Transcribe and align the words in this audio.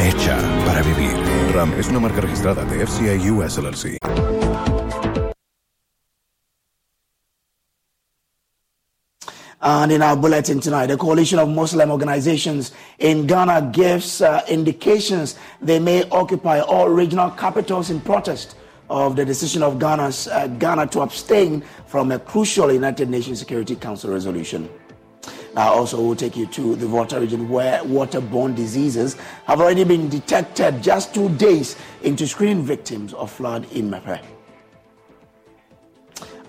Hecha 0.00 0.38
para 0.64 0.82
vivir. 0.82 1.12
RAM 1.52 1.74
es 1.78 1.88
una 1.88 1.98
marca 1.98 2.20
registrada 2.20 2.64
de 2.64 2.86
FCA 2.86 3.14
US 3.32 3.58
LLC. 3.58 3.98
And 9.60 9.90
in 9.90 10.02
our 10.02 10.16
bulletin 10.16 10.60
tonight, 10.60 10.86
the 10.86 10.96
coalition 10.96 11.40
of 11.40 11.48
Muslim 11.48 11.90
organizations 11.90 12.72
in 13.00 13.26
Ghana 13.26 13.70
gives 13.72 14.22
uh, 14.22 14.42
indications 14.48 15.36
they 15.60 15.80
may 15.80 16.08
occupy 16.10 16.60
all 16.60 16.88
regional 16.88 17.30
capitals 17.30 17.90
in 17.90 18.00
protest 18.00 18.54
of 18.88 19.16
the 19.16 19.24
decision 19.24 19.64
of 19.64 19.80
Ghana's, 19.80 20.28
uh, 20.28 20.46
Ghana 20.46 20.86
to 20.88 21.00
abstain 21.00 21.62
from 21.86 22.12
a 22.12 22.20
crucial 22.20 22.72
United 22.72 23.10
Nations 23.10 23.40
Security 23.40 23.74
Council 23.74 24.12
resolution. 24.12 24.68
Now, 25.54 25.72
also, 25.72 26.00
we'll 26.00 26.16
take 26.16 26.36
you 26.36 26.46
to 26.46 26.76
the 26.76 26.86
Volta 26.86 27.18
region 27.18 27.48
where 27.48 27.82
waterborne 27.82 28.54
diseases 28.54 29.16
have 29.46 29.60
already 29.60 29.84
been 29.84 30.08
detected 30.08 30.82
just 30.82 31.14
two 31.14 31.28
days 31.30 31.76
into 32.02 32.26
screening 32.26 32.62
victims 32.62 33.14
of 33.14 33.30
flood 33.30 33.70
in 33.72 33.90
Mepe. 33.90 34.20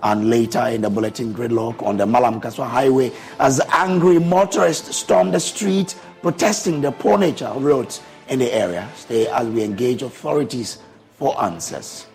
And 0.01 0.29
later 0.29 0.65
in 0.67 0.81
the 0.81 0.89
bulletin, 0.89 1.33
gridlock 1.33 1.83
on 1.83 1.97
the 1.97 2.05
Malam 2.05 2.39
Kasoa 2.39 2.67
highway 2.67 3.11
as 3.39 3.61
angry 3.69 4.19
motorists 4.19 4.95
stormed 4.95 5.33
the 5.33 5.39
street 5.39 5.95
protesting 6.21 6.81
the 6.81 6.91
poor 6.91 7.17
nature 7.17 7.47
of 7.47 7.63
roads 7.63 8.01
in 8.29 8.39
the 8.39 8.53
area. 8.53 8.87
Stay 8.95 9.27
as 9.27 9.47
we 9.47 9.63
engage 9.63 10.01
authorities 10.01 10.79
for 11.17 11.41
answers. 11.41 12.05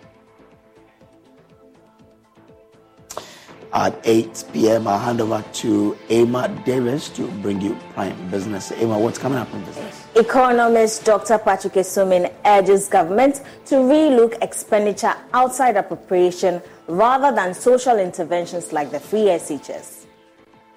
At 3.75 3.99
8 4.05 4.45
p.m., 4.53 4.87
I'll 4.87 4.97
hand 4.97 5.19
over 5.19 5.43
to 5.55 5.97
Emma 6.09 6.47
Davis 6.65 7.09
to 7.09 7.27
bring 7.41 7.59
you 7.59 7.77
Prime 7.93 8.15
Business. 8.31 8.71
Emma, 8.71 8.97
what's 8.97 9.17
coming 9.17 9.37
up 9.37 9.53
in 9.53 9.65
business? 9.65 10.05
Economist 10.15 11.03
Dr. 11.03 11.37
Patrick 11.37 11.75
Asuming 11.75 12.31
urges 12.45 12.87
government 12.87 13.41
to 13.65 13.75
relook 13.75 14.41
expenditure 14.41 15.13
outside 15.33 15.75
appropriation 15.75 16.61
rather 16.87 17.35
than 17.35 17.53
social 17.53 17.99
interventions 17.99 18.71
like 18.71 18.91
the 18.91 18.99
free 19.01 19.25
SHS. 19.25 20.05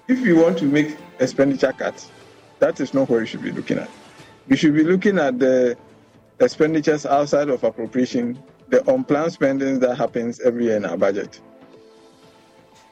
If 0.09 0.19
you 0.19 0.35
want 0.35 0.57
to 0.57 0.65
make 0.65 0.97
expenditure 1.21 1.71
cuts, 1.71 2.11
that 2.59 2.81
is 2.81 2.93
not 2.93 3.07
what 3.07 3.19
you 3.19 3.25
should 3.27 3.43
be 3.43 3.53
looking 3.53 3.77
at. 3.77 3.89
You 4.49 4.57
should 4.57 4.73
be 4.73 4.83
looking 4.83 5.19
at 5.19 5.39
the 5.39 5.77
expenditures 6.41 7.05
outside 7.05 7.47
of 7.47 7.63
appropriation, 7.63 8.43
the 8.67 8.83
unplanned 8.93 9.31
spending 9.31 9.79
that 9.79 9.97
happens 9.97 10.41
every 10.41 10.65
year 10.65 10.75
in 10.75 10.83
our 10.83 10.97
budget. 10.97 11.39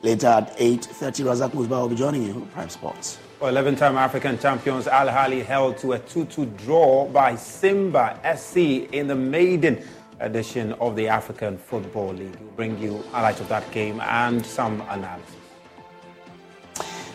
Later 0.04 0.28
at 0.28 0.58
8.30, 0.58 1.26
Razak 1.26 1.52
Musba 1.52 1.70
will 1.70 1.90
be 1.90 1.96
joining 1.96 2.24
you, 2.24 2.34
on 2.34 2.46
Prime 2.48 2.70
Sports. 2.70 3.18
Well, 3.40 3.54
11-time 3.54 3.98
African 3.98 4.38
champions 4.38 4.88
Al 4.88 5.08
Ahly 5.08 5.44
held 5.44 5.78
to 5.80 5.94
a 5.94 6.00
2-2 6.00 6.58
draw 6.58 7.08
by 7.08 7.36
Simba 7.36 8.20
SC 8.36 8.58
in 8.94 9.08
the 9.08 9.16
maiden 9.16 9.84
edition 10.20 10.74
of 10.74 10.96
the 10.96 11.08
African 11.08 11.58
Football 11.58 12.14
League. 12.14 12.36
We'll 12.40 12.52
bring 12.52 12.78
you 12.80 13.04
highlights 13.12 13.40
of 13.40 13.50
that 13.50 13.70
game 13.72 14.00
and 14.02 14.46
some 14.46 14.82
analysis. 14.82 15.36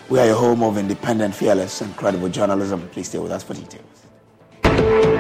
We 0.09 0.19
are 0.19 0.27
your 0.27 0.37
home 0.37 0.63
of 0.63 0.77
independent, 0.77 1.35
fearless, 1.35 1.81
and 1.81 1.97
credible 1.97 2.29
journalism. 2.29 2.89
Please 2.89 3.09
stay 3.09 3.19
with 3.19 3.33
us 3.33 3.45
for 3.45 3.55
details. 3.55 5.12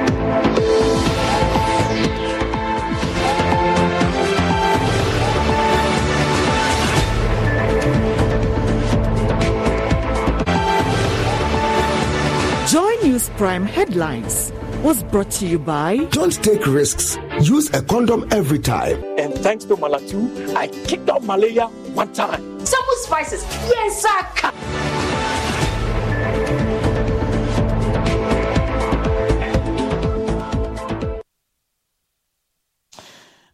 Joy 13.22 13.34
Prime 13.36 13.64
headlines 13.64 14.52
was 14.82 15.02
brought 15.04 15.30
to 15.32 15.46
you 15.46 15.58
by 15.58 15.96
Don't 16.10 16.42
take 16.42 16.66
risks. 16.66 17.16
Use 17.40 17.72
a 17.72 17.82
condom 17.82 18.26
every 18.32 18.58
time. 18.58 19.02
And 19.16 19.34
thanks 19.34 19.64
to 19.66 19.76
Malatu, 19.76 20.54
I 20.56 20.66
kicked 20.86 21.08
out 21.08 21.22
malaria 21.22 21.66
one 21.94 22.12
time. 22.12 22.42
Some 22.66 22.84
spices. 23.02 23.44
Yes, 23.68 24.02
sir. 24.02 24.52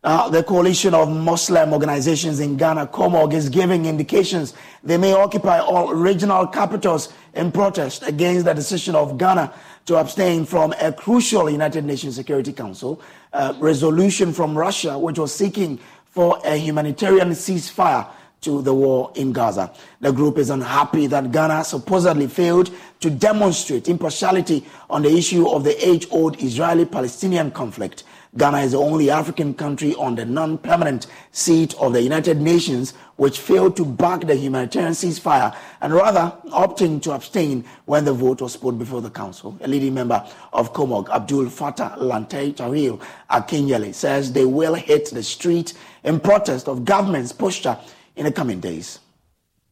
Uh, 0.05 0.29
the 0.31 0.43
coalition 0.43 0.95
of 0.95 1.11
Muslim 1.11 1.73
organizations 1.75 2.41
in 2.41 2.57
Ghana, 2.57 2.87
COMOG, 2.87 3.35
is 3.35 3.51
giving 3.51 3.85
indications 3.85 4.55
they 4.89 4.97
may 4.97 5.13
occupy 5.13 5.59
all 5.59 5.93
regional 5.93 6.47
capitals 6.47 7.13
in 7.35 7.53
protest 7.53 8.03
against 8.05 8.47
the 8.47 8.55
decision 8.55 8.95
of 8.95 9.19
Ghana 9.19 9.53
to 9.85 9.97
abstain 9.97 10.47
from 10.47 10.73
a 10.81 10.91
crucial 10.93 11.51
United 11.51 11.85
Nations 11.85 12.15
Security 12.15 12.55
Council 12.55 12.99
uh, 13.35 13.53
resolution 13.59 14.33
from 14.33 14.57
Russia, 14.57 14.99
which 14.99 15.19
was 15.19 15.35
seeking 15.35 15.79
for 16.07 16.41
a 16.43 16.57
humanitarian 16.57 17.31
ceasefire 17.33 18.09
to 18.41 18.63
the 18.63 18.73
war 18.73 19.13
in 19.15 19.33
Gaza. 19.33 19.75
The 20.01 20.11
group 20.11 20.39
is 20.39 20.49
unhappy 20.49 21.07
that 21.09 21.33
Ghana 21.33 21.65
supposedly 21.65 22.27
failed 22.27 22.71
to 23.01 23.11
demonstrate 23.11 23.89
impartiality 23.89 24.65
on 24.89 25.03
the 25.03 25.15
issue 25.15 25.49
of 25.51 25.65
the 25.65 25.87
age 25.87 26.07
old 26.11 26.43
Israeli 26.43 26.87
Palestinian 26.87 27.51
conflict. 27.51 28.05
Ghana 28.37 28.59
is 28.59 28.73
the 28.73 28.79
only 28.79 29.11
African 29.11 29.55
country 29.55 29.95
on 29.95 30.15
the 30.15 30.25
non 30.25 30.59
permanent 30.59 31.07
seat 31.33 31.75
of 31.77 31.93
the 31.95 32.03
United 32.03 32.41
Nations 32.41 32.93
which 33.17 33.41
failed 33.41 33.77
to 33.77 33.85
back 33.85 34.21
the 34.21 34.35
humanitarian 34.35 34.93
ceasefire 34.93 35.57
and 35.81 35.93
rather 35.93 36.33
opting 36.51 37.03
to 37.03 37.13
abstain 37.13 37.65
when 37.87 38.05
the 38.05 38.13
vote 38.13 38.41
was 38.41 38.57
put 38.57 38.79
before 38.79 39.01
the 39.01 39.11
council. 39.11 39.59
A 39.63 39.69
leading 39.69 39.95
member 39.95 40.25
of 40.53 40.73
COMOG, 40.73 41.09
Abdul 41.09 41.47
Fattah 41.47 41.99
Lantay 41.99 42.55
Tahil 42.55 43.01
Akinyele, 43.31 43.95
says 43.95 44.33
they 44.33 44.45
will 44.45 44.75
hit 44.75 45.11
the 45.11 45.23
street 45.23 45.73
in 46.05 46.21
protest 46.21 46.69
of 46.69 46.85
government's 46.85 47.33
posture 47.33 47.79
in 48.17 48.25
the 48.25 48.33
coming 48.33 48.61
days. 48.61 49.01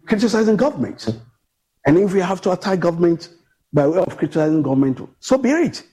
Criticizing 0.07 0.57
government. 0.57 1.07
And 1.85 1.99
if 1.99 2.13
we 2.13 2.21
have 2.21 2.41
to 2.43 2.53
attack 2.53 2.81
government 2.81 3.29
by 3.73 3.87
way 3.87 3.99
of 3.99 4.17
criticizing 4.17 4.63
government, 4.63 5.01
so 5.21 5.37
be 5.39 5.51
it. 5.51 5.85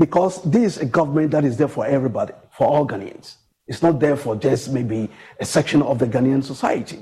Because 0.00 0.42
this 0.42 0.76
is 0.76 0.78
a 0.78 0.86
government 0.86 1.30
that 1.32 1.44
is 1.44 1.58
there 1.58 1.68
for 1.68 1.84
everybody, 1.86 2.32
for 2.56 2.66
all 2.66 2.88
Ghanaians. 2.88 3.34
It's 3.66 3.82
not 3.82 4.00
there 4.00 4.16
for 4.16 4.34
just 4.34 4.72
maybe 4.72 5.10
a 5.38 5.44
section 5.44 5.82
of 5.82 5.98
the 5.98 6.06
Ghanaian 6.06 6.42
society. 6.42 6.98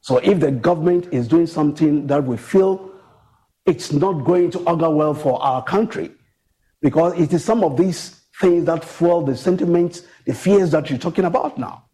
So 0.00 0.16
if 0.16 0.40
the 0.40 0.50
government 0.50 1.06
is 1.12 1.28
doing 1.28 1.46
something 1.46 2.08
that 2.08 2.24
we 2.24 2.36
feel 2.36 2.90
it's 3.66 3.92
not 3.92 4.24
going 4.24 4.50
to 4.50 4.58
augur 4.64 4.90
well 4.90 5.14
for 5.14 5.40
our 5.40 5.62
country, 5.62 6.10
because 6.82 7.16
it 7.20 7.32
is 7.32 7.44
some 7.44 7.62
of 7.62 7.76
these 7.76 8.20
things 8.40 8.64
that 8.64 8.84
fuel 8.84 9.22
the 9.22 9.36
sentiments, 9.36 10.02
the 10.26 10.34
fears 10.34 10.72
that 10.72 10.90
you're 10.90 10.98
talking 10.98 11.26
about 11.26 11.56
now. 11.56 11.84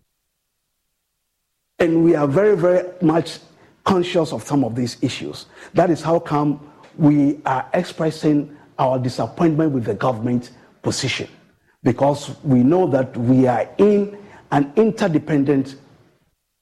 And 1.79 2.03
we 2.03 2.14
are 2.14 2.26
very, 2.26 2.56
very 2.56 2.88
much 3.03 3.41
conscious 3.85 4.32
of 4.32 4.43
some 4.43 4.64
of 4.64 4.75
these 4.75 4.97
issues. 5.03 5.47
That 5.75 5.91
is 5.91 6.00
how 6.00 6.19
come 6.19 6.73
we 6.97 7.43
are 7.44 7.69
expressing 7.75 8.56
our 8.78 8.99
disappointment 8.99 9.73
with 9.73 9.84
the 9.84 9.94
government 9.94 10.50
position. 10.82 11.28
Because 11.82 12.37
we 12.43 12.62
know 12.62 12.87
that 12.88 13.17
we 13.17 13.46
are 13.46 13.69
in 13.78 14.19
an 14.50 14.73
interdependent 14.76 15.76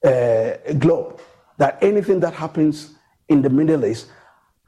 uh, 0.03 0.53
globe, 0.77 1.19
that 1.57 1.77
anything 1.81 2.19
that 2.19 2.33
happens 2.33 2.95
in 3.29 3.41
the 3.41 3.49
Middle 3.49 3.85
East 3.85 4.07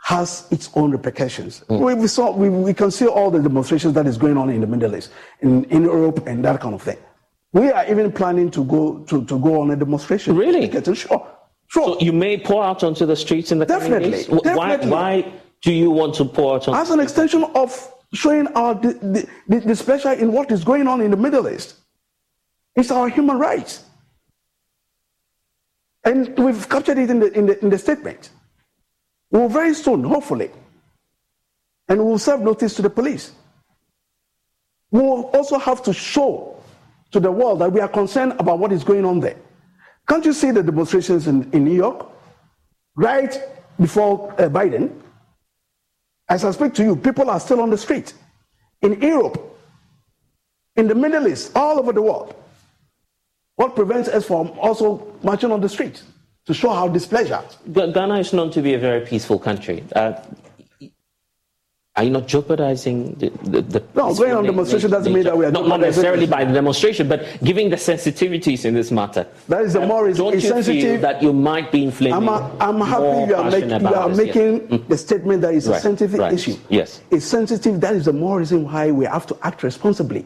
has 0.03 0.47
its 0.51 0.69
own 0.75 0.91
repercussions. 0.91 1.63
Mm. 1.69 1.99
We, 1.99 2.07
saw, 2.07 2.31
we, 2.31 2.49
we 2.49 2.73
can 2.73 2.91
see 2.91 3.07
all 3.07 3.29
the 3.29 3.39
demonstrations 3.39 3.93
that 3.93 4.07
is 4.07 4.17
going 4.17 4.37
on 4.37 4.49
in 4.49 4.61
the 4.61 4.67
Middle 4.67 4.95
East, 4.95 5.11
in, 5.41 5.65
in 5.65 5.83
Europe, 5.83 6.25
and 6.27 6.43
that 6.45 6.61
kind 6.61 6.73
of 6.73 6.81
thing. 6.81 6.97
We 7.53 7.71
are 7.71 7.85
even 7.89 8.11
planning 8.11 8.51
to 8.51 8.63
go 8.63 8.99
to, 8.99 9.25
to 9.25 9.39
go 9.39 9.61
on 9.61 9.71
a 9.71 9.75
demonstration. 9.75 10.35
Really? 10.35 10.71
Sure. 10.71 10.95
Sure. 10.95 11.27
So 11.69 11.99
you 11.99 12.13
may 12.13 12.37
pour 12.37 12.63
out 12.63 12.83
onto 12.83 13.05
the 13.05 13.15
streets 13.15 13.51
in 13.51 13.59
the 13.59 13.65
definitely. 13.65 14.23
Definitely. 14.23 14.53
Why, 14.53 14.77
why 14.77 15.31
do 15.61 15.71
you 15.71 15.91
want 15.91 16.15
to 16.15 16.25
pour 16.25 16.55
out? 16.55 16.67
As 16.67 16.89
an 16.91 16.99
extension 16.99 17.43
of 17.55 17.91
showing 18.13 18.47
our 18.49 18.75
displeasure 19.49 20.13
in 20.13 20.31
what 20.31 20.51
is 20.51 20.63
going 20.63 20.87
on 20.87 21.01
in 21.01 21.11
the 21.11 21.17
Middle 21.17 21.49
East. 21.49 21.75
It's 22.75 22.91
our 22.91 23.09
human 23.09 23.37
rights. 23.37 23.83
And 26.03 26.37
we've 26.37 26.69
captured 26.69 26.97
it 26.97 27.09
in 27.09 27.19
the, 27.19 27.31
in 27.37 27.45
the, 27.47 27.59
in 27.61 27.69
the 27.69 27.77
statement. 27.77 28.29
We 29.31 29.39
will 29.39 29.49
very 29.49 29.73
soon, 29.73 30.03
hopefully, 30.03 30.51
and 31.89 31.99
we 31.99 32.05
will 32.05 32.19
serve 32.19 32.41
notice 32.41 32.75
to 32.75 32.81
the 32.81 32.89
police. 32.89 33.33
We 34.91 35.01
will 35.01 35.23
also 35.33 35.57
have 35.57 35.83
to 35.83 35.91
show 35.93 36.55
to 37.11 37.19
the 37.19 37.31
world 37.31 37.59
that 37.59 37.71
we 37.71 37.81
are 37.81 37.89
concerned 37.89 38.33
about 38.39 38.59
what 38.59 38.71
is 38.71 38.83
going 38.83 39.03
on 39.03 39.19
there. 39.19 39.35
Can't 40.07 40.23
you 40.23 40.31
see 40.31 40.51
the 40.51 40.63
demonstrations 40.63 41.27
in, 41.27 41.49
in 41.51 41.65
New 41.65 41.73
York? 41.75 42.09
Right 42.95 43.37
before 43.79 44.31
uh, 44.33 44.47
Biden, 44.47 44.93
as 46.29 46.43
I 46.43 46.51
speak 46.51 46.73
to 46.75 46.83
you, 46.83 46.95
people 46.95 47.29
are 47.29 47.39
still 47.39 47.61
on 47.61 47.69
the 47.69 47.77
street. 47.77 48.13
In 48.81 49.01
Europe, 49.01 49.41
in 50.75 50.87
the 50.87 50.95
Middle 50.95 51.27
East, 51.27 51.51
all 51.55 51.79
over 51.79 51.91
the 51.93 52.01
world. 52.01 52.35
What 53.55 53.75
prevents 53.75 54.07
us 54.09 54.25
from 54.25 54.51
also 54.59 55.15
marching 55.23 55.51
on 55.51 55.61
the 55.61 55.69
street 55.69 56.03
to 56.45 56.53
show 56.53 56.69
our 56.69 56.89
displeasure? 56.89 57.43
Ghana 57.73 58.19
is 58.19 58.33
known 58.33 58.51
to 58.51 58.61
be 58.61 58.75
a 58.75 58.79
very 58.79 59.05
peaceful 59.05 59.39
country. 59.39 59.83
Uh, 59.95 60.13
are 61.97 62.03
you 62.03 62.11
not 62.11 62.27
jeopardizing 62.27 63.15
the, 63.15 63.29
the, 63.43 63.61
the 63.61 63.83
No, 63.95 64.13
going 64.13 64.31
on 64.31 64.45
demonstration 64.45 64.91
doesn't 64.91 65.11
mean 65.11 65.23
that 65.23 65.35
we 65.35 65.45
are 65.45 65.51
not, 65.51 65.67
not 65.67 65.79
necessarily 65.79 66.27
by 66.27 66.45
the 66.45 66.53
demonstration, 66.53 67.09
but 67.09 67.25
giving 67.43 67.71
the 67.71 67.75
sensitivities 67.75 68.65
in 68.65 68.75
this 68.75 68.91
matter. 68.91 69.27
That 69.47 69.63
is 69.63 69.73
the 69.73 69.85
more 69.85 70.11
Don't 70.13 70.35
you 70.35 70.39
sensitive. 70.39 70.81
feel 70.83 71.01
that 71.01 71.23
you 71.23 71.33
might 71.33 71.71
be 71.71 71.83
inflaming? 71.83 72.13
I'm, 72.13 72.29
a, 72.29 72.55
I'm 72.59 72.79
happy 72.81 73.29
you 73.29 73.35
are, 73.35 73.49
make, 73.49 73.65
you 73.65 73.87
are 73.87 74.09
making 74.09 74.67
mm. 74.67 74.87
the 74.87 74.97
statement 74.97 75.41
that 75.41 75.55
it's 75.55 75.67
right, 75.67 75.77
a 75.77 75.81
sensitive 75.81 76.19
right. 76.19 76.33
issue. 76.33 76.55
Yes. 76.69 77.01
It's 77.09 77.25
sensitive. 77.25 77.81
That 77.81 77.95
is 77.95 78.05
the 78.05 78.13
more 78.13 78.37
reason 78.37 78.63
why 78.63 78.91
we 78.91 79.05
have 79.05 79.25
to 79.27 79.37
act 79.41 79.63
responsibly. 79.63 80.23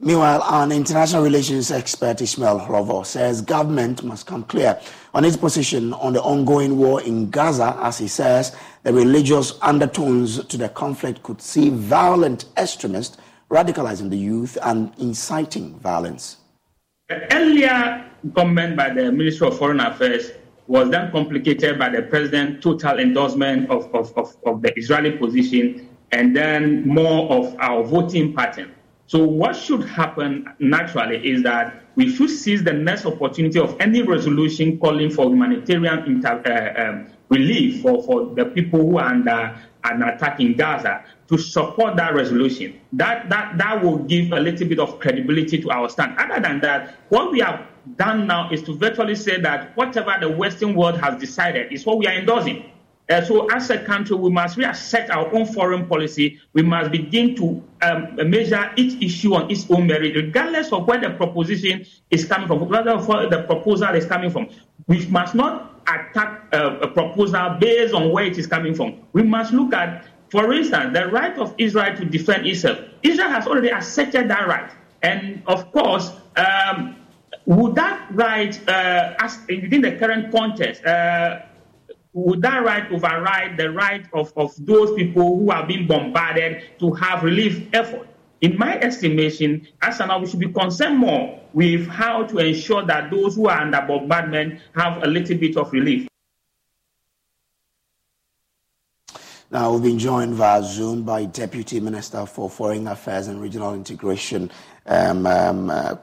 Meanwhile, 0.00 0.42
an 0.48 0.72
international 0.72 1.22
relations 1.22 1.70
expert, 1.70 2.20
Ismail 2.20 2.58
Hlovo, 2.58 3.06
says 3.06 3.40
government 3.40 4.02
must 4.02 4.26
come 4.26 4.42
clear 4.42 4.78
on 5.14 5.24
its 5.24 5.36
position 5.36 5.92
on 5.94 6.14
the 6.14 6.22
ongoing 6.22 6.76
war 6.78 7.00
in 7.00 7.30
Gaza, 7.30 7.78
as 7.80 7.98
he 7.98 8.08
says 8.08 8.56
the 8.82 8.92
religious 8.92 9.56
undertones 9.62 10.44
to 10.46 10.56
the 10.56 10.68
conflict 10.68 11.22
could 11.22 11.40
see 11.40 11.68
violent 11.70 12.46
extremists 12.56 13.18
radicalizing 13.50 14.10
the 14.10 14.16
youth 14.18 14.58
and 14.64 14.92
inciting 14.98 15.78
violence. 15.78 16.38
The 17.08 17.32
earlier 17.32 18.04
comment 18.34 18.76
by 18.76 18.90
the 18.90 19.12
Ministry 19.12 19.46
of 19.46 19.56
Foreign 19.56 19.78
Affairs 19.78 20.32
was 20.66 20.90
then 20.90 21.12
complicated 21.12 21.78
by 21.78 21.90
the 21.90 22.02
president's 22.02 22.64
total 22.64 22.98
endorsement 22.98 23.70
of, 23.70 23.94
of, 23.94 24.12
of, 24.16 24.36
of 24.44 24.60
the 24.60 24.76
Israeli 24.76 25.12
position 25.12 25.88
and 26.10 26.34
then 26.34 26.86
more 26.88 27.30
of 27.30 27.54
our 27.60 27.84
voting 27.84 28.34
pattern. 28.34 28.74
So, 29.06 29.24
what 29.24 29.54
should 29.54 29.84
happen 29.84 30.48
naturally 30.58 31.26
is 31.26 31.42
that 31.42 31.82
we 31.94 32.14
should 32.14 32.30
seize 32.30 32.64
the 32.64 32.72
next 32.72 33.04
opportunity 33.04 33.58
of 33.58 33.76
any 33.80 34.02
resolution 34.02 34.78
calling 34.78 35.10
for 35.10 35.26
humanitarian 35.26 36.04
inter, 36.04 36.42
uh, 36.44 36.82
um, 36.82 37.06
relief 37.28 37.82
for, 37.82 38.02
for 38.02 38.34
the 38.34 38.46
people 38.46 38.80
who 38.80 38.98
are 38.98 39.10
under 39.10 39.56
an 39.84 40.02
attack 40.02 40.40
in 40.40 40.56
Gaza 40.56 41.04
to 41.28 41.38
support 41.38 41.96
that 41.96 42.14
resolution. 42.14 42.80
That, 42.94 43.28
that, 43.28 43.58
that 43.58 43.82
will 43.82 43.98
give 43.98 44.32
a 44.32 44.40
little 44.40 44.66
bit 44.66 44.78
of 44.78 44.98
credibility 44.98 45.60
to 45.60 45.70
our 45.70 45.88
stand. 45.88 46.16
Other 46.18 46.40
than 46.40 46.60
that, 46.60 46.96
what 47.10 47.30
we 47.30 47.40
have 47.40 47.66
done 47.96 48.26
now 48.26 48.50
is 48.50 48.62
to 48.62 48.74
virtually 48.76 49.14
say 49.14 49.40
that 49.40 49.76
whatever 49.76 50.14
the 50.20 50.30
Western 50.30 50.74
world 50.74 50.98
has 51.00 51.20
decided 51.20 51.72
is 51.72 51.84
what 51.84 51.98
we 51.98 52.06
are 52.06 52.14
endorsing. 52.14 52.70
Uh, 53.10 53.22
so, 53.22 53.46
as 53.50 53.68
a 53.68 53.78
country, 53.78 54.16
we 54.16 54.30
must 54.30 54.56
reassert 54.56 55.10
our 55.10 55.32
own 55.34 55.44
foreign 55.44 55.86
policy. 55.86 56.40
We 56.54 56.62
must 56.62 56.90
begin 56.90 57.36
to 57.36 57.62
um, 57.82 58.30
measure 58.30 58.72
each 58.76 59.02
issue 59.02 59.34
on 59.34 59.50
its 59.50 59.70
own 59.70 59.86
merit, 59.86 60.16
regardless 60.16 60.72
of 60.72 60.88
where 60.88 60.98
the 60.98 61.10
proposition 61.10 61.84
is 62.10 62.24
coming 62.24 62.48
from, 62.48 62.60
regardless 62.60 63.02
of 63.02 63.08
where 63.08 63.28
the 63.28 63.42
proposal 63.42 63.94
is 63.94 64.06
coming 64.06 64.30
from. 64.30 64.48
We 64.86 65.04
must 65.06 65.34
not 65.34 65.82
attack 65.86 66.48
uh, 66.54 66.78
a 66.80 66.88
proposal 66.88 67.58
based 67.60 67.92
on 67.92 68.10
where 68.10 68.24
it 68.24 68.38
is 68.38 68.46
coming 68.46 68.74
from. 68.74 69.02
We 69.12 69.22
must 69.22 69.52
look 69.52 69.74
at, 69.74 70.06
for 70.30 70.54
instance, 70.54 70.94
the 70.94 71.08
right 71.08 71.36
of 71.38 71.54
Israel 71.58 71.94
to 71.96 72.06
defend 72.06 72.46
itself. 72.46 72.78
Israel 73.02 73.28
has 73.28 73.46
already 73.46 73.68
asserted 73.68 74.30
that 74.30 74.48
right. 74.48 74.70
And 75.02 75.42
of 75.46 75.70
course, 75.72 76.10
um, 76.36 76.96
would 77.44 77.74
that 77.74 78.06
right, 78.12 78.58
uh, 78.66 79.14
as 79.18 79.40
within 79.46 79.82
the 79.82 79.92
current 79.92 80.32
context, 80.32 80.82
uh, 80.86 81.42
would 82.14 82.42
that 82.42 82.64
right 82.64 82.90
override 82.92 83.56
the 83.56 83.70
right 83.70 84.06
of, 84.14 84.32
of 84.36 84.54
those 84.64 84.94
people 84.94 85.36
who 85.36 85.50
are 85.50 85.66
being 85.66 85.86
bombarded 85.86 86.62
to 86.78 86.92
have 86.92 87.24
relief 87.24 87.68
effort? 87.74 88.06
In 88.40 88.56
my 88.56 88.78
estimation, 88.78 89.66
as 89.82 89.98
now 89.98 90.18
we 90.20 90.26
should 90.26 90.38
be 90.38 90.52
concerned 90.52 90.98
more 90.98 91.40
with 91.52 91.88
how 91.88 92.24
to 92.24 92.38
ensure 92.38 92.84
that 92.86 93.10
those 93.10 93.34
who 93.34 93.48
are 93.48 93.60
under 93.60 93.80
bombardment 93.80 94.60
have 94.76 95.02
a 95.02 95.06
little 95.06 95.36
bit 95.36 95.56
of 95.56 95.72
relief. 95.72 96.06
Now, 99.50 99.72
we've 99.72 99.82
been 99.82 99.98
joined 99.98 100.34
via 100.34 100.62
Zoom 100.62 101.04
by 101.04 101.26
Deputy 101.26 101.78
Minister 101.80 102.26
for 102.26 102.50
Foreign 102.50 102.88
Affairs 102.88 103.28
and 103.28 103.40
Regional 103.40 103.74
Integration, 103.74 104.50
um, 104.86 105.26
um, 105.26 105.70
uh, 105.70 105.94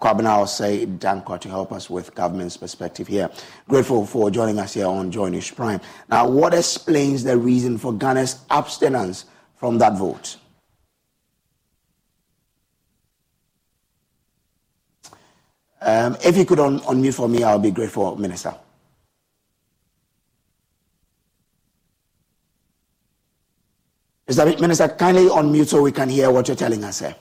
Kwabena 0.00 0.48
say 0.48 0.86
Dankwa 0.86 1.38
to 1.40 1.48
help 1.48 1.72
us 1.72 1.90
with 1.90 2.14
government's 2.14 2.56
perspective 2.56 3.06
here. 3.06 3.28
Grateful 3.68 4.06
for 4.06 4.30
joining 4.30 4.58
us 4.58 4.74
here 4.74 4.86
on 4.86 5.12
JoyNews 5.12 5.54
Prime. 5.54 5.80
Now, 6.08 6.28
what 6.28 6.54
explains 6.54 7.22
the 7.24 7.36
reason 7.36 7.76
for 7.78 7.92
Ghana's 7.92 8.40
abstinence 8.50 9.26
from 9.56 9.78
that 9.78 9.98
vote? 9.98 10.36
Um, 15.82 16.16
if 16.24 16.36
you 16.36 16.44
could 16.44 16.60
un- 16.60 16.80
unmute 16.80 17.14
for 17.14 17.28
me, 17.28 17.42
I'll 17.42 17.58
be 17.58 17.70
grateful, 17.70 18.16
Minister. 18.16 18.54
Mr. 24.28 24.60
Minister, 24.60 24.88
kindly 24.88 25.24
unmute 25.28 25.68
so 25.68 25.82
we 25.82 25.92
can 25.92 26.08
hear 26.08 26.30
what 26.30 26.48
you're 26.48 26.56
telling 26.56 26.84
us 26.84 27.00
here. 27.00 27.16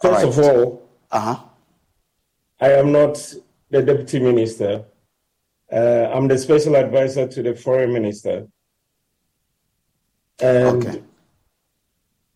First 0.00 0.24
all 0.24 0.30
right. 0.30 0.38
of 0.38 0.38
all, 0.38 0.88
uh-huh. 1.10 1.44
I 2.60 2.72
am 2.72 2.92
not 2.92 3.14
the 3.70 3.82
deputy 3.82 4.20
minister. 4.20 4.84
Uh, 5.70 6.10
I'm 6.12 6.28
the 6.28 6.38
special 6.38 6.76
advisor 6.76 7.26
to 7.26 7.42
the 7.42 7.54
foreign 7.54 7.92
minister. 7.92 8.46
And 10.40 10.86
okay. 10.86 11.02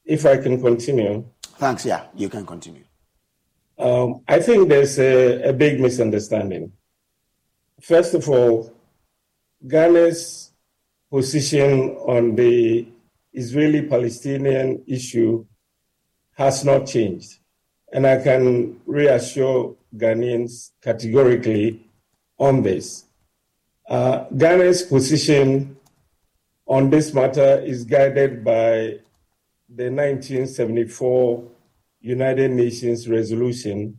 if 0.04 0.26
I 0.26 0.36
can 0.38 0.60
continue. 0.60 1.24
Thanks, 1.56 1.86
yeah, 1.86 2.06
you 2.14 2.28
can 2.28 2.44
continue. 2.44 2.84
Um, 3.78 4.22
I 4.28 4.40
think 4.40 4.68
there's 4.68 4.98
a, 4.98 5.50
a 5.50 5.52
big 5.52 5.80
misunderstanding. 5.80 6.72
First 7.80 8.14
of 8.14 8.28
all, 8.28 8.72
Ghana's 9.66 10.52
position 11.10 11.90
on 11.90 12.34
the 12.34 12.88
Israeli 13.32 13.82
Palestinian 13.82 14.82
issue 14.86 15.46
has 16.32 16.64
not 16.64 16.86
changed. 16.86 17.38
And 17.92 18.06
I 18.06 18.22
can 18.22 18.80
reassure 18.86 19.76
Ghanaians 19.96 20.70
categorically 20.82 21.80
on 22.38 22.62
this. 22.62 23.04
Uh, 23.88 24.24
Ghana's 24.36 24.82
position 24.82 25.76
on 26.66 26.88
this 26.90 27.12
matter 27.12 27.60
is 27.60 27.84
guided 27.84 28.44
by 28.44 28.98
the 29.68 29.90
1974 29.90 31.44
United 32.00 32.50
Nations 32.50 33.08
resolution 33.08 33.98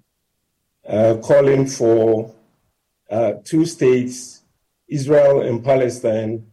uh, 0.88 1.18
calling 1.22 1.66
for 1.66 2.34
uh, 3.10 3.34
two 3.44 3.66
states, 3.66 4.42
Israel 4.88 5.42
and 5.42 5.64
Palestine, 5.64 6.46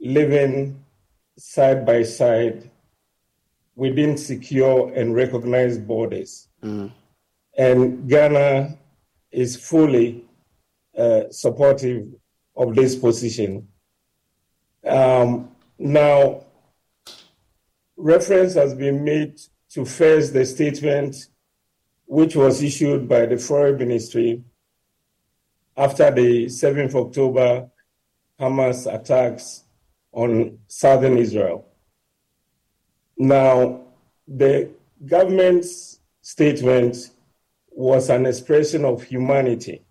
living 0.00 0.82
side 1.36 1.84
by 1.84 2.02
side 2.02 2.70
within 3.74 4.16
secure 4.16 4.92
and 4.94 5.14
recognized 5.14 5.86
borders. 5.86 6.47
Mm. 6.62 6.92
And 7.56 8.08
Ghana 8.08 8.76
is 9.30 9.56
fully 9.56 10.24
uh, 10.96 11.24
supportive 11.30 12.08
of 12.56 12.74
this 12.74 12.96
position. 12.96 13.68
Um, 14.86 15.50
now, 15.78 16.42
reference 17.96 18.54
has 18.54 18.74
been 18.74 19.04
made 19.04 19.38
to 19.70 19.84
first 19.84 20.32
the 20.32 20.44
statement 20.44 21.28
which 22.06 22.34
was 22.34 22.62
issued 22.62 23.08
by 23.08 23.26
the 23.26 23.36
Foreign 23.36 23.76
Ministry 23.76 24.42
after 25.76 26.10
the 26.10 26.46
7th 26.46 26.94
October 26.94 27.68
Hamas 28.40 28.92
attacks 28.92 29.64
on 30.12 30.58
southern 30.66 31.18
Israel. 31.18 31.66
Now, 33.16 33.82
the 34.26 34.70
government's 35.04 35.97
statement 36.28 36.94
was 37.70 38.10
an 38.10 38.26
expression 38.26 38.84
of 38.84 39.02
humanity. 39.02 39.82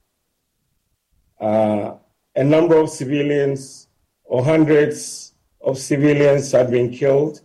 Uh, 1.42 1.96
a 2.36 2.44
number 2.44 2.78
of 2.78 2.92
civilians 2.92 3.88
or 4.24 4.46
hundreds 4.46 5.34
of 5.62 5.80
civilians 5.80 6.52
had 6.52 6.70
been 6.70 6.92
killed. 6.92 7.42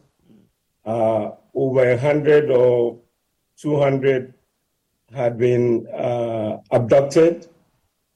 Uh, 0.85 1.31
over 1.55 1.89
100 1.89 2.51
or 2.51 3.01
200 3.57 4.35
had 5.15 5.39
been 5.39 5.87
uh, 5.89 6.59
abducted 6.71 7.49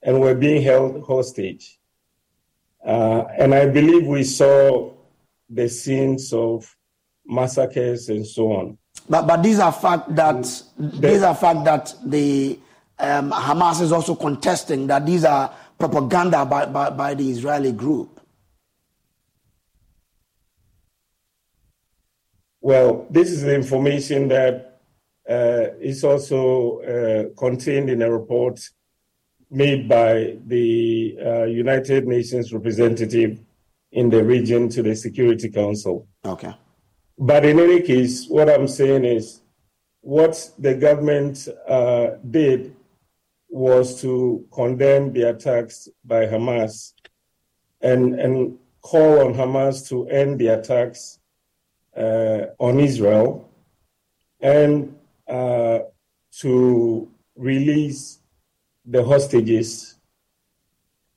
and 0.03 0.21
were 0.21 0.35
being 0.35 0.61
held 0.61 1.03
hostage. 1.07 1.79
Uh, 2.85 3.23
and 3.39 3.55
I 3.55 3.65
believe 3.65 4.05
we 4.05 4.23
saw 4.23 4.93
the 5.49 5.69
scenes 5.69 6.31
of 6.33 6.75
massacres 7.25 8.09
and 8.09 8.27
so 8.27 8.51
on. 8.51 8.77
But 9.09 9.27
but 9.27 9.43
these 9.43 9.59
are 9.59 9.71
fact 9.71 10.15
that 10.15 10.43
the, 10.77 11.07
these 11.09 11.23
are 11.23 11.35
fact 11.35 11.63
that 11.65 11.93
the 12.05 12.59
um, 12.99 13.31
Hamas 13.31 13.81
is 13.81 13.91
also 13.91 14.15
contesting 14.15 14.87
that 14.87 15.05
these 15.05 15.23
are 15.23 15.53
propaganda 15.77 16.45
by, 16.45 16.65
by, 16.65 16.89
by 16.89 17.13
the 17.13 17.29
Israeli 17.29 17.71
group. 17.71 18.19
Well, 22.59 23.05
this 23.09 23.29
is 23.31 23.43
the 23.43 23.55
information 23.55 24.27
that 24.29 24.81
uh, 25.29 25.75
is 25.79 26.03
also 26.03 26.79
uh, 26.79 27.39
contained 27.39 27.89
in 27.89 28.01
a 28.01 28.11
report 28.11 28.59
made 29.49 29.87
by 29.87 30.37
the 30.45 31.17
uh, 31.23 31.43
United 31.43 32.07
Nations 32.07 32.51
representative 32.51 33.39
in 33.91 34.09
the 34.09 34.23
region 34.23 34.67
to 34.69 34.81
the 34.83 34.95
Security 34.95 35.49
Council. 35.49 36.07
Okay. 36.25 36.53
But 37.17 37.45
in 37.45 37.59
any 37.59 37.81
case, 37.81 38.27
what 38.27 38.49
I'm 38.49 38.67
saying 38.67 39.05
is 39.05 39.41
what 40.01 40.51
the 40.59 40.75
government 40.75 41.47
uh, 41.67 42.11
did 42.29 42.75
was 43.49 44.01
to 44.01 44.45
condemn 44.53 45.13
the 45.13 45.29
attacks 45.29 45.89
by 46.05 46.25
Hamas 46.25 46.93
and, 47.81 48.19
and 48.19 48.57
call 48.81 49.21
on 49.21 49.33
Hamas 49.33 49.87
to 49.89 50.07
end 50.09 50.39
the 50.39 50.47
attacks 50.47 51.19
uh, 51.95 52.47
on 52.59 52.79
Israel 52.79 53.49
and 54.39 54.95
uh, 55.27 55.79
to 56.39 57.11
release 57.35 58.19
the 58.85 59.03
hostages 59.03 59.95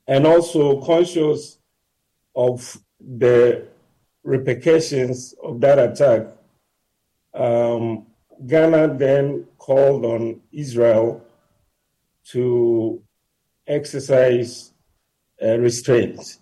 and 0.06 0.26
also 0.26 0.80
conscious 0.80 1.58
of 2.34 2.78
the 2.98 3.69
repercussions 4.22 5.34
of 5.42 5.60
that 5.60 5.78
attack, 5.78 6.26
um, 7.34 8.06
Ghana 8.46 8.94
then 8.94 9.46
called 9.58 10.04
on 10.04 10.40
Israel 10.52 11.24
to 12.28 13.02
exercise 13.66 14.72
uh, 15.42 15.58
restraint. 15.58 16.38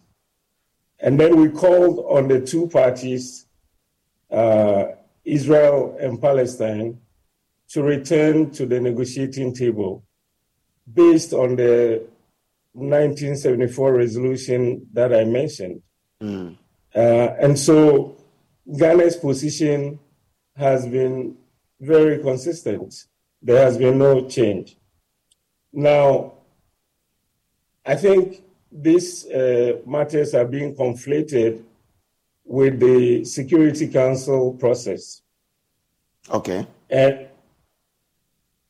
And 1.00 1.18
then 1.18 1.37
we 1.37 1.49
called 1.50 2.04
on 2.08 2.28
the 2.28 2.40
two 2.40 2.68
parties, 2.68 3.47
uh, 4.30 4.87
Israel 5.25 5.97
and 6.00 6.20
Palestine, 6.20 6.99
to 7.68 7.82
return 7.82 8.50
to 8.50 8.66
the 8.66 8.80
negotiating 8.80 9.54
table 9.54 10.02
based 10.92 11.32
on 11.32 11.54
the 11.56 12.02
1974 12.73 13.94
resolution 13.94 14.87
that 14.92 15.12
I 15.12 15.25
mentioned. 15.25 15.82
Mm. 16.23 16.56
Uh, 16.95 17.35
and 17.40 17.59
so 17.59 18.16
Ghana's 18.66 19.16
position 19.16 19.99
has 20.57 20.87
been 20.87 21.37
very 21.80 22.18
consistent. 22.18 23.07
There 23.40 23.62
has 23.62 23.78
been 23.78 23.99
no 23.99 24.28
change. 24.28 24.76
Now, 25.73 26.33
I 27.85 27.95
think 27.95 28.42
these 28.71 29.26
uh, 29.26 29.78
matters 29.87 30.35
are 30.35 30.45
being 30.45 30.75
conflated 30.75 31.62
with 32.45 32.80
the 32.80 33.25
Security 33.25 33.88
Council 33.88 34.54
process. 34.54 35.23
Okay. 36.30 36.66
And 36.90 37.28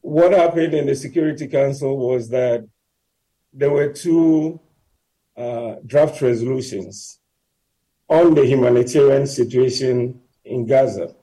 what 0.01 0.33
happened 0.33 0.75
in 0.75 0.87
the 0.87 0.95
Security 0.95 1.47
Council 1.49 1.97
was 1.97 2.29
that 2.29 2.69
there 3.53 3.71
were 3.71 3.93
two 3.93 4.61
uh, 5.37 5.77
draft 5.87 6.21
resolutions 6.21 7.19
on 8.09 8.35
the 8.35 8.45
humanitarian 8.47 9.27
situation 9.27 10.21
in 10.45 10.67
Gaza. 10.67 11.15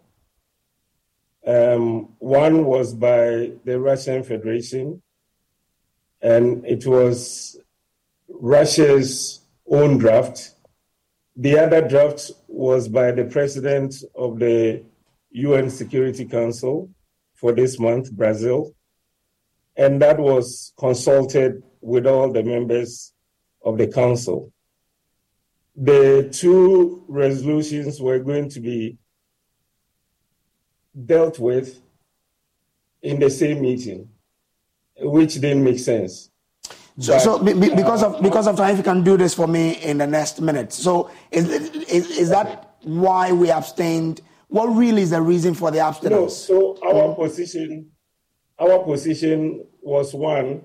Um, 1.46 2.15
one 2.20 2.65
was 2.65 2.94
by 2.94 3.51
the 3.63 3.80
Russian 3.80 4.24
Federation, 4.24 5.01
and 6.22 6.65
it 6.65 6.86
was 6.86 7.58
Russia's 8.27 9.42
own 9.70 9.98
draft. 9.98 10.51
The 11.36 11.60
other 11.60 11.88
draft 11.88 12.32
was 12.48 12.88
by 12.88 13.12
the 13.12 13.25
president 13.25 13.96
of 14.15 14.39
the 14.39 14.84
UN 15.32 15.70
Security 15.70 16.25
Council 16.25 16.89
for 17.36 17.51
this 17.51 17.80
month, 17.80 18.12
Brazil, 18.12 18.74
and 19.75 20.01
that 20.01 20.18
was 20.18 20.74
consulted 20.80 21.62
with 21.82 22.08
all 22.08 22.32
the 22.32 22.44
members 22.44 23.13
of 23.63 23.77
the 23.77 23.88
council. 23.88 24.51
The 25.75 26.29
two 26.32 27.03
resolutions 27.08 28.01
were 28.01 28.20
going 28.20 28.50
to 28.50 28.60
be 28.60 28.98
dealt 31.05 31.38
with 31.39 31.82
in 33.01 33.20
the 33.20 33.29
same 33.29 33.62
meeting, 33.62 34.10
which 34.98 35.36
didn't 35.36 35.63
make 35.63 35.79
sense. 35.79 36.29
So, 36.98 37.13
but, 37.13 37.20
so 37.20 37.44
be, 37.44 37.53
be, 37.53 37.75
because 37.75 38.03
of 38.03 38.22
because 38.22 38.48
of 38.48 38.55
time, 38.55 38.72
if 38.72 38.77
you 38.77 38.84
can 38.84 39.03
do 39.03 39.17
this 39.17 39.34
for 39.34 39.48
me 39.48 39.74
in 39.84 39.98
the 39.98 40.08
next 40.08 40.39
minute. 40.39 40.72
So, 40.72 41.12
is 41.29 41.50
is, 41.50 42.10
is 42.17 42.29
that 42.29 42.77
why 42.84 43.34
we 43.34 43.51
abstained? 43.51 44.22
What 44.48 44.67
really 44.67 45.01
is 45.01 45.10
the 45.10 45.22
reason 45.22 45.53
for 45.55 45.72
the 45.72 45.79
abstinence? 45.79 46.50
No. 46.50 46.77
So 46.77 46.88
our 46.88 47.10
mm. 47.10 47.15
position, 47.17 47.91
our 48.58 48.79
position 48.84 49.65
was 49.82 50.13
one 50.13 50.62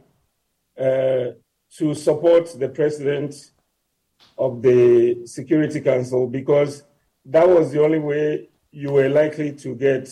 uh, 0.79 1.33
to 1.79 1.95
support 1.95 2.57
the 2.59 2.69
president 2.69 3.35
of 4.39 4.63
the 4.63 5.27
Security 5.27 5.81
Council 5.81 6.27
because 6.27 6.85
that 7.25 7.49
was 7.49 7.71
the 7.71 7.83
only 7.83 7.99
way 7.99 8.49
you 8.73 8.93
were 8.93 9.09
likely 9.09 9.53
to 9.53 9.75
get 9.75 10.09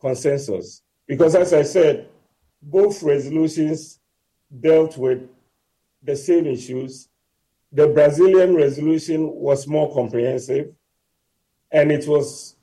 consensus. 0.00 0.82
Because 1.06 1.34
as 1.34 1.52
I 1.52 1.62
said, 1.62 2.08
both 2.62 3.02
resolutions 3.02 4.00
dealt 4.60 4.96
with 4.96 5.28
the 6.02 6.16
same 6.16 6.46
issues. 6.46 7.08
The 7.72 7.88
Brazilian 7.88 8.54
resolution 8.54 9.30
was 9.30 9.66
more 9.66 9.92
comprehensive 9.92 10.72
and 11.70 11.90
it 11.90 12.06
was 12.06 12.56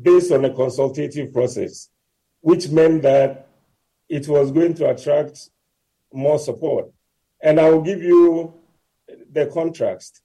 based 0.00 0.30
on 0.32 0.44
a 0.44 0.54
consultative 0.54 1.32
process, 1.32 1.90
which 2.40 2.68
meant 2.68 3.02
that 3.02 3.48
it 4.08 4.28
was 4.28 4.50
going 4.50 4.74
to 4.74 4.88
attract 4.90 5.50
more 6.12 6.38
support. 6.38 6.90
And 7.40 7.60
I 7.60 7.68
will 7.70 7.82
give 7.82 8.02
you 8.02 8.54
the 9.32 9.46
contrast. 9.46 10.22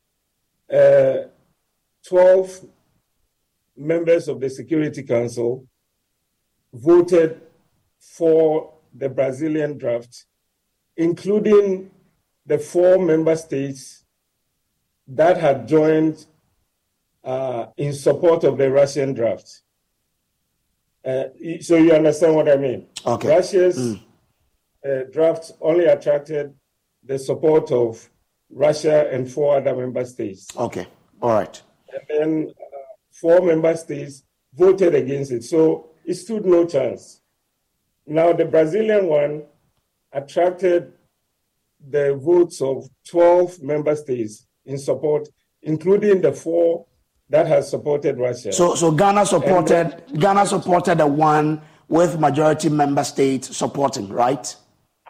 Uh, 0.71 1.27
12 2.07 2.65
members 3.77 4.27
of 4.27 4.39
the 4.39 4.49
Security 4.49 5.03
Council 5.03 5.65
voted 6.73 7.41
for 7.99 8.73
the 8.93 9.09
Brazilian 9.09 9.77
draft, 9.77 10.25
including 10.97 11.89
the 12.45 12.57
four 12.57 12.99
member 12.99 13.35
states 13.35 14.03
that 15.07 15.37
had 15.37 15.67
joined 15.67 16.25
uh, 17.23 17.67
in 17.77 17.93
support 17.93 18.43
of 18.43 18.57
the 18.57 18.69
Russian 18.69 19.13
draft. 19.13 19.61
Uh, 21.05 21.25
so 21.61 21.75
you 21.75 21.93
understand 21.93 22.35
what 22.35 22.49
I 22.49 22.55
mean? 22.55 22.87
Okay. 23.05 23.27
Russia's 23.27 23.77
mm. 23.77 24.01
uh, 24.85 25.11
draft 25.11 25.51
only 25.61 25.85
attracted 25.85 26.53
the 27.03 27.19
support 27.19 27.71
of 27.71 28.09
Russia 28.53 29.09
and 29.11 29.29
four 29.29 29.57
other 29.57 29.75
member 29.75 30.05
states. 30.05 30.47
Okay. 30.55 30.87
All 31.21 31.31
right. 31.31 31.61
And 31.91 32.01
then 32.09 32.51
uh, 32.51 32.77
four 33.11 33.41
member 33.41 33.75
states 33.75 34.23
voted 34.53 34.95
against 34.95 35.31
it. 35.31 35.43
So 35.43 35.89
it 36.05 36.15
stood 36.15 36.45
no 36.45 36.65
chance. 36.65 37.21
Now, 38.05 38.33
the 38.33 38.45
Brazilian 38.45 39.07
one 39.07 39.43
attracted 40.11 40.93
the 41.89 42.15
votes 42.15 42.61
of 42.61 42.89
12 43.09 43.61
member 43.61 43.95
states 43.95 44.45
in 44.65 44.77
support, 44.77 45.27
including 45.61 46.21
the 46.21 46.31
four 46.31 46.85
that 47.29 47.47
has 47.47 47.69
supported 47.69 48.17
Russia. 48.17 48.53
So, 48.53 48.75
so 48.75 48.91
Ghana 48.91 49.25
supported 49.25 50.03
and, 50.07 50.21
Ghana 50.21 50.45
supported 50.45 50.99
the 50.99 51.07
one 51.07 51.61
with 51.87 52.19
majority 52.19 52.69
member 52.69 53.03
states 53.03 53.55
supporting, 53.55 54.09
right? 54.09 54.55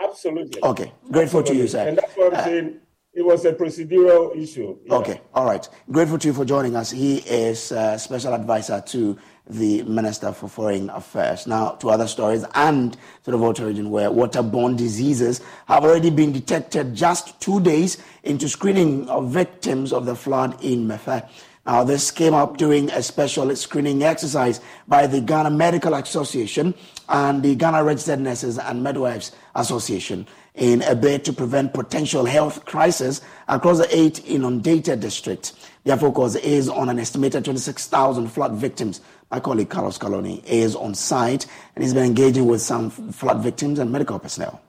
Absolutely. 0.01 0.63
Okay, 0.63 0.91
grateful 1.11 1.41
absolutely. 1.41 1.55
to 1.55 1.61
you, 1.61 1.67
sir. 1.67 1.87
And 1.87 1.97
that's 1.97 2.13
what 2.15 2.33
I'm 2.33 2.39
uh, 2.39 2.43
saying. 2.43 2.79
It 3.15 3.23
was 3.23 3.45
a 3.45 3.53
procedural 3.53 4.35
issue. 4.35 4.75
Yeah. 4.85 4.95
Okay, 4.95 5.21
all 5.35 5.45
right. 5.45 5.69
Grateful 5.91 6.17
to 6.17 6.29
you 6.29 6.33
for 6.33 6.45
joining 6.45 6.75
us. 6.75 6.89
He 6.89 7.17
is 7.17 7.71
uh, 7.71 7.95
special 7.99 8.33
advisor 8.33 8.81
to 8.87 9.19
the 9.47 9.83
Minister 9.83 10.31
for 10.31 10.47
Foreign 10.49 10.89
Affairs. 10.89 11.45
Now, 11.45 11.71
to 11.73 11.91
other 11.91 12.07
stories 12.07 12.43
and 12.55 12.97
to 13.23 13.29
the 13.29 13.37
Volta 13.37 13.67
region 13.67 13.91
where 13.91 14.09
waterborne 14.09 14.77
diseases 14.77 15.41
have 15.67 15.83
already 15.83 16.09
been 16.09 16.31
detected 16.31 16.95
just 16.95 17.39
two 17.39 17.59
days 17.59 18.01
into 18.23 18.49
screening 18.49 19.07
of 19.09 19.29
victims 19.29 19.93
of 19.93 20.07
the 20.07 20.15
flood 20.15 20.57
in 20.63 20.87
Mefe. 20.87 21.29
Now, 21.67 21.83
this 21.83 22.09
came 22.09 22.33
up 22.33 22.57
during 22.57 22.89
a 22.91 23.03
special 23.03 23.55
screening 23.55 24.01
exercise 24.01 24.59
by 24.87 25.05
the 25.05 25.21
Ghana 25.21 25.51
Medical 25.51 25.93
Association 25.93 26.73
and 27.07 27.43
the 27.43 27.53
Ghana 27.55 27.83
Registered 27.83 28.21
Nurses 28.21 28.57
and 28.57 28.83
Midwives 28.83 29.33
Association 29.55 30.25
in 30.55 30.81
a 30.83 30.95
bid 30.95 31.25
to 31.25 31.33
prevent 31.33 31.73
potential 31.73 32.25
health 32.25 32.65
crisis 32.65 33.21
across 33.47 33.79
the 33.79 33.95
eight 33.95 34.25
inundated 34.25 34.99
districts. 34.99 35.53
Their 35.83 35.97
focus 35.97 36.35
is 36.35 36.69
on 36.69 36.89
an 36.89 36.99
estimated 36.99 37.45
26,000 37.45 38.27
flood 38.27 38.53
victims. 38.53 39.01
My 39.31 39.39
colleague 39.39 39.69
Carlos 39.69 39.97
Caloni 39.97 40.43
is 40.45 40.75
on 40.75 40.93
site 40.93 41.47
and 41.75 41.83
he's 41.83 41.93
been 41.93 42.05
engaging 42.05 42.45
with 42.45 42.61
some 42.61 42.89
flood 42.89 43.41
victims 43.41 43.79
and 43.79 43.91
medical 43.91 44.19
personnel 44.19 44.61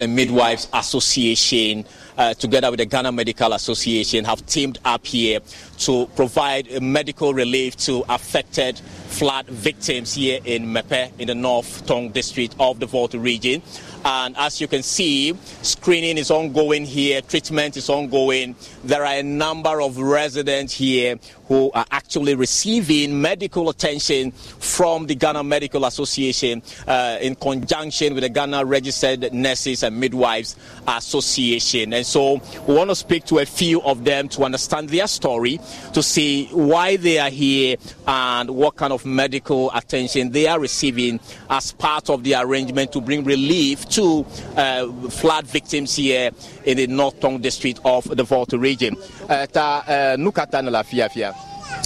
the 0.00 0.08
Midwives 0.08 0.66
Association, 0.72 1.84
uh, 2.16 2.32
together 2.32 2.70
with 2.70 2.78
the 2.78 2.86
Ghana 2.86 3.12
Medical 3.12 3.52
Association, 3.52 4.24
have 4.24 4.44
teamed 4.46 4.78
up 4.84 5.06
here 5.06 5.40
to 5.78 6.06
provide 6.16 6.82
medical 6.82 7.34
relief 7.34 7.76
to 7.76 8.02
affected 8.08 8.78
flood 8.78 9.46
victims 9.48 10.14
here 10.14 10.40
in 10.44 10.64
Mepe, 10.64 11.12
in 11.18 11.26
the 11.28 11.34
North 11.34 11.86
Tongu 11.86 12.12
district 12.12 12.56
of 12.58 12.80
the 12.80 12.86
Volta 12.86 13.18
region. 13.18 13.62
And 14.02 14.34
as 14.38 14.60
you 14.60 14.68
can 14.68 14.82
see, 14.82 15.36
screening 15.60 16.16
is 16.16 16.30
ongoing 16.30 16.86
here, 16.86 17.20
treatment 17.20 17.76
is 17.76 17.90
ongoing. 17.90 18.56
There 18.82 19.04
are 19.04 19.16
a 19.16 19.22
number 19.22 19.82
of 19.82 19.98
residents 19.98 20.72
here 20.72 21.18
who 21.48 21.70
are 21.74 21.84
actually 21.90 22.34
receiving 22.34 23.20
medical 23.20 23.68
attention 23.68 24.30
from 24.30 25.06
the 25.06 25.14
Ghana 25.14 25.44
Medical 25.44 25.84
Association 25.84 26.62
uh, 26.86 27.18
in 27.20 27.34
conjunction 27.34 28.14
with 28.14 28.22
the 28.22 28.30
Ghana 28.30 28.64
Registered 28.64 29.34
Nurses 29.34 29.82
and 29.82 29.89
Midwives 29.90 30.56
Association. 30.86 31.92
And 31.92 32.06
so 32.06 32.40
we 32.66 32.74
want 32.74 32.90
to 32.90 32.96
speak 32.96 33.24
to 33.26 33.38
a 33.38 33.46
few 33.46 33.82
of 33.82 34.04
them 34.04 34.28
to 34.30 34.44
understand 34.44 34.88
their 34.90 35.06
story, 35.06 35.60
to 35.92 36.02
see 36.02 36.46
why 36.46 36.96
they 36.96 37.18
are 37.18 37.30
here 37.30 37.76
and 38.06 38.50
what 38.50 38.76
kind 38.76 38.92
of 38.92 39.04
medical 39.04 39.70
attention 39.74 40.30
they 40.30 40.46
are 40.46 40.58
receiving 40.60 41.20
as 41.48 41.72
part 41.72 42.10
of 42.10 42.24
the 42.24 42.34
arrangement 42.34 42.92
to 42.92 43.00
bring 43.00 43.24
relief 43.24 43.88
to 43.88 44.24
uh, 44.56 44.86
flood 45.08 45.46
victims 45.46 45.96
here 45.96 46.30
in 46.64 46.76
the 46.76 46.86
North 46.86 47.18
Tongu 47.20 47.40
district 47.40 47.80
of 47.84 48.04
the 48.04 48.22
Volta 48.24 48.58
region. 48.58 48.96
Uh, 49.28 49.46
ta 49.46 49.84
uh, 49.86 50.82
fia. 50.82 51.34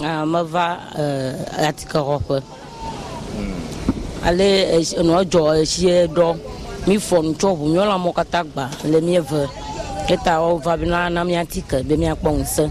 Ah, 0.03 0.25
mava 0.25 0.81
atika 1.69 2.01
kɔƒe. 2.03 2.43
Ale 4.25 4.49
nɔ 5.05 5.25
dzɔ 5.31 5.43
esie 5.63 6.07
dɔ 6.09 6.29
mi 6.87 6.97
fɔ 6.99 7.17
nutsɔ 7.25 7.49
ʋu 7.59 7.65
nyɔla 7.73 7.97
mɔ 8.05 8.11
katã 8.13 8.41
gba 8.45 8.65
le 8.85 9.01
mi 9.01 9.17
eve 9.17 9.49
eta 10.09 10.41
wova 10.41 10.77
bi 10.77 10.87
na 10.87 11.09
na 11.09 11.25
mi 11.25 11.35
atike 11.37 11.83
be 11.89 11.97
mi 11.97 12.07
akpɔ 12.07 12.31
ŋusẽ. 12.39 12.67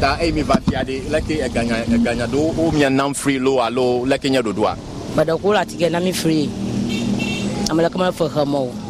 ta 0.00 0.16
eyi 0.20 0.32
mi 0.32 0.42
va 0.42 0.56
fia 0.66 0.84
de 0.84 1.02
leke 1.10 1.34
eganya 1.46 1.76
eganya 1.94 2.26
do 2.26 2.50
o 2.58 2.70
mia 2.70 2.90
nam 2.90 3.14
fri 3.14 3.38
lo 3.38 3.60
alo 3.60 4.04
leke 4.06 4.30
nye 4.30 4.40
ɖoɖoa. 4.40 4.76
Gbeɖeko 5.14 5.52
le 5.52 5.58
atike 5.58 5.90
na 5.90 6.00
mi 6.00 6.12
fri 6.12 6.48
ame 7.70 7.80
leke 7.82 7.98
me 7.98 8.12
fe 8.12 8.24
xe 8.28 8.42
mɔ 8.46 8.58
o. 8.58 8.81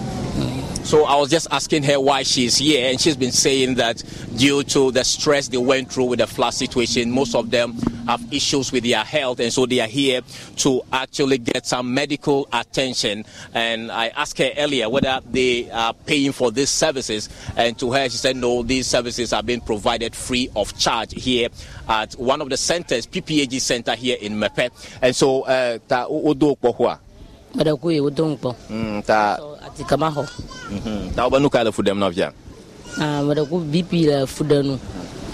So 0.84 1.04
I 1.04 1.16
was 1.16 1.30
just 1.30 1.46
asking 1.50 1.84
her 1.84 1.98
why 2.00 2.24
she's 2.24 2.58
here, 2.58 2.90
and 2.90 3.00
she's 3.00 3.16
been 3.16 3.32
saying 3.32 3.76
that 3.76 4.02
due 4.36 4.62
to 4.64 4.90
the 4.90 5.04
stress 5.04 5.48
they 5.48 5.56
went 5.56 5.90
through 5.92 6.06
with 6.06 6.18
the 6.18 6.26
flood 6.26 6.54
situation, 6.54 7.10
most 7.10 7.34
of 7.34 7.50
them 7.50 7.74
have 8.06 8.20
issues 8.32 8.72
with 8.72 8.82
their 8.82 9.04
health, 9.04 9.38
and 9.40 9.52
so 9.52 9.64
they 9.64 9.78
are 9.80 9.86
here 9.86 10.20
to 10.56 10.82
actually 10.92 11.38
get 11.38 11.66
some 11.66 11.94
medical 11.94 12.48
attention. 12.52 13.24
And 13.54 13.92
I 13.92 14.08
asked 14.08 14.38
her 14.38 14.50
earlier 14.58 14.90
whether 14.90 15.20
they 15.30 15.70
are 15.70 15.94
paying 15.94 16.32
for 16.32 16.50
these 16.50 16.70
services, 16.70 17.28
and 17.56 17.78
to 17.78 17.92
her 17.92 18.08
she 18.10 18.16
said 18.16 18.36
no, 18.36 18.62
these 18.62 18.86
services 18.88 19.32
are 19.32 19.42
being 19.42 19.60
provided 19.60 20.16
free 20.16 20.50
of 20.56 20.76
charge 20.78 21.12
here 21.12 21.48
at 21.88 22.12
one 22.14 22.42
of 22.42 22.50
the 22.50 22.56
centers, 22.56 23.06
PPAG 23.06 23.60
Center 23.60 23.94
here 23.94 24.18
in 24.20 24.38
Mepe. 24.38 24.70
And 25.00 25.14
so, 25.14 25.42
uh, 25.42 25.78
ta 25.88 26.06
odo 26.06 26.56
Mada 27.54 27.76
ku 27.76 27.90
ye 27.90 28.00
wodon 28.00 28.38
kpɔ. 28.38 29.04
ta 29.06 29.36
ti 29.76 29.84
kama 29.84 30.10
hɔ. 30.10 30.24
Taw 31.16 31.28
ba 31.30 31.38
nu 31.38 31.48
kaa 31.50 31.62
la 31.64 31.70
fudɛm 31.70 31.98
na 31.98 32.10
fiya 32.10 32.32
mɛrɛ 32.98 33.48
ko 33.48 33.58
bipi 33.60 34.06
la 34.06 34.26
fudɛnu 34.26 34.78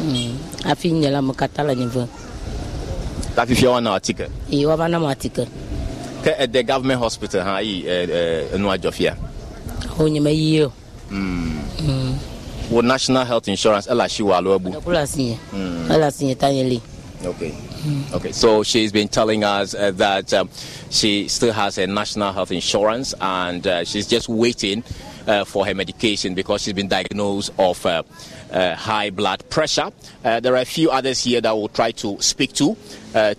mhm. 0.01 0.33
afi 0.70 0.92
nyɛla 0.92 1.20
mɛ 1.22 1.35
ka 1.37 1.46
ta 1.48 1.62
la 1.62 1.74
nyɛvɛ 1.74 2.07
tafi 3.35 3.55
fiya 3.55 3.70
wa 3.70 3.81
na 3.81 3.90
wa 3.92 3.98
ti 4.01 4.12
kɛ? 4.14 4.27
Ee 4.53 4.66
wa 4.66 4.77
ba 4.77 4.88
na 4.88 4.98
ma 4.98 5.14
ti 5.14 5.29
kɛ. 5.29 5.46
Kɛ 6.24 6.38
ɛ 6.38 6.46
dɛ 6.46 6.66
government 6.66 7.01
hospital 7.01 7.42
hã 7.42 7.59
ayi 7.59 7.83
ɛ 7.85 8.55
ɛ 8.55 8.59
nua 8.59 8.79
jɔ 8.79 9.14
o 9.98 10.05
nyɛmɛ 10.05 10.31
yi 10.35 10.61
yɛ 10.61 10.70
wo 12.70 12.81
national 12.83 13.24
health 13.24 13.48
insurance 13.48 13.87
ɛla 13.88 14.09
si 14.11 14.22
wa 14.22 14.37
alo 14.38 14.59
ɛbu 14.59 14.70
mhm. 14.74 14.83
ɛla 14.87 15.07
si 15.07 15.35
yɛ 15.35 15.37
ɛla 15.88 16.12
si 16.12 16.27
yɛ 16.27 16.37
ta 16.38 16.46
yɛ 16.48 16.68
le. 16.68 16.81
Okay. 17.27 17.53
Okay, 18.12 18.32
so 18.32 18.62
she's 18.62 18.90
been 18.90 19.08
telling 19.08 19.44
us 19.44 19.74
uh, 19.74 19.92
that 19.92 20.32
um, 20.34 20.50
she 20.90 21.28
still 21.28 21.52
has 21.52 21.78
a 21.78 21.86
national 21.86 22.32
health 22.32 22.50
insurance 22.50 23.14
and 23.20 23.66
uh, 23.66 23.84
she's 23.84 24.06
just 24.06 24.28
waiting 24.28 24.82
uh, 25.28 25.44
for 25.44 25.64
her 25.64 25.74
medication 25.74 26.34
because 26.34 26.62
she's 26.62 26.72
been 26.74 26.88
diagnosed 26.88 27.52
of 27.58 27.84
uh, 27.86 28.02
uh, 28.50 28.74
high 28.74 29.10
blood 29.10 29.48
pressure. 29.48 29.92
Uh, 30.24 30.40
there 30.40 30.54
are 30.54 30.62
a 30.62 30.64
few 30.64 30.90
others 30.90 31.22
here 31.22 31.40
that 31.40 31.54
we'll 31.56 31.68
try 31.68 31.92
to 31.92 32.20
speak 32.20 32.52
to 32.54 32.76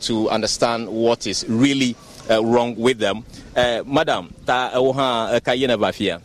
to 0.01 0.29
understand 0.29 0.87
what 0.87 1.27
is 1.27 1.45
really 1.49 1.95
wrong 2.29 2.75
with 2.75 2.99
them. 2.99 3.25
Madam, 3.85 4.33
ta 4.45 4.71
oha 4.73 5.39
kayena 5.41 5.77
bafia. 5.77 6.21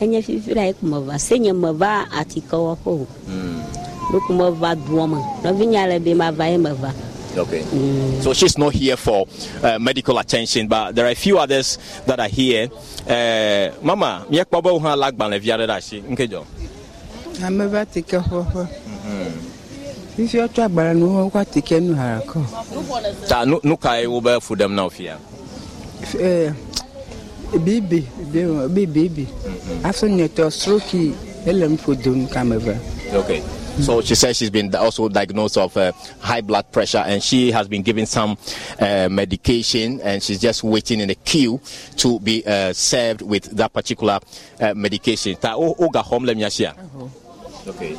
Enye 0.00 0.22
fifira 0.22 0.66
ekumava, 0.68 1.18
senye 1.18 1.52
mava 1.52 2.06
atikawa 2.10 2.76
po. 4.08 4.18
Lukuma 4.18 4.50
va 4.50 4.74
duoma. 4.74 5.20
Novinya 5.42 5.86
le 5.88 5.98
be 6.00 6.14
ma 6.14 6.30
va 6.30 6.44
emava. 6.44 6.92
Okay. 7.36 7.62
So 8.20 8.32
she's 8.32 8.58
not 8.58 8.72
here 8.74 8.96
for 8.96 9.26
uh, 9.62 9.78
medical 9.78 10.18
attention, 10.18 10.66
but 10.66 10.94
there 10.94 11.06
are 11.06 11.10
a 11.10 11.14
few 11.14 11.38
others 11.38 11.78
that 12.06 12.18
are 12.18 12.28
here. 12.28 12.68
Uh, 13.06 13.70
Mama, 13.82 14.26
mi 14.28 14.38
ekpo 14.38 14.62
bo 14.62 14.78
ha 14.80 14.96
lagban 14.96 15.30
le 15.30 15.38
viare 15.38 15.66
da 15.66 15.78
shi. 15.80 16.00
Nkejo. 16.02 16.44
Ameba 17.44 17.84
tike 17.86 18.16
ho 18.16 18.42
ho. 18.42 18.66
ifi 20.18 20.38
ɔtɔ 20.42 20.64
agbara 20.66 20.94
no 20.98 21.06
hɔ 21.06 21.30
kɔ 21.30 21.38
atikɛ 21.46 21.80
nu 21.80 21.94
hara 21.94 22.20
kɔ. 22.26 22.42
ta 23.28 23.44
nu 23.44 23.60
nu 23.62 23.76
ka 23.76 23.94
ye 23.94 24.06
wo 24.06 24.20
bɛ 24.20 24.42
fu 24.42 24.56
dɛm 24.56 24.74
na 24.74 24.88
fi 24.88 25.04
yan. 25.04 25.18
ɛɛ 26.02 26.54
bibi 27.64 28.02
bibi 28.32 28.86
bibi 28.86 29.26
afɔ 29.84 30.10
nyɛtɔ 30.10 30.50
stroke 30.50 31.14
ɛlɛm 31.46 31.78
fo 31.78 31.94
dom 31.94 32.26
kama 32.26 32.56
bɛ. 32.58 32.74
Okay. 33.12 33.40
So 33.80 34.00
she 34.00 34.16
says 34.16 34.36
she's 34.36 34.50
been 34.50 34.74
also 34.74 35.08
diagnosed 35.08 35.56
of 35.56 35.76
uh, 35.76 35.92
high 36.20 36.40
blood 36.40 36.70
pressure 36.72 36.98
and 36.98 37.22
she 37.22 37.52
has 37.52 37.68
been 37.68 37.82
given 37.82 38.06
some 38.06 38.36
uh, 38.80 39.08
medication 39.08 40.00
and 40.00 40.20
she's 40.20 40.40
just 40.40 40.64
waiting 40.64 41.00
in 41.00 41.10
a 41.10 41.14
queue 41.14 41.60
to 41.96 42.18
be 42.20 42.44
uh, 42.44 42.72
served 42.72 43.22
with 43.22 43.44
that 43.56 43.72
particular 43.72 44.18
uh, 44.60 44.74
medication. 44.74 45.36
Ta 45.36 45.54
oga 45.54 46.02
home 46.02 46.24
le 46.26 46.34
miasia. 46.34 46.74
Okay. 47.68 47.94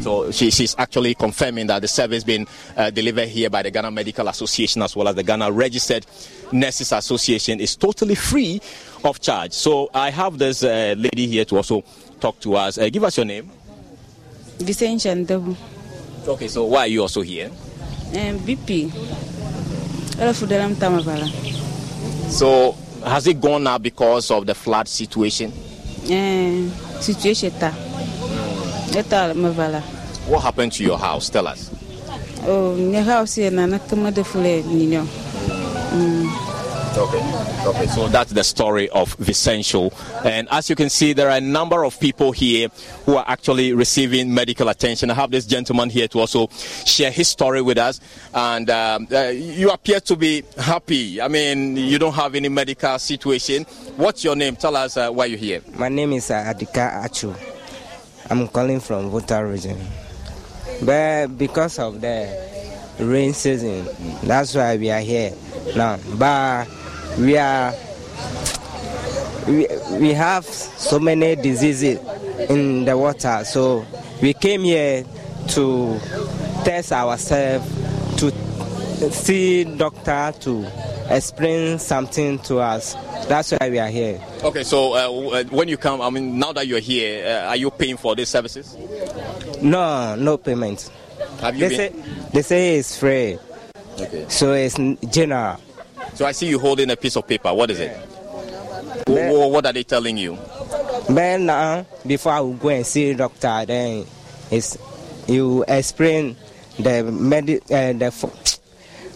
So 0.00 0.30
she, 0.32 0.50
she's 0.50 0.74
actually 0.76 1.14
confirming 1.14 1.68
that 1.68 1.82
the 1.82 1.88
service 1.88 2.24
being 2.24 2.48
uh, 2.76 2.90
delivered 2.90 3.28
here 3.28 3.48
by 3.48 3.62
the 3.62 3.70
Ghana 3.70 3.92
Medical 3.92 4.26
Association 4.28 4.82
as 4.82 4.96
well 4.96 5.08
as 5.08 5.14
the 5.14 5.22
Ghana 5.22 5.52
Registered 5.52 6.04
Nurses 6.50 6.92
Association 6.92 7.60
is 7.60 7.76
totally 7.76 8.16
free 8.16 8.60
of 9.04 9.20
charge. 9.20 9.52
So 9.52 9.88
I 9.94 10.10
have 10.10 10.38
this 10.38 10.64
uh, 10.64 10.94
lady 10.98 11.28
here 11.28 11.44
to 11.46 11.56
also 11.56 11.84
talk 12.22 12.38
to 12.40 12.54
us. 12.54 12.78
Uh, 12.78 12.88
give 12.88 13.02
us 13.02 13.16
your 13.18 13.26
name. 13.26 13.50
Vicente 14.60 15.10
Ndebu. 15.14 15.56
Okay, 16.28 16.46
so 16.48 16.64
why 16.64 16.80
are 16.80 16.86
you 16.86 17.02
also 17.02 17.20
here? 17.20 17.46
Um, 18.14 18.38
BP. 18.46 18.90
So 22.30 22.76
has 23.04 23.26
it 23.26 23.40
gone 23.40 23.64
now 23.64 23.78
because 23.78 24.30
of 24.30 24.46
the 24.46 24.54
flood 24.54 24.86
situation? 24.86 25.50
Uh, 26.04 26.70
situation. 27.00 27.50
What 30.28 30.42
happened 30.42 30.72
to 30.72 30.84
your 30.84 30.98
house? 30.98 31.28
Tell 31.28 31.48
us. 31.48 31.70
Oh, 32.46 32.76
my 32.76 33.00
house 33.02 33.34
here 33.34 33.50
na 33.50 33.66
Okay. 36.96 37.66
Okay. 37.66 37.86
So 37.86 38.08
that's 38.08 38.32
the 38.32 38.44
story 38.44 38.88
of 38.90 39.16
Vicencio. 39.16 39.92
And 40.24 40.46
as 40.50 40.68
you 40.68 40.76
can 40.76 40.90
see, 40.90 41.14
there 41.14 41.30
are 41.30 41.38
a 41.38 41.40
number 41.40 41.84
of 41.84 41.98
people 41.98 42.32
here 42.32 42.68
who 43.06 43.16
are 43.16 43.24
actually 43.26 43.72
receiving 43.72 44.32
medical 44.34 44.68
attention. 44.68 45.10
I 45.10 45.14
have 45.14 45.30
this 45.30 45.46
gentleman 45.46 45.88
here 45.88 46.06
to 46.08 46.20
also 46.20 46.48
share 46.84 47.10
his 47.10 47.28
story 47.28 47.62
with 47.62 47.78
us. 47.78 48.00
And 48.34 48.68
um, 48.68 49.08
uh, 49.10 49.28
you 49.28 49.70
appear 49.70 50.00
to 50.00 50.16
be 50.16 50.44
happy. 50.58 51.20
I 51.20 51.28
mean, 51.28 51.76
you 51.76 51.98
don't 51.98 52.14
have 52.14 52.34
any 52.34 52.50
medical 52.50 52.98
situation. 52.98 53.64
What's 53.96 54.22
your 54.22 54.36
name? 54.36 54.56
Tell 54.56 54.76
us 54.76 54.96
uh, 54.96 55.10
why 55.10 55.26
you're 55.26 55.38
here. 55.38 55.62
My 55.76 55.88
name 55.88 56.12
is 56.12 56.30
uh, 56.30 56.52
Adika 56.54 57.04
Achu. 57.04 57.34
I'm 58.28 58.48
calling 58.48 58.80
from 58.80 59.08
Volta 59.10 59.44
region. 59.44 59.78
But 60.82 61.38
because 61.38 61.78
of 61.78 62.00
the 62.00 62.28
rain 62.98 63.32
season, 63.32 63.86
that's 64.22 64.54
why 64.54 64.76
we 64.76 64.90
are 64.90 65.00
here 65.00 65.32
now. 65.76 65.98
But 66.18 66.68
we 67.18 67.36
are 67.36 67.74
we, 69.48 69.66
we 69.98 70.12
have 70.12 70.44
so 70.44 70.98
many 70.98 71.36
diseases 71.36 71.98
in 72.48 72.84
the 72.84 72.96
water 72.96 73.42
so 73.44 73.84
we 74.20 74.32
came 74.34 74.62
here 74.62 75.04
to 75.48 75.98
test 76.64 76.92
ourselves 76.92 77.66
to 78.18 78.30
see 79.10 79.64
doctor 79.64 80.32
to 80.40 80.64
explain 81.10 81.78
something 81.78 82.38
to 82.40 82.58
us 82.58 82.94
that's 83.28 83.52
why 83.52 83.68
we 83.70 83.78
are 83.78 83.88
here 83.88 84.20
Okay. 84.44 84.64
So 84.64 84.94
uh, 84.94 85.44
when 85.44 85.68
you 85.68 85.76
come, 85.76 86.00
I 86.02 86.10
mean, 86.10 86.36
now 86.36 86.52
that 86.52 86.66
you're 86.66 86.80
here, 86.80 87.24
uh, 87.44 87.46
are 87.50 87.56
you 87.56 87.70
paying 87.70 87.96
for 87.96 88.16
these 88.16 88.28
services? 88.28 88.76
no 89.62 90.16
no 90.16 90.36
payment 90.36 90.90
Have 91.40 91.54
you 91.54 91.68
they 91.68 91.76
been? 91.90 92.04
say 92.04 92.28
they 92.32 92.42
say 92.42 92.78
it's 92.78 92.96
free 92.96 93.38
Okay. 94.00 94.26
so 94.28 94.52
it's 94.54 94.76
general 95.14 95.58
So 96.14 96.26
I 96.26 96.32
see 96.32 96.48
you 96.48 96.58
holding 96.58 96.90
a 96.90 96.96
piece 96.96 97.16
of 97.16 97.26
paper. 97.26 97.52
What 97.52 97.70
is 97.70 97.80
it? 97.80 97.96
Wh- 99.08 99.30
wh- 99.30 99.50
What 99.50 99.66
are 99.66 99.72
they 99.72 99.82
telling 99.84 100.16
you? 100.18 100.36
But 101.08 101.38
now, 101.40 101.86
before 102.06 102.32
I 102.32 102.40
will 102.40 102.54
go 102.54 102.68
and 102.68 102.86
see 102.86 103.12
doctor, 103.14 103.64
then 103.66 104.06
it's 104.50 104.76
you 105.26 105.64
explain 105.66 106.36
the 106.78 107.02
medi- 107.04 107.60
uh, 107.70 107.92
the, 107.92 108.10
fo- 108.10 108.28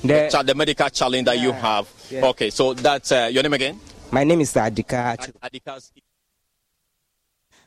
The, 0.02 0.08
the 0.08 0.28
cha- 0.30 0.42
the 0.42 0.54
medical 0.54 0.88
challenge 0.88 1.26
that 1.26 1.38
you 1.38 1.52
have. 1.52 1.88
yeah. 2.10 2.24
Okay. 2.26 2.50
So 2.50 2.74
that's 2.74 3.12
uh, 3.12 3.28
your 3.32 3.42
name 3.42 3.52
again? 3.54 3.80
my 4.10 4.22
name 4.24 4.40
is 4.40 4.52
Adika. 4.54 5.16
Adika's 5.42 5.92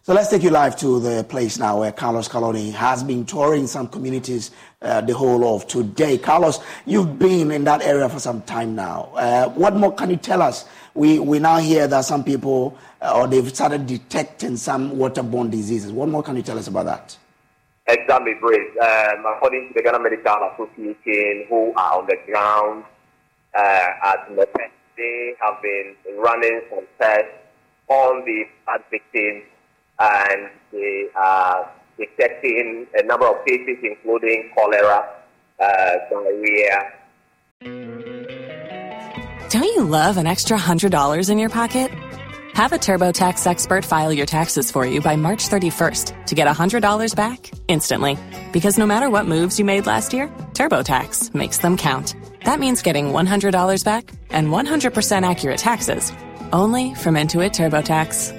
So 0.03 0.13
let's 0.13 0.29
take 0.29 0.43
you 0.43 0.49
live 0.49 0.75
to 0.77 0.99
the 0.99 1.23
place 1.23 1.59
now 1.59 1.79
where 1.81 1.91
Carlos 1.91 2.27
Caloni 2.29 2.71
has 2.73 3.03
been 3.03 3.25
touring 3.25 3.67
some 3.67 3.87
communities 3.87 4.51
uh, 4.81 5.01
the 5.01 5.13
whole 5.13 5.55
of 5.55 5.67
today. 5.67 6.17
Carlos, 6.17 6.59
you've 6.85 7.19
been 7.19 7.51
in 7.51 7.63
that 7.65 7.81
area 7.81 8.07
for 8.07 8.19
some 8.19 8.41
time 8.43 8.75
now. 8.75 9.11
Uh, 9.15 9.49
what 9.49 9.75
more 9.75 9.93
can 9.93 10.09
you 10.09 10.15
tell 10.15 10.41
us? 10.41 10.65
We, 10.93 11.19
we 11.19 11.39
now 11.39 11.57
hear 11.57 11.87
that 11.87 12.05
some 12.05 12.23
people, 12.23 12.77
uh, 13.01 13.19
or 13.19 13.27
they've 13.27 13.53
started 13.53 13.87
detecting 13.87 14.57
some 14.57 14.91
waterborne 14.91 15.51
diseases. 15.51 15.91
What 15.91 16.09
more 16.09 16.23
can 16.23 16.35
you 16.35 16.43
tell 16.43 16.57
us 16.57 16.67
about 16.67 16.85
that? 16.85 17.17
Exactly, 17.87 18.33
Grace. 18.39 18.71
Um, 18.81 19.25
according 19.25 19.69
to 19.69 19.73
the 19.75 19.83
Ghana 19.83 19.99
Medical 19.99 20.51
Association, 20.53 21.45
who 21.49 21.73
are 21.75 21.99
on 21.99 22.07
the 22.07 22.17
ground 22.25 22.83
uh, 23.57 23.87
at 24.03 24.29
Mepet, 24.29 24.71
they 24.95 25.33
have 25.41 25.61
been 25.61 25.95
running 26.17 26.61
some 26.69 26.85
tests 26.99 27.31
on 27.87 28.23
the 28.25 28.43
victims 28.91 29.43
and 29.99 30.49
they 30.71 31.07
are 31.15 31.69
detecting 31.99 32.87
a 32.95 33.03
number 33.03 33.27
of 33.27 33.45
cases, 33.45 33.77
including 33.83 34.49
cholera, 34.55 35.07
uh, 35.59 35.95
diarrhea, 36.09 36.93
Don't 39.49 39.63
you 39.63 39.83
love 39.83 40.17
an 40.17 40.27
extra 40.27 40.57
$100 40.57 41.29
in 41.29 41.39
your 41.39 41.49
pocket? 41.49 41.91
Have 42.53 42.71
a 42.73 42.77
TurboTax 42.77 43.47
expert 43.47 43.85
file 43.85 44.13
your 44.13 44.25
taxes 44.25 44.69
for 44.71 44.85
you 44.85 45.01
by 45.01 45.15
March 45.15 45.49
31st 45.49 46.25
to 46.27 46.35
get 46.35 46.47
$100 46.47 47.15
back 47.15 47.51
instantly. 47.67 48.17
Because 48.51 48.77
no 48.77 48.85
matter 48.85 49.09
what 49.09 49.25
moves 49.25 49.57
you 49.57 49.65
made 49.65 49.87
last 49.87 50.13
year, 50.13 50.27
TurboTax 50.53 51.33
makes 51.33 51.59
them 51.59 51.77
count. 51.77 52.15
That 52.45 52.59
means 52.59 52.81
getting 52.81 53.07
$100 53.07 53.83
back 53.83 54.11
and 54.29 54.49
100% 54.49 55.29
accurate 55.29 55.57
taxes 55.57 56.11
only 56.51 56.93
from 56.95 57.15
Intuit 57.15 57.51
TurboTax. 57.51 58.38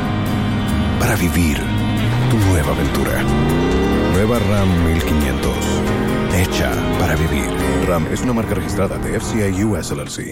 para 1.01 1.15
vivir 1.15 1.57
tu 2.29 2.37
nueva 2.37 2.73
aventura. 2.73 3.17
Nueva 4.13 4.37
RAM 4.37 4.69
1500. 4.85 5.49
Hecha 6.37 6.69
para 6.99 7.15
vivir. 7.15 7.49
RAM 7.87 8.05
es 8.13 8.21
una 8.21 8.33
marca 8.33 8.53
registrada 8.53 8.99
de 8.99 9.17
FCI 9.17 9.63
US 9.63 9.91
LLC. 9.91 10.31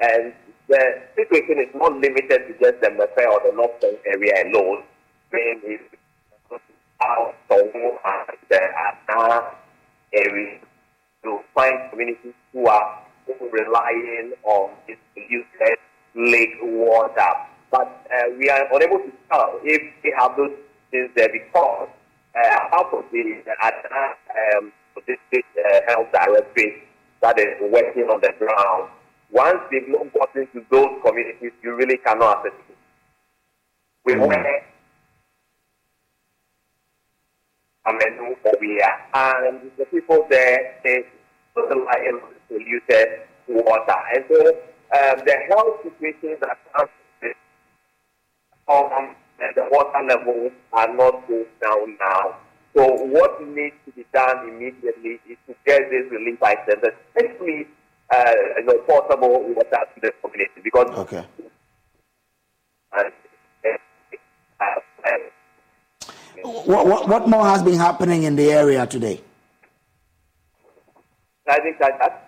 And 0.00 0.32
the 0.68 0.82
situation 1.14 1.58
is 1.60 1.74
not 1.74 1.92
limited 1.92 2.40
to 2.48 2.52
just 2.58 2.80
the 2.80 2.90
Mefe 2.90 3.24
or 3.26 3.40
the 3.44 3.52
Northern 3.54 3.96
area 4.06 4.48
alone. 4.48 4.82
Spain 5.28 5.60
is 5.66 5.80
out 7.02 7.34
Togo 7.48 7.98
and 8.04 8.38
the 8.48 8.60
Ana 9.08 9.44
area 10.12 10.58
to 11.24 11.40
find 11.54 11.90
communities 11.90 12.34
who 12.52 12.66
are 12.66 13.05
relying 13.52 14.32
on 14.44 14.70
this 14.86 14.96
polluted 15.14 15.78
lake 16.14 16.56
water. 16.62 17.30
But 17.70 18.06
uh, 18.14 18.30
we 18.38 18.48
are 18.48 18.66
unable 18.72 18.98
to 18.98 19.12
tell 19.30 19.60
if 19.64 19.82
they 20.02 20.12
have 20.18 20.36
those 20.36 20.52
things 20.90 21.10
there 21.16 21.28
because 21.28 21.88
uh, 22.34 22.58
half 22.70 22.86
of 22.92 23.04
the 23.12 23.42
uh, 23.62 23.70
um, 24.58 24.72
district 25.06 25.48
uh, 25.58 25.80
health 25.88 26.08
directorate 26.12 26.82
that 27.22 27.38
is 27.38 27.56
working 27.60 28.04
on 28.04 28.20
the 28.20 28.32
ground, 28.38 28.90
once 29.30 29.58
they've 29.70 29.88
not 29.88 30.12
gotten 30.12 30.46
to 30.48 30.64
those 30.70 31.00
communities, 31.04 31.52
you 31.62 31.74
really 31.74 31.98
cannot 31.98 32.46
assess 32.46 32.58
it. 32.68 32.76
We 34.04 34.14
mm. 34.14 34.28
were 34.28 34.62
Amenu 37.86 38.36
Obia, 38.44 38.90
and 39.14 39.70
the 39.78 39.84
people 39.86 40.26
there 40.28 40.74
say 40.84 41.04
the 41.54 42.35
polluted 42.48 43.08
water. 43.48 44.00
And 44.14 44.24
so 44.28 44.48
um, 44.48 45.16
the 45.24 45.36
health 45.48 45.82
situation 45.82 46.36
that 46.40 46.58
comes 46.74 46.90
um, 48.68 49.14
the 49.38 49.68
water 49.70 50.02
levels 50.08 50.52
are 50.72 50.92
not 50.94 51.26
going 51.28 51.46
down 51.62 51.96
now. 52.00 52.36
So 52.74 52.84
what 53.06 53.40
needs 53.46 53.76
to 53.86 53.92
be 53.92 54.04
done 54.12 54.48
immediately 54.48 55.20
is 55.28 55.38
to 55.46 55.54
get 55.64 55.88
this 55.90 56.10
relief 56.10 56.42
items, 56.42 56.82
especially 56.82 57.66
uh, 58.12 58.32
you 58.58 58.64
know, 58.64 58.78
portable 58.86 59.54
water 59.54 59.84
to 59.94 60.00
the 60.00 60.12
community 60.22 60.60
because 60.62 60.86
okay. 60.98 61.24
what, 66.66 66.86
what, 66.86 67.08
what 67.08 67.28
more 67.28 67.46
has 67.46 67.62
been 67.62 67.76
happening 67.76 68.24
in 68.24 68.36
the 68.36 68.52
area 68.52 68.86
today? 68.86 69.20
I 71.48 71.60
think 71.60 71.78
that, 71.78 72.25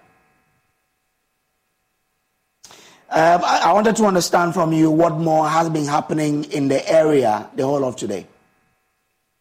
Um, 3.11 3.43
I, 3.43 3.63
I, 3.65 3.73
wanted 3.73 3.97
to 3.97 4.05
understand 4.05 4.53
from 4.53 4.71
you 4.71 4.91
what 4.91 5.17
more 5.17 5.49
has 5.49 5.71
been 5.71 5.87
happening 5.87 6.45
in 6.53 6.69
the 6.69 6.87
area 6.87 7.49
the 7.57 7.65
whole 7.65 7.83
of 7.85 7.97
today. 7.97 8.27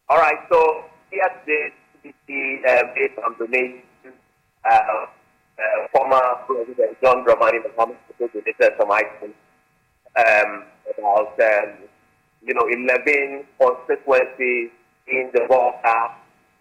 All 0.08 0.16
right, 0.16 0.38
so 0.50 0.84
yesterday, 1.12 1.74
the 2.02 2.62
uh, 2.66 2.82
made 2.94 3.10
on 3.22 3.36
donations. 3.36 3.84
Uh, 4.64 5.06
uh, 5.58 5.88
former 5.92 6.20
President 6.46 6.96
John 7.02 7.24
Dramani 7.26 7.60
Mahama 7.76 7.94
donated 8.18 8.72
some 8.78 8.90
items 8.90 9.34
um, 10.16 10.64
about 10.96 11.38
um, 11.38 11.72
you 12.42 12.54
know 12.54 12.66
11 12.70 13.44
constituencies 13.60 14.70
in 15.08 15.30
the 15.34 15.46
Volta, 15.48 16.14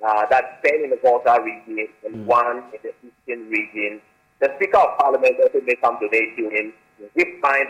uh, 0.05 0.25
that's 0.29 0.47
10 0.65 0.83
in 0.83 0.89
the 0.89 0.99
Volta 1.01 1.39
region 1.41 1.87
and 2.05 2.15
mm. 2.15 2.25
one 2.25 2.63
in 2.73 2.79
the 2.83 2.93
Eastern 2.99 3.49
region. 3.49 4.01
The 4.39 4.51
Speaker 4.57 4.77
of 4.77 4.97
Parliament 4.97 5.35
also 5.41 5.61
made 5.65 5.77
some 5.81 5.97
donations 5.99 6.73
zip 6.97 7.43
line 7.43 7.67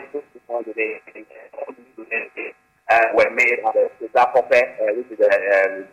today 0.63 1.01
uh, 2.89 3.01
were 3.13 3.29
made 3.31 3.59
at 3.65 3.73
the 3.73 3.89
Sogakope, 4.07 4.61
uh, 4.79 4.93
which 4.95 5.11
is 5.11 5.17
the 5.17 5.87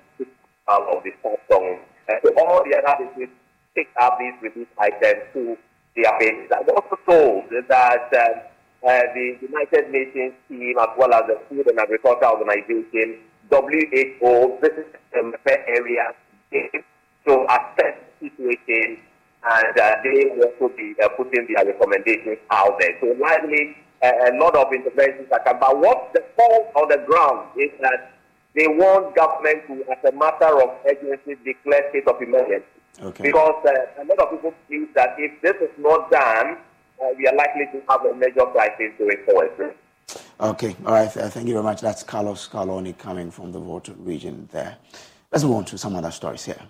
um, 0.68 0.86
of 0.88 1.02
the 1.02 1.12
song. 1.50 1.78
Uh, 2.08 2.14
so 2.22 2.32
all 2.38 2.62
the 2.64 2.76
other 2.76 3.04
districts 3.04 3.34
picked 3.74 3.96
up 3.98 4.18
these 4.18 4.34
relief 4.40 4.68
items 4.78 5.22
to 5.32 5.56
their 5.96 6.12
bases. 6.18 6.50
I 6.52 6.60
was 6.60 6.82
also 6.82 6.96
told 7.06 7.44
that 7.68 8.12
um, 8.14 8.40
uh, 8.86 9.00
the 9.14 9.38
United 9.40 9.90
Nations 9.90 10.34
team, 10.48 10.76
as 10.78 10.88
well 10.96 11.12
as 11.14 11.22
the 11.26 11.40
Food 11.48 11.66
and 11.66 11.78
Agriculture 11.78 12.26
Organization, 12.26 13.18
WHO, 13.50 14.58
visited 14.60 14.96
the 15.12 15.68
area 15.68 16.14
to 16.52 17.46
assess 17.48 17.96
the 18.20 18.30
situation 18.30 18.98
and 19.44 19.78
uh, 19.78 19.96
they 20.02 20.32
will 20.36 20.48
also 20.48 20.74
be 20.76 20.94
uh, 21.02 21.08
putting 21.16 21.46
their 21.52 21.66
recommendations 21.66 22.38
out 22.50 22.78
there. 22.80 22.96
So 23.00 23.14
likely 23.20 23.76
uh, 24.02 24.30
a 24.30 24.36
lot 24.38 24.56
of 24.56 24.72
interventions 24.72 25.28
are 25.32 25.40
coming. 25.44 25.60
But 25.60 25.78
what 25.78 26.12
the 26.14 26.24
fault 26.36 26.72
on 26.76 26.88
the 26.88 27.04
ground 27.06 27.48
is 27.56 27.70
that 27.80 28.12
they 28.54 28.68
want 28.68 29.14
government 29.16 29.66
to, 29.66 29.84
as 29.90 30.12
a 30.12 30.16
matter 30.16 30.62
of 30.62 30.70
urgency, 30.86 31.36
declare 31.44 31.90
state 31.90 32.06
of 32.08 32.20
emergency. 32.22 32.64
Okay. 33.02 33.24
Because 33.24 33.64
uh, 33.66 34.02
a 34.02 34.04
lot 34.04 34.18
of 34.20 34.30
people 34.30 34.54
believe 34.68 34.94
that 34.94 35.16
if 35.18 35.42
this 35.42 35.56
is 35.56 35.70
not 35.78 36.10
done, 36.10 36.58
uh, 37.02 37.08
we 37.18 37.26
are 37.26 37.34
likely 37.34 37.66
to 37.72 37.82
have 37.88 38.04
a 38.04 38.14
major 38.14 38.46
crisis 38.46 38.92
going 38.98 39.18
forward. 39.26 39.74
Okay, 40.40 40.76
all 40.84 40.92
right. 40.92 41.16
Uh, 41.16 41.28
thank 41.28 41.48
you 41.48 41.54
very 41.54 41.64
much. 41.64 41.80
That's 41.80 42.02
Carlos 42.02 42.48
Carloni 42.48 42.96
coming 42.96 43.30
from 43.30 43.52
the 43.52 43.58
Volta 43.58 43.92
region 43.94 44.48
there. 44.52 44.76
Let's 45.32 45.44
move 45.44 45.56
on 45.56 45.64
to 45.66 45.78
some 45.78 45.96
other 45.96 46.10
stories 46.10 46.44
here. 46.44 46.60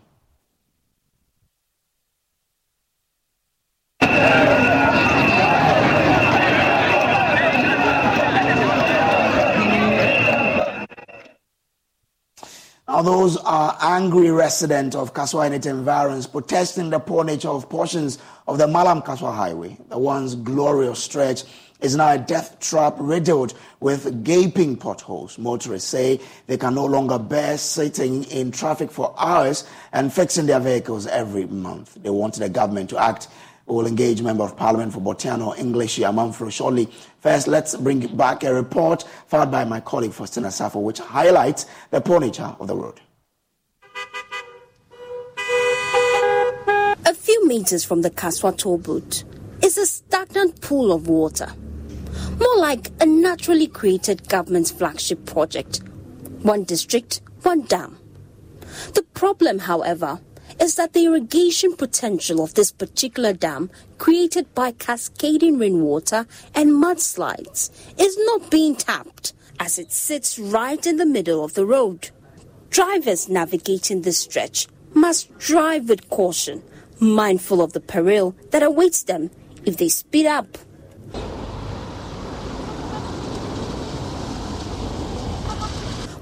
Now, 12.94 13.02
those 13.02 13.36
are 13.38 13.76
angry 13.80 14.30
residents 14.30 14.94
of 14.94 15.14
Kasoa 15.14 15.46
and 15.46 15.54
its 15.56 15.66
environs 15.66 16.28
protesting 16.28 16.90
the 16.90 17.00
poor 17.00 17.24
nature 17.24 17.48
of 17.48 17.68
portions 17.68 18.18
of 18.46 18.58
the 18.58 18.68
Malam 18.68 19.02
Kasoa 19.02 19.34
Highway. 19.34 19.76
The 19.88 19.98
once 19.98 20.36
glorious 20.36 21.02
stretch 21.02 21.42
is 21.80 21.96
now 21.96 22.12
a 22.12 22.18
death 22.18 22.60
trap 22.60 22.94
riddled 22.98 23.54
with 23.80 24.22
gaping 24.22 24.76
potholes. 24.76 25.38
Motorists 25.38 25.88
say 25.88 26.20
they 26.46 26.56
can 26.56 26.76
no 26.76 26.84
longer 26.84 27.18
bear 27.18 27.58
sitting 27.58 28.22
in 28.24 28.52
traffic 28.52 28.92
for 28.92 29.12
hours 29.18 29.64
and 29.92 30.12
fixing 30.12 30.46
their 30.46 30.60
vehicles 30.60 31.08
every 31.08 31.46
month. 31.46 31.98
They 32.00 32.10
want 32.10 32.36
the 32.36 32.48
government 32.48 32.90
to 32.90 32.98
act 33.02 33.26
we 33.66 33.74
will 33.74 33.86
engage 33.86 34.20
Member 34.20 34.44
of 34.44 34.56
Parliament 34.56 34.92
for 34.92 35.00
Bortianor-Ngleshie-Amanfro 35.00 36.52
shortly. 36.52 36.88
First, 37.20 37.46
let's 37.48 37.74
bring 37.76 38.14
back 38.16 38.44
a 38.44 38.52
report 38.52 39.04
filed 39.26 39.50
by 39.50 39.64
my 39.64 39.80
colleague 39.80 40.12
Faustina 40.12 40.48
Safo, 40.48 40.82
which 40.82 40.98
highlights 40.98 41.66
the 41.90 42.00
poor 42.00 42.20
nature 42.20 42.54
of 42.60 42.66
the 42.66 42.76
road. 42.76 43.00
A 47.06 47.14
few 47.14 47.46
meters 47.48 47.84
from 47.84 48.02
the 48.02 48.10
Kasoa 48.10 48.56
toll 48.56 48.78
booth 48.78 49.24
is 49.62 49.78
a 49.78 49.86
stagnant 49.86 50.60
pool 50.60 50.92
of 50.92 51.08
water, 51.08 51.50
more 52.38 52.58
like 52.58 52.90
a 53.00 53.06
naturally 53.06 53.66
created 53.66 54.28
government's 54.28 54.70
flagship 54.70 55.24
project. 55.24 55.80
One 56.42 56.64
district, 56.64 57.22
one 57.42 57.62
dam. 57.62 57.96
The 58.92 59.02
problem, 59.14 59.60
however, 59.60 60.20
is 60.60 60.76
that 60.76 60.92
the 60.92 61.06
irrigation 61.06 61.74
potential 61.76 62.42
of 62.42 62.54
this 62.54 62.72
particular 62.72 63.32
dam, 63.32 63.70
created 63.98 64.54
by 64.54 64.72
cascading 64.72 65.58
rainwater 65.58 66.26
and 66.54 66.70
mudslides, 66.70 67.70
is 67.98 68.16
not 68.26 68.50
being 68.50 68.76
tapped 68.76 69.32
as 69.58 69.78
it 69.78 69.92
sits 69.92 70.38
right 70.38 70.86
in 70.86 70.96
the 70.96 71.06
middle 71.06 71.44
of 71.44 71.54
the 71.54 71.66
road. 71.66 72.10
Drivers 72.70 73.28
navigating 73.28 74.02
this 74.02 74.18
stretch 74.18 74.66
must 74.94 75.36
drive 75.38 75.88
with 75.88 76.08
caution, 76.10 76.62
mindful 77.00 77.60
of 77.60 77.72
the 77.72 77.80
peril 77.80 78.34
that 78.50 78.62
awaits 78.62 79.04
them 79.04 79.30
if 79.64 79.76
they 79.76 79.88
speed 79.88 80.26
up. 80.26 80.58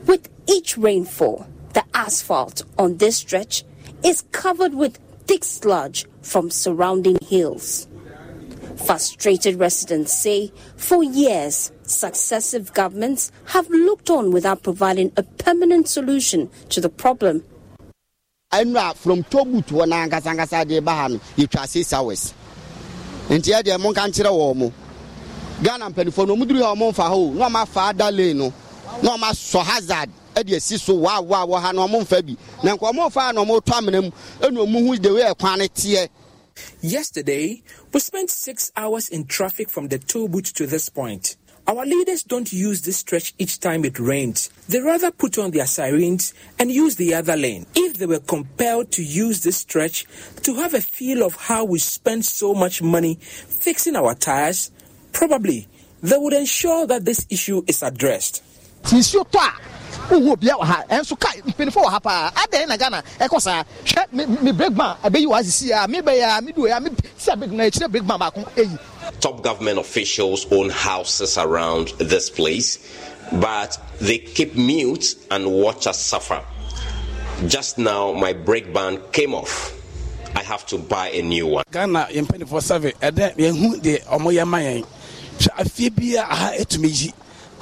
With 0.07 0.29
each 0.47 0.77
rainfall, 0.77 1.47
the 1.73 1.85
asphalt 1.95 2.63
on 2.79 2.99
this 2.99 3.17
stretch 3.17 3.65
is 4.05 4.23
covered 4.33 4.75
with 4.75 4.99
thick 5.27 5.45
sludge 5.45 6.07
from 6.23 6.51
surrounding 6.51 7.19
hills. 7.23 7.87
Frustrated 8.87 9.57
residents 9.57 10.13
say 10.13 10.53
for 10.77 11.03
years, 11.05 11.71
successive 11.85 12.73
governments 12.75 13.31
have 13.47 13.69
looked 13.71 14.11
on 14.11 14.33
without 14.33 14.63
providing 14.63 15.13
a 15.17 15.23
permanent 15.23 15.89
solution 15.89 16.51
to 16.71 16.81
the 16.81 16.89
problem. 16.89 17.45
ɛnura 18.53 18.95
from 18.97 19.23
tobu 19.25 19.65
to 19.67 19.75
hɔ 19.75 19.87
n'ankasa 19.89 20.67
de 20.69 20.81
ba 20.81 20.91
ha 20.95 21.09
no 21.09 21.19
yɛtwa 21.39 21.67
six 21.67 21.91
hours 21.95 22.35
nti 23.31 23.49
yɛ 23.51 23.63
deɛ 23.63 23.79
monka 23.81 24.05
nkyerɛ 24.07 24.29
wɔ 24.31 24.55
mo 24.57 24.73
ghana 25.63 25.89
mpanimfoɔ 25.91 26.27
no 26.29 26.37
ɔmo 26.37 26.45
duru 26.47 26.61
ha 26.63 26.75
ɔmo 26.75 26.93
nfa 26.93 27.03
ha 27.09 27.15
o 27.15 27.31
no 28.35 28.53
na 29.17 29.31
asɔ 29.31 29.63
hazard 29.65 30.11
ɛde 30.35 30.57
esi 30.57 30.79
so 30.79 30.95
waa 30.95 31.21
waa 31.21 31.47
wɔ 31.47 31.61
ha 31.61 31.73
na 31.73 31.87
ɔmo 31.87 32.01
nfa 32.03 32.25
bi 32.25 32.37
na 32.63 32.75
nka 32.77 32.93
ɔmo 32.93 33.13
fa 33.13 33.33
na 33.33 33.45
ɔmo 33.45 33.61
tɔ 33.61 33.79
amena 33.79 34.03
mu 34.03 34.11
ɛna 34.41 34.59
ɔmo 34.67 34.87
hu 34.87 34.97
de 34.99 35.13
wei 35.13 35.23
ɛkwan 35.23 35.59
ne 35.59 35.69
teɛ. 35.69 36.09
Yesterday, 36.83 37.63
we 37.93 38.01
spent 38.01 38.31
six 38.31 38.71
hours 38.77 39.09
in 39.09 39.25
traffic 39.27 39.71
from 39.71 39.89
the 39.89 39.99
toll 39.99 40.29
booth 40.29 40.53
to 40.55 40.67
this 40.67 40.89
point. 40.91 41.37
Our 41.67 41.87
leaders 41.87 42.25
don't 42.25 42.53
use 42.53 42.83
this 42.83 42.97
stretch 42.97 43.35
each 43.39 43.61
time 43.61 43.85
it 43.85 43.99
rains. 44.01 44.51
They 44.69 44.81
rather 44.81 45.13
put 45.13 45.39
on 45.39 45.53
their 45.53 45.67
sirens 45.67 46.35
and 46.59 46.71
use 46.73 46.97
the 46.97 47.15
other 47.15 47.37
lane. 47.37 47.67
If 47.75 47.99
they 47.99 48.07
were 48.07 48.19
compelled 48.19 48.91
to 48.93 49.03
use 49.03 49.43
this 49.45 49.59
stretch 49.59 50.07
to 50.43 50.55
have 50.57 50.75
a 50.75 50.81
feel 50.81 51.23
of 51.23 51.37
how 51.37 51.65
we 51.65 51.79
spend 51.79 52.25
so 52.25 52.53
much 52.53 52.83
money 52.83 53.15
fixing 53.21 53.95
our 53.95 54.15
tires, 54.15 54.73
probably 55.13 55.69
they 56.03 56.17
would 56.19 56.33
ensure 56.33 56.87
that 56.89 57.05
this 57.05 57.27
issue 57.31 57.63
is 57.69 57.83
addressed. 57.83 58.43
Wohu 60.11 60.33
obia 60.37 60.55
wɔ 60.59 60.65
ha 60.65 60.85
ɛnso 60.91 61.19
ka 61.19 61.29
mpanyinfoɔ 61.47 61.85
wɔ 61.85 61.91
ha 61.91 61.99
paa 62.01 62.31
adɛn 62.31 62.69
na 62.69 62.77
ghana 62.77 63.03
ɛkɔ 63.21 63.41
saa 63.41 63.63
hwɛ 63.85 64.13
me 64.13 64.27
me 64.27 64.53
brake 64.53 64.75
ban 64.75 64.97
ɛbɛyi 65.05 65.27
wɔ 65.27 65.39
asisi 65.41 65.71
a 65.73 65.89
me 65.89 66.01
bɛyɛ 66.01 66.39
a 66.39 66.43
me 66.43 66.53
du 66.53 66.67
a 66.67 66.81
me 66.81 66.91
si 67.17 67.31
a 67.31 67.37
brake 67.37 67.53
na 67.53 67.65
ekyirɛ 67.65 67.91
brake 67.91 68.07
ban 68.07 68.19
baako 68.19 68.45
eyi. 68.57 68.79
Top 69.21 69.43
government 69.43 69.79
officials 69.79 70.47
own 70.53 70.71
houses 70.71 71.37
around 71.39 71.89
this 71.99 72.31
place. 72.31 72.79
but 73.41 73.79
they 74.01 74.19
keep 74.19 74.55
mute 74.57 75.15
and 75.31 75.51
watch 75.51 75.87
us 75.87 75.99
suffer. 76.01 76.45
Just 77.47 77.79
now, 77.79 78.13
my 78.13 78.33
brake 78.33 78.73
band 78.73 79.01
came 79.13 79.35
off. 79.35 79.79
I 80.37 80.43
have 80.43 80.67
to 80.67 80.79
buy 80.79 81.09
a 81.11 81.23
new 81.23 81.47
one. 81.47 81.65
Ghana 81.71 82.09
yɛn 82.11 82.25
mpanyinfoɔ 82.27 82.61
sɛfɛ 82.61 82.93
ɛdɛ 83.01 83.37
yɛn 83.37 83.59
hu 83.59 83.77
deɛ 83.81 84.05
ɔmo 84.07 84.33
yɛ 84.33 84.47
ma 84.47 84.59
yɛn 84.59 84.85
hwɛ 85.39 85.61
afie 85.61 85.91
bi 85.91 86.15
a 86.17 86.23
aha 86.23 86.53
etumi 86.59 86.89
yi 86.89 87.13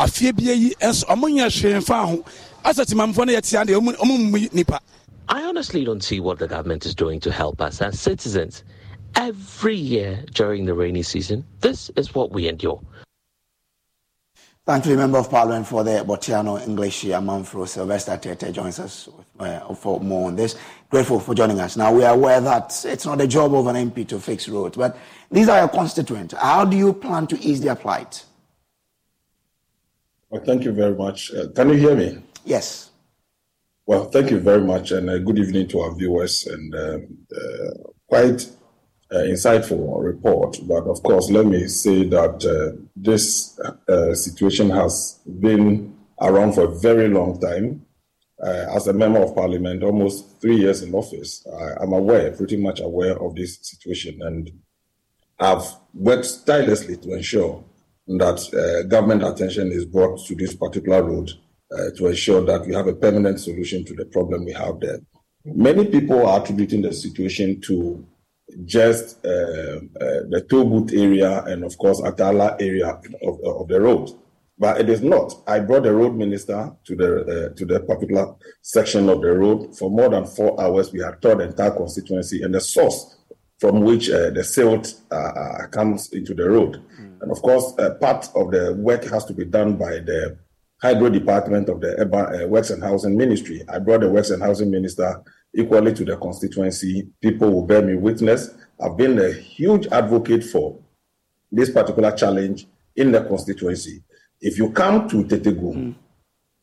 afie 0.00 0.32
bi 0.32 0.42
yi 0.42 0.74
nso 0.80 1.04
ɔmo 1.12 1.28
nyɛ 1.28 1.46
hwee 1.50 1.76
nfa 1.78 2.06
ho 2.08 2.24
asa 2.64 2.84
timamfoɔ 2.84 3.26
no 3.26 3.32
yɛ 3.32 3.42
tia 3.42 3.64
deɛ 3.64 3.76
ɔmo 3.78 3.92
ɔmo 3.96 4.30
mu 4.30 4.38
nipa. 4.52 4.80
I 5.28 5.42
honestly 5.42 5.84
don't 5.84 6.02
see 6.02 6.20
what 6.20 6.38
the 6.38 6.48
government 6.48 6.86
is 6.86 6.94
doing 6.94 7.20
to 7.20 7.30
help 7.30 7.60
us 7.60 7.82
as 7.82 8.00
citizens. 8.00 8.64
Every 9.14 9.76
year 9.76 10.24
during 10.32 10.64
the 10.64 10.74
rainy 10.74 11.02
season, 11.02 11.44
this 11.60 11.90
is 11.96 12.14
what 12.14 12.32
we 12.32 12.48
endure. 12.48 12.80
Thank 14.66 14.86
you, 14.86 14.96
Member 14.96 15.18
of 15.18 15.28
Parliament 15.30 15.66
for 15.66 15.84
the 15.84 16.04
Bortianor-Ngleshie-Amanfro 16.06 17.68
Sylvester 17.68 18.12
Tetteh 18.12 18.52
joins 18.52 18.78
us 18.78 19.08
uh, 19.38 19.74
for 19.74 20.00
more 20.00 20.28
on 20.28 20.36
this. 20.36 20.56
Grateful 20.90 21.20
for 21.20 21.34
joining 21.34 21.60
us. 21.60 21.76
Now, 21.76 21.92
we 21.92 22.04
are 22.04 22.14
aware 22.14 22.40
that 22.40 22.84
it's 22.86 23.04
not 23.04 23.18
the 23.18 23.26
job 23.26 23.54
of 23.54 23.66
an 23.66 23.90
MP 23.90 24.06
to 24.08 24.20
fix 24.20 24.48
roads, 24.48 24.76
but 24.76 24.96
these 25.30 25.48
are 25.48 25.58
your 25.58 25.68
constituents. 25.68 26.34
How 26.34 26.64
do 26.64 26.76
you 26.76 26.92
plan 26.92 27.26
to 27.28 27.40
ease 27.40 27.60
their 27.60 27.74
plight? 27.74 28.24
Well, 30.30 30.42
thank 30.44 30.64
you 30.64 30.70
very 30.70 30.94
much. 30.94 31.34
Uh, 31.34 31.48
can 31.48 31.70
you 31.70 31.74
hear 31.74 31.96
me? 31.96 32.22
Yes. 32.44 32.90
Well, 33.84 34.04
thank 34.04 34.30
you 34.30 34.38
very 34.38 34.62
much, 34.62 34.92
and 34.92 35.10
uh, 35.10 35.18
good 35.18 35.40
evening 35.40 35.66
to 35.68 35.80
our 35.80 35.92
viewers. 35.96 36.46
And 36.46 36.72
um, 36.72 37.18
uh, 37.36 37.90
quite 38.06 38.48
uh, 39.10 39.16
insightful 39.16 40.00
report. 40.04 40.56
But 40.68 40.84
of 40.84 41.02
course, 41.02 41.30
let 41.30 41.46
me 41.46 41.66
say 41.66 42.04
that 42.04 42.44
uh, 42.46 42.80
this 42.94 43.58
uh, 43.88 44.14
situation 44.14 44.70
has 44.70 45.18
been 45.40 45.96
around 46.20 46.52
for 46.52 46.64
a 46.66 46.78
very 46.78 47.08
long 47.08 47.40
time. 47.40 47.84
Uh, 48.40 48.66
as 48.74 48.86
a 48.86 48.92
member 48.92 49.18
of 49.20 49.34
parliament, 49.34 49.82
almost 49.82 50.40
three 50.40 50.56
years 50.56 50.82
in 50.82 50.94
office, 50.94 51.44
I, 51.52 51.82
am 51.82 51.92
aware, 51.92 52.30
pretty 52.30 52.56
much 52.56 52.80
aware 52.80 53.20
of 53.20 53.34
this 53.34 53.58
situation, 53.60 54.22
and 54.22 54.50
I've 55.40 55.74
worked 55.92 56.46
tirelessly 56.46 56.96
to 56.98 57.14
ensure 57.14 57.64
that 58.18 58.40
uh, 58.54 58.86
government 58.88 59.22
attention 59.22 59.70
is 59.72 59.84
brought 59.84 60.18
to 60.26 60.34
this 60.34 60.54
particular 60.54 61.02
road 61.02 61.30
uh, 61.72 61.90
to 61.96 62.08
ensure 62.08 62.44
that 62.44 62.66
we 62.66 62.74
have 62.74 62.88
a 62.88 62.94
permanent 62.94 63.38
solution 63.38 63.84
to 63.84 63.94
the 63.94 64.04
problem 64.06 64.44
we 64.44 64.52
have 64.52 64.80
there. 64.80 64.98
Many 65.44 65.86
people 65.86 66.26
are 66.26 66.42
attributing 66.42 66.82
the 66.82 66.92
situation 66.92 67.60
to 67.62 68.06
just 68.64 69.24
uh, 69.24 69.28
uh, 69.28 70.26
the 70.28 70.44
Tobut 70.50 70.92
area 70.92 71.44
and, 71.44 71.64
of 71.64 71.78
course, 71.78 72.00
Atala 72.02 72.56
area 72.60 72.88
of, 73.22 73.40
of, 73.44 73.68
the 73.68 73.80
road. 73.80 74.10
But 74.58 74.80
it 74.80 74.90
is 74.90 75.02
not. 75.02 75.32
I 75.46 75.60
brought 75.60 75.84
the 75.84 75.94
road 75.94 76.16
minister 76.16 76.72
to 76.84 76.96
the 76.96 77.50
uh, 77.52 77.54
to 77.56 77.64
the 77.64 77.80
particular 77.80 78.34
section 78.60 79.08
of 79.08 79.22
the 79.22 79.32
road 79.32 79.78
for 79.78 79.88
more 79.90 80.10
than 80.10 80.26
four 80.26 80.60
hours. 80.60 80.92
We 80.92 81.00
had 81.00 81.22
toured 81.22 81.38
the 81.38 81.44
entire 81.44 81.70
constituency 81.70 82.42
and 82.42 82.54
the 82.54 82.60
source 82.60 83.16
from 83.58 83.82
which 83.82 84.10
uh, 84.10 84.30
the 84.30 84.42
silt 84.42 85.00
comes 85.70 86.12
into 86.12 86.34
the 86.34 86.50
road. 86.50 86.82
And 87.20 87.30
of 87.30 87.42
course, 87.42 87.72
part 88.00 88.28
of 88.34 88.50
the 88.50 88.74
work 88.78 89.04
has 89.04 89.24
to 89.26 89.32
be 89.32 89.44
done 89.44 89.76
by 89.76 89.98
the 89.98 90.38
hydro 90.80 91.10
department 91.10 91.68
of 91.68 91.80
the 91.80 92.46
Works 92.48 92.70
and 92.70 92.82
Housing 92.82 93.16
Ministry. 93.16 93.62
I 93.68 93.78
brought 93.78 94.00
the 94.00 94.08
Works 94.08 94.30
and 94.30 94.42
Housing 94.42 94.70
Minister 94.70 95.22
equally 95.54 95.92
to 95.94 96.04
the 96.04 96.16
constituency. 96.16 97.08
People 97.20 97.50
will 97.52 97.66
bear 97.66 97.82
me 97.82 97.94
witness. 97.94 98.50
I've 98.82 98.96
been 98.96 99.18
a 99.18 99.32
huge 99.32 99.86
advocate 99.88 100.44
for 100.44 100.78
this 101.52 101.70
particular 101.70 102.12
challenge 102.12 102.66
in 102.96 103.12
the 103.12 103.22
constituency. 103.24 104.02
If 104.40 104.56
you 104.56 104.70
come 104.70 105.08
to 105.08 105.24
Tetegu, 105.24 105.74
mm. 105.74 105.94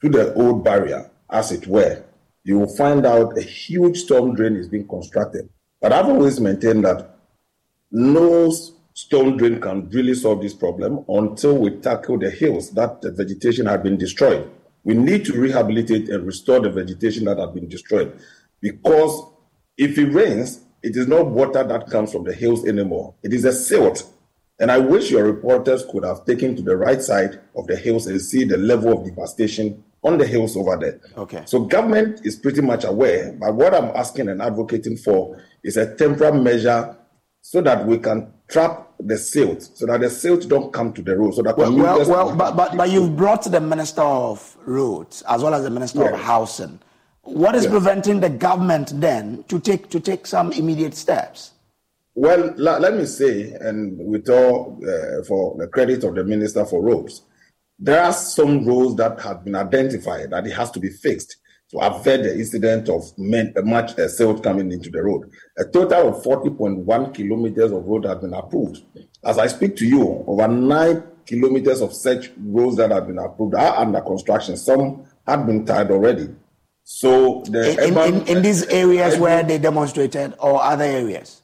to 0.01 0.09
the 0.09 0.33
old 0.33 0.63
barrier, 0.63 1.11
as 1.29 1.51
it 1.51 1.67
were, 1.67 2.03
you 2.43 2.57
will 2.59 2.75
find 2.75 3.05
out 3.05 3.37
a 3.37 3.41
huge 3.41 3.97
storm 3.99 4.33
drain 4.33 4.55
is 4.55 4.67
being 4.67 4.87
constructed. 4.87 5.49
But 5.81 5.93
I've 5.93 6.07
always 6.07 6.39
maintained 6.39 6.85
that 6.85 7.17
no 7.91 8.49
storm 8.97 9.37
drain 9.37 9.61
can 9.61 9.87
really 9.91 10.15
solve 10.15 10.41
this 10.41 10.55
problem 10.55 11.05
until 11.07 11.55
we 11.55 11.69
tackle 11.69 12.17
the 12.17 12.31
hills 12.31 12.71
that 12.71 12.99
the 12.99 13.11
vegetation 13.11 13.67
had 13.67 13.83
been 13.83 13.95
destroyed. 13.95 14.49
We 14.83 14.95
need 14.95 15.23
to 15.25 15.39
rehabilitate 15.39 16.09
and 16.09 16.25
restore 16.25 16.61
the 16.61 16.71
vegetation 16.71 17.25
that 17.25 17.37
had 17.37 17.53
been 17.53 17.69
destroyed. 17.69 18.19
Because 18.59 19.33
if 19.77 19.99
it 19.99 20.11
rains, 20.11 20.61
it 20.81 20.97
is 20.97 21.07
not 21.07 21.27
water 21.27 21.63
that 21.63 21.91
comes 21.91 22.11
from 22.11 22.23
the 22.23 22.33
hills 22.33 22.65
anymore. 22.65 23.13
It 23.21 23.33
is 23.33 23.45
a 23.45 23.53
silt. 23.53 24.11
And 24.59 24.71
I 24.71 24.79
wish 24.79 25.11
your 25.11 25.25
reporters 25.25 25.85
could 25.91 26.03
have 26.03 26.25
taken 26.25 26.55
to 26.55 26.63
the 26.63 26.75
right 26.75 26.99
side 26.99 27.39
of 27.55 27.67
the 27.67 27.75
hills 27.75 28.07
and 28.07 28.19
see 28.19 28.45
the 28.45 28.57
level 28.57 28.99
of 28.99 29.05
devastation 29.05 29.83
on 30.01 30.17
the 30.17 30.25
hills 30.25 30.57
over 30.57 30.75
there. 30.75 30.99
Okay. 31.15 31.43
So 31.45 31.65
government 31.65 32.25
is 32.25 32.35
pretty 32.35 32.61
much 32.61 32.83
aware, 32.83 33.31
but 33.39 33.53
what 33.53 33.75
I'm 33.75 33.95
asking 33.95 34.29
and 34.29 34.41
advocating 34.41 34.97
for 34.97 35.39
is 35.61 35.77
a 35.77 35.95
temporary 35.95 36.39
measure 36.41 36.97
so 37.41 37.61
that 37.61 37.85
we 37.85 37.99
can 37.99 38.33
trap 38.49 38.86
the 38.99 39.17
silt, 39.17 39.61
so 39.61 39.85
that 39.85 40.01
the 40.01 40.09
silt 40.09 40.47
don't 40.47 40.73
come 40.73 40.91
to 40.93 41.01
the 41.01 41.15
road. 41.15 41.35
So 41.35 41.43
that 41.43 41.57
well, 41.57 41.73
well, 41.75 42.09
well 42.09 42.35
but, 42.35 42.55
but, 42.55 42.75
but 42.75 42.89
you've 42.89 43.15
brought 43.15 43.43
the 43.43 43.59
Minister 43.59 44.01
of 44.01 44.57
Roads 44.65 45.23
as 45.27 45.43
well 45.43 45.53
as 45.53 45.63
the 45.63 45.69
Minister 45.69 46.01
yes. 46.01 46.13
of 46.13 46.19
Housing. 46.19 46.79
What 47.21 47.55
is 47.55 47.63
yes. 47.63 47.71
preventing 47.71 48.19
the 48.21 48.29
government 48.29 48.99
then 48.99 49.43
to 49.49 49.59
take 49.59 49.89
to 49.89 49.99
take 49.99 50.25
some 50.25 50.51
immediate 50.53 50.95
steps? 50.95 51.51
Well, 52.15 52.53
la- 52.57 52.77
let 52.77 52.95
me 52.95 53.05
say, 53.05 53.53
and 53.59 53.97
with 53.99 54.29
all 54.29 54.79
uh, 54.81 55.23
for 55.25 55.55
the 55.57 55.67
credit 55.67 56.03
of 56.03 56.15
the 56.15 56.23
Minister 56.23 56.65
for 56.65 56.81
Roads, 56.81 57.21
there 57.77 58.01
are 58.01 58.13
some 58.13 58.65
roads 58.65 58.95
that 58.95 59.19
have 59.21 59.43
been 59.43 59.55
identified 59.55 60.31
that 60.31 60.47
it 60.47 60.53
has 60.53 60.71
to 60.71 60.79
be 60.79 60.89
fixed 60.89 61.37
to 61.69 61.79
avoid 61.79 62.23
the 62.23 62.33
incident 62.33 62.87
of 62.89 63.11
men, 63.17 63.53
much 63.63 63.97
uh, 63.99 64.07
silt 64.07 64.41
coming 64.41 64.71
into 64.71 64.89
the 64.89 65.03
road. 65.03 65.29
A 65.57 65.65
total 65.65 66.09
of 66.09 66.23
40.1 66.23 67.13
kilometers 67.13 67.71
of 67.71 67.85
road 67.85 68.05
has 68.05 68.17
been 68.19 68.33
approved. 68.33 68.83
As 69.23 69.37
I 69.37 69.47
speak 69.47 69.75
to 69.77 69.85
you, 69.85 70.23
over 70.27 70.47
nine 70.47 71.03
kilometers 71.25 71.81
of 71.81 71.93
such 71.93 72.31
roads 72.37 72.77
that 72.77 72.91
have 72.91 73.07
been 73.07 73.19
approved 73.19 73.55
are 73.55 73.77
under 73.77 73.99
construction. 74.01 74.55
Some 74.55 75.05
have 75.27 75.45
been 75.45 75.65
tied 75.65 75.91
already. 75.91 76.29
So 76.85 77.43
the 77.49 77.85
in, 77.85 77.97
in, 77.97 78.27
in, 78.27 78.41
these 78.41 78.65
areas 78.67 79.17
where 79.19 79.43
they 79.43 79.57
demonstrated 79.57 80.35
or 80.39 80.63
other 80.63 80.85
areas? 80.85 81.41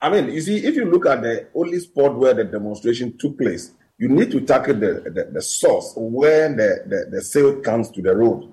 I 0.00 0.08
mean, 0.08 0.32
you 0.32 0.40
see, 0.40 0.64
if 0.64 0.76
you 0.76 0.84
look 0.84 1.04
at 1.06 1.22
the 1.22 1.48
only 1.52 1.80
spot 1.80 2.14
where 2.16 2.32
the 2.32 2.44
demonstration 2.44 3.18
took 3.18 3.36
place, 3.36 3.72
you 3.98 4.08
need 4.08 4.30
to 4.30 4.40
tackle 4.40 4.74
the, 4.74 5.02
the, 5.12 5.30
the 5.32 5.42
source 5.42 5.94
where 5.96 6.48
the, 6.48 6.84
the, 6.86 7.10
the 7.10 7.20
silt 7.20 7.64
comes 7.64 7.90
to 7.90 8.00
the 8.00 8.14
road. 8.14 8.52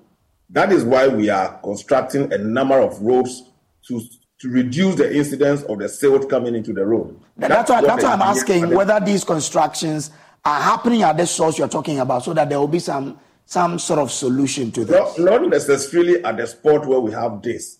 That 0.50 0.72
is 0.72 0.84
why 0.84 1.08
we 1.08 1.28
are 1.28 1.58
constructing 1.62 2.32
a 2.32 2.38
number 2.38 2.78
of 2.78 3.00
roads 3.00 3.50
to 3.88 4.00
to 4.38 4.50
reduce 4.50 4.96
the 4.96 5.16
incidence 5.16 5.62
of 5.62 5.78
the 5.78 5.88
silt 5.88 6.28
coming 6.28 6.54
into 6.54 6.72
the 6.74 6.84
road. 6.84 7.18
That's, 7.38 7.54
that's 7.54 7.70
why, 7.70 7.80
that's 7.80 8.04
why 8.04 8.12
I'm 8.12 8.20
asking 8.22 8.74
whether 8.74 9.00
these 9.00 9.24
constructions 9.24 10.10
are 10.44 10.60
happening 10.60 11.02
at 11.02 11.16
the 11.16 11.26
source 11.26 11.58
you're 11.58 11.68
talking 11.68 12.00
about 12.00 12.22
so 12.22 12.34
that 12.34 12.48
there 12.48 12.60
will 12.60 12.68
be 12.68 12.78
some 12.78 13.18
some 13.46 13.78
sort 13.78 14.00
of 14.00 14.10
solution 14.10 14.72
to 14.72 14.84
this? 14.84 15.18
Not, 15.18 15.40
not 15.40 15.48
necessarily 15.48 16.22
at 16.24 16.36
the 16.36 16.46
spot 16.46 16.84
where 16.84 17.00
we 17.00 17.12
have 17.12 17.40
this, 17.42 17.78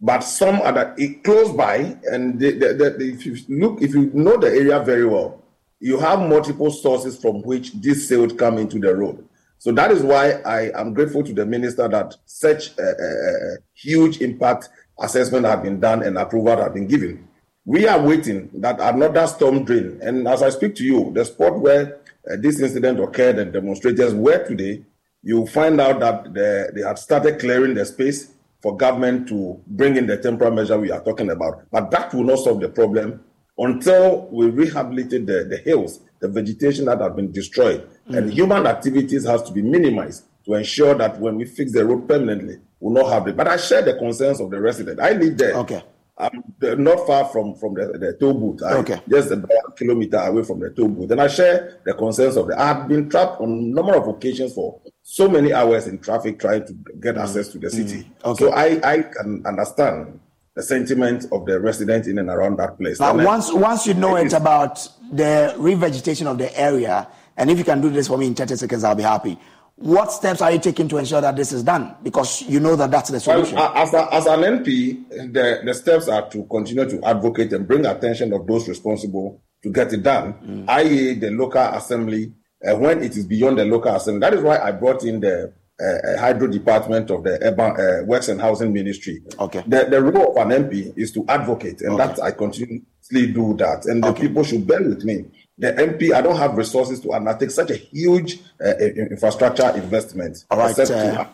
but 0.00 0.20
some 0.20 0.62
other 0.62 0.94
it 0.96 1.24
close 1.24 1.52
by. 1.52 1.96
And 2.04 2.38
the, 2.38 2.52
the, 2.52 2.74
the, 2.74 3.12
if 3.12 3.26
you 3.26 3.36
look, 3.48 3.82
if 3.82 3.94
you 3.94 4.10
know 4.14 4.36
the 4.36 4.48
area 4.48 4.78
very 4.80 5.04
well, 5.04 5.42
you 5.80 5.98
have 5.98 6.20
multiple 6.20 6.70
sources 6.70 7.18
from 7.18 7.42
which 7.42 7.72
this 7.72 8.08
silt 8.08 8.38
come 8.38 8.58
into 8.58 8.78
the 8.78 8.94
road. 8.94 9.28
So 9.62 9.70
that 9.70 9.92
is 9.92 10.02
why 10.02 10.40
I 10.44 10.72
am 10.74 10.92
grateful 10.92 11.22
to 11.22 11.32
the 11.32 11.46
minister 11.46 11.86
that 11.86 12.16
such 12.26 12.76
a, 12.78 12.82
a, 12.82 13.58
huge 13.74 14.20
impact 14.20 14.68
assessment 14.98 15.46
had 15.46 15.62
been 15.62 15.78
done 15.78 16.02
and 16.02 16.18
approval 16.18 16.56
had 16.56 16.74
been 16.74 16.88
given. 16.88 17.28
We 17.64 17.86
are 17.86 18.02
waiting 18.02 18.50
that 18.54 18.80
another 18.80 19.24
storm 19.28 19.62
drain. 19.62 20.00
And 20.02 20.26
as 20.26 20.42
I 20.42 20.50
speak 20.50 20.74
to 20.74 20.84
you, 20.84 21.12
the 21.14 21.24
spot 21.24 21.60
where 21.60 22.00
uh, 22.28 22.34
this 22.40 22.58
incident 22.58 22.98
occurred 22.98 23.38
and 23.38 23.52
demonstrators 23.52 24.14
were 24.14 24.44
today 24.44 24.84
you 25.22 25.46
find 25.46 25.80
out 25.80 26.00
that 26.00 26.34
they, 26.34 26.66
they 26.74 26.84
had 26.84 26.98
started 26.98 27.38
clearing 27.38 27.74
the 27.74 27.84
space 27.84 28.32
for 28.60 28.76
government 28.76 29.28
to 29.28 29.60
bring 29.68 29.94
in 29.94 30.08
the 30.08 30.16
temporary 30.16 30.56
measure 30.56 30.76
we 30.76 30.90
are 30.90 31.04
talking 31.04 31.30
about. 31.30 31.62
But 31.70 31.92
that 31.92 32.12
will 32.12 32.24
not 32.24 32.40
solve 32.40 32.60
the 32.60 32.68
problem 32.68 33.22
until 33.56 34.26
we 34.32 34.50
rehabilitate 34.50 35.26
the, 35.26 35.44
the 35.44 35.58
hills, 35.58 36.00
the 36.18 36.26
vegetation 36.26 36.86
that 36.86 37.00
has 37.00 37.12
been 37.12 37.30
destroyed. 37.30 37.88
Mm-hmm. 38.12 38.24
And 38.24 38.32
human 38.32 38.66
activities 38.66 39.26
has 39.26 39.42
to 39.44 39.52
be 39.52 39.62
minimized 39.62 40.24
to 40.44 40.54
ensure 40.54 40.94
that 40.94 41.18
when 41.20 41.36
we 41.36 41.44
fix 41.44 41.72
the 41.72 41.84
road 41.84 42.08
permanently, 42.08 42.58
we'll 42.80 42.94
not 42.94 43.12
have 43.12 43.26
it. 43.28 43.36
But 43.36 43.48
I 43.48 43.56
share 43.56 43.82
the 43.82 43.94
concerns 43.94 44.40
of 44.40 44.50
the 44.50 44.60
resident. 44.60 45.00
I 45.00 45.12
live 45.12 45.38
there. 45.38 45.54
Okay. 45.56 45.82
I'm 46.18 46.44
not 46.60 47.06
far 47.06 47.24
from, 47.26 47.54
from 47.54 47.74
the, 47.74 47.98
the 47.98 48.16
toll 48.20 48.34
booth. 48.34 48.62
I, 48.62 48.74
okay. 48.74 49.00
Just 49.08 49.30
a 49.32 49.42
kilometer 49.76 50.18
away 50.18 50.44
from 50.44 50.60
the 50.60 50.70
toll 50.70 50.88
booth. 50.88 51.10
And 51.10 51.20
I 51.20 51.26
share 51.26 51.80
the 51.84 51.94
concerns 51.94 52.36
of 52.36 52.48
the. 52.48 52.60
I 52.60 52.66
have 52.66 52.88
been 52.88 53.08
trapped 53.08 53.40
on 53.40 53.50
a 53.50 53.62
number 53.62 53.94
of 53.94 54.06
occasions 54.06 54.52
for 54.54 54.80
so 55.02 55.28
many 55.28 55.52
hours 55.52 55.86
in 55.86 55.98
traffic 55.98 56.38
trying 56.38 56.66
to 56.66 56.72
get 57.00 57.16
mm. 57.16 57.22
access 57.22 57.48
to 57.48 57.58
the 57.58 57.70
city. 57.70 58.04
Mm. 58.04 58.24
Okay. 58.24 58.44
So 58.44 58.52
I, 58.52 58.80
I 58.84 59.02
can 59.02 59.42
understand 59.46 60.20
the 60.54 60.62
sentiment 60.62 61.26
of 61.32 61.46
the 61.46 61.58
residents 61.58 62.06
in 62.06 62.18
and 62.18 62.28
around 62.28 62.58
that 62.58 62.78
place. 62.78 62.98
But 62.98 63.16
and 63.16 63.24
once, 63.24 63.50
I, 63.50 63.54
once 63.54 63.86
you 63.86 63.94
know 63.94 64.16
it, 64.16 64.26
it 64.26 64.32
about 64.34 64.86
the 65.10 65.54
revegetation 65.56 66.26
of 66.26 66.38
the 66.38 66.56
area, 66.58 67.08
And 67.36 67.50
if 67.50 67.58
you 67.58 67.64
can 67.64 67.80
do 67.80 67.90
this 67.90 68.08
for 68.08 68.18
me 68.18 68.26
in 68.26 68.34
30 68.34 68.56
seconds, 68.56 68.84
I'll 68.84 68.94
be 68.94 69.02
happy. 69.02 69.38
What 69.76 70.12
steps 70.12 70.42
are 70.42 70.52
you 70.52 70.58
taking 70.58 70.86
to 70.88 70.98
ensure 70.98 71.20
that 71.20 71.34
this 71.34 71.52
is 71.52 71.62
done? 71.62 71.96
Because 72.02 72.42
you 72.42 72.60
know 72.60 72.76
that 72.76 72.90
that's 72.90 73.10
the 73.10 73.18
solution. 73.18 73.56
Well, 73.56 73.72
as, 73.74 73.92
a, 73.94 74.14
as 74.14 74.26
an 74.26 74.40
MP, 74.40 75.08
the, 75.32 75.60
the 75.64 75.74
steps 75.74 76.08
are 76.08 76.28
to 76.30 76.44
continue 76.44 76.88
to 76.88 77.02
advocate 77.04 77.52
and 77.52 77.66
bring 77.66 77.86
attention 77.86 78.32
of 78.32 78.46
those 78.46 78.68
responsible 78.68 79.42
to 79.62 79.70
get 79.70 79.92
it 79.92 80.02
done, 80.02 80.34
mm. 80.34 80.68
i.e., 80.68 81.14
the 81.14 81.30
local 81.30 81.62
assembly, 81.62 82.32
uh, 82.66 82.76
when 82.76 83.02
it 83.02 83.16
is 83.16 83.26
beyond 83.26 83.58
the 83.58 83.64
local 83.64 83.94
assembly. 83.94 84.20
That 84.20 84.34
is 84.34 84.42
why 84.42 84.58
I 84.58 84.72
brought 84.72 85.04
in 85.04 85.20
the 85.20 85.52
uh, 85.80 86.18
hydro 86.18 86.48
department 86.48 87.10
of 87.10 87.24
the 87.24 87.38
urban 87.42 87.72
uh, 87.72 88.04
works 88.04 88.28
and 88.28 88.40
housing 88.40 88.72
ministry. 88.72 89.22
Okay. 89.38 89.64
The, 89.66 89.86
the 89.90 90.02
role 90.02 90.36
of 90.36 90.50
an 90.50 90.68
MP 90.68 90.92
is 90.96 91.12
to 91.12 91.24
advocate, 91.28 91.80
and 91.80 91.94
okay. 91.94 92.06
that 92.06 92.22
I 92.22 92.30
continuously 92.32 93.32
do 93.32 93.56
that. 93.56 93.86
And 93.86 94.02
the 94.02 94.08
okay. 94.08 94.28
people 94.28 94.44
should 94.44 94.66
bear 94.66 94.82
with 94.82 95.04
me. 95.04 95.24
The 95.62 95.72
MP, 95.74 96.12
I 96.12 96.20
don't 96.20 96.36
have 96.38 96.56
resources 96.56 96.98
to 97.02 97.12
undertake 97.12 97.52
such 97.52 97.70
a 97.70 97.76
huge 97.76 98.40
uh, 98.60 98.76
infrastructure 98.78 99.70
investment. 99.76 100.44
All 100.50 100.58
right. 100.58 100.76
Uh, 100.76 101.24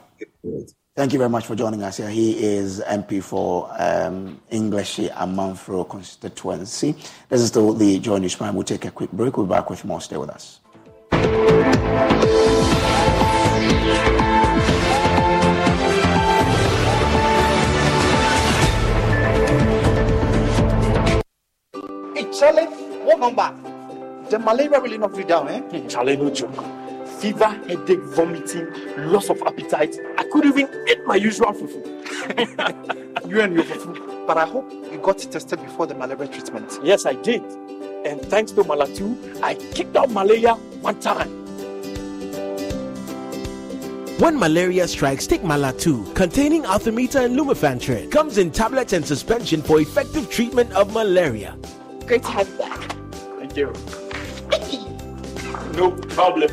thank 0.95 1.15
you 1.15 1.19
very 1.19 1.31
much 1.31 1.47
for 1.47 1.57
joining 1.57 1.83
us 1.83 1.97
here. 1.97 2.11
He 2.11 2.45
is 2.45 2.81
MP 2.81 3.23
for 3.23 3.71
um, 3.79 4.39
Ngleshie 4.53 5.11
Amanfro 5.15 5.89
constituency. 5.89 6.95
This 7.31 7.41
is 7.41 7.49
still 7.49 7.73
the 7.73 7.99
Joy 8.01 8.19
News 8.19 8.35
Prime. 8.35 8.55
We'll 8.55 8.65
take 8.65 8.85
a 8.85 8.91
quick 8.91 9.11
break. 9.13 9.39
We'll 9.39 9.47
be 9.47 9.51
back 9.51 9.71
with 9.71 9.83
more. 9.87 10.03
Stay 10.03 10.19
with 10.19 10.29
us. 10.29 10.61
Charlie, 22.39 22.67
what 23.07 23.19
number? 23.19 23.78
The 24.31 24.39
malaria 24.39 24.79
really 24.81 24.99
not 24.99 25.17
be 25.17 25.25
down, 25.25 25.49
eh? 25.49 25.89
Charlie, 25.89 26.17
no 26.17 26.29
joke. 26.29 26.55
Fever, 27.19 27.47
headache, 27.47 28.03
vomiting, 28.03 28.69
loss 29.11 29.31
of 29.31 29.41
appetite. 29.43 29.97
I 30.19 30.25
couldn't 30.25 30.59
even 30.59 30.87
eat 30.87 31.05
my 31.07 31.17
usual 31.17 31.53
fufu. 31.53 31.83
you 33.29 33.41
and 33.41 33.55
your 33.55 33.65
fufu. 33.65 34.27
But 34.27 34.37
I 34.37 34.45
hope 34.45 34.71
you 34.71 34.99
got 34.99 35.19
tested 35.19 35.63
before 35.63 35.87
the 35.87 35.95
malaria 35.95 36.29
treatment. 36.29 36.79
Yes, 36.83 37.07
I 37.07 37.15
did. 37.15 37.43
And 38.05 38.21
thanks 38.21 38.53
to 38.53 38.63
Malatu, 38.65 39.43
I 39.43 39.55
kicked 39.55 39.97
out 39.97 40.11
malaria 40.11 40.55
one 40.83 41.01
time. 41.01 41.29
When 44.19 44.39
malaria 44.39 44.87
strikes, 44.89 45.27
take 45.27 45.43
Malatu, 45.43 46.15
containing 46.15 46.65
artemether 46.65 47.25
and 47.25 47.39
lumefantrine. 47.39 48.11
Comes 48.11 48.37
in 48.37 48.51
tablets 48.51 48.93
and 48.93 49.07
suspension 49.07 49.63
for 49.63 49.81
effective 49.81 50.29
treatment 50.29 50.73
of 50.73 50.93
malaria. 50.93 51.57
Great 52.07 52.25
to 52.25 52.31
have 52.33 52.49
you 52.49 52.59
back. 52.59 52.97
Thank 53.39 53.57
you. 53.57 54.08
no 55.77 55.91
problem. 56.09 56.51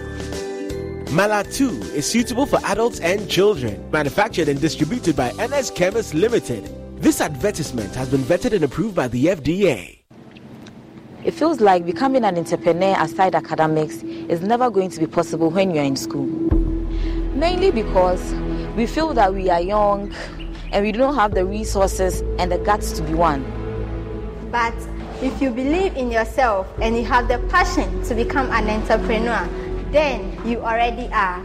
Malatu 1.16 1.80
is 1.94 2.06
suitable 2.06 2.46
for 2.46 2.60
adults 2.66 3.00
and 3.00 3.30
children. 3.30 3.90
Manufactured 3.92 4.50
and 4.50 4.60
distributed 4.60 5.16
by 5.16 5.32
NS 5.34 5.72
Chemist 5.72 6.14
Limited. 6.14 6.70
This 7.02 7.22
advertisement 7.22 7.96
has 7.96 8.10
been 8.10 8.22
vetted 8.22 8.54
and 8.54 8.64
approved 8.66 8.96
by 8.96 9.08
the 9.08 9.28
FDA. 9.28 10.00
It 11.24 11.34
feels 11.34 11.60
like 11.62 11.86
becoming 11.86 12.26
an 12.26 12.38
entrepreneur 12.38 12.96
aside 13.00 13.34
academics 13.34 14.04
is 14.04 14.42
never 14.42 14.70
going 14.70 14.90
to 14.92 15.00
be 15.00 15.08
possible 15.08 15.50
when 15.50 15.74
you're 15.74 15.84
in 15.84 15.96
school. 15.96 16.26
Mainly 17.34 17.72
because 17.72 18.34
we 18.76 18.86
feel 18.86 19.14
that 19.14 19.34
we 19.34 19.50
are 19.50 19.62
young 19.62 20.14
and 20.72 20.86
we 20.86 20.92
don't 20.92 21.16
have 21.16 21.34
the 21.34 21.46
resources 21.46 22.22
and 22.38 22.52
the 22.52 22.58
guts 22.58 22.92
to 22.92 23.02
be 23.02 23.14
one. 23.14 23.44
But 24.52 24.76
if 25.22 25.42
you 25.42 25.50
believe 25.50 25.96
in 25.96 26.12
yourself 26.12 26.68
and 26.82 26.96
you 26.96 27.06
have 27.06 27.28
the 27.28 27.40
passion 27.50 28.04
to 28.04 28.14
become 28.14 28.52
an 28.52 28.70
entrepreneur, 28.70 29.48
then 29.92 30.36
you 30.46 30.60
already 30.60 31.08
are. 31.14 31.42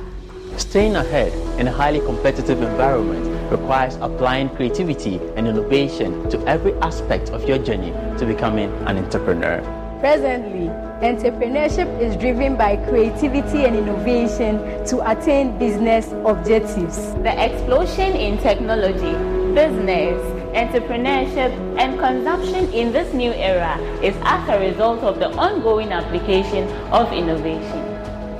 Staying 0.57 0.97
ahead 0.97 1.33
in 1.59 1.69
a 1.69 1.73
highly 1.73 2.01
competitive 2.01 2.61
environment 2.63 3.25
requires 3.51 3.97
applying 3.97 4.49
creativity 4.51 5.21
and 5.37 5.47
innovation 5.47 6.29
to 6.31 6.39
every 6.47 6.75
aspect 6.83 7.31
of 7.31 7.49
your 7.49 7.59
journey 7.59 7.93
to 8.19 8.27
becoming 8.27 8.71
an 8.87 8.99
entrepreneur. 8.99 9.61
Presently, 10.01 10.69
entrepreneurship 11.07 12.01
is 12.01 12.17
driven 12.17 12.57
by 12.57 12.77
creativity 12.89 13.65
and 13.65 13.77
innovation 13.77 14.59
to 14.87 15.09
attain 15.09 15.59
business 15.59 16.13
objectives. 16.25 16.97
The 17.23 17.33
explosion 17.39 18.17
in 18.17 18.39
technology, 18.39 19.13
business, 19.55 20.40
entrepreneurship, 20.53 21.53
and 21.79 21.99
consumption 21.99 22.73
in 22.73 22.93
this 22.93 23.13
new 23.15 23.33
era 23.33 23.79
is 24.03 24.17
as 24.23 24.49
a 24.49 24.59
result 24.59 25.01
of 25.01 25.19
the 25.19 25.31
ongoing 25.37 25.93
application 25.93 26.69
of 26.93 27.13
innovation. 27.13 27.81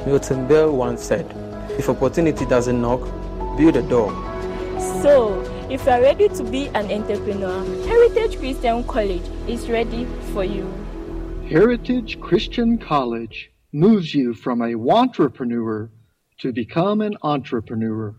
Milton 0.07 0.49
Berle 0.49 0.73
once 0.73 1.03
said, 1.03 1.27
If 1.79 1.89
opportunity 1.89 2.45
doesn't 2.47 2.81
knock, 2.81 3.03
build 3.57 3.77
a 3.77 3.83
door. 3.83 4.11
So, 5.03 5.41
if 5.71 5.85
you 5.85 5.93
are 5.93 6.01
ready 6.01 6.29
to 6.29 6.43
be 6.43 6.69
an 6.69 6.91
entrepreneur, 6.91 7.65
Heritage 7.87 8.39
Christian 8.39 8.83
College 8.85 9.23
is 9.47 9.69
ready 9.69 10.07
for 10.33 10.45
you. 10.45 10.67
Heritage 11.49 12.21
Christian 12.21 12.79
College 12.79 13.51
moves 13.73 14.15
you 14.15 14.35
from 14.35 14.63
a 14.63 14.75
entrepreneur 14.75 15.91
to 16.39 16.53
become 16.53 17.01
an 17.01 17.17
entrepreneur. 17.23 18.15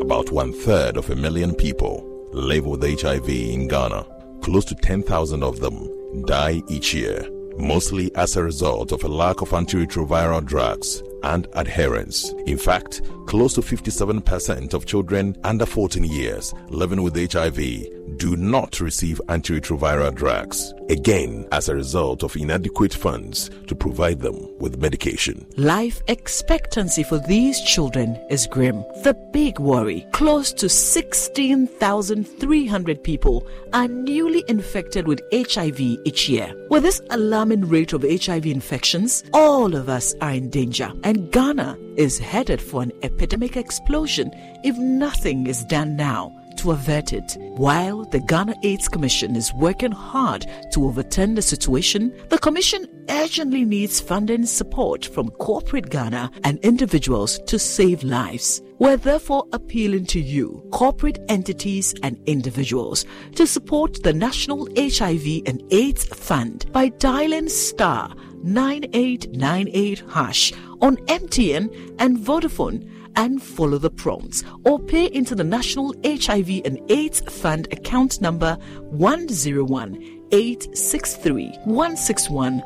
About 0.00 0.30
one 0.30 0.52
third 0.52 0.96
of 0.96 1.10
a 1.10 1.16
million 1.16 1.54
people 1.54 2.11
live 2.32 2.66
with 2.66 2.82
HIV 2.82 3.28
in 3.28 3.68
Ghana. 3.68 4.04
Close 4.42 4.64
to 4.66 4.74
10,000 4.74 5.42
of 5.42 5.60
them 5.60 6.24
die 6.26 6.62
each 6.68 6.94
year, 6.94 7.28
mostly 7.58 8.14
as 8.16 8.36
a 8.36 8.42
result 8.42 8.92
of 8.92 9.04
a 9.04 9.08
lack 9.08 9.42
of 9.42 9.50
antiretroviral 9.50 10.44
drugs 10.44 11.02
and 11.22 11.46
adherence. 11.52 12.32
In 12.46 12.58
fact, 12.58 13.02
close 13.26 13.54
to 13.54 13.60
57% 13.60 14.74
of 14.74 14.86
children 14.86 15.36
under 15.44 15.66
14 15.66 16.04
years 16.04 16.52
living 16.68 17.02
with 17.02 17.32
HIV 17.32 18.01
do 18.18 18.36
not 18.36 18.80
receive 18.80 19.20
antiretroviral 19.28 20.14
drugs, 20.14 20.74
again, 20.88 21.46
as 21.52 21.68
a 21.68 21.74
result 21.74 22.22
of 22.22 22.34
inadequate 22.36 22.94
funds 22.94 23.50
to 23.66 23.74
provide 23.74 24.20
them 24.20 24.48
with 24.58 24.80
medication. 24.80 25.44
Life 25.56 26.00
expectancy 26.08 27.02
for 27.02 27.18
these 27.18 27.60
children 27.62 28.16
is 28.30 28.46
grim. 28.46 28.84
The 29.02 29.14
big 29.32 29.58
worry 29.58 30.06
close 30.12 30.52
to 30.54 30.68
16,300 30.68 33.02
people 33.02 33.46
are 33.72 33.88
newly 33.88 34.44
infected 34.48 35.06
with 35.06 35.22
HIV 35.32 35.80
each 35.80 36.28
year. 36.28 36.54
With 36.70 36.84
this 36.84 37.00
alarming 37.10 37.68
rate 37.68 37.92
of 37.92 38.02
HIV 38.02 38.46
infections, 38.46 39.24
all 39.32 39.74
of 39.74 39.88
us 39.88 40.14
are 40.20 40.32
in 40.32 40.50
danger, 40.50 40.92
and 41.02 41.32
Ghana 41.32 41.78
is 41.96 42.18
headed 42.18 42.60
for 42.60 42.82
an 42.82 42.92
epidemic 43.02 43.56
explosion 43.56 44.30
if 44.64 44.76
nothing 44.78 45.46
is 45.46 45.64
done 45.64 45.96
now 45.96 46.36
to 46.58 46.72
avert 46.72 47.12
it. 47.12 47.36
While 47.56 48.04
the 48.04 48.20
Ghana 48.20 48.54
AIDS 48.62 48.88
Commission 48.88 49.36
is 49.36 49.52
working 49.54 49.92
hard 49.92 50.46
to 50.72 50.86
overturn 50.86 51.34
the 51.34 51.42
situation, 51.42 52.12
the 52.28 52.38
Commission 52.38 52.86
urgently 53.08 53.64
needs 53.64 54.00
funding 54.00 54.46
support 54.46 55.04
from 55.04 55.30
corporate 55.30 55.90
Ghana 55.90 56.30
and 56.44 56.58
individuals 56.60 57.38
to 57.46 57.58
save 57.58 58.02
lives. 58.02 58.62
We're 58.78 58.96
therefore 58.96 59.46
appealing 59.52 60.06
to 60.06 60.20
you, 60.20 60.66
corporate 60.72 61.18
entities 61.28 61.94
and 62.02 62.18
individuals, 62.26 63.04
to 63.36 63.46
support 63.46 64.02
the 64.02 64.12
National 64.12 64.68
HIV 64.76 65.42
and 65.46 65.62
AIDS 65.70 66.04
Fund 66.04 66.70
by 66.72 66.88
dialing 66.88 67.48
star 67.48 68.14
9898 68.42 70.02
hash 70.10 70.52
on 70.80 70.96
MTN 71.06 71.94
and 71.98 72.18
Vodafone 72.18 72.88
and 73.16 73.42
follow 73.42 73.78
the 73.78 73.90
prompts 73.90 74.44
or 74.64 74.78
pay 74.78 75.06
into 75.06 75.34
the 75.34 75.44
National 75.44 75.94
HIV 76.04 76.62
and 76.64 76.80
AIDS 76.90 77.20
Fund 77.20 77.68
account 77.72 78.20
number 78.20 78.56
101 78.90 79.94
863 80.32 81.58
161 81.64 82.62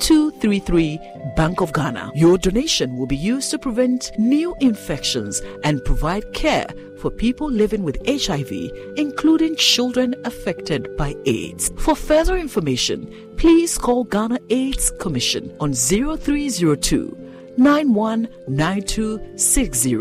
233 0.00 0.98
Bank 1.36 1.60
of 1.60 1.72
Ghana. 1.72 2.10
Your 2.14 2.38
donation 2.38 2.96
will 2.96 3.06
be 3.06 3.16
used 3.16 3.50
to 3.50 3.58
prevent 3.58 4.10
new 4.18 4.54
infections 4.60 5.42
and 5.62 5.84
provide 5.84 6.32
care 6.32 6.66
for 6.98 7.10
people 7.10 7.50
living 7.50 7.82
with 7.82 7.98
HIV, 8.06 8.50
including 8.96 9.56
children 9.56 10.14
affected 10.24 10.96
by 10.96 11.14
AIDS. 11.26 11.70
For 11.76 11.94
further 11.94 12.36
information, 12.36 13.12
please 13.36 13.76
call 13.78 14.04
Ghana 14.04 14.38
AIDS 14.48 14.90
Commission 14.98 15.54
on 15.60 15.74
0302 15.74 17.29
919260 17.60 19.96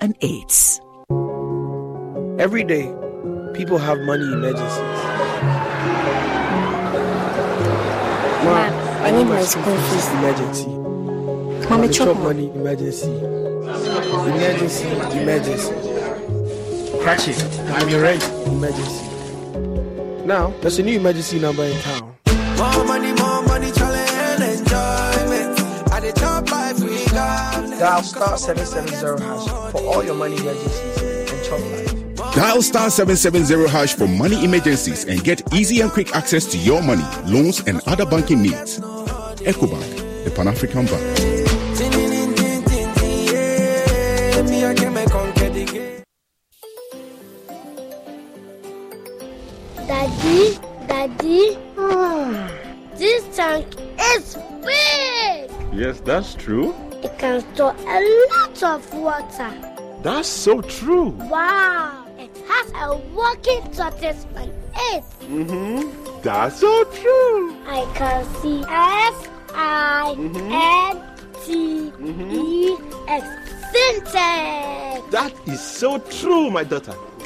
and 0.00 0.16
AIDS. 0.22 0.80
Every 2.38 2.62
day, 2.64 2.90
people 3.54 3.76
have 3.78 3.98
money 4.00 4.24
emergencies. 4.24 4.78
Ma, 8.44 8.70
I 9.04 9.10
need 9.10 9.24
my 9.24 9.42
school 9.42 9.76
fees. 9.76 10.08
Emergency. 10.08 10.68
Mommy, 11.68 11.88
chop 11.88 12.08
chop 12.08 12.16
money 12.16 12.50
emergency. 12.50 13.39
Emergency, 14.26 14.86
emergency. 15.18 15.72
Catch 17.02 17.28
it. 17.28 17.42
I'm 17.70 17.88
your 17.88 18.02
ready. 18.02 18.24
Emergency. 18.46 19.06
Now, 20.26 20.52
there's 20.60 20.78
a 20.78 20.82
new 20.82 20.98
emergency 20.98 21.38
number 21.38 21.64
in 21.64 21.80
town. 21.80 22.14
More 22.58 22.84
money, 22.84 23.12
more 23.14 23.42
money, 23.42 23.72
challenge 23.72 24.10
and 24.10 24.42
enjoyment. 24.42 25.58
At 25.90 26.02
the 26.02 26.12
top 26.14 26.50
life 26.50 26.78
we 26.80 27.02
got. 27.06 27.78
Dial 27.78 28.02
star 28.02 28.36
770 28.36 29.24
hash 29.24 29.72
for 29.72 29.80
all 29.82 30.04
your 30.04 30.14
money 30.14 30.36
emergencies 30.36 31.32
and 31.32 31.44
chop 31.44 31.60
life. 31.60 32.34
Dial 32.34 32.60
star 32.60 32.90
770 32.90 33.68
hash 33.68 33.94
for 33.94 34.06
money 34.06 34.44
emergencies 34.44 35.04
and 35.06 35.24
get 35.24 35.42
easy 35.54 35.80
and 35.80 35.90
quick 35.90 36.14
access 36.14 36.44
to 36.46 36.58
your 36.58 36.82
money, 36.82 37.04
loans, 37.24 37.60
and 37.66 37.80
other 37.86 38.04
banking 38.04 38.42
needs. 38.42 38.80
EcoBank, 38.80 40.24
the 40.24 40.30
Pan 40.30 40.46
African 40.46 40.84
Bank. 40.84 41.39
Daddy, 50.10 50.58
Daddy, 50.88 51.58
ah. 51.78 52.50
this 52.96 53.24
tank 53.36 53.66
is 54.14 54.36
big. 54.60 55.50
Yes, 55.72 56.00
that's 56.00 56.34
true. 56.34 56.74
It 57.02 57.16
can 57.18 57.40
store 57.54 57.76
a 57.78 57.98
lot 58.32 58.62
of 58.62 58.92
water. 58.94 59.50
That's 60.02 60.28
so 60.28 60.60
true. 60.62 61.10
Wow, 61.30 62.06
it 62.18 62.36
has 62.48 62.72
a 62.74 62.96
working 63.14 63.62
tortoise 63.72 64.26
on 64.34 64.48
it. 64.74 65.04
Mm-hmm. 65.30 66.22
That's 66.22 66.58
so 66.58 66.84
true. 66.84 67.54
I 67.66 67.86
can 67.94 68.24
see 68.42 68.62
S 68.68 69.28
I 69.54 70.14
mm-hmm. 70.16 70.52
N 70.52 71.02
T 71.44 71.92
mm-hmm. 71.92 72.30
E 72.32 72.76
X 73.06 73.26
Sintex. 73.72 75.10
That 75.10 75.32
is 75.46 75.60
so 75.60 75.98
true, 75.98 76.50
my 76.50 76.64
daughter. 76.64 76.94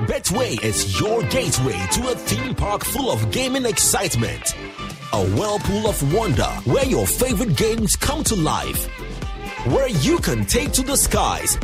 Betway 0.00 0.62
is 0.62 1.00
your 1.00 1.22
gateway 1.22 1.86
to 1.92 2.08
a 2.08 2.14
theme 2.14 2.54
park 2.54 2.84
full 2.84 3.10
of 3.10 3.30
gaming 3.30 3.64
excitement. 3.64 4.54
A 5.14 5.26
whirlpool 5.30 5.88
of 5.88 6.12
wonder 6.12 6.44
where 6.66 6.84
your 6.84 7.06
favorite 7.06 7.56
games 7.56 7.96
come 7.96 8.22
to 8.24 8.36
life. 8.36 8.84
Where 9.64 9.88
you 9.88 10.18
can 10.18 10.44
take 10.44 10.72
to 10.72 10.82
the 10.82 10.98
skies 10.98 11.58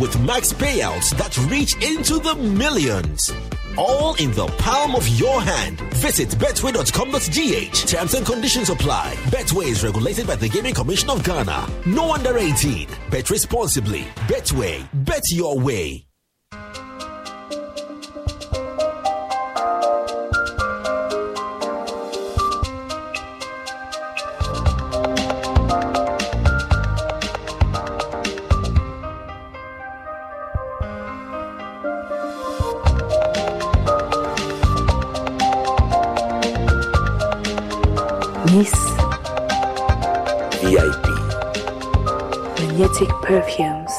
with 0.00 0.20
max 0.22 0.52
payouts 0.52 1.16
that 1.16 1.38
reach 1.48 1.80
into 1.80 2.18
the 2.18 2.34
millions. 2.34 3.32
All 3.78 4.14
in 4.14 4.32
the 4.32 4.48
palm 4.58 4.96
of 4.96 5.06
your 5.10 5.40
hand. 5.40 5.78
Visit 5.94 6.30
betway.com.gh. 6.30 7.88
Terms 7.88 8.14
and 8.14 8.26
conditions 8.26 8.68
apply. 8.68 9.14
Betway 9.26 9.66
is 9.66 9.84
regulated 9.84 10.26
by 10.26 10.34
the 10.34 10.48
Gaming 10.48 10.74
Commission 10.74 11.08
of 11.08 11.22
Ghana. 11.22 11.68
No 11.86 12.12
under 12.14 12.36
18. 12.36 12.88
Bet 13.10 13.30
responsibly. 13.30 14.02
Betway. 14.26 14.88
Bet 15.04 15.30
your 15.30 15.56
way. 15.60 16.04
Perfumes. 43.54 43.92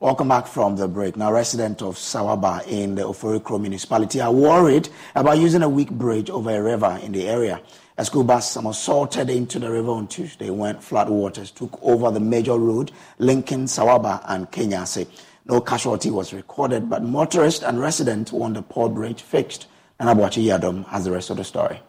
Welcome 0.00 0.28
back 0.28 0.48
from 0.48 0.74
the 0.74 0.88
break. 0.88 1.16
Now, 1.16 1.32
residents 1.32 1.82
of 1.82 1.94
Sawaba 1.94 2.66
in 2.66 2.96
the 2.96 3.02
Oforikrom 3.02 3.60
municipality 3.60 4.20
are 4.20 4.32
worried 4.32 4.88
about 5.14 5.38
using 5.38 5.62
a 5.62 5.68
weak 5.68 5.90
bridge 5.90 6.30
over 6.30 6.50
a 6.50 6.60
river 6.60 6.98
in 7.00 7.12
the 7.12 7.28
area. 7.28 7.60
A 8.00 8.04
school 8.06 8.24
bus 8.24 8.52
somersaulted 8.52 9.28
into 9.28 9.58
the 9.58 9.70
river 9.70 9.90
on 9.90 10.08
Tuesday 10.08 10.48
when 10.48 10.76
floodwaters 10.76 11.54
took 11.54 11.78
over 11.82 12.10
the 12.10 12.18
major 12.18 12.56
road 12.56 12.92
linking 13.18 13.66
Sawaba 13.66 14.24
and 14.26 14.50
Kenyase. 14.50 15.06
No 15.44 15.60
casualty 15.60 16.10
was 16.10 16.32
recorded, 16.32 16.88
but 16.88 17.02
motorists 17.02 17.62
and 17.62 17.78
residents 17.78 18.32
want 18.32 18.54
the 18.54 18.62
port 18.62 18.94
bridge 18.94 19.20
fixed. 19.20 19.66
Nana 20.00 20.18
Boakye 20.18 20.46
Yiadom 20.46 20.86
has 20.86 21.04
the 21.04 21.10
rest 21.10 21.28
of 21.28 21.36
the 21.36 21.44
story. 21.44 21.82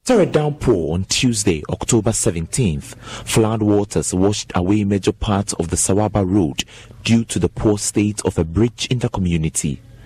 After 0.00 0.26
downpour 0.26 0.94
on 0.94 1.04
Tuesday, 1.04 1.62
October 1.70 2.10
17th, 2.10 2.96
flood 3.24 3.62
waters 3.62 4.12
washed 4.12 4.50
away 4.56 4.82
major 4.82 5.12
parts 5.12 5.52
of 5.52 5.68
the 5.68 5.76
Sawaba 5.76 6.28
Road 6.28 6.64
due 7.04 7.24
to 7.26 7.38
the 7.38 7.48
poor 7.48 7.78
state 7.78 8.20
of 8.24 8.38
a 8.38 8.44
bridge 8.44 8.88
in 8.90 8.98
the 8.98 9.08
community. 9.08 9.80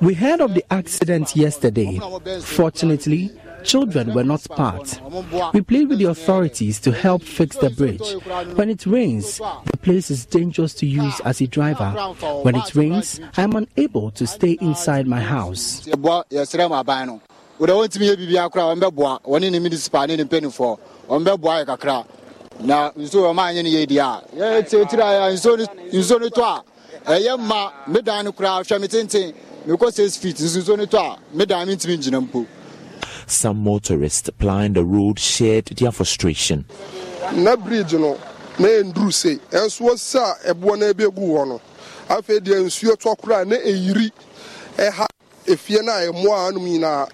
We 0.00 0.14
heard 0.14 0.40
of 0.40 0.54
the 0.54 0.64
accident 0.72 1.36
yesterday. 1.36 2.00
Fortunately, 2.42 3.30
children 3.62 4.12
were 4.12 4.24
not 4.24 4.42
part. 4.50 5.00
We 5.52 5.60
plead 5.62 5.88
with 5.88 5.98
the 5.98 6.06
authorities 6.06 6.80
to 6.80 6.92
help 6.92 7.22
fix 7.22 7.56
the 7.56 7.70
bridge. 7.70 8.02
When 8.56 8.68
it 8.70 8.86
rains, 8.86 9.38
the 9.38 9.76
place 9.76 10.10
is 10.10 10.26
dangerous 10.26 10.74
to 10.74 10.86
use 10.86 11.20
as 11.20 11.40
a 11.40 11.46
driver. 11.46 11.90
When 12.42 12.56
it 12.56 12.74
rains, 12.74 13.20
I 13.36 13.42
am 13.42 13.54
unable 13.54 14.10
to 14.12 14.26
stay 14.26 14.58
inside 14.60 15.06
my 15.06 15.20
house. 15.20 15.86
Mekɔ 29.66 29.92
six 29.92 30.16
feet 30.16 30.36
nso 30.36 30.60
nsuo 30.62 30.76
no 30.78 30.86
tɔ 30.86 30.98
a 31.16 31.18
medan 31.36 31.68
mentumi 31.68 31.96
ngyina 31.98 32.20
mpo 32.28 32.46
Some 33.26 33.58
motorists 33.64 34.28
plying 34.38 34.74
the 34.74 34.84
road 34.84 35.18
shared 35.18 35.66
their 35.66 35.90
frustration. 35.92 36.64
na 37.34 37.56
bridge 37.56 37.94
no 37.94 38.18
na 38.58 38.68
ɛnduru 38.68 39.12
sei 39.12 39.36
ɛnso 39.50 39.80
wɔsi 39.88 40.16
a 40.18 40.52
ɛboɔ 40.54 40.78
no 40.78 40.92
ɛbɛgu 40.92 41.18
hɔ 41.18 41.48
no 41.48 41.60
afei 42.08 42.38
deɛ 42.40 42.64
nsuo 42.66 42.94
tɔ 42.96 43.16
koraa 43.18 43.46
na 43.46 43.56
ɛyiri 43.56 44.10
ɛha 44.76 45.06
efie 45.46 45.82
no 45.82 45.92
a 45.92 46.12
ɛmmoa 46.12 46.50
anom 46.52 46.66
nyinaa 46.68 47.08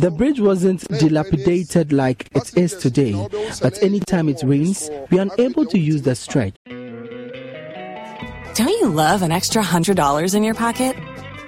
The 0.00 0.10
bridge 0.10 0.40
wasn't 0.40 0.88
dilapidated 0.98 1.92
like 1.92 2.28
it 2.34 2.56
is 2.56 2.72
today, 2.72 3.12
but 3.60 3.82
anytime 3.82 4.30
it 4.30 4.42
rains, 4.42 4.88
we 5.10 5.18
are 5.18 5.28
unable 5.36 5.66
to 5.66 5.78
use 5.78 6.00
the 6.00 6.14
stretch. 6.14 6.54
Don't 8.54 8.70
you 8.80 8.86
love 8.88 9.20
an 9.20 9.32
extra 9.32 9.62
$100 9.62 10.34
in 10.34 10.42
your 10.44 10.54
pocket? 10.54 10.96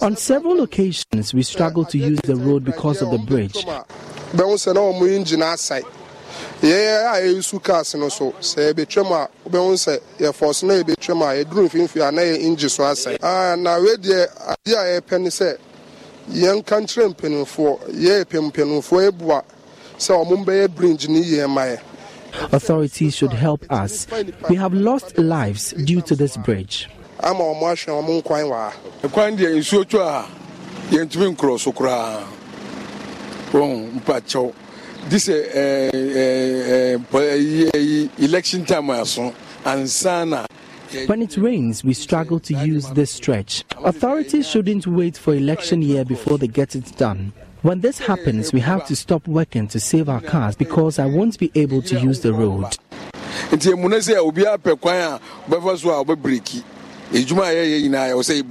On 0.00 0.14
several 0.14 0.62
occasions, 0.62 1.34
we 1.34 1.42
struggled 1.42 1.88
to 1.90 1.98
use 1.98 2.20
the 2.20 2.36
road 2.36 2.64
because 2.64 3.02
of 3.02 3.10
the 3.10 3.18
bridge. 3.18 3.64
bɛhu 4.34 4.54
sɛ 4.60 4.74
na 4.74 4.80
ɔmo 4.80 5.08
engine 5.08 5.40
asɛe 5.40 5.82
yɛyɛ 6.60 7.14
a 7.14 7.16
yɛsu 7.26 7.62
cars 7.62 7.94
no 7.94 8.08
so 8.10 8.32
sɛ 8.40 8.72
yɛbɛtwam 8.72 9.10
a 9.10 9.28
wobɛhu 9.48 9.72
sɛ 9.72 9.98
yɛfɔs 10.18 10.62
na 10.64 10.74
yɛbɛtwam 10.74 11.22
a 11.22 11.44
yɛduru 11.44 11.68
mfimfini 11.68 12.08
a 12.08 12.12
na 12.12 12.22
yɛ 12.22 12.40
engine 12.44 12.68
so 12.68 12.82
asɛe 12.82 13.18
na 13.58 13.78
wei 13.78 13.96
adeɛ 13.96 14.28
a 14.46 14.56
yɛpɛ 14.66 15.20
ne 15.20 15.30
sɛ 15.30 15.56
yɛnka 16.30 16.76
nkyerɛ 16.82 17.14
mpanimfoɔ 17.14 17.78
yɛyɛ 17.94 18.24
mpanimfoɔ 18.52 19.10
ɛboa 19.10 19.42
sɛ 19.98 20.12
ɔmo 20.24 20.44
mbɛyɛ 20.44 20.74
bridge 20.74 21.08
ne 21.08 21.20
yie 21.20 21.46
ma 21.46 21.62
yɛ 21.62 21.80
Authorities 22.52 23.16
should 23.16 23.32
help 23.32 23.64
us. 23.70 24.06
We 24.50 24.56
have 24.56 24.74
lost 24.74 25.16
lives 25.16 25.72
due 25.72 26.02
to 26.02 26.14
this 26.14 26.36
bridge. 26.36 26.86
Ama 27.20 27.44
ɔmo 27.44 27.64
ahwɛ 27.66 27.90
ɔmo 27.98 28.22
nkwan 28.22 28.44
wɔ 28.44 28.54
ha 28.56 28.72
ɛkwan 29.02 29.36
deɛ 29.36 29.56
nsuo 29.58 29.84
twa 29.88 30.06
a 30.20 30.26
yɛntumi 30.94 31.34
nkorɔ 31.34 31.58
so 31.60 31.72
koraa 31.72 32.22
wɔn 33.52 34.00
mpakyɛw 34.00 34.52
di 35.08 35.16
sɛ 35.16 35.36
ɛɛ 35.54 35.90
ɛɛ 37.10 37.70
ɛɛ 37.72 38.08
election 38.18 38.64
time 38.64 38.90
aso 38.90 39.32
ansa 39.64 40.24
na. 40.28 40.44
When 41.06 41.20
it 41.20 41.36
rains, 41.36 41.84
we 41.84 41.92
struggle 41.92 42.40
to 42.40 42.54
use 42.64 42.88
this 42.92 43.10
stretch. 43.10 43.62
Authorities 43.84 44.48
shouldn't 44.48 44.86
wait 44.86 45.18
for 45.18 45.34
election 45.34 45.82
year 45.82 46.02
before 46.02 46.38
they 46.38 46.46
get 46.48 46.74
it 46.74 46.96
done. 46.96 47.32
When 47.60 47.80
this 47.80 47.98
happens, 47.98 48.54
we 48.54 48.60
have 48.60 48.86
to 48.86 48.96
stop 48.96 49.28
working 49.28 49.68
to 49.68 49.80
save 49.80 50.08
our 50.08 50.22
cars 50.22 50.56
because 50.56 50.98
I 50.98 51.04
won't 51.04 51.38
be 51.38 51.50
able 51.54 51.82
to 51.82 52.00
use 52.00 52.20
the 52.20 52.32
road. 52.32 52.74
Edwuma 57.10 57.48
a 57.48 57.54
yɛyɛ 57.54 57.80
nyinaa 57.82 58.12
sɛ 58.20 58.42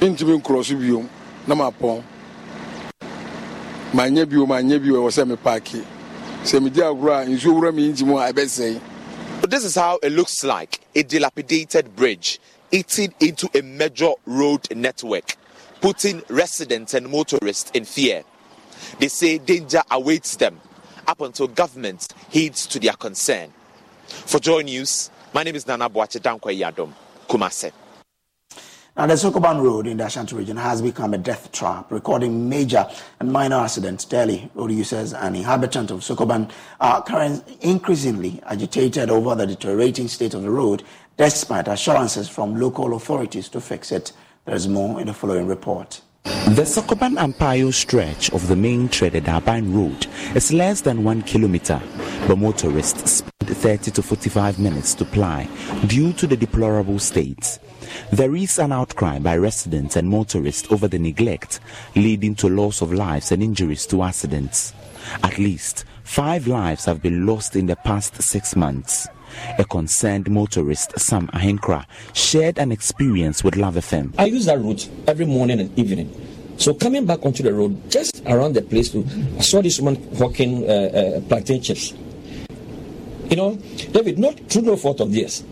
ntumi 0.00 0.36
nkorɔ 0.38 0.62
so 0.64 0.74
biom 0.74 1.08
na 1.46 1.54
ɛwɔ 1.54 2.02
sɛ 5.10 5.24
sɛ 6.44 6.60
agorɔ 6.82 7.22
a 7.22 7.26
nsuo 7.26 7.52
wura 7.54 7.72
a 8.28 8.32
This 9.48 9.64
is 9.64 9.74
how 9.76 9.96
it 10.02 10.12
looks 10.12 10.44
like 10.44 10.80
a 10.94 11.02
dilapidated 11.02 11.96
bridge 11.96 12.38
eating 12.70 13.14
into 13.18 13.48
a 13.54 13.62
major 13.62 14.12
road 14.26 14.68
network, 14.76 15.36
putting 15.80 16.22
residents 16.28 16.92
and 16.92 17.08
motorists 17.08 17.70
in 17.70 17.86
fear. 17.86 18.24
They 18.98 19.08
say 19.08 19.38
danger 19.38 19.82
awaits 19.90 20.36
them 20.36 20.60
up 21.06 21.22
until 21.22 21.48
government 21.48 22.08
heeds 22.28 22.66
to 22.66 22.78
their 22.78 22.92
concern. 22.92 23.54
For 24.06 24.38
Joy 24.38 24.60
News, 24.62 25.10
my 25.32 25.44
name 25.44 25.56
is 25.56 25.66
Nana 25.66 25.88
Boakye 25.88 26.20
Dankwa 26.20 26.52
Yiadom, 26.54 26.92
Kumase. 27.26 27.72
Now, 28.96 29.04
the 29.04 29.12
Sokoban 29.12 29.62
Road 29.62 29.86
in 29.86 29.98
the 29.98 30.06
Ashanti 30.06 30.34
region 30.34 30.56
has 30.56 30.80
become 30.80 31.12
a 31.12 31.18
death 31.18 31.52
trap, 31.52 31.92
recording 31.92 32.48
major 32.48 32.88
and 33.20 33.30
minor 33.30 33.56
accidents 33.56 34.06
daily. 34.06 34.50
Road 34.54 34.70
users 34.70 35.12
and 35.12 35.36
inhabitants 35.36 35.92
of 35.92 36.00
Sokoban 36.00 36.50
are 36.80 37.02
currently 37.02 37.58
increasingly 37.60 38.40
agitated 38.46 39.10
over 39.10 39.34
the 39.34 39.46
deteriorating 39.46 40.08
state 40.08 40.32
of 40.32 40.40
the 40.40 40.50
road, 40.50 40.82
despite 41.18 41.68
assurances 41.68 42.26
from 42.26 42.58
local 42.58 42.96
authorities 42.96 43.50
to 43.50 43.60
fix 43.60 43.92
it. 43.92 44.12
There 44.46 44.54
is 44.54 44.66
more 44.66 44.98
in 44.98 45.08
the 45.08 45.12
following 45.12 45.46
report. 45.46 46.00
The 46.24 46.62
Sokoban 46.62 47.18
Ampayo 47.18 47.74
stretch 47.74 48.32
of 48.32 48.48
the 48.48 48.56
main 48.56 48.88
threaded 48.88 49.24
Aban 49.24 49.74
Road 49.74 50.06
is 50.34 50.54
less 50.54 50.80
than 50.80 51.04
one 51.04 51.20
kilometer, 51.20 51.82
but 52.26 52.38
motorists 52.38 53.10
spend 53.10 53.56
30 53.58 53.90
to 53.90 54.02
45 54.02 54.58
minutes 54.58 54.94
to 54.94 55.04
ply 55.04 55.46
due 55.86 56.14
to 56.14 56.26
the 56.26 56.36
deplorable 56.36 56.98
state. 56.98 57.58
There 58.12 58.36
is 58.36 58.58
an 58.58 58.72
outcry 58.72 59.18
by 59.18 59.36
residents 59.36 59.96
and 59.96 60.08
motorists 60.08 60.70
over 60.70 60.88
the 60.88 60.98
neglect, 60.98 61.60
leading 61.94 62.34
to 62.36 62.48
loss 62.48 62.80
of 62.80 62.92
lives 62.92 63.32
and 63.32 63.42
injuries 63.42 63.86
to 63.86 64.02
accidents. 64.02 64.72
At 65.22 65.38
least 65.38 65.84
five 66.04 66.46
lives 66.46 66.84
have 66.84 67.02
been 67.02 67.26
lost 67.26 67.56
in 67.56 67.66
the 67.66 67.76
past 67.76 68.20
six 68.22 68.56
months. 68.56 69.08
A 69.58 69.64
concerned 69.64 70.30
motorist, 70.30 70.98
Sam 70.98 71.28
Ahenkra, 71.28 71.84
shared 72.14 72.58
an 72.58 72.72
experience 72.72 73.44
with 73.44 73.56
Love 73.56 73.74
FM. 73.74 74.14
I 74.18 74.26
use 74.26 74.46
that 74.46 74.58
route 74.58 74.88
every 75.06 75.26
morning 75.26 75.60
and 75.60 75.78
evening. 75.78 76.10
So 76.58 76.72
coming 76.72 77.04
back 77.04 77.24
onto 77.24 77.42
the 77.42 77.52
road, 77.52 77.90
just 77.90 78.22
around 78.26 78.54
the 78.54 78.62
place, 78.62 78.94
I 78.94 79.40
saw 79.40 79.60
this 79.60 79.78
woman 79.78 80.16
hawking 80.16 80.68
uh, 80.68 80.72
uh, 80.72 81.20
plantain 81.28 81.60
chips. 81.60 81.92
You 83.28 83.36
know, 83.36 83.56
David, 83.92 84.18
not 84.18 84.38
through 84.48 84.62
no 84.62 84.76
fault 84.76 85.00
of 85.00 85.12
theirs. 85.12 85.44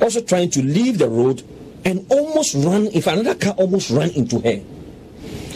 Also 0.00 0.20
trying 0.20 0.50
to 0.50 0.62
leave 0.62 0.98
the 0.98 1.08
road 1.08 1.42
and 1.84 2.06
almost 2.10 2.54
run, 2.54 2.86
if 2.92 3.06
another 3.06 3.34
car 3.34 3.54
almost 3.54 3.90
ran 3.90 4.10
into 4.10 4.38
her. 4.40 4.62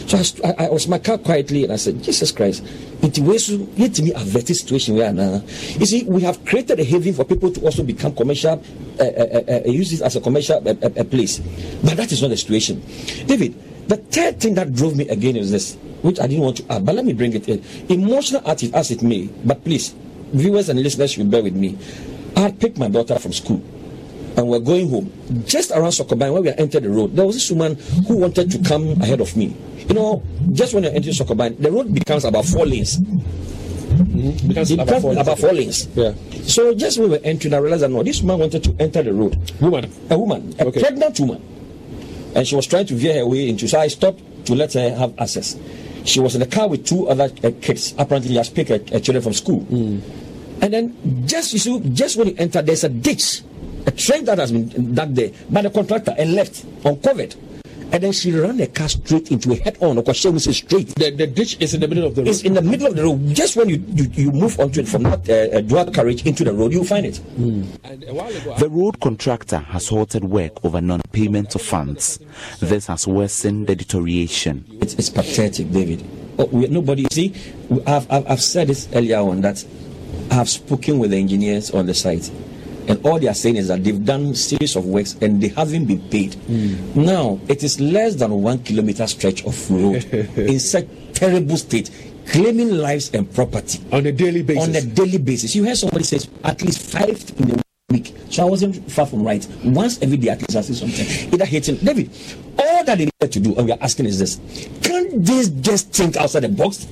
So 0.07 0.17
I, 0.43 0.65
I, 0.65 0.69
was 0.69 0.87
my 0.87 0.99
car 0.99 1.17
quietly 1.17 1.65
and 1.65 1.73
I 1.73 1.75
said, 1.75 2.01
Jesus 2.01 2.31
Christ, 2.31 2.63
it 3.01 3.19
was 3.19 3.49
yet 3.49 3.99
me 3.99 4.13
a 4.13 4.19
very 4.19 4.45
situation 4.45 4.95
we 4.95 5.03
are 5.03 5.11
now. 5.11 5.43
You 5.75 5.85
see, 5.85 6.03
we 6.05 6.21
have 6.21 6.45
created 6.45 6.79
a 6.79 6.83
haven 6.85 7.13
for 7.13 7.25
people 7.25 7.51
to 7.51 7.59
also 7.61 7.83
become 7.83 8.15
commercial, 8.15 8.63
uh, 8.99 9.03
uh, 9.03 9.03
uh, 9.03 9.51
uh, 9.51 9.69
use 9.69 9.91
this 9.91 10.01
as 10.01 10.15
a 10.15 10.21
commercial 10.21 10.55
uh, 10.65 10.73
uh, 10.81 10.89
uh, 10.97 11.03
place. 11.03 11.39
But 11.83 11.97
that 11.97 12.09
is 12.13 12.21
not 12.21 12.29
the 12.29 12.37
situation. 12.37 12.81
David, 13.25 13.53
the 13.89 13.97
third 13.97 14.39
thing 14.39 14.55
that 14.55 14.73
drove 14.73 14.95
me 14.95 15.09
again 15.09 15.35
is 15.35 15.51
this, 15.51 15.75
which 16.03 16.21
I 16.21 16.27
didn't 16.27 16.43
want 16.43 16.57
to 16.57 16.71
add, 16.71 16.85
but 16.85 16.95
let 16.95 17.03
me 17.03 17.11
bring 17.11 17.33
it 17.33 17.49
in. 17.49 17.61
Emotional 17.89 18.41
as 18.49 18.63
it, 18.63 18.73
as 18.73 18.91
it 18.91 19.01
may, 19.01 19.27
but 19.43 19.61
please, 19.65 19.93
viewers 20.31 20.69
and 20.69 20.81
listeners 20.81 21.11
should 21.11 21.29
bear 21.29 21.43
with 21.43 21.55
me. 21.55 21.77
I 22.37 22.51
picked 22.51 22.77
my 22.77 22.87
daughter 22.87 23.19
from 23.19 23.33
school 23.33 23.61
and 24.37 24.47
we're 24.47 24.59
going 24.59 24.89
home. 24.89 25.11
Just 25.45 25.71
around 25.71 25.89
Sokoban, 25.91 26.31
when 26.33 26.43
we 26.43 26.49
entered 26.53 26.83
the 26.83 26.89
road, 26.89 27.15
there 27.15 27.25
was 27.25 27.35
this 27.35 27.49
woman 27.51 27.75
who 28.07 28.17
wanted 28.17 28.51
to 28.51 28.59
come 28.59 28.89
ahead 29.01 29.19
of 29.19 29.35
me. 29.35 29.55
You 29.89 29.95
know, 29.95 30.23
just 30.53 30.73
when 30.73 30.83
you 30.83 30.89
enter 30.91 31.09
Sokoban, 31.09 31.57
the 31.59 31.71
road 31.71 31.93
becomes 31.93 32.23
about 32.23 32.45
four 32.45 32.65
lanes. 32.65 32.97
Mm-hmm. 32.99 34.47
Because 34.47 34.69
it 34.71 34.77
becomes 34.77 35.03
about 35.17 35.39
four 35.39 35.53
lanes. 35.53 35.87
Yeah. 35.95 36.13
So 36.43 36.73
just 36.75 36.99
when 36.99 37.09
we 37.09 37.17
were 37.17 37.23
entering, 37.23 37.53
I 37.53 37.57
realized 37.57 37.83
that 37.83 37.89
no, 37.89 38.03
this 38.03 38.21
woman 38.21 38.39
wanted 38.39 38.63
to 38.63 38.75
enter 38.79 39.01
the 39.01 39.13
road. 39.13 39.35
Woman? 39.59 39.91
A 40.11 40.17
woman, 40.17 40.53
a 40.59 40.65
Okay. 40.67 40.81
pregnant 40.81 41.19
woman. 41.19 41.41
And 42.35 42.47
she 42.47 42.55
was 42.55 42.67
trying 42.67 42.85
to 42.87 42.93
veer 42.93 43.15
her 43.15 43.25
way 43.25 43.49
into, 43.49 43.67
so 43.67 43.79
I 43.79 43.87
stopped 43.87 44.21
to 44.45 44.53
let 44.53 44.73
her 44.73 44.93
have 44.95 45.13
access. 45.19 45.57
She 46.05 46.19
was 46.19 46.35
in 46.35 46.41
the 46.41 46.47
car 46.47 46.69
with 46.69 46.85
two 46.85 47.09
other 47.09 47.31
uh, 47.43 47.51
kids. 47.59 47.95
Apparently, 47.97 48.35
has 48.35 48.49
picked 48.49 48.69
her, 48.69 48.79
her 48.93 48.99
children 48.99 49.23
from 49.23 49.33
school. 49.33 49.65
And 50.61 50.73
then 50.73 50.95
just 51.27 51.53
you 51.53 51.59
see, 51.59 51.79
just 51.91 52.17
when 52.17 52.27
you 52.29 52.35
enter, 52.37 52.61
there's 52.61 52.83
a 52.83 52.89
ditch, 52.89 53.41
a 53.85 53.91
trench 53.91 54.25
that 54.25 54.37
has 54.37 54.51
been 54.51 54.93
dug 54.93 55.13
there 55.13 55.31
by 55.49 55.61
the 55.61 55.69
contractor 55.69 56.15
and 56.17 56.33
left 56.33 56.65
uncovered. 56.85 57.35
And 57.89 58.03
then 58.03 58.11
she 58.11 58.33
ran 58.37 58.57
the 58.57 58.67
car 58.67 58.89
straight 58.89 59.31
into 59.31 59.53
a 59.53 59.55
head-on. 59.55 59.95
Because 59.95 60.17
she 60.17 60.27
was 60.27 60.43
straight. 60.43 60.93
The, 60.95 61.09
the 61.09 61.25
ditch 61.25 61.55
is 61.61 61.73
in 61.73 61.79
the 61.79 61.87
middle 61.87 62.05
of 62.05 62.15
the 62.15 62.23
road. 62.23 62.27
It's 62.27 62.41
in 62.41 62.53
the 62.53 62.61
middle 62.61 62.87
of 62.87 62.97
the 62.97 63.03
road. 63.03 63.33
Just 63.33 63.55
when 63.55 63.69
you 63.69 63.81
you, 63.93 64.09
you 64.11 64.31
move 64.33 64.59
onto 64.59 64.81
it 64.81 64.89
from 64.89 65.03
that 65.03 65.29
uh, 65.29 65.55
uh, 65.55 65.61
dual 65.61 65.85
carriage 65.91 66.25
into 66.25 66.43
the 66.43 66.51
road, 66.51 66.73
you'll 66.73 66.83
find 66.83 67.05
it. 67.05 67.21
The 68.59 68.67
road 68.69 68.99
contractor 68.99 69.59
has 69.59 69.87
halted 69.87 70.25
work 70.25 70.65
over 70.65 70.81
non-payment 70.81 71.55
of 71.55 71.61
funds. 71.61 72.19
This 72.59 72.87
has 72.87 73.07
worsened 73.07 73.67
the 73.67 73.75
deterioration. 73.77 74.65
It's, 74.81 74.95
it's 74.95 75.09
pathetic, 75.09 75.71
David. 75.71 76.03
Oh, 76.39 76.45
we, 76.47 76.67
nobody 76.67 77.07
see. 77.09 77.33
I've, 77.87 78.11
I've 78.11 78.29
I've 78.29 78.41
said 78.41 78.67
this 78.67 78.89
earlier 78.93 79.19
on 79.19 79.39
that 79.41 79.63
I've 80.29 80.49
spoken 80.49 80.99
with 80.99 81.11
the 81.11 81.17
engineers 81.17 81.71
on 81.71 81.85
the 81.85 81.93
site, 81.93 82.29
and 82.87 83.05
all 83.05 83.19
they 83.19 83.27
are 83.27 83.33
saying 83.33 83.57
is 83.57 83.67
that 83.67 83.83
they've 83.83 84.03
done 84.03 84.33
series 84.35 84.75
of 84.75 84.85
works 84.85 85.15
and 85.21 85.41
they 85.41 85.49
haven't 85.49 85.85
been 85.85 86.01
paid. 86.09 86.35
Now 86.95 87.39
it 87.47 87.63
is 87.63 87.79
less 87.79 88.15
than 88.15 88.31
one 88.41 88.63
kilometer 88.63 89.05
stretch 89.07 89.45
of 89.45 89.71
road 89.71 90.03
in 90.37 90.59
such 90.59 90.85
terrible 91.13 91.57
state, 91.57 91.89
claiming 92.27 92.69
lives 92.77 93.11
and 93.13 93.31
property 93.33 93.83
on 93.91 94.05
a 94.05 94.11
daily 94.11 94.43
basis. 94.43 94.67
On 94.69 94.75
a 94.75 94.81
daily 94.93 95.17
basis, 95.17 95.55
you 95.55 95.63
heard 95.65 95.77
somebody 95.77 96.03
say 96.03 96.19
at 96.43 96.61
least 96.61 96.91
five 96.91 97.31
in 97.39 97.51
a 97.51 97.61
week. 97.89 98.13
So 98.29 98.45
I 98.45 98.49
wasn't 98.49 98.91
far 98.91 99.05
from 99.05 99.23
right. 99.23 99.45
Once 99.63 100.01
every 100.01 100.17
day, 100.17 100.29
at 100.29 100.39
least 100.41 100.55
I 100.55 100.61
see 100.61 100.73
something. 100.73 101.33
Either 101.33 101.45
hating 101.45 101.77
David. 101.77 102.11
All 102.59 102.83
that 102.83 102.97
they 102.97 103.05
need 103.05 103.31
to 103.31 103.39
do, 103.39 103.55
and 103.55 103.65
we 103.65 103.71
are 103.71 103.77
asking 103.81 104.07
is 104.07 104.19
this: 104.19 104.39
Can't 104.81 105.23
they 105.23 105.43
just 105.61 105.93
think 105.93 106.17
outside 106.17 106.41
the 106.41 106.49
box? 106.49 106.87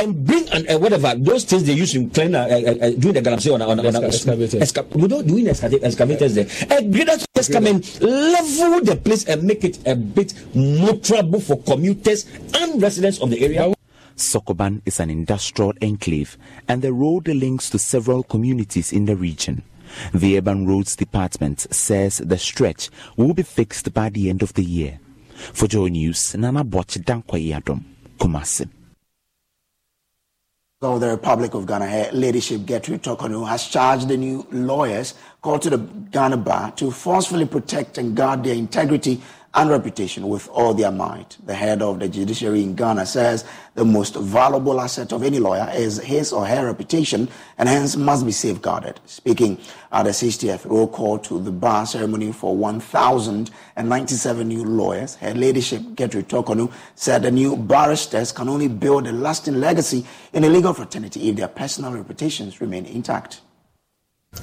And 0.00 0.24
bring 0.26 0.48
and 0.48 0.64
uh, 0.70 0.78
whatever 0.78 1.14
those 1.14 1.44
things 1.44 1.64
they 1.64 1.74
use 1.74 1.94
in 1.94 2.08
clean 2.08 2.34
uh, 2.34 2.40
uh, 2.40 2.86
uh, 2.86 2.90
doing 2.96 3.14
the 3.14 3.20
galamsey 3.20 3.52
on 3.52 3.60
on, 3.60 3.78
on, 3.80 3.94
on 3.96 4.04
excavators. 4.04 4.54
Esca- 4.54 4.88
without 4.96 5.26
doing 5.26 5.46
excavators, 5.46 5.84
excavators 5.84 6.34
there. 6.34 6.46
A 6.78 6.82
grader 6.82 7.18
to 7.18 7.26
just 7.36 7.52
come 7.52 7.66
and 7.66 8.00
level 8.00 8.80
the 8.80 8.96
place 8.96 9.26
and 9.28 9.42
make 9.42 9.62
it 9.62 9.78
a 9.86 9.94
bit 9.94 10.28
motorable 10.54 11.42
for 11.42 11.60
commuters 11.62 12.24
and 12.54 12.80
residents 12.80 13.20
of 13.20 13.28
the 13.28 13.44
area. 13.44 13.74
Sokoban 14.16 14.80
is 14.86 15.00
an 15.00 15.10
industrial 15.10 15.72
enclave 15.82 16.36
and 16.68 16.80
the 16.82 16.92
road 16.92 17.28
links 17.28 17.68
to 17.70 17.78
several 17.78 18.22
communities 18.22 18.92
in 18.92 19.04
the 19.04 19.16
region. 19.16 19.62
The 20.14 20.38
Urban 20.38 20.66
Roads 20.66 20.96
Department 20.96 21.66
says 21.74 22.18
the 22.18 22.38
stretch 22.38 22.90
will 23.16 23.34
be 23.34 23.42
fixed 23.42 23.92
by 23.92 24.08
the 24.08 24.30
end 24.30 24.42
of 24.42 24.54
the 24.54 24.64
year. 24.64 24.98
For 25.52 25.66
Joy 25.66 25.88
News, 25.88 26.34
Nana 26.36 26.64
Boakye 26.64 27.02
Dankwa 27.04 27.82
Kumasi. 28.18 28.68
Of 30.82 31.00
the 31.00 31.08
Republic 31.08 31.52
of 31.52 31.66
Ghana, 31.66 31.86
her 31.86 32.10
leadership 32.12 32.64
Gertrude 32.64 33.02
Torkornoo 33.02 33.46
has 33.46 33.66
charged 33.66 34.08
the 34.08 34.16
new 34.16 34.46
lawyers 34.50 35.12
called 35.42 35.60
to 35.60 35.68
the 35.68 35.76
Ghana 35.76 36.38
Bar 36.38 36.70
to 36.76 36.90
forcefully 36.90 37.44
protect 37.44 37.98
and 37.98 38.16
guard 38.16 38.44
their 38.44 38.54
integrity 38.54 39.20
and 39.54 39.68
reputation 39.68 40.28
with 40.28 40.48
all 40.50 40.74
their 40.74 40.92
might. 40.92 41.36
The 41.44 41.54
head 41.54 41.82
of 41.82 41.98
the 41.98 42.08
judiciary 42.08 42.62
in 42.62 42.76
Ghana 42.76 43.04
says 43.06 43.44
the 43.74 43.84
most 43.84 44.14
valuable 44.14 44.80
asset 44.80 45.12
of 45.12 45.24
any 45.24 45.40
lawyer 45.40 45.68
is 45.74 45.98
his 45.98 46.32
or 46.32 46.46
her 46.46 46.66
reputation 46.66 47.28
and 47.58 47.68
hence 47.68 47.96
must 47.96 48.24
be 48.24 48.30
safeguarded. 48.32 49.00
Speaking 49.06 49.58
at 49.90 50.04
the 50.04 50.10
60th 50.10 50.66
roll 50.66 50.86
call 50.86 51.18
to 51.18 51.40
the 51.40 51.50
bar 51.50 51.84
ceremony 51.84 52.30
for 52.30 52.56
1,097 52.56 54.46
new 54.46 54.64
lawyers, 54.64 55.16
her 55.16 55.34
ladyship 55.34 55.82
Gertrude 55.96 56.28
Torkornoo 56.28 56.72
said 56.94 57.22
the 57.22 57.30
new 57.32 57.56
barristers 57.56 58.30
can 58.30 58.48
only 58.48 58.68
build 58.68 59.08
a 59.08 59.12
lasting 59.12 59.58
legacy 59.58 60.06
in 60.32 60.44
a 60.44 60.48
legal 60.48 60.72
fraternity 60.72 61.28
if 61.28 61.34
their 61.36 61.48
personal 61.48 61.92
reputations 61.92 62.60
remain 62.60 62.86
intact. 62.86 63.40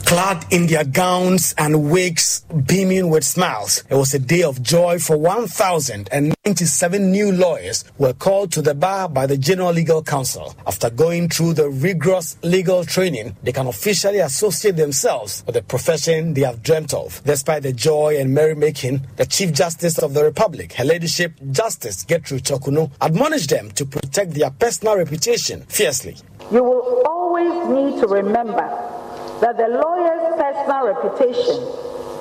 Clad 0.08 0.46
in 0.52 0.68
their 0.68 0.84
gowns 0.84 1.56
and 1.58 1.90
wigs, 1.92 2.46
beaming 2.66 3.10
with 3.10 3.24
smiles, 3.24 3.84
it 3.90 3.96
was 3.96 4.14
a 4.14 4.20
day 4.20 4.44
of 4.44 4.62
joy 4.62 5.00
for 5.00 5.16
1,097 5.18 7.12
new 7.12 7.32
lawyers 7.32 7.86
who 7.98 8.04
were 8.04 8.14
called 8.14 8.52
to 8.52 8.62
the 8.62 8.74
bar 8.74 9.08
by 9.08 9.26
the 9.26 9.38
General 9.38 9.72
Legal 9.72 10.04
Council. 10.04 10.56
After 10.66 10.90
going 10.90 11.30
through 11.30 11.54
the 11.54 11.70
rigorous 11.70 12.38
legal 12.44 12.84
training, 12.84 13.38
they 13.44 13.54
can 13.54 13.68
officially 13.68 14.20
associate 14.20 14.76
themselves 14.76 15.44
with 15.46 15.56
the 15.56 15.62
profession 15.62 16.34
they 16.34 16.42
have 16.42 16.64
dreamt 16.64 16.94
of. 16.94 17.22
Despite 17.26 17.64
the 17.64 17.72
joy 17.72 18.18
and 18.18 18.34
merrymaking, 18.34 19.06
the 19.16 19.26
Chief 19.26 19.54
Justice 19.54 19.98
of 20.00 20.14
the 20.14 20.24
Republic, 20.24 20.74
Her 20.74 20.84
Ladyship 20.86 21.34
Justice 21.52 22.04
Gertrude 22.04 22.44
Torkornoo, 22.44 22.92
admonished 23.00 23.50
them 23.50 23.72
to 23.72 23.86
protect 23.86 24.34
their 24.34 24.52
personal 24.52 24.98
reputation 24.98 25.62
fiercely. 25.70 26.18
You 26.52 26.64
will 26.64 27.04
always 27.06 27.68
need 27.70 28.02
to 28.02 28.08
remember 28.08 28.98
that 29.42 29.58
the 29.58 29.68
lawyer's 29.68 30.34
personal 30.36 30.88
reputation 30.88 31.58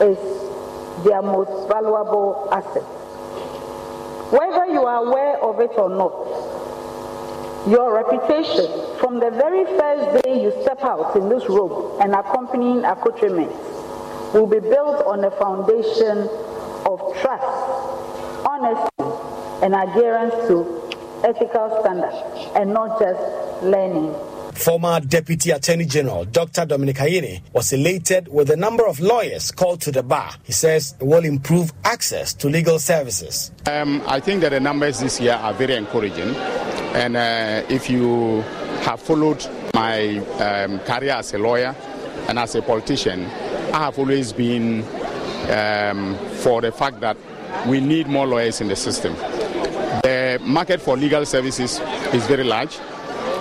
is 0.05 0.19
their 1.05 1.23
most 1.23 1.69
valuable 1.69 2.49
asset. 2.53 2.83
Whether 4.33 4.67
you 4.67 4.83
are 4.83 5.05
aware 5.05 5.43
of 5.43 5.61
it 5.61 5.73
or 5.79 5.89
not, 5.89 6.13
your 7.69 7.95
reputation 7.95 8.67
from 8.99 9.19
the 9.19 9.31
very 9.31 9.65
first 9.65 10.25
day 10.25 10.43
you 10.43 10.53
step 10.63 10.83
out 10.83 11.17
in 11.17 11.29
this 11.29 11.49
robe 11.49 12.01
and 12.01 12.15
accompanying 12.15 12.85
accoutrements 12.85 13.55
will 14.35 14.47
be 14.47 14.61
built 14.61 15.05
on 15.07 15.25
a 15.25 15.31
foundation 15.33 16.29
of 16.87 17.01
trust, 17.21 18.47
honesty, 18.47 18.91
and 19.65 19.75
adherence 19.75 20.35
to 20.49 20.87
ethical 21.25 21.79
standards, 21.81 22.17
and 22.55 22.73
not 22.73 23.01
just 23.01 23.63
learning. 23.63 24.15
Former 24.57 25.01
Deputy 25.01 25.51
Attorney 25.51 25.85
General 25.85 26.25
Dr. 26.25 26.65
Dominic 26.65 26.97
Ayine 26.97 27.43
was 27.53 27.73
elated 27.73 28.27
with 28.29 28.49
the 28.49 28.57
number 28.57 28.87
of 28.87 28.99
lawyers 29.01 29.53
called 29.53 29.81
to 29.83 29.93
the 29.93 30.03
bar. 30.03 30.33
He 30.45 30.53
says 30.53 30.95
it 30.99 31.05
will 31.05 31.25
improve 31.25 31.73
access 31.85 32.33
to 32.35 32.49
legal 32.49 32.79
services. 32.79 33.53
Um, 33.67 34.03
I 34.07 34.19
think 34.19 34.41
that 34.41 34.49
the 34.49 34.59
numbers 34.61 34.99
this 35.01 35.21
year 35.21 35.35
are 35.35 35.53
very 35.53 35.75
encouraging. 35.75 36.35
And 36.97 37.17
uh, 37.17 37.63
if 37.69 37.91
you 37.91 38.41
have 38.83 39.01
followed 39.01 39.47
my 39.75 40.19
um, 40.41 40.79
career 40.81 41.13
as 41.13 41.35
a 41.35 41.39
lawyer 41.39 41.77
and 42.27 42.39
as 42.39 42.55
a 42.55 42.63
politician, 42.63 43.27
I 43.73 43.79
have 43.85 43.99
always 43.99 44.33
been 44.33 44.83
um, 45.51 46.17
for 46.39 46.63
the 46.63 46.73
fact 46.73 47.01
that 47.01 47.17
we 47.69 47.81
need 47.81 48.09
more 48.09 48.27
lawyers 48.27 48.61
in 48.63 48.69
the 48.69 48.77
system. 48.77 49.15
The 50.03 50.41
market 50.43 50.81
for 50.81 50.97
legal 50.97 51.27
services 51.27 51.79
is 52.15 52.27
very 52.27 52.45
large. 52.45 52.79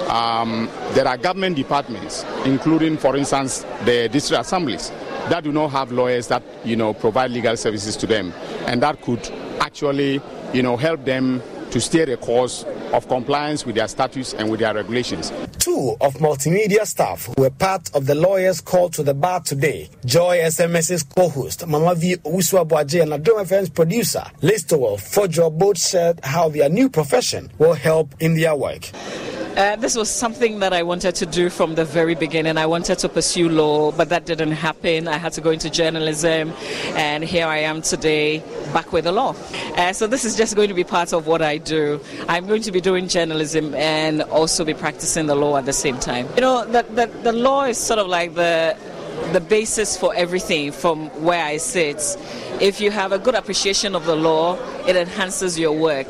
Um, 0.07 0.69
there 0.91 1.07
are 1.07 1.17
government 1.17 1.55
departments, 1.55 2.23
including, 2.45 2.97
for 2.97 3.15
instance, 3.15 3.65
the 3.85 4.07
district 4.11 4.41
assemblies, 4.41 4.91
that 5.29 5.43
do 5.43 5.51
not 5.51 5.69
have 5.71 5.91
lawyers 5.91 6.27
that 6.27 6.43
you 6.63 6.75
know 6.75 6.93
provide 6.93 7.31
legal 7.31 7.57
services 7.57 7.97
to 7.97 8.07
them, 8.07 8.31
and 8.67 8.81
that 8.83 9.01
could 9.01 9.27
actually 9.59 10.21
you 10.53 10.61
know 10.61 10.77
help 10.77 11.03
them 11.05 11.41
to 11.71 11.81
steer 11.81 12.05
the 12.05 12.17
course 12.17 12.63
of 12.93 13.07
compliance 13.07 13.65
with 13.65 13.75
their 13.75 13.87
statutes 13.87 14.33
and 14.33 14.49
with 14.49 14.59
their 14.59 14.73
regulations. 14.73 15.31
Two 15.59 15.97
of 15.99 16.13
multimedia 16.15 16.85
staff 16.85 17.25
who 17.25 17.41
were 17.41 17.49
part 17.49 17.93
of 17.95 18.05
the 18.05 18.15
lawyers 18.15 18.61
called 18.61 18.93
to 18.93 19.03
the 19.03 19.13
bar 19.13 19.41
today, 19.41 19.89
Joy 20.05 20.37
SMS's 20.37 21.03
co-host, 21.03 21.61
Mamavi 21.61 22.15
Owusu-Aboagye 22.17 23.01
and 23.01 23.11
Adom 23.11 23.43
FM's 23.45 23.69
producer, 23.69 24.23
Listowell 24.41 24.97
Fojo 24.97 25.51
both 25.51 25.79
shared 25.79 26.23
how 26.23 26.47
their 26.49 26.69
new 26.69 26.87
profession 26.89 27.51
will 27.57 27.73
help 27.73 28.15
in 28.19 28.35
their 28.35 28.55
work. 28.55 28.89
Uh, 29.55 29.77
this 29.77 29.95
was 29.95 30.09
something 30.09 30.59
that 30.59 30.73
I 30.73 30.83
wanted 30.83 31.15
to 31.15 31.25
do 31.25 31.49
from 31.49 31.75
the 31.75 31.85
very 31.85 32.13
beginning. 32.13 32.57
I 32.57 32.65
wanted 32.65 32.99
to 32.99 33.07
pursue 33.07 33.47
law, 33.47 33.93
but 33.93 34.09
that 34.09 34.25
didn't 34.25 34.51
happen. 34.51 35.07
I 35.07 35.17
had 35.17 35.31
to 35.33 35.41
go 35.41 35.51
into 35.51 35.69
journalism, 35.69 36.51
and 36.95 37.23
here 37.23 37.47
I 37.47 37.59
am 37.59 37.81
today, 37.81 38.39
back 38.73 38.91
with 38.91 39.05
the 39.05 39.13
law. 39.13 39.33
Uh, 39.77 39.93
so 39.93 40.07
this 40.07 40.25
is 40.25 40.35
just 40.35 40.57
going 40.57 40.67
to 40.67 40.73
be 40.73 40.83
part 40.83 41.13
of 41.13 41.25
what 41.25 41.41
I 41.41 41.57
do. 41.57 42.01
I'm 42.27 42.47
going 42.47 42.63
to 42.63 42.71
be 42.73 42.81
doing 42.81 43.07
journalism 43.07 43.73
and 43.75 44.23
also 44.23 44.65
be 44.65 44.73
practicing 44.73 45.27
the 45.27 45.35
law 45.35 45.55
at 45.55 45.65
the 45.65 45.73
same 45.73 45.99
time. 45.99 46.27
You 46.35 46.41
know, 46.41 46.65
the, 46.65 46.83
the, 46.93 47.07
the 47.23 47.31
law 47.31 47.63
is 47.63 47.77
sort 47.77 47.99
of 47.99 48.07
like 48.07 48.35
the 48.35 48.75
the 49.31 49.39
basis 49.39 49.97
for 49.97 50.13
everything 50.13 50.73
from 50.73 51.07
where 51.23 51.43
I 51.43 51.55
sit. 51.55 52.17
If 52.59 52.81
you 52.81 52.91
have 52.91 53.13
a 53.13 53.17
good 53.17 53.33
appreciation 53.33 53.95
of 53.95 54.05
the 54.05 54.15
law, 54.15 54.57
it 54.85 54.97
enhances 54.97 55.57
your 55.57 55.71
work. 55.71 56.07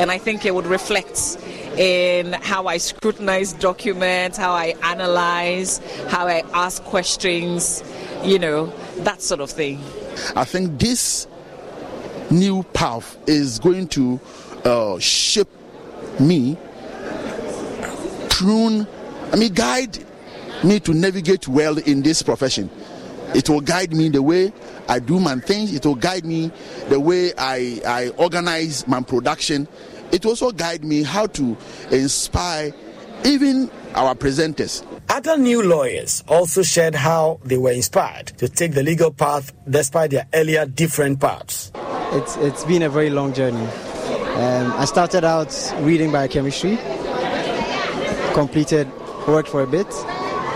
And 0.00 0.10
I 0.10 0.16
think 0.16 0.46
it 0.46 0.54
would 0.54 0.66
reflect 0.66 1.36
in 1.78 2.32
how 2.32 2.66
I 2.66 2.78
scrutinize 2.78 3.52
documents, 3.52 4.36
how 4.36 4.50
I 4.50 4.74
analyze, 4.82 5.78
how 6.08 6.26
I 6.26 6.42
ask 6.52 6.82
questions, 6.82 7.84
you 8.24 8.38
know, 8.38 8.66
that 8.98 9.22
sort 9.22 9.40
of 9.40 9.50
thing. 9.50 9.80
I 10.34 10.44
think 10.44 10.80
this 10.80 11.28
new 12.30 12.64
path 12.74 13.16
is 13.28 13.58
going 13.58 13.88
to 13.88 14.20
uh, 14.64 14.98
shape 14.98 15.48
me, 16.18 16.56
prune, 18.28 18.86
I 19.32 19.36
mean, 19.36 19.54
guide 19.54 19.98
me 20.64 20.80
to 20.80 20.92
navigate 20.92 21.46
well 21.46 21.78
in 21.78 22.02
this 22.02 22.22
profession. 22.22 22.68
It 23.34 23.48
will 23.48 23.60
guide 23.60 23.92
me 23.92 24.08
the 24.08 24.22
way 24.22 24.52
I 24.88 24.98
do 24.98 25.20
my 25.20 25.36
things. 25.36 25.74
It 25.74 25.84
will 25.84 25.94
guide 25.94 26.24
me 26.24 26.50
the 26.88 26.98
way 26.98 27.32
I, 27.36 27.80
I 27.86 28.08
organize 28.16 28.88
my 28.88 29.02
production. 29.02 29.68
It 30.12 30.24
will 30.24 30.32
also 30.32 30.50
guide 30.52 30.84
me 30.84 31.02
how 31.02 31.26
to 31.26 31.56
inspire 31.90 32.72
even 33.24 33.70
our 33.94 34.14
presenters. 34.14 34.84
Other 35.08 35.36
new 35.36 35.62
lawyers 35.62 36.22
also 36.28 36.62
shared 36.62 36.94
how 36.94 37.40
they 37.44 37.56
were 37.56 37.72
inspired 37.72 38.28
to 38.38 38.48
take 38.48 38.72
the 38.72 38.82
legal 38.82 39.10
path 39.10 39.52
despite 39.68 40.10
their 40.10 40.26
earlier 40.34 40.66
different 40.66 41.20
paths. 41.20 41.72
It's, 42.12 42.36
it's 42.36 42.64
been 42.64 42.82
a 42.82 42.88
very 42.88 43.10
long 43.10 43.32
journey. 43.32 43.66
Um, 44.36 44.72
I 44.72 44.84
started 44.84 45.24
out 45.24 45.52
reading 45.80 46.12
biochemistry, 46.12 46.78
completed, 48.34 48.88
worked 49.26 49.48
for 49.48 49.62
a 49.62 49.66
bit, 49.66 49.92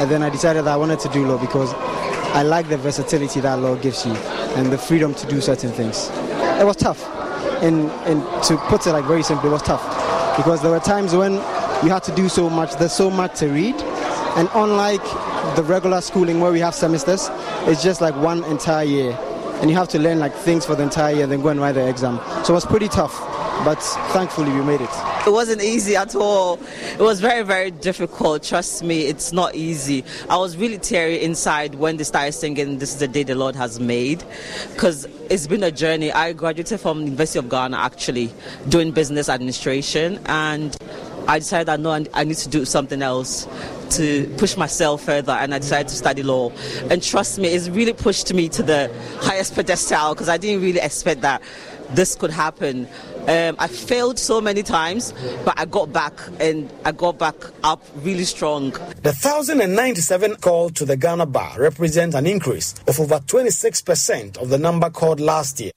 and 0.01 0.11
then 0.11 0.23
I 0.23 0.31
decided 0.31 0.65
that 0.67 0.75
I 0.75 0.77
wanted 0.77 1.01
to 1.01 1.09
do 1.09 1.27
law 1.27 1.39
because 1.39 1.73
I 2.35 2.43
like 2.43 2.69
the 2.69 2.77
versatility 2.77 3.41
that 3.41 3.59
law 3.59 3.75
gives 3.77 4.07
you 4.07 4.13
and 4.13 4.73
the 4.73 4.79
freedom 4.79 5.15
to 5.15 5.27
do 5.27 5.41
certain 5.41 5.71
things. 5.73 6.11
It 6.61 6.65
was 6.65 6.77
tough, 6.77 7.03
and, 7.62 7.90
and 8.07 8.22
to 8.45 8.57
put 8.68 8.86
it 8.86 8.93
like 8.93 9.05
very 9.05 9.22
simply, 9.22 9.49
it 9.49 9.53
was 9.53 9.62
tough 9.62 9.82
because 10.36 10.62
there 10.62 10.70
were 10.70 10.80
times 10.80 11.14
when 11.14 11.34
you 11.82 11.90
had 11.90 12.03
to 12.05 12.14
do 12.14 12.28
so 12.28 12.49
much. 12.49 12.76
There's 12.76 12.93
so 12.93 13.11
much 13.11 13.38
to 13.40 13.49
read, 13.49 13.74
and 14.36 14.49
unlike 14.55 15.03
the 15.57 15.62
regular 15.62 16.01
schooling 16.01 16.40
where 16.40 16.53
we 16.53 16.61
have 16.61 16.74
semesters, 16.74 17.28
it's 17.68 17.82
just 17.82 18.01
like 18.01 18.14
one 18.16 18.45
entire 18.45 18.84
year, 18.84 19.18
and 19.61 19.70
you 19.70 19.76
have 19.76 19.88
to 19.88 19.99
learn 19.99 20.18
like 20.18 20.34
things 20.34 20.64
for 20.64 20.74
the 20.74 20.82
entire 20.82 21.14
year, 21.14 21.26
then 21.26 21.43
go 21.43 21.49
and 21.49 21.61
write 21.61 21.72
the 21.72 21.88
exam. 21.88 22.18
So 22.45 22.53
it 22.53 22.55
was 22.55 22.64
pretty 22.66 22.88
tough, 22.88 23.20
but 23.65 23.81
thankfully 24.13 24.51
we 24.53 24.63
made 24.63 24.81
it. 24.81 24.91
It 25.27 25.31
wasn't 25.31 25.63
easy 25.63 25.95
at 25.95 26.15
all. 26.15 26.59
It 26.93 27.01
was 27.01 27.21
very, 27.21 27.43
very 27.43 27.71
difficult. 27.71 28.43
Trust 28.43 28.83
me, 28.83 29.03
it's 29.03 29.33
not 29.33 29.55
easy. 29.55 30.05
I 30.29 30.37
was 30.37 30.57
really 30.57 30.79
teary 30.79 31.23
inside 31.23 31.77
when 31.77 31.97
they 31.97 32.05
started 32.05 32.33
singing 32.33 32.79
This 32.79 32.95
is 32.95 32.99
the 32.99 33.09
Day 33.09 33.23
the 33.23 33.35
Lord 33.35 33.55
Has 33.55 33.79
Made 33.79 34.25
because 34.73 35.07
it's 35.31 35.47
been 35.47 35.63
a 35.63 35.71
journey. 35.71 36.11
I 36.13 36.33
graduated 36.33 36.81
from 36.81 36.99
the 37.01 37.05
University 37.05 37.39
of 37.39 37.49
Ghana 37.49 37.77
actually 37.77 38.33
doing 38.69 38.91
business 38.91 39.29
administration 39.29 40.19
and 40.27 40.77
I 41.29 41.39
decided 41.39 41.69
that 41.69 41.81
no, 41.81 42.05
I 42.13 42.25
need 42.25 42.37
to 42.39 42.49
do 42.49 42.65
something 42.65 43.01
else 43.01 43.47
to 43.91 44.27
push 44.39 44.57
myself 44.57 45.05
further 45.05 45.33
and 45.33 45.55
I 45.55 45.59
decided 45.59 45.89
to 45.89 45.95
study 45.95 46.23
law. 46.23 46.51
And 46.91 47.03
trust 47.03 47.39
me, 47.39 47.49
it's 47.49 47.69
really 47.69 47.93
pushed 47.93 48.33
me 48.35 48.49
to 48.51 48.63
the 48.63 48.91
highest 49.21 49.55
pedestal 49.55 50.15
because 50.15 50.29
I 50.29 50.37
didn't 50.37 50.63
really 50.63 50.81
expect 50.81 51.21
that 51.21 51.43
this 51.91 52.15
could 52.15 52.31
happen. 52.31 52.89
Um, 53.29 53.57
I 53.59 53.68
failed 53.68 54.18
so 54.18 54.41
many 54.41 54.62
times, 54.62 55.14
but 55.45 55.55
I 55.57 55.64
got 55.64 55.93
back 55.93 56.12
and 56.41 56.68
I 56.85 56.93
got 56.93 57.18
back 57.18 57.37
up 57.62 57.81
really 57.97 58.25
strong. 58.25 58.70
The 59.03 59.12
1,097 59.12 60.37
called 60.37 60.75
to 60.77 60.85
the 60.85 60.97
Ghana 60.97 61.27
Bar 61.27 61.61
represent 61.61 62.14
an 62.14 62.27
increase 62.27 62.75
of 62.89 62.99
over 62.99 63.20
26% 63.20 64.39
of 64.39 64.49
the 64.49 64.59
number 64.59 64.91
called 64.91 65.20
last 65.20 65.61
year. 65.61 65.70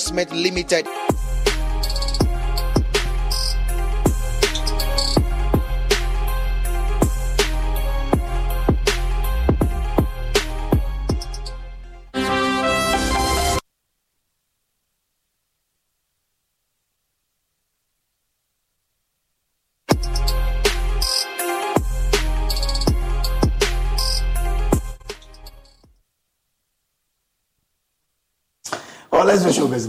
Investment 0.00 0.32
Limited. 0.32 0.99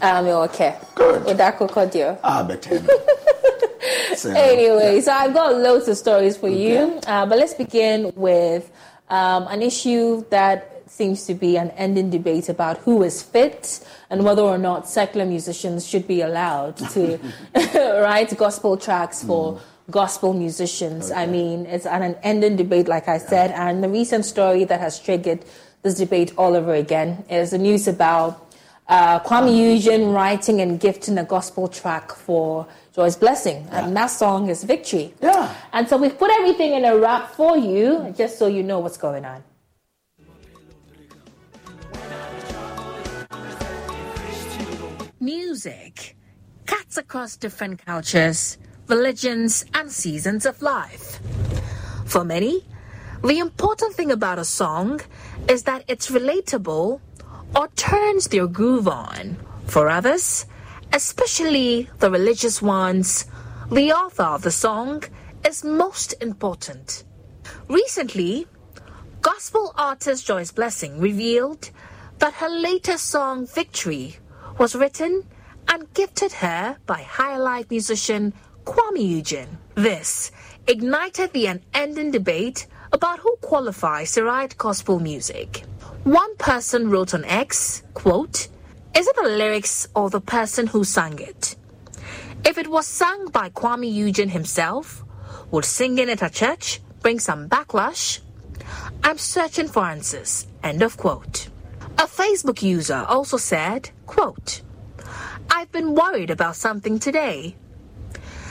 I'm 0.00 0.26
okay. 0.26 0.78
Good. 0.94 1.24
Kodio. 1.24 2.16
Ah, 2.22 2.44
better. 2.44 2.78
so, 4.16 4.30
anyway, 4.30 4.94
yeah. 4.94 5.00
so 5.00 5.12
I've 5.12 5.34
got 5.34 5.56
loads 5.56 5.88
of 5.88 5.96
stories 5.96 6.36
for 6.36 6.46
okay. 6.46 6.78
you. 6.78 7.00
Uh, 7.08 7.26
but 7.26 7.38
let's 7.38 7.54
begin 7.54 8.12
with 8.14 8.70
um, 9.08 9.48
an 9.48 9.62
issue 9.62 10.24
that 10.30 10.84
seems 10.86 11.26
to 11.26 11.34
be 11.34 11.58
an 11.58 11.70
ending 11.70 12.08
debate 12.08 12.48
about 12.48 12.78
who 12.78 13.02
is 13.02 13.20
fit 13.20 13.84
and 14.10 14.24
whether 14.24 14.42
or 14.42 14.58
not 14.58 14.88
secular 14.88 15.26
musicians 15.26 15.84
should 15.84 16.06
be 16.06 16.20
allowed 16.20 16.76
to 16.76 17.18
write 18.00 18.38
gospel 18.38 18.76
tracks 18.76 19.24
for. 19.24 19.54
Mm 19.54 19.60
gospel 19.90 20.32
musicians. 20.32 21.10
Okay. 21.10 21.22
I 21.22 21.26
mean, 21.26 21.66
it's 21.66 21.86
an 21.86 22.16
ending 22.22 22.56
debate, 22.56 22.88
like 22.88 23.08
I 23.08 23.18
said, 23.18 23.50
and 23.52 23.82
the 23.82 23.88
recent 23.88 24.24
story 24.24 24.64
that 24.64 24.80
has 24.80 24.98
triggered 24.98 25.44
this 25.82 25.94
debate 25.94 26.32
all 26.36 26.56
over 26.56 26.74
again 26.74 27.24
is 27.30 27.50
the 27.50 27.58
news 27.58 27.86
about 27.86 28.42
uh, 28.88 29.20
Kwame 29.20 29.56
Eugene 29.56 30.10
writing 30.10 30.60
and 30.60 30.78
gifting 30.78 31.18
a 31.18 31.24
gospel 31.24 31.68
track 31.68 32.12
for 32.12 32.66
Joyce 32.94 33.16
Blessing, 33.16 33.64
yeah. 33.66 33.84
and 33.84 33.96
that 33.96 34.06
song 34.06 34.48
is 34.48 34.64
Victory. 34.64 35.12
Yeah. 35.20 35.54
And 35.72 35.88
so 35.88 35.96
we've 35.96 36.16
put 36.16 36.30
everything 36.30 36.72
in 36.72 36.84
a 36.84 36.96
wrap 36.96 37.30
for 37.34 37.56
you, 37.56 38.14
just 38.16 38.38
so 38.38 38.46
you 38.46 38.62
know 38.62 38.78
what's 38.78 38.96
going 38.96 39.24
on. 39.24 39.42
Music 45.20 46.16
cuts 46.66 46.96
across 46.96 47.36
different 47.36 47.84
cultures 47.84 48.58
religions, 48.88 49.64
and 49.74 49.90
seasons 49.90 50.46
of 50.46 50.62
life. 50.62 51.20
For 52.04 52.24
many, 52.24 52.64
the 53.24 53.38
important 53.38 53.94
thing 53.94 54.10
about 54.10 54.38
a 54.38 54.44
song 54.44 55.00
is 55.48 55.64
that 55.64 55.84
it's 55.88 56.10
relatable 56.10 57.00
or 57.54 57.68
turns 57.76 58.28
their 58.28 58.46
groove 58.46 58.88
on. 58.88 59.36
For 59.66 59.88
others, 59.88 60.46
especially 60.92 61.88
the 61.98 62.10
religious 62.10 62.62
ones, 62.62 63.26
the 63.70 63.92
author 63.92 64.22
of 64.22 64.42
the 64.42 64.50
song 64.52 65.02
is 65.44 65.64
most 65.64 66.14
important. 66.22 67.04
Recently, 67.68 68.46
gospel 69.20 69.72
artist 69.76 70.26
Joyce 70.26 70.52
Blessing 70.52 71.00
revealed 71.00 71.70
that 72.18 72.34
her 72.34 72.48
latest 72.48 73.06
song, 73.06 73.46
Victory, 73.46 74.16
was 74.58 74.76
written 74.76 75.24
and 75.68 75.92
gifted 75.94 76.32
her 76.34 76.76
by 76.86 77.02
high 77.02 77.36
life 77.36 77.70
musician 77.70 78.32
Kwame 78.66 79.08
Eugene. 79.08 79.58
This 79.76 80.32
ignited 80.66 81.32
the 81.32 81.46
unending 81.46 82.10
debate 82.10 82.66
about 82.92 83.20
who 83.20 83.36
qualifies 83.36 84.12
to 84.12 84.24
write 84.24 84.58
gospel 84.58 84.98
music. 84.98 85.62
One 86.02 86.36
person 86.36 86.90
wrote 86.90 87.14
on 87.14 87.24
X, 87.24 87.84
quote, 87.94 88.48
Is 88.96 89.06
it 89.06 89.14
the 89.14 89.28
lyrics 89.28 89.86
or 89.94 90.10
the 90.10 90.20
person 90.20 90.66
who 90.66 90.82
sang 90.82 91.20
it? 91.20 91.54
If 92.44 92.58
it 92.58 92.68
was 92.68 92.88
sung 92.88 93.28
by 93.28 93.50
Kwame 93.50 93.92
Eugene 93.92 94.30
himself, 94.30 95.04
would 95.52 95.64
singing 95.64 96.08
it 96.08 96.20
at 96.20 96.30
a 96.30 96.34
church 96.34 96.80
bring 97.02 97.20
some 97.20 97.48
backlash? 97.48 98.18
I'm 99.04 99.18
searching 99.18 99.68
for 99.68 99.84
answers. 99.84 100.48
End 100.64 100.82
of 100.82 100.96
quote. 100.96 101.48
A 101.98 102.06
Facebook 102.06 102.62
user 102.62 103.04
also 103.08 103.36
said, 103.36 103.90
quote, 104.06 104.62
I've 105.48 105.70
been 105.70 105.94
worried 105.94 106.30
about 106.30 106.56
something 106.56 106.98
today. 106.98 107.54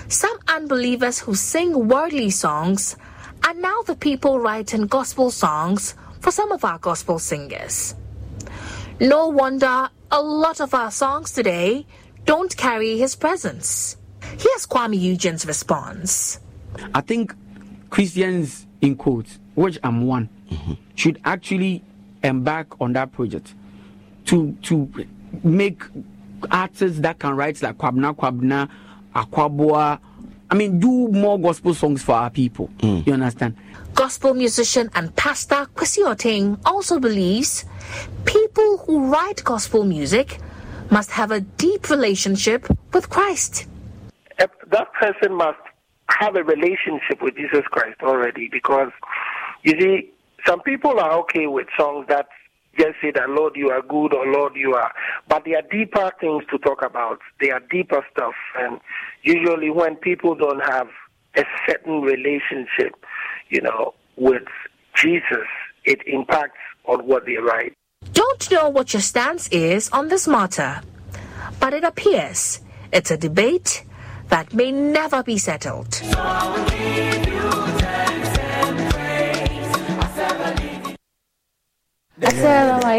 Some 0.07 0.37
unbelievers 0.47 1.19
who 1.19 1.35
sing 1.35 1.87
worldly 1.87 2.29
songs 2.29 2.95
are 3.45 3.53
now 3.53 3.81
the 3.83 3.95
people 3.95 4.39
writing 4.39 4.87
gospel 4.87 5.31
songs 5.31 5.95
for 6.19 6.31
some 6.31 6.51
of 6.51 6.63
our 6.63 6.77
gospel 6.77 7.19
singers. 7.19 7.95
No 8.99 9.27
wonder 9.27 9.89
a 10.11 10.21
lot 10.21 10.61
of 10.61 10.73
our 10.73 10.91
songs 10.91 11.31
today 11.31 11.85
don't 12.25 12.55
carry 12.55 12.97
his 12.97 13.15
presence. 13.15 13.97
Here's 14.37 14.65
Kwame 14.65 14.99
Eugene's 14.99 15.45
response. 15.45 16.39
I 16.93 17.01
think 17.01 17.33
Christians, 17.89 18.65
in 18.81 18.95
quotes, 18.95 19.39
which 19.55 19.77
I'm 19.83 20.07
one, 20.07 20.29
mm-hmm. 20.49 20.73
should 20.95 21.19
actually 21.25 21.83
embark 22.23 22.79
on 22.81 22.93
that 22.93 23.11
project 23.11 23.53
to 24.25 24.53
to 24.63 24.89
make 25.43 25.83
artists 26.51 26.99
that 26.99 27.19
can 27.19 27.35
write 27.35 27.61
like 27.61 27.77
Kwabena 27.77 28.15
Kwabena 28.15 28.69
Akwaboah. 29.15 29.99
I 30.51 30.55
mean, 30.55 30.79
do 30.79 31.07
more 31.07 31.39
gospel 31.39 31.73
songs 31.73 32.03
for 32.03 32.13
our 32.13 32.29
people. 32.29 32.69
Mm. 32.79 33.07
You 33.07 33.13
understand? 33.13 33.57
Gospel 33.95 34.33
musician 34.33 34.89
and 34.93 35.15
pastor 35.15 35.67
Kwesi 35.73 36.03
Oteng 36.05 36.59
also 36.65 36.99
believes 36.99 37.65
people 38.25 38.77
who 38.79 39.11
write 39.11 39.43
gospel 39.43 39.85
music 39.85 40.39
must 40.91 41.11
have 41.11 41.31
a 41.31 41.39
deep 41.41 41.89
relationship 41.89 42.67
with 42.93 43.09
Christ. 43.09 43.65
That 44.37 44.93
person 44.93 45.33
must 45.33 45.59
have 46.09 46.35
a 46.35 46.43
relationship 46.43 47.21
with 47.21 47.35
Jesus 47.35 47.63
Christ 47.71 48.01
already 48.01 48.49
because 48.51 48.91
you 49.63 49.73
see, 49.79 50.11
some 50.45 50.61
people 50.61 50.99
are 50.99 51.13
okay 51.19 51.47
with 51.47 51.67
songs 51.77 52.05
that 52.07 52.27
just 52.77 52.95
say 53.01 53.11
that 53.11 53.29
Lord 53.29 53.55
you 53.55 53.69
are 53.69 53.81
good 53.81 54.13
or 54.13 54.25
Lord 54.27 54.53
you 54.55 54.73
are 54.73 54.91
but 55.27 55.43
there 55.45 55.57
are 55.57 55.67
deeper 55.69 56.11
things 56.19 56.43
to 56.51 56.57
talk 56.59 56.83
about. 56.83 57.19
There 57.39 57.53
are 57.53 57.61
deeper 57.71 58.05
stuff 58.11 58.35
and 58.57 58.79
usually 59.23 59.69
when 59.69 59.95
people 59.95 60.35
don't 60.35 60.61
have 60.61 60.87
a 61.35 61.43
certain 61.67 62.01
relationship, 62.01 62.95
you 63.49 63.61
know, 63.61 63.93
with 64.15 64.43
Jesus, 64.95 65.47
it 65.83 65.99
impacts 66.07 66.57
on 66.85 67.05
what 67.05 67.25
they 67.25 67.35
write. 67.35 67.73
Don't 68.13 68.51
know 68.51 68.69
what 68.69 68.93
your 68.93 69.01
stance 69.01 69.47
is 69.49 69.89
on 69.89 70.07
this 70.07 70.27
matter, 70.27 70.81
but 71.59 71.73
it 71.73 71.83
appears 71.83 72.61
it's 72.91 73.11
a 73.11 73.17
debate 73.17 73.83
that 74.29 74.53
may 74.53 74.71
never 74.71 75.21
be 75.23 75.37
settled. 75.37 76.01
Ah, 82.23 82.95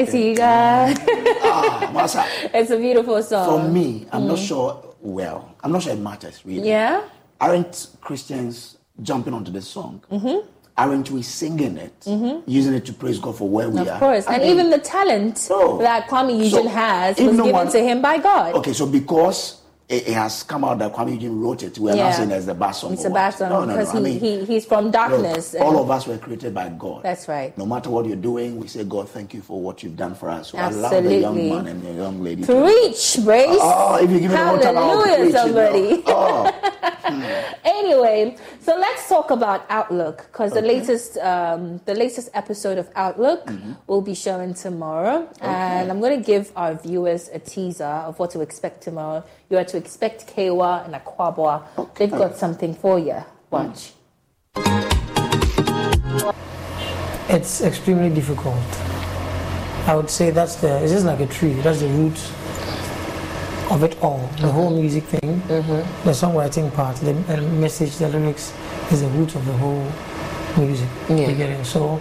it's 2.55 2.71
a 2.71 2.77
beautiful 2.77 3.23
song. 3.23 3.63
For 3.63 3.69
me, 3.69 4.07
I'm 4.13 4.23
mm. 4.23 4.29
not 4.29 4.39
sure. 4.39 4.95
Well, 5.01 5.55
I'm 5.63 5.73
not 5.73 5.83
sure 5.83 5.93
it 5.95 5.99
matters 6.01 6.45
really. 6.45 6.69
Yeah. 6.69 7.03
Aren't 7.41 7.89
Christians 8.01 8.77
jumping 9.03 9.33
onto 9.33 9.51
this 9.51 9.69
song? 9.69 10.03
Mm-hmm. 10.11 10.47
Aren't 10.79 11.11
we 11.11 11.23
singing 11.23 11.79
it, 11.79 11.99
mm-hmm. 12.01 12.49
using 12.51 12.75
it 12.75 12.85
to 12.85 12.93
praise 12.93 13.19
God 13.19 13.39
for 13.39 13.49
where 13.49 13.71
we 13.71 13.81
of 13.81 13.89
are? 13.89 13.95
Of 13.95 14.01
course, 14.01 14.27
I 14.27 14.35
and 14.35 14.43
mean, 14.43 14.53
even 14.53 14.69
the 14.71 14.79
talent 14.79 15.39
so, 15.39 15.79
that 15.79 16.09
Kuami 16.09 16.35
Eugene 16.37 16.65
so 16.65 16.69
has 16.69 17.17
was 17.19 17.37
given 17.37 17.53
one, 17.53 17.71
to 17.71 17.79
him 17.79 18.03
by 18.03 18.19
God. 18.19 18.55
Okay, 18.57 18.75
so 18.75 18.85
because 18.85 19.63
it, 19.89 20.09
it, 20.09 20.15
has 20.15 20.43
come 20.43 20.65
out 20.65 20.79
that 20.81 20.93
Kuami 20.93 21.13
Eugene 21.13 21.41
wrote 21.41 21.63
it. 21.63 21.79
We're 21.79 21.95
yeah. 21.95 22.05
not 22.05 22.15
saying 22.15 22.33
as 22.33 22.47
the 22.47 22.55
bad 22.55 22.73
song. 22.73 22.95
It's 22.95 23.05
a 23.05 23.11
bad 23.11 23.31
song 23.31 23.51
no, 23.51 23.65
no, 23.65 23.73
because 23.73 23.95
no. 23.95 24.03
He, 24.03 24.07
I 24.07 24.11
mean, 24.11 24.21
he, 24.21 24.45
he's 24.45 24.67
from 24.67 24.91
darkness. 24.91 25.55
Look, 25.55 25.63
all 25.63 25.81
of 25.81 25.91
us 25.91 26.09
were 26.09 26.19
created 26.19 26.53
by 26.53 26.71
God. 26.71 27.05
That's 27.05 27.29
right. 27.29 27.57
No 27.57 27.67
matter 27.67 27.91
what 27.91 28.05
you're 28.07 28.17
doing, 28.17 28.59
we 28.59 28.67
say, 28.67 28.83
God, 28.83 29.09
thank 29.09 29.33
you 29.33 29.43
for 29.43 29.61
what 29.61 29.85
you've 29.85 29.97
done 29.97 30.17
for 30.17 30.29
us. 30.29 30.51
So 30.51 30.59
Absolutely. 30.59 31.19
allow 31.19 31.33
the 31.33 31.43
young 31.43 31.49
man 31.51 31.67
and 31.69 31.83
the 31.83 31.93
young 31.93 32.23
lady 32.23 32.45
preach, 32.45 33.13
to... 33.13 33.21
Brace. 33.21 33.47
Oh, 33.51 34.03
if 34.03 34.11
you 34.11 34.21
give 34.21 34.31
me 34.31 34.37
Hallelujah, 34.37 35.17
preach, 35.19 35.33
somebody. 35.33 35.79
You 35.79 35.97
know? 35.99 36.03
oh. 36.07 36.73
Anyway, 37.65 38.37
so 38.61 38.77
let's 38.77 39.09
talk 39.09 39.31
about 39.31 39.65
Outlook 39.69 40.27
because 40.33 40.53
okay. 40.53 40.61
the 40.61 40.67
latest 40.67 41.17
um, 41.19 41.81
the 41.85 41.95
latest 41.95 42.31
episode 42.35 42.79
of 42.79 42.89
Outlook 42.97 43.47
mm-hmm. 43.47 43.73
will 43.87 44.01
be 44.01 44.15
showing 44.15 44.55
tomorrow, 44.55 45.23
okay. 45.23 45.47
and 45.47 45.91
I'm 45.91 46.01
going 46.01 46.19
to 46.19 46.25
give 46.25 46.53
our 46.57 46.75
viewers 46.75 47.29
a 47.33 47.39
teaser 47.39 47.85
of 47.85 48.19
what 48.19 48.31
to 48.33 48.41
expect 48.41 48.83
tomorrow. 48.83 49.25
You 49.51 49.59
are 49.59 49.65
to 49.65 49.76
expect 49.77 50.35
Kewa 50.35 50.85
and 50.85 50.95
Akwaboah. 50.95 51.63
Okay. 51.79 52.07
They've 52.07 52.19
got 52.19 52.37
something 52.37 52.75
for 52.75 52.99
you. 52.99 53.25
Watch. 53.51 53.93
It's 57.29 57.61
extremely 57.61 58.11
difficult. 58.11 58.57
I 59.87 59.95
would 59.95 60.11
say 60.11 60.31
that's 60.31 60.57
the. 60.57 60.83
It's 60.83 60.93
just 60.93 61.07
like 61.07 61.21
a 61.21 61.27
tree. 61.27 61.53
That's 61.55 61.81
the 61.81 61.89
root 61.89 62.19
of 63.71 63.83
it 63.83 64.01
all. 64.03 64.19
The 64.19 64.25
mm-hmm. 64.25 64.49
whole 64.51 64.71
music 64.71 65.05
thing, 65.05 65.41
mm-hmm. 65.43 66.05
the 66.05 66.13
songwriting 66.13 66.73
part, 66.75 66.97
the, 66.97 67.13
the, 67.13 67.41
message, 67.43 67.97
the 67.97 68.09
lyrics 68.09 68.53
is 68.91 69.03
the 69.03 69.09
root 69.09 69.35
of 69.35 69.45
the 69.45 69.53
whole 69.55 69.87
music. 70.57 70.89
Yeah. 71.09 71.29
You 71.29 71.35
get 71.37 71.51
it? 71.51 71.65
So 71.65 72.01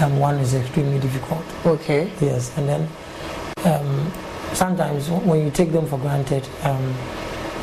um, 0.00 0.18
one 0.18 0.36
is 0.36 0.54
extremely 0.54 0.98
difficult. 0.98 1.44
Okay. 1.64 2.10
Yes, 2.20 2.56
and 2.58 2.68
then 2.68 2.88
um, 3.64 3.95
sometimes 4.56 5.10
when 5.10 5.44
you 5.44 5.50
take 5.50 5.70
them 5.70 5.86
for 5.86 5.98
granted, 5.98 6.48
um, 6.64 6.94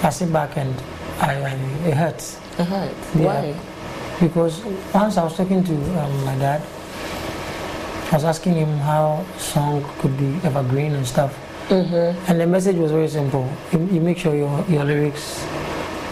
I 0.04 0.10
sit 0.10 0.32
back 0.32 0.58
and 0.58 0.74
I, 1.20 1.42
um, 1.42 1.60
it 1.86 1.96
hurts. 1.96 2.38
It 2.60 2.66
hurts. 2.66 3.16
Yeah. 3.16 3.26
Why? 3.26 3.56
Because 4.20 4.64
once 4.94 5.18
I 5.18 5.24
was 5.24 5.36
talking 5.36 5.64
to 5.64 5.74
um, 6.00 6.24
my 6.24 6.36
dad, 6.38 6.62
I 8.12 8.16
was 8.16 8.26
asking 8.26 8.54
him 8.54 8.78
how 8.78 9.26
song 9.38 9.84
could 10.00 10.16
be 10.18 10.36
evergreen 10.48 10.94
and 10.94 11.06
stuff. 11.06 11.34
Mm-hmm. 11.70 12.30
And 12.30 12.40
the 12.40 12.46
message 12.46 12.76
was 12.76 12.92
very 12.92 13.08
simple. 13.08 13.50
You, 13.72 13.80
you, 13.88 14.02
make 14.02 14.20
sure 14.20 14.36
your, 14.36 14.64
your 14.70 14.84
lyrics 14.84 15.44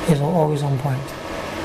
is 0.09 0.19
always 0.19 0.63
on 0.63 0.79
point. 0.79 1.01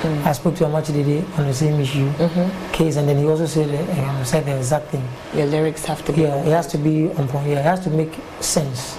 Mm. 0.03 0.27
I 0.27 0.33
spoke 0.33 0.55
to 0.57 0.65
Amachi 0.65 0.93
today 0.93 1.25
on 1.39 1.47
the 1.47 1.55
same 1.55 1.81
issue 1.81 2.07
mm-hmm. 2.11 2.73
case, 2.73 2.97
and 2.97 3.09
then 3.09 3.17
he 3.17 3.27
also 3.27 3.47
said 3.47 3.71
um, 3.99 4.25
said 4.25 4.45
the 4.45 4.57
exact 4.57 4.89
thing. 4.89 5.09
Your 5.35 5.47
lyrics 5.47 5.87
have 5.87 6.05
to 6.05 6.13
be. 6.13 6.23
Yeah, 6.23 6.45
it 6.45 6.53
has 6.53 6.67
to 6.69 6.79
be 6.79 7.11
on 7.13 7.27
point. 7.29 7.49
Yeah, 7.49 7.61
it 7.61 7.65
has 7.65 7.81
to 7.85 7.91
make 7.91 8.13
sense. 8.41 8.99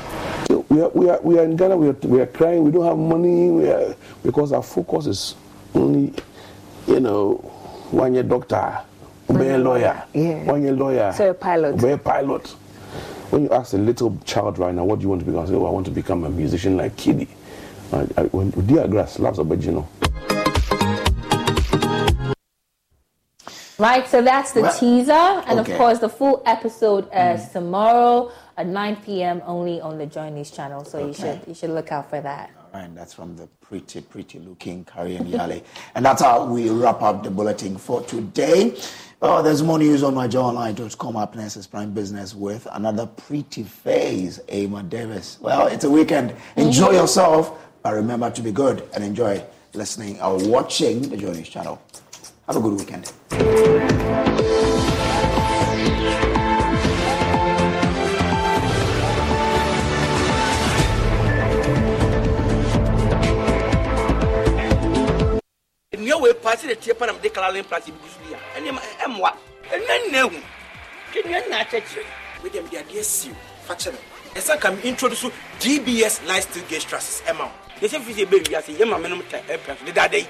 We 0.50 0.82
are, 0.82 0.90
we 0.90 1.10
are, 1.10 1.20
we 1.22 1.40
are 1.40 1.44
in 1.44 1.56
Ghana. 1.56 1.78
We 1.78 1.90
are, 1.90 1.98
we 2.04 2.22
are 2.22 2.28
crying. 2.28 2.64
We 2.64 2.72
don't 2.72 2.86
have 2.86 2.98
money. 2.98 3.50
We 3.50 3.70
are, 3.70 3.96
because 4.24 4.52
our 4.52 4.64
focus 4.64 5.08
is 5.08 5.36
only, 5.74 6.14
you 6.88 7.00
know, 7.00 7.36
one 7.92 8.14
year 8.14 8.24
doctor, 8.24 8.80
one 9.28 9.44
year 9.44 9.58
lawyer, 9.58 10.04
yeah. 10.14 10.44
one 10.44 10.62
year 10.64 10.74
lawyer, 10.74 11.14
so 11.14 11.30
a 11.30 11.34
pilot, 11.34 11.82
a 11.84 11.98
pilot 11.98 12.56
when 13.30 13.44
you 13.44 13.50
ask 13.50 13.74
a 13.74 13.78
little 13.78 14.18
child 14.26 14.58
right 14.58 14.74
now, 14.74 14.86
what 14.86 15.00
do 15.00 15.04
you 15.04 15.10
want 15.10 15.20
to 15.20 15.26
become? 15.26 15.44
I 15.44 15.48
say, 15.48 15.54
oh, 15.54 15.66
I 15.66 15.70
want 15.70 15.86
to 15.88 15.92
become 15.92 16.24
a 16.24 16.30
musician 16.30 16.78
like 16.78 16.96
KiDi. 16.96 17.28
I, 17.92 18.08
I, 18.18 18.24
when 18.26 18.52
Dear 18.66 18.88
Grass 18.88 19.20
loves 19.20 19.40
a 19.40 19.44
you 19.44 19.88
Right, 23.80 24.08
so 24.08 24.24
that's 24.24 24.54
the 24.54 24.62
well, 24.62 24.80
teaser, 24.80 25.12
and 25.12 25.60
okay. 25.60 25.74
of 25.74 25.78
course, 25.78 26.00
the 26.00 26.10
full 26.10 26.42
episode 26.46 27.06
is 27.06 27.42
mm. 27.42 27.52
tomorrow 27.54 28.32
at 28.58 28.68
9 28.68 28.96
p.m. 28.98 29.42
only 29.46 29.80
on 29.80 29.98
the 29.98 30.08
JoyNews 30.08 30.54
channel. 30.54 30.84
So 30.84 31.00
okay. 31.00 31.08
you 31.08 31.14
should 31.14 31.48
you 31.48 31.54
should 31.54 31.70
look 31.70 31.92
out 31.92 32.10
for 32.10 32.20
that. 32.22 32.52
All 32.74 32.82
right, 32.82 32.94
that's 32.94 33.14
from 33.14 33.36
the 33.38 33.48
pretty 33.62 34.02
pretty 34.02 34.40
looking 34.40 34.86
and 34.96 35.28
Yale, 35.28 35.64
and 35.96 36.06
that's 36.06 36.22
how 36.22 36.46
we 36.46 36.70
wrap 36.70 37.02
up 37.02 37.24
the 37.24 37.32
bulletin 37.32 37.78
for 37.78 38.02
today. 38.02 38.78
Oh, 39.20 39.42
there's 39.42 39.64
more 39.64 39.80
news 39.80 40.04
on 40.04 40.14
my 40.14 40.28
myjoyonline.com. 40.28 41.16
Up 41.16 41.36
next 41.36 41.56
is 41.56 41.66
Prime 41.66 41.92
Business 41.92 42.36
with 42.36 42.68
another 42.74 43.08
pretty 43.08 43.64
face, 43.64 44.40
Emma 44.48 44.84
Davis. 44.84 45.40
Well, 45.42 45.68
it's 45.68 45.86
a 45.86 45.90
weekend. 45.90 46.36
Enjoy 46.56 46.90
mm. 46.90 47.02
yourself, 47.02 47.58
but 47.82 47.96
remember 47.96 48.30
to 48.30 48.42
be 48.42 48.52
good 48.52 48.88
and 48.94 49.04
enjoy 49.04 49.44
listening 49.74 50.22
or 50.22 50.38
watching 50.48 51.02
the 51.02 51.18
JoyNews 51.18 51.46
channel. 51.46 51.82
Have 52.48 52.58
a 52.58 52.60
good 52.60 52.80
weekend. 52.80 54.77
Wei 66.28 66.34
paase 66.44 66.68
de 66.68 66.76
tie 66.76 66.94
pa 66.94 67.06
na 67.06 67.14
mede 67.14 67.30
kala 67.34 67.58
implant 67.58 67.86
bi 67.86 68.10
so 68.10 68.20
bi 68.24 68.36
a 68.36 68.60
ɛnneɛma 68.60 68.82
ɛmmoa 69.06 69.32
ɛnna 69.72 69.94
nna 70.08 70.18
ehu 70.28 70.40
kenya 71.14 71.40
nna 71.48 71.58
akyɛkyerɛ 71.64 72.06
wei 72.44 72.50
deɛ 72.52 72.64
mede 72.64 72.78
adeɛ 72.84 73.04
siw 73.04 73.34
fa 73.68 73.74
kyɛ 73.76 73.92
me. 73.94 74.00
Ɛsɛ 74.36 74.60
ka 74.60 74.72
me 74.72 74.82
introduce 74.84 75.26
dbs 75.60 76.26
lifestyle 76.28 76.64
gauge 76.70 76.86
trusses. 76.86 77.22
Ɛma 77.26 77.46
wo. 77.46 77.52
Yɛsɛ 77.82 78.02
firi 78.04 78.14
sɛ 78.14 78.26
ɛbɛ 78.28 78.48
wiase 78.50 78.72
yɛma 78.78 79.00
menom 79.02 79.24
ta 79.30 79.38
ɛpɛ 79.40 79.78
so. 79.80 79.86
Dedada 79.86 80.18
yi. 80.18 80.28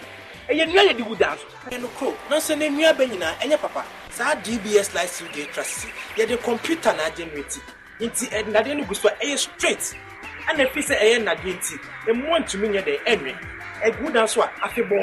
Ɛyɛ 0.50 0.66
nnua 0.68 0.84
yɛde 0.89 1.04
gu 1.08 1.16
dan 1.16 1.38
so. 1.38 1.45
Ɛyɛ 1.70 1.82
no 1.82 1.88
koro. 2.00 2.18
Nanso 2.30 2.58
ne 2.58 2.70
nnua 2.70 2.93
bɛ 2.93 3.10
nyinaa 3.10 3.36
ɛnyɛ 3.41 3.60
papa. 3.62 3.86
Saa 4.12 4.36
dbs 4.36 4.93
lifestyle 4.95 5.28
gauge 5.34 5.52
trusses 5.54 5.86
yɛde 6.16 6.41
computer 6.43 6.93
na 6.93 7.04
agenerate 7.08 7.60
nti. 8.00 8.30
Ɛnadeɛ 8.30 8.78
no 8.78 8.84
gu 8.86 8.93
so 8.95 9.10
a 9.10 9.12
ɛyɛ 9.26 9.38
straight. 9.38 9.95
Ɛna 10.48 10.72
fi 10.72 10.80
sɛ 10.82 10.95
ɛyɛ 11.02 11.20
nnadeɛ 11.24 11.54
nti 11.60 11.80
ɛmmoa 12.08 12.39
ntumi 12.45 12.68
nyɛ 12.70 12.84
dɛ 12.86 13.04
ɛnwe 13.06 13.57
ɛgu 13.86 14.12
dan 14.14 14.28
so 14.28 14.42
a 14.42 14.50
afe 14.64 14.82
bɔɔ 14.84 15.02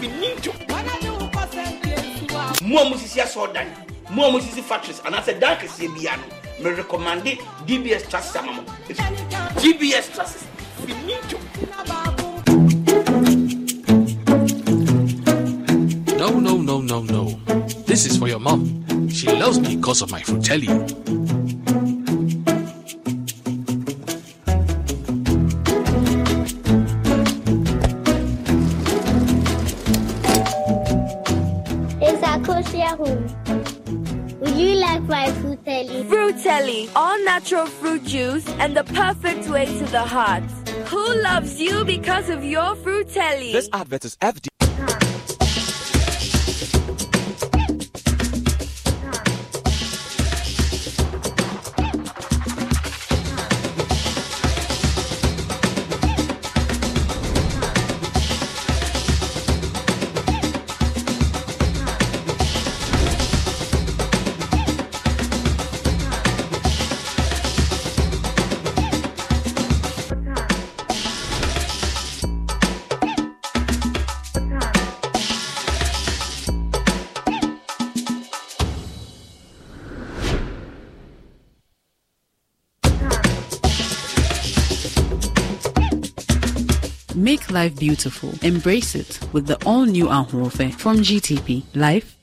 finito 0.00 0.52
a 2.60 2.84
musisi 2.84 3.20
asɔɔdan 3.20 3.66
mo 4.10 4.26
a 4.28 4.30
no 4.30 4.38
dbs 9.56 10.10
finito 10.86 11.38
No, 16.22 16.38
no, 16.38 16.56
no, 16.56 16.80
no, 16.80 17.02
no. 17.02 17.24
This 17.84 18.06
is 18.06 18.16
for 18.16 18.28
your 18.28 18.38
mom. 18.38 19.08
She 19.08 19.26
loves 19.26 19.58
me 19.58 19.74
because 19.74 20.02
of 20.02 20.12
my 20.12 20.20
Frutelli. 20.22 20.68
You 35.12 35.18
like 35.18 35.34
my 35.34 35.56
Frutelli? 35.56 36.04
Frutelli, 36.08 36.90
all 36.96 37.22
natural 37.22 37.66
fruit 37.66 38.02
juice 38.04 38.48
and 38.58 38.74
the 38.74 38.82
perfect 38.82 39.46
way 39.50 39.66
to 39.66 39.84
the 39.92 40.00
heart. 40.00 40.42
Who 40.88 41.22
loves 41.22 41.60
you 41.60 41.84
because 41.84 42.30
of 42.30 42.42
your 42.42 42.74
Frutelli? 42.76 43.52
This 43.52 43.68
advert 43.74 44.06
is 44.06 44.16
FD. 44.16 44.51
Life 87.52 87.76
beautiful. 87.78 88.32
Embrace 88.42 88.94
it 88.94 89.20
with 89.32 89.46
the 89.46 89.62
all 89.64 89.84
new 89.84 90.06
Ahorofe 90.06 90.74
from 90.74 90.98
GTP. 90.98 91.62
Life. 91.74 92.16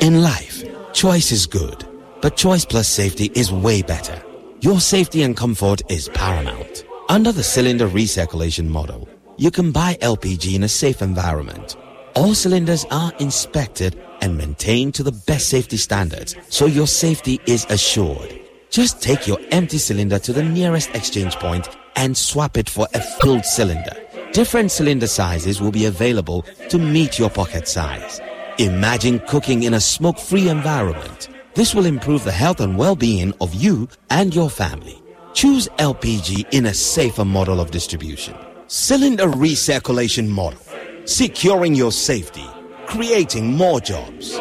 In 0.00 0.22
life, 0.22 0.64
choice 0.92 1.32
is 1.32 1.46
good, 1.46 1.84
but 2.20 2.36
choice 2.36 2.64
plus 2.64 2.88
safety 2.88 3.32
is 3.34 3.50
way 3.52 3.82
better. 3.82 4.22
Your 4.60 4.80
safety 4.80 5.22
and 5.22 5.36
comfort 5.36 5.82
is 5.90 6.08
paramount. 6.10 6.84
Under 7.08 7.32
the 7.32 7.42
cylinder 7.42 7.88
recirculation 7.88 8.68
model, 8.68 9.08
you 9.36 9.50
can 9.50 9.72
buy 9.72 9.94
LPG 10.00 10.54
in 10.54 10.62
a 10.62 10.68
safe 10.68 11.02
environment. 11.02 11.76
All 12.14 12.34
cylinders 12.34 12.84
are 12.90 13.12
inspected 13.18 14.00
and 14.20 14.38
maintained 14.38 14.94
to 14.94 15.02
the 15.02 15.12
best 15.12 15.48
safety 15.48 15.76
standards, 15.76 16.36
so 16.48 16.66
your 16.66 16.86
safety 16.86 17.40
is 17.46 17.66
assured. 17.68 18.45
Just 18.76 19.00
take 19.00 19.26
your 19.26 19.38
empty 19.52 19.78
cylinder 19.78 20.18
to 20.18 20.34
the 20.34 20.42
nearest 20.42 20.94
exchange 20.94 21.34
point 21.36 21.66
and 21.96 22.14
swap 22.14 22.58
it 22.58 22.68
for 22.68 22.86
a 22.92 23.00
filled 23.00 23.46
cylinder. 23.46 23.96
Different 24.32 24.70
cylinder 24.70 25.06
sizes 25.06 25.62
will 25.62 25.70
be 25.70 25.86
available 25.86 26.44
to 26.68 26.78
meet 26.78 27.18
your 27.18 27.30
pocket 27.30 27.68
size. 27.68 28.20
Imagine 28.58 29.18
cooking 29.20 29.62
in 29.62 29.72
a 29.72 29.80
smoke-free 29.80 30.50
environment. 30.50 31.30
This 31.54 31.74
will 31.74 31.86
improve 31.86 32.22
the 32.24 32.32
health 32.32 32.60
and 32.60 32.76
well-being 32.76 33.32
of 33.40 33.54
you 33.54 33.88
and 34.10 34.34
your 34.34 34.50
family. 34.50 35.02
Choose 35.32 35.68
LPG 35.78 36.44
in 36.52 36.66
a 36.66 36.74
safer 36.74 37.24
model 37.24 37.60
of 37.60 37.70
distribution. 37.70 38.36
Cylinder 38.66 39.28
recirculation 39.28 40.28
model. 40.28 40.60
Securing 41.06 41.74
your 41.74 41.92
safety. 41.92 42.44
Creating 42.86 43.56
more 43.56 43.80
jobs. 43.80 44.38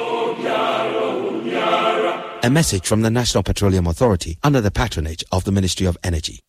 A 2.46 2.50
message 2.52 2.86
from 2.86 3.02
the 3.02 3.10
National 3.10 3.42
Petroleum 3.42 3.88
Authority 3.88 4.38
under 4.44 4.62
the 4.62 4.70
patronage 4.70 5.24
of 5.32 5.46
the 5.46 5.52
Ministry 5.52 5.88
of 5.88 5.98
Energy. 6.04 6.42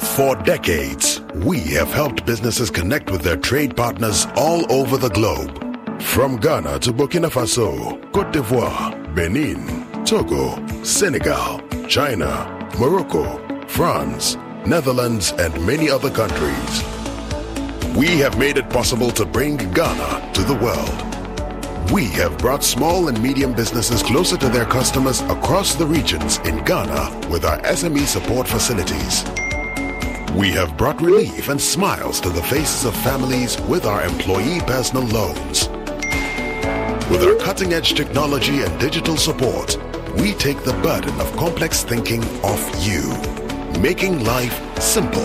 For 0.00 0.34
decades, 0.34 1.20
we 1.46 1.60
have 1.78 1.92
helped 1.92 2.26
businesses 2.26 2.68
connect 2.68 3.08
with 3.08 3.22
their 3.22 3.36
trade 3.36 3.76
partners 3.76 4.26
all 4.34 4.66
over 4.72 4.96
the 4.96 5.10
globe. 5.10 6.02
From 6.02 6.38
Ghana 6.38 6.80
to 6.80 6.92
Burkina 6.92 7.30
Faso, 7.30 8.00
Cote 8.12 8.32
d'Ivoire, 8.32 9.14
Benin, 9.14 10.04
Togo, 10.04 10.58
Senegal, 10.82 11.60
China, 11.86 12.68
Morocco, 12.80 13.38
France, 13.68 14.36
Netherlands, 14.66 15.30
and 15.38 15.54
many 15.64 15.88
other 15.88 16.10
countries. 16.10 16.82
We 17.96 18.18
have 18.18 18.36
made 18.40 18.58
it 18.58 18.68
possible 18.70 19.12
to 19.12 19.24
bring 19.24 19.56
Ghana 19.56 20.32
to 20.32 20.42
the 20.42 20.56
world. 20.56 21.17
We 21.92 22.04
have 22.08 22.36
brought 22.36 22.62
small 22.62 23.08
and 23.08 23.20
medium 23.22 23.54
businesses 23.54 24.02
closer 24.02 24.36
to 24.36 24.48
their 24.50 24.66
customers 24.66 25.22
across 25.22 25.74
the 25.74 25.86
regions 25.86 26.36
in 26.40 26.62
Ghana 26.64 27.28
with 27.30 27.46
our 27.46 27.58
SME 27.62 28.04
support 28.06 28.46
facilities. 28.46 29.24
We 30.34 30.50
have 30.50 30.76
brought 30.76 31.00
relief 31.00 31.48
and 31.48 31.58
smiles 31.58 32.20
to 32.20 32.28
the 32.28 32.42
faces 32.42 32.84
of 32.84 32.94
families 32.96 33.58
with 33.62 33.86
our 33.86 34.04
employee 34.04 34.60
personal 34.66 35.04
loans. 35.04 35.68
With 37.10 37.24
our 37.24 37.36
cutting 37.36 37.72
edge 37.72 37.94
technology 37.94 38.60
and 38.60 38.78
digital 38.78 39.16
support, 39.16 39.78
we 40.16 40.34
take 40.34 40.62
the 40.64 40.78
burden 40.82 41.18
of 41.18 41.34
complex 41.38 41.84
thinking 41.84 42.22
off 42.44 42.86
you, 42.86 43.10
making 43.80 44.24
life 44.24 44.60
simple. 44.78 45.24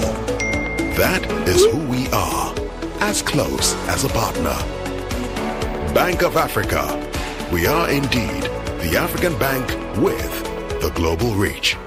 That 0.95 1.25
is 1.45 1.65
who 1.65 1.79
we 1.89 2.07
are, 2.11 2.55
as 3.01 3.21
close 3.21 3.75
as 3.89 4.05
a 4.05 4.09
partner. 4.09 4.82
Bank 5.93 6.23
of 6.23 6.37
Africa. 6.37 6.83
We 7.53 7.67
are 7.67 7.87
indeed 7.87 8.41
the 8.81 8.97
African 8.97 9.37
bank 9.37 9.67
with 9.97 10.43
the 10.81 10.91
global 10.95 11.35
reach. 11.35 11.77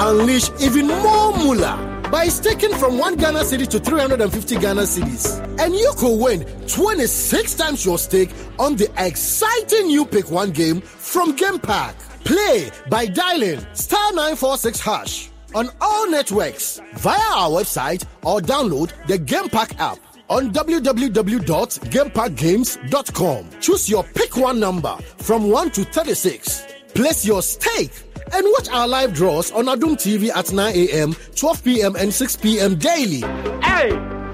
Unleash 0.00 0.48
even 0.60 0.86
more 0.86 1.36
moolah 1.36 1.76
by 2.12 2.28
staking 2.28 2.72
from 2.76 2.98
1 2.98 3.16
Ghana 3.16 3.40
cedi 3.40 3.66
to 3.68 3.80
350 3.80 4.56
Ghana 4.58 4.82
cedis. 4.82 5.40
And 5.58 5.74
you 5.74 5.92
could 5.96 6.20
win 6.22 6.44
26 6.68 7.54
times 7.54 7.84
your 7.84 7.98
stake 7.98 8.30
on 8.58 8.76
the 8.76 8.88
exciting 8.96 9.88
new 9.88 10.06
Pick 10.06 10.30
1 10.30 10.52
game 10.52 10.80
from 10.80 11.34
Game 11.34 11.58
Pack. 11.58 11.96
Play 12.24 12.70
by 12.88 13.06
dialing 13.06 13.60
star 13.74 14.12
946 14.12 14.80
hash 14.80 15.30
on 15.54 15.68
all 15.80 16.08
networks 16.10 16.80
via 16.94 17.18
our 17.34 17.50
website 17.50 18.06
or 18.22 18.38
download 18.40 18.92
the 19.08 19.18
Game 19.18 19.48
Pack 19.48 19.78
app 19.80 19.98
on 20.30 20.52
www.gamepackgames.com. 20.52 23.50
Choose 23.60 23.88
your 23.90 24.04
pick 24.04 24.36
one 24.36 24.60
number 24.60 24.96
from 25.16 25.50
1 25.50 25.70
to 25.72 25.82
36. 25.84 26.66
Place 26.94 27.24
your 27.24 27.42
stake 27.42 27.92
and 28.32 28.46
watch 28.52 28.68
our 28.70 28.86
live 28.88 29.14
draws 29.14 29.50
on 29.52 29.66
Adom 29.66 29.94
TV 29.94 30.30
at 30.34 30.52
9 30.52 30.74
a.m., 30.74 31.14
12 31.36 31.64
p.m., 31.64 31.96
and 31.96 32.12
6 32.12 32.36
p.m. 32.36 32.76
daily. 32.76 33.20
Hey, 33.62 33.90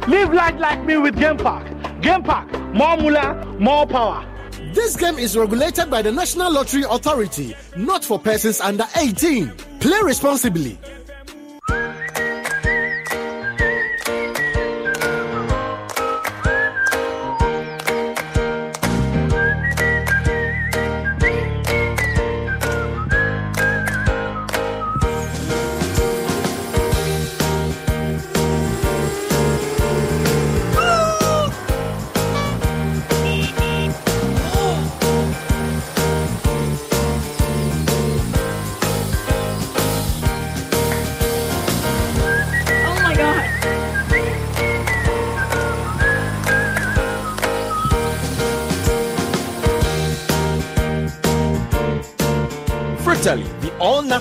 live 0.08 0.32
life 0.32 0.58
like 0.58 0.84
me 0.84 0.96
with 0.96 1.16
Game 1.18 1.36
Pack. 1.36 1.66
Game 2.00 2.22
Pack, 2.22 2.50
more 2.74 2.96
moolah, 2.96 3.44
more 3.58 3.86
power. 3.86 4.26
This 4.72 4.96
game 4.96 5.18
is 5.18 5.36
regulated 5.36 5.88
by 5.90 6.02
the 6.02 6.10
National 6.10 6.52
Lottery 6.52 6.82
Authority, 6.88 7.54
not 7.76 8.04
for 8.04 8.18
persons 8.18 8.60
under 8.60 8.84
18. 8.96 9.50
Play 9.80 10.00
responsibly. 10.02 10.78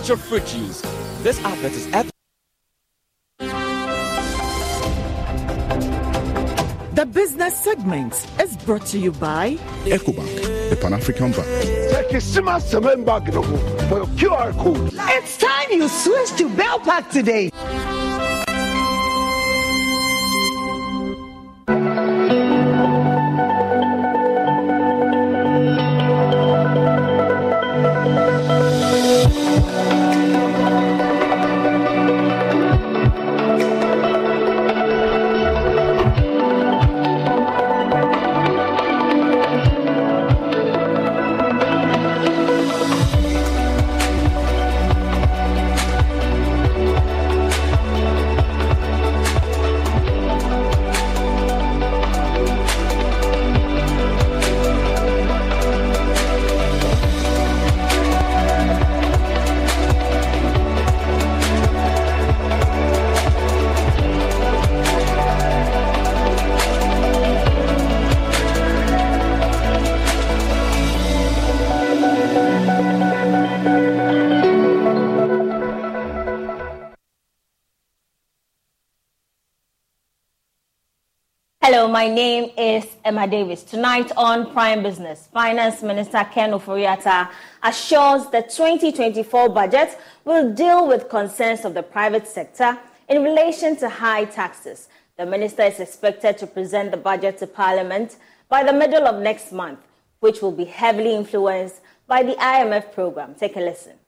Natural 0.04 0.18
fruit 0.18 0.46
juice. 0.46 0.82
This 1.24 1.40
advert 1.46 1.72
is 1.72 1.88
at 1.94 2.10
The 6.94 7.06
business 7.06 7.58
segment 7.58 8.14
is 8.38 8.58
brought 8.58 8.86
to 8.88 9.00
you 9.00 9.14
by 9.14 9.56
EcoBank, 9.86 10.70
the 10.70 10.76
Pan 10.76 10.94
African 10.94 11.32
Bank. 11.32 11.48
for 13.88 13.98
your 14.00 14.08
QR 14.18 14.52
code. 14.58 14.92
It's 14.94 15.38
time 15.38 15.72
you 15.72 15.88
switch 15.88 16.32
to 16.38 16.50
Bell 16.54 16.80
Pack 16.80 17.10
today. 17.10 17.50
My 81.94 82.08
name 82.08 82.50
is 82.58 82.88
Emma 83.06 83.28
Davis. 83.28 83.62
Tonight 83.62 84.12
on 84.18 84.52
Prime 84.52 84.82
Business, 84.82 85.30
Finance 85.32 85.84
Minister 85.84 86.28
Ken 86.34 86.50
Ofori-Atta 86.50 87.30
assures 87.62 88.26
the 88.32 88.42
2024 88.42 89.50
budget 89.50 89.96
will 90.26 90.52
deal 90.56 90.88
with 90.88 91.08
concerns 91.08 91.66
of 91.66 91.76
the 91.76 91.84
private 91.84 92.28
sector 92.28 92.80
in 93.08 93.22
relation 93.22 93.76
to 93.76 93.88
high 93.88 94.26
taxes. 94.26 94.88
The 95.20 95.28
minister 95.28 95.62
is 95.62 95.80
expected 95.80 96.40
to 96.40 96.48
present 96.48 96.90
the 96.90 96.98
budget 96.98 97.38
to 97.38 97.46
Parliament 97.46 98.18
by 98.50 98.64
the 98.64 98.74
middle 98.74 99.06
of 99.06 99.22
next 99.22 99.52
month, 99.52 99.78
which 100.20 100.42
will 100.42 100.52
be 100.52 100.66
heavily 100.66 101.14
influenced 101.14 101.80
by 102.08 102.24
the 102.24 102.34
IMF 102.34 102.92
program. 102.92 103.36
Take 103.36 103.56
a 103.56 103.60
listen. 103.60 104.03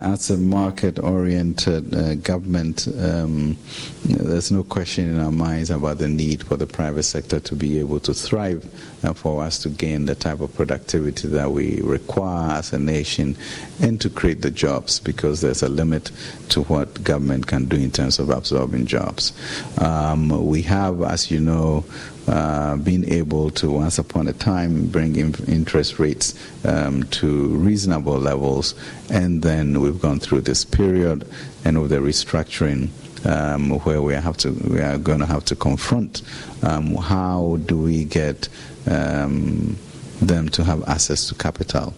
As 0.00 0.30
a 0.30 0.36
market 0.36 1.00
oriented 1.00 1.92
uh, 1.92 2.14
government, 2.14 2.86
um, 3.00 3.56
there's 4.04 4.52
no 4.52 4.62
question 4.62 5.10
in 5.10 5.18
our 5.18 5.32
minds 5.32 5.70
about 5.70 5.98
the 5.98 6.06
need 6.06 6.44
for 6.44 6.56
the 6.56 6.68
private 6.68 7.02
sector 7.02 7.40
to 7.40 7.56
be 7.56 7.80
able 7.80 7.98
to 7.98 8.14
thrive 8.14 8.64
and 9.02 9.18
for 9.18 9.42
us 9.42 9.58
to 9.64 9.68
gain 9.68 10.04
the 10.04 10.14
type 10.14 10.38
of 10.38 10.54
productivity 10.54 11.26
that 11.26 11.50
we 11.50 11.80
require 11.82 12.58
as 12.58 12.72
a 12.72 12.78
nation 12.78 13.36
and 13.82 14.00
to 14.00 14.08
create 14.08 14.40
the 14.42 14.52
jobs 14.52 15.00
because 15.00 15.40
there's 15.40 15.64
a 15.64 15.68
limit 15.68 16.12
to 16.50 16.62
what 16.62 17.02
government 17.02 17.48
can 17.48 17.64
do 17.64 17.76
in 17.76 17.90
terms 17.90 18.20
of 18.20 18.30
absorbing 18.30 18.86
jobs. 18.86 19.32
Um, 19.78 20.28
we 20.46 20.62
have, 20.62 21.02
as 21.02 21.28
you 21.28 21.40
know, 21.40 21.84
uh, 22.28 22.76
being 22.76 23.10
able 23.10 23.50
to 23.50 23.70
once 23.70 23.98
upon 23.98 24.28
a 24.28 24.32
time 24.32 24.86
bring 24.86 25.16
in 25.16 25.34
interest 25.46 25.98
rates 25.98 26.34
um, 26.64 27.02
to 27.04 27.48
reasonable 27.48 28.18
levels, 28.18 28.74
and 29.10 29.42
then 29.42 29.80
we've 29.80 30.00
gone 30.00 30.20
through 30.20 30.42
this 30.42 30.64
period, 30.64 31.26
and 31.64 31.80
with 31.80 31.90
the 31.90 31.96
restructuring. 31.96 32.90
Um, 33.24 33.80
where 33.80 34.00
we 34.00 34.14
have 34.14 34.36
to, 34.38 34.52
we 34.52 34.80
are 34.80 34.96
going 34.96 35.18
to 35.18 35.26
have 35.26 35.44
to 35.46 35.56
confront 35.56 36.22
um, 36.62 36.94
how 36.94 37.58
do 37.66 37.76
we 37.76 38.04
get 38.04 38.48
um, 38.88 39.76
them 40.20 40.48
to 40.50 40.62
have 40.62 40.88
access 40.88 41.28
to 41.28 41.34
capital, 41.34 41.94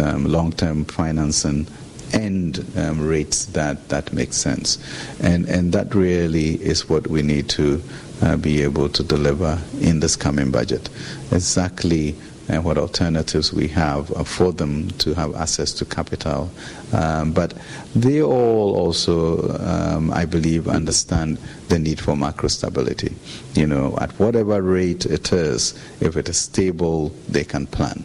um, 0.00 0.26
long-term 0.26 0.84
financing, 0.84 1.66
and 2.12 2.64
um, 2.76 3.06
rates 3.06 3.46
that, 3.46 3.88
that 3.88 4.12
make 4.12 4.32
sense. 4.32 4.78
And, 5.20 5.48
and 5.48 5.72
that 5.72 5.94
really 5.94 6.54
is 6.62 6.88
what 6.88 7.08
we 7.08 7.22
need 7.22 7.48
to 7.50 7.82
uh, 8.22 8.36
be 8.36 8.62
able 8.62 8.88
to 8.88 9.02
deliver 9.02 9.58
in 9.80 10.00
this 10.00 10.16
coming 10.16 10.50
budget. 10.50 10.88
Exactly 11.32 12.16
and 12.50 12.64
what 12.64 12.76
alternatives 12.76 13.52
we 13.52 13.68
have 13.68 14.08
for 14.26 14.52
them 14.52 14.90
to 14.92 15.14
have 15.14 15.34
access 15.36 15.72
to 15.72 15.84
capital. 15.84 16.50
Um, 16.92 17.32
but 17.32 17.54
they 17.94 18.20
all 18.22 18.74
also, 18.74 19.56
um, 19.60 20.10
I 20.10 20.24
believe, 20.24 20.66
understand 20.66 21.38
the 21.68 21.78
need 21.78 22.00
for 22.00 22.16
macro 22.16 22.48
stability. 22.48 23.14
You 23.54 23.68
know, 23.68 23.96
at 24.00 24.10
whatever 24.18 24.60
rate 24.62 25.06
it 25.06 25.32
is, 25.32 25.78
if 26.00 26.16
it 26.16 26.28
is 26.28 26.38
stable, 26.38 27.10
they 27.28 27.44
can 27.44 27.66
plan. 27.66 28.02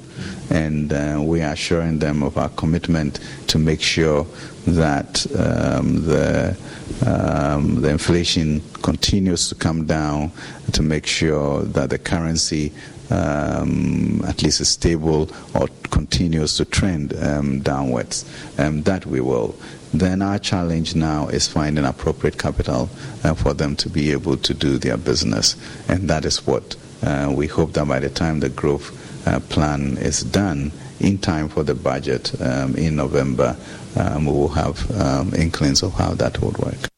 And 0.51 0.93
uh, 0.93 1.21
we 1.23 1.41
are 1.41 1.53
assuring 1.53 1.99
them 1.99 2.21
of 2.21 2.37
our 2.37 2.49
commitment 2.49 3.19
to 3.47 3.57
make 3.57 3.81
sure 3.81 4.27
that 4.65 5.25
um, 5.37 6.05
the 6.05 6.57
um, 7.05 7.81
the 7.81 7.89
inflation 7.89 8.61
continues 8.81 9.49
to 9.49 9.55
come 9.55 9.85
down, 9.85 10.31
to 10.73 10.81
make 10.81 11.05
sure 11.05 11.63
that 11.63 11.89
the 11.89 11.97
currency 11.97 12.71
um, 13.09 14.23
at 14.25 14.41
least 14.43 14.61
is 14.61 14.69
stable 14.69 15.29
or 15.53 15.67
continues 15.91 16.57
to 16.57 16.65
trend 16.65 17.13
um, 17.23 17.59
downwards. 17.61 18.25
Um, 18.57 18.83
that 18.83 19.05
we 19.05 19.21
will. 19.21 19.55
Then 19.93 20.21
our 20.21 20.39
challenge 20.39 20.95
now 20.95 21.27
is 21.27 21.47
finding 21.47 21.85
appropriate 21.85 22.37
capital 22.37 22.89
uh, 23.23 23.33
for 23.33 23.53
them 23.53 23.75
to 23.77 23.89
be 23.89 24.11
able 24.11 24.37
to 24.37 24.53
do 24.53 24.77
their 24.77 24.97
business, 24.97 25.55
and 25.87 26.09
that 26.09 26.25
is 26.25 26.45
what 26.45 26.75
uh, 27.01 27.31
we 27.35 27.47
hope 27.47 27.73
that 27.73 27.87
by 27.87 27.99
the 27.99 28.09
time 28.09 28.39
the 28.39 28.49
growth 28.49 28.91
uh, 29.27 29.39
plan 29.39 29.97
is 29.97 30.21
done, 30.23 30.71
in 30.99 31.17
time 31.17 31.49
for 31.49 31.63
the 31.63 31.75
budget 31.75 32.39
um, 32.41 32.75
in 32.75 32.95
November, 32.95 33.55
um, 33.95 34.25
we 34.25 34.31
will 34.31 34.49
have 34.49 34.89
um, 34.99 35.33
inklings 35.35 35.83
of 35.83 35.93
how 35.93 36.13
that 36.15 36.41
would 36.41 36.57
work. 36.57 36.89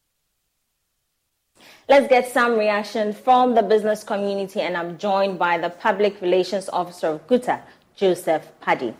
Let's 1.88 2.06
get 2.08 2.28
some 2.28 2.58
reaction 2.58 3.14
from 3.14 3.54
the 3.54 3.62
business 3.62 4.04
community, 4.04 4.60
and 4.60 4.76
I'm 4.76 4.98
joined 4.98 5.38
by 5.38 5.56
the 5.56 5.70
Public 5.70 6.20
Relations 6.20 6.68
Officer 6.68 7.06
of 7.08 7.26
Guta, 7.26 7.62
Joseph 7.96 8.46
Paddy. 8.60 8.94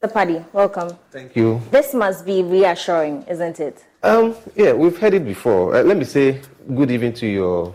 The 0.00 0.08
Paddy, 0.08 0.42
welcome. 0.52 0.96
Thank 1.10 1.36
you. 1.36 1.60
This 1.70 1.92
must 1.92 2.24
be 2.24 2.42
reassuring, 2.42 3.24
isn't 3.24 3.60
it? 3.60 3.84
Um, 4.02 4.34
yeah, 4.54 4.72
we've 4.72 4.96
heard 4.96 5.12
it 5.12 5.24
before. 5.24 5.74
Uh, 5.74 5.82
let 5.82 5.96
me 5.96 6.04
say 6.04 6.40
good 6.74 6.90
evening 6.90 7.12
to 7.14 7.26
your 7.26 7.74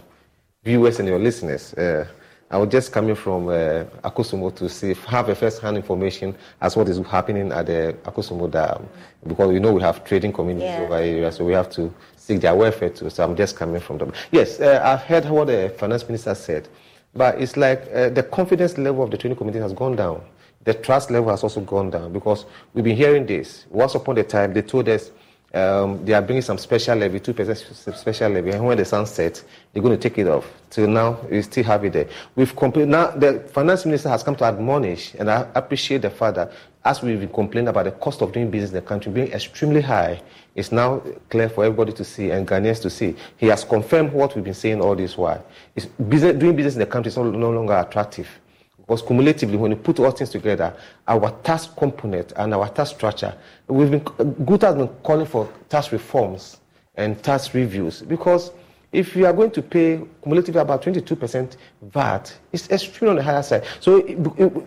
viewers 0.64 1.00
and 1.00 1.08
your 1.08 1.20
listeners. 1.20 1.74
Uh, 1.74 2.08
I 2.54 2.58
was 2.58 2.70
just 2.70 2.92
coming 2.92 3.16
from 3.16 3.48
uh, 3.48 3.84
to 4.12 4.70
see, 4.70 4.94
have 5.08 5.28
a 5.28 5.34
first-hand 5.34 5.76
information 5.76 6.36
as 6.62 6.76
what 6.76 6.88
is 6.88 7.00
happening 7.00 7.52
at 7.52 7.66
the 7.66 7.98
Akosombo 8.04 8.52
Dam, 8.52 8.88
because 9.26 9.52
we 9.52 9.58
know 9.58 9.74
we 9.74 9.82
have 9.82 10.04
trading 10.04 10.32
communities 10.32 10.70
yeah. 10.70 10.82
over 10.82 11.04
here, 11.04 11.32
so 11.32 11.46
we 11.46 11.54
have 11.54 11.68
to 11.72 11.92
seek 12.16 12.42
their 12.42 12.54
welfare 12.54 12.92
too. 12.92 13.10
So 13.10 13.24
I'm 13.24 13.36
just 13.36 13.56
coming 13.56 13.82
from 13.82 13.98
them. 13.98 14.14
Yes, 14.32 14.60
uh, 14.60 14.80
I've 14.86 15.02
heard 15.02 15.26
what 15.26 15.48
the 15.48 15.74
finance 15.80 16.08
minister 16.08 16.36
said, 16.36 16.68
but 17.16 17.42
it's 17.42 17.58
like 17.58 17.90
uh, 17.92 18.10
the 18.10 18.22
confidence 18.22 18.78
level 18.78 19.04
of 19.04 19.10
the 19.10 19.18
trading 19.18 19.36
community 19.36 19.60
has 19.60 19.74
gone 19.74 19.96
down. 19.96 20.24
The 20.64 20.76
trust 20.76 21.10
level 21.10 21.32
has 21.32 21.42
also 21.42 21.60
gone 21.60 21.90
down 21.90 22.14
because 22.14 22.46
we've 22.76 22.84
been 22.84 22.96
hearing 22.96 23.26
this. 23.26 23.66
Once 23.72 23.96
upon 23.96 24.20
a 24.20 24.24
time, 24.24 24.54
they 24.54 24.62
told 24.62 24.88
us 24.90 25.10
um, 25.54 26.04
they 26.04 26.14
are 26.14 26.22
bringing 26.22 26.42
some 26.42 26.58
special 26.58 26.98
levy, 26.98 27.20
2% 27.20 27.96
special 27.96 28.32
levy, 28.32 28.52
and 28.52 28.66
when 28.66 28.78
the 28.78 28.86
sun 28.86 29.06
sets, 29.06 29.44
they're 29.72 29.84
going 29.84 29.98
to 29.98 30.10
take 30.10 30.18
it 30.18 30.28
off. 30.28 30.52
Till 30.72 30.88
now, 30.88 31.20
we 31.30 31.42
still 31.44 31.64
have 31.66 31.86
it 31.86 31.94
there. 31.94 32.08
We've 32.36 32.56
compl- 32.56 32.88
now 32.88 33.12
the 33.12 33.40
finance 33.54 33.86
minister 33.86 34.10
has 34.10 34.24
come 34.24 34.36
to 34.38 34.46
admonish, 34.46 35.14
and 35.14 35.30
I 35.30 35.48
appreciate 35.54 36.02
the 36.02 36.10
fact 36.10 36.36
that 36.38 36.52
as 36.84 37.02
we've 37.02 37.20
been 37.20 37.30
complaining 37.30 37.68
about 37.68 37.86
the 37.86 37.92
cost 37.92 38.22
of 38.22 38.34
doing 38.34 38.50
business 38.50 38.72
in 38.72 38.76
the 38.76 38.82
country 38.82 39.12
being 39.12 39.32
extremely 39.32 39.82
high, 39.82 40.22
it's 40.56 40.72
now 40.72 41.02
clear 41.30 41.50
for 41.50 41.64
everybody 41.66 41.94
to 41.94 42.04
see 42.04 42.32
and 42.32 42.48
Ghanaians 42.48 42.82
to 42.82 42.90
see. 42.90 43.16
He 43.38 43.48
has 43.48 43.64
confirmed 43.64 44.12
what 44.12 44.36
we've 44.36 44.44
been 44.44 44.54
saying 44.54 44.82
all 44.82 44.96
this 44.96 45.18
while. 45.18 45.46
Business, 46.10 46.38
doing 46.38 46.56
business 46.56 46.74
in 46.74 46.80
the 46.80 46.86
country 46.86 47.10
is 47.10 47.18
no 47.18 47.24
longer 47.30 47.74
attractive. 47.74 48.28
Because 48.86 49.02
cumulatively, 49.02 49.56
when 49.56 49.72
you 49.72 49.78
put 49.78 50.00
all 50.00 50.12
things 50.12 50.30
together, 50.30 50.76
our 51.08 51.32
tax 51.44 51.70
component 51.78 52.34
and 52.36 52.54
our 52.54 52.68
tax 52.70 52.90
structure, 52.90 53.34
we've 53.68 53.90
been, 53.90 54.02
GUTA 54.46 54.66
has 54.66 54.76
been 54.76 54.90
calling 55.04 55.26
for 55.26 55.50
tax 55.70 55.92
reforms 55.94 56.58
and 56.96 57.22
tax 57.24 57.54
reviews 57.56 58.02
because 58.02 58.52
if 58.92 59.16
you 59.16 59.26
are 59.26 59.34
going 59.34 59.50
to 59.52 59.62
pay 59.62 60.00
cumulatively 60.22 60.62
about 60.62 60.84
22% 60.84 61.58
VAT, 61.82 62.38
it's 62.52 62.70
extremely 62.70 63.12
on 63.12 63.16
the 63.16 63.24
higher 63.24 63.42
side. 63.42 63.64
So, 63.80 64.02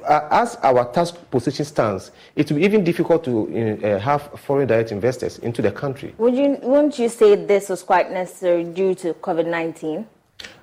uh, 0.04 0.28
as 0.32 0.56
our 0.62 0.90
tax 0.92 1.12
position 1.12 1.64
stands, 1.64 2.10
it 2.34 2.50
will 2.50 2.58
be 2.58 2.64
even 2.64 2.82
difficult 2.82 3.22
to 3.24 3.84
uh, 3.84 4.00
have 4.00 4.22
foreign 4.40 4.66
direct 4.66 4.90
investors 4.90 5.38
into 5.38 5.62
the 5.62 5.70
country. 5.70 6.14
Would 6.18 6.34
you, 6.34 6.58
wouldn't 6.62 6.98
you 6.98 7.08
say 7.08 7.36
this 7.36 7.68
was 7.68 7.84
quite 7.84 8.10
necessary 8.10 8.64
due 8.64 8.94
to 8.96 9.14
COVID 9.14 9.46
19? 9.46 10.06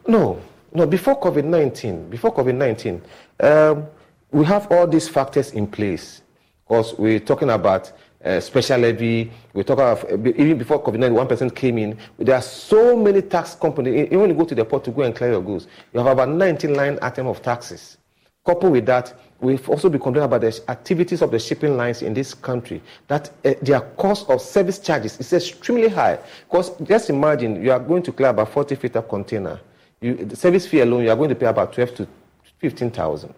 No, 0.07 0.41
no. 0.73 0.85
Before 0.85 1.19
COVID 1.19 1.45
19, 1.45 2.09
before 2.09 2.33
COVID 2.33 2.55
19, 2.55 3.01
um, 3.39 3.87
we 4.31 4.45
have 4.45 4.71
all 4.71 4.87
these 4.87 5.07
factors 5.07 5.51
in 5.51 5.67
place. 5.67 6.21
Because 6.67 6.97
we're 6.97 7.19
talking 7.19 7.49
about 7.49 7.91
uh, 8.23 8.39
special 8.39 8.79
levy. 8.79 9.31
We 9.53 9.63
talk 9.63 9.79
about 9.79 10.09
even 10.09 10.57
before 10.57 10.81
COVID-19, 10.81 11.27
1% 11.27 11.55
came 11.55 11.77
in. 11.77 11.97
There 12.17 12.35
are 12.35 12.41
so 12.41 12.95
many 12.95 13.21
tax 13.21 13.55
companies. 13.55 14.07
Even 14.07 14.21
when 14.21 14.29
you 14.29 14.35
go 14.35 14.45
to 14.45 14.55
the 14.55 14.65
port 14.65 14.83
to 14.85 14.91
go 14.91 15.01
and 15.01 15.15
clear 15.15 15.31
your 15.31 15.41
goods, 15.41 15.67
you 15.93 15.99
have 15.99 16.07
about 16.07 16.29
19 16.29 16.73
line 16.73 16.99
item 17.01 17.27
of 17.27 17.41
taxes. 17.41 17.97
Coupled 18.45 18.73
with 18.73 18.85
that, 18.85 19.13
we've 19.39 19.69
also 19.69 19.89
been 19.89 20.01
complaining 20.01 20.25
about 20.25 20.41
the 20.41 20.63
activities 20.69 21.21
of 21.21 21.31
the 21.31 21.39
shipping 21.39 21.77
lines 21.77 22.01
in 22.01 22.13
this 22.13 22.33
country, 22.33 22.81
that 23.07 23.29
uh, 23.45 23.53
their 23.61 23.81
cost 23.81 24.29
of 24.29 24.41
service 24.41 24.79
charges 24.79 25.17
is 25.19 25.31
extremely 25.31 25.87
high. 25.87 26.19
Because 26.49 26.71
just 26.83 27.09
imagine 27.09 27.63
you 27.63 27.71
are 27.71 27.79
going 27.79 28.03
to 28.03 28.11
clear 28.11 28.29
about 28.29 28.49
40 28.49 28.75
feet 28.75 28.95
of 28.95 29.07
container. 29.07 29.59
You, 30.03 30.15
the 30.15 30.35
service 30.35 30.67
fee 30.67 30.81
alone, 30.81 31.03
you 31.03 31.09
are 31.11 31.15
going 31.15 31.30
to 31.30 31.35
pay 31.35 31.45
about 31.45 31.71
12 31.71 31.95
to 31.95 32.07
15,000. 32.59 33.34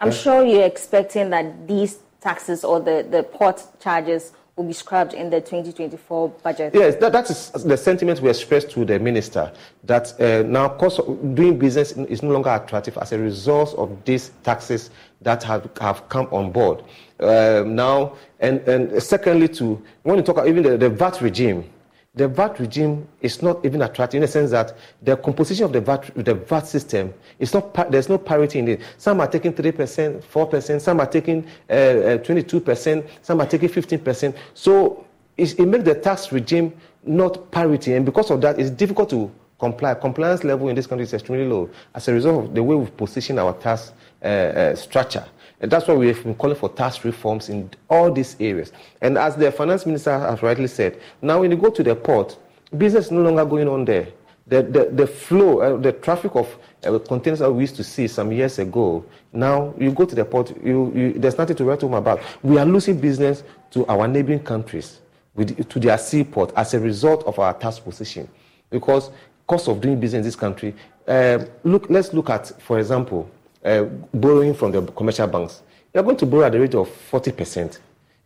I'm 0.00 0.08
yeah. 0.08 0.14
sure 0.14 0.46
you're 0.46 0.64
expecting 0.64 1.28
that 1.28 1.68
these 1.68 1.98
taxes 2.22 2.64
or 2.64 2.80
the, 2.80 3.06
the 3.08 3.22
port 3.22 3.62
charges 3.78 4.32
will 4.56 4.64
be 4.64 4.72
scrubbed 4.72 5.12
in 5.12 5.28
the 5.28 5.40
2024 5.42 6.30
budget. 6.42 6.74
Yes, 6.74 6.96
that, 6.96 7.12
that 7.12 7.28
is 7.28 7.50
the 7.50 7.76
sentiment 7.76 8.20
we 8.20 8.30
expressed 8.30 8.70
to 8.70 8.86
the 8.86 8.98
minister 8.98 9.52
that 9.84 10.18
uh, 10.18 10.42
now 10.48 10.70
cost 10.70 11.00
of 11.00 11.34
doing 11.34 11.58
business 11.58 11.92
is 11.92 12.22
no 12.22 12.30
longer 12.30 12.50
attractive 12.50 12.96
as 12.96 13.12
a 13.12 13.18
result 13.18 13.74
of 13.74 14.04
these 14.06 14.30
taxes 14.42 14.88
that 15.20 15.42
have, 15.42 15.68
have 15.82 16.08
come 16.08 16.28
on 16.32 16.50
board. 16.50 16.82
Uh, 17.20 17.62
now, 17.66 18.16
and, 18.40 18.60
and 18.66 19.02
secondly, 19.02 19.48
to 19.48 19.82
when 20.02 20.16
you 20.16 20.22
talk 20.22 20.36
about 20.36 20.48
even 20.48 20.62
the, 20.62 20.78
the 20.78 20.88
VAT 20.88 21.20
regime, 21.20 21.70
the 22.18 22.26
VAT 22.26 22.58
regime 22.58 23.06
is 23.20 23.42
not 23.42 23.64
even 23.64 23.80
attractive 23.82 24.18
in 24.18 24.22
the 24.22 24.28
sense 24.28 24.50
that 24.50 24.76
the 25.02 25.16
composition 25.16 25.64
of 25.64 25.72
the 25.72 25.80
VAT, 25.80 26.10
the 26.16 26.34
VAT 26.34 26.66
system 26.66 27.14
is 27.38 27.54
not, 27.54 27.90
there's 27.90 28.08
no 28.08 28.18
parity 28.18 28.58
in 28.58 28.68
it. 28.68 28.80
Some 28.98 29.20
are 29.20 29.28
taking 29.28 29.52
3%, 29.52 30.22
4%, 30.22 30.80
some 30.80 31.00
are 31.00 31.06
taking 31.06 31.46
uh, 31.70 31.72
uh, 31.72 32.18
22%, 32.18 33.08
some 33.22 33.40
are 33.40 33.46
taking 33.46 33.68
15%. 33.68 34.36
So 34.54 35.06
it, 35.36 35.58
makes 35.60 35.84
the 35.84 35.94
tax 35.94 36.32
regime 36.32 36.72
not 37.04 37.50
parity, 37.52 37.94
and 37.94 38.04
because 38.04 38.30
of 38.30 38.40
that, 38.40 38.58
it's 38.58 38.70
difficult 38.70 39.08
to 39.10 39.30
comply. 39.60 39.94
Compliance 39.94 40.42
level 40.42 40.68
in 40.68 40.74
this 40.74 40.88
country 40.88 41.04
is 41.04 41.14
extremely 41.14 41.46
low 41.46 41.70
as 41.94 42.08
a 42.08 42.12
result 42.12 42.46
of 42.46 42.54
the 42.54 42.62
way 42.62 42.74
we've 42.74 42.96
positioned 42.96 43.38
our 43.38 43.54
tax 43.54 43.92
uh, 44.22 44.26
uh, 44.26 44.74
structure. 44.74 45.24
And 45.60 45.70
that's 45.70 45.88
why 45.88 45.94
we 45.94 46.08
have 46.08 46.22
been 46.22 46.34
calling 46.34 46.56
for 46.56 46.68
tax 46.68 47.04
reforms 47.04 47.48
in 47.48 47.70
all 47.90 48.12
these 48.12 48.36
areas. 48.38 48.72
And 49.00 49.18
as 49.18 49.34
the 49.34 49.50
finance 49.50 49.86
minister 49.86 50.16
has 50.16 50.42
rightly 50.42 50.68
said, 50.68 51.00
now 51.20 51.40
when 51.40 51.50
you 51.50 51.56
go 51.56 51.70
to 51.70 51.82
the 51.82 51.96
port, 51.96 52.38
business 52.76 53.06
is 53.06 53.10
no 53.10 53.22
longer 53.22 53.44
going 53.44 53.68
on 53.68 53.84
there. 53.84 54.08
The, 54.46 54.62
the, 54.62 54.84
the 54.90 55.06
flow, 55.06 55.60
uh, 55.60 55.76
the 55.76 55.92
traffic 55.92 56.34
of 56.34 56.56
uh, 56.84 56.98
containers 57.00 57.40
that 57.40 57.52
we 57.52 57.62
used 57.62 57.76
to 57.76 57.84
see 57.84 58.08
some 58.08 58.32
years 58.32 58.58
ago, 58.58 59.04
now 59.32 59.74
you 59.78 59.90
go 59.92 60.06
to 60.06 60.14
the 60.14 60.24
port, 60.24 60.54
you, 60.64 60.90
you, 60.94 61.12
there's 61.14 61.36
nothing 61.36 61.56
to 61.56 61.64
write 61.64 61.82
home 61.82 61.94
about. 61.94 62.20
We 62.42 62.56
are 62.56 62.64
losing 62.64 62.98
business 62.98 63.42
to 63.72 63.84
our 63.88 64.08
neighboring 64.08 64.40
countries, 64.40 65.00
with, 65.34 65.68
to 65.68 65.78
their 65.78 65.98
seaport 65.98 66.52
as 66.56 66.72
a 66.72 66.80
result 66.80 67.24
of 67.24 67.38
our 67.38 67.52
tax 67.52 67.78
position. 67.78 68.26
Because 68.70 69.10
cost 69.46 69.68
of 69.68 69.80
doing 69.80 70.00
business 70.00 70.20
in 70.20 70.24
this 70.24 70.36
country, 70.36 70.74
uh, 71.06 71.44
look, 71.64 71.90
let's 71.90 72.14
look 72.14 72.30
at, 72.30 72.48
for 72.62 72.78
example, 72.78 73.30
uh, 73.64 73.84
borrowing 74.14 74.54
from 74.54 74.72
the 74.72 74.82
commercial 74.82 75.26
banks. 75.26 75.62
You're 75.92 76.02
going 76.04 76.16
to 76.18 76.26
borrow 76.26 76.44
at 76.44 76.52
the 76.52 76.60
rate 76.60 76.74
of 76.74 76.88
40%. 77.10 77.78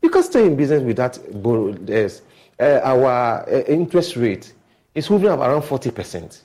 You 0.02 0.10
can 0.10 0.22
stay 0.22 0.46
in 0.46 0.56
business 0.56 0.82
with 0.82 0.96
that 0.96 1.18
borrow. 1.42 1.74
Uh, 2.59 2.80
our 2.84 3.48
uh, 3.48 3.62
interest 3.66 4.16
rate 4.16 4.52
is 4.94 5.06
hovering 5.06 5.32
around 5.32 5.62
40%. 5.62 6.42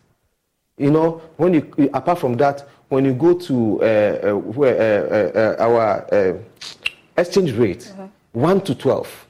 You 0.78 0.92
know, 0.92 1.22
when 1.38 1.54
you, 1.54 1.90
apart 1.94 2.20
from 2.20 2.38
that, 2.38 2.68
when 2.90 3.04
you 3.04 3.14
go 3.14 3.34
to 3.38 3.82
uh, 3.82 3.86
uh, 3.86 4.34
where, 4.36 5.60
our 5.60 6.40
exchange 7.18 7.52
rate, 7.54 7.92
uh-huh. 7.94 8.08
1 8.34 8.62
to 8.62 8.76
12, 8.76 9.26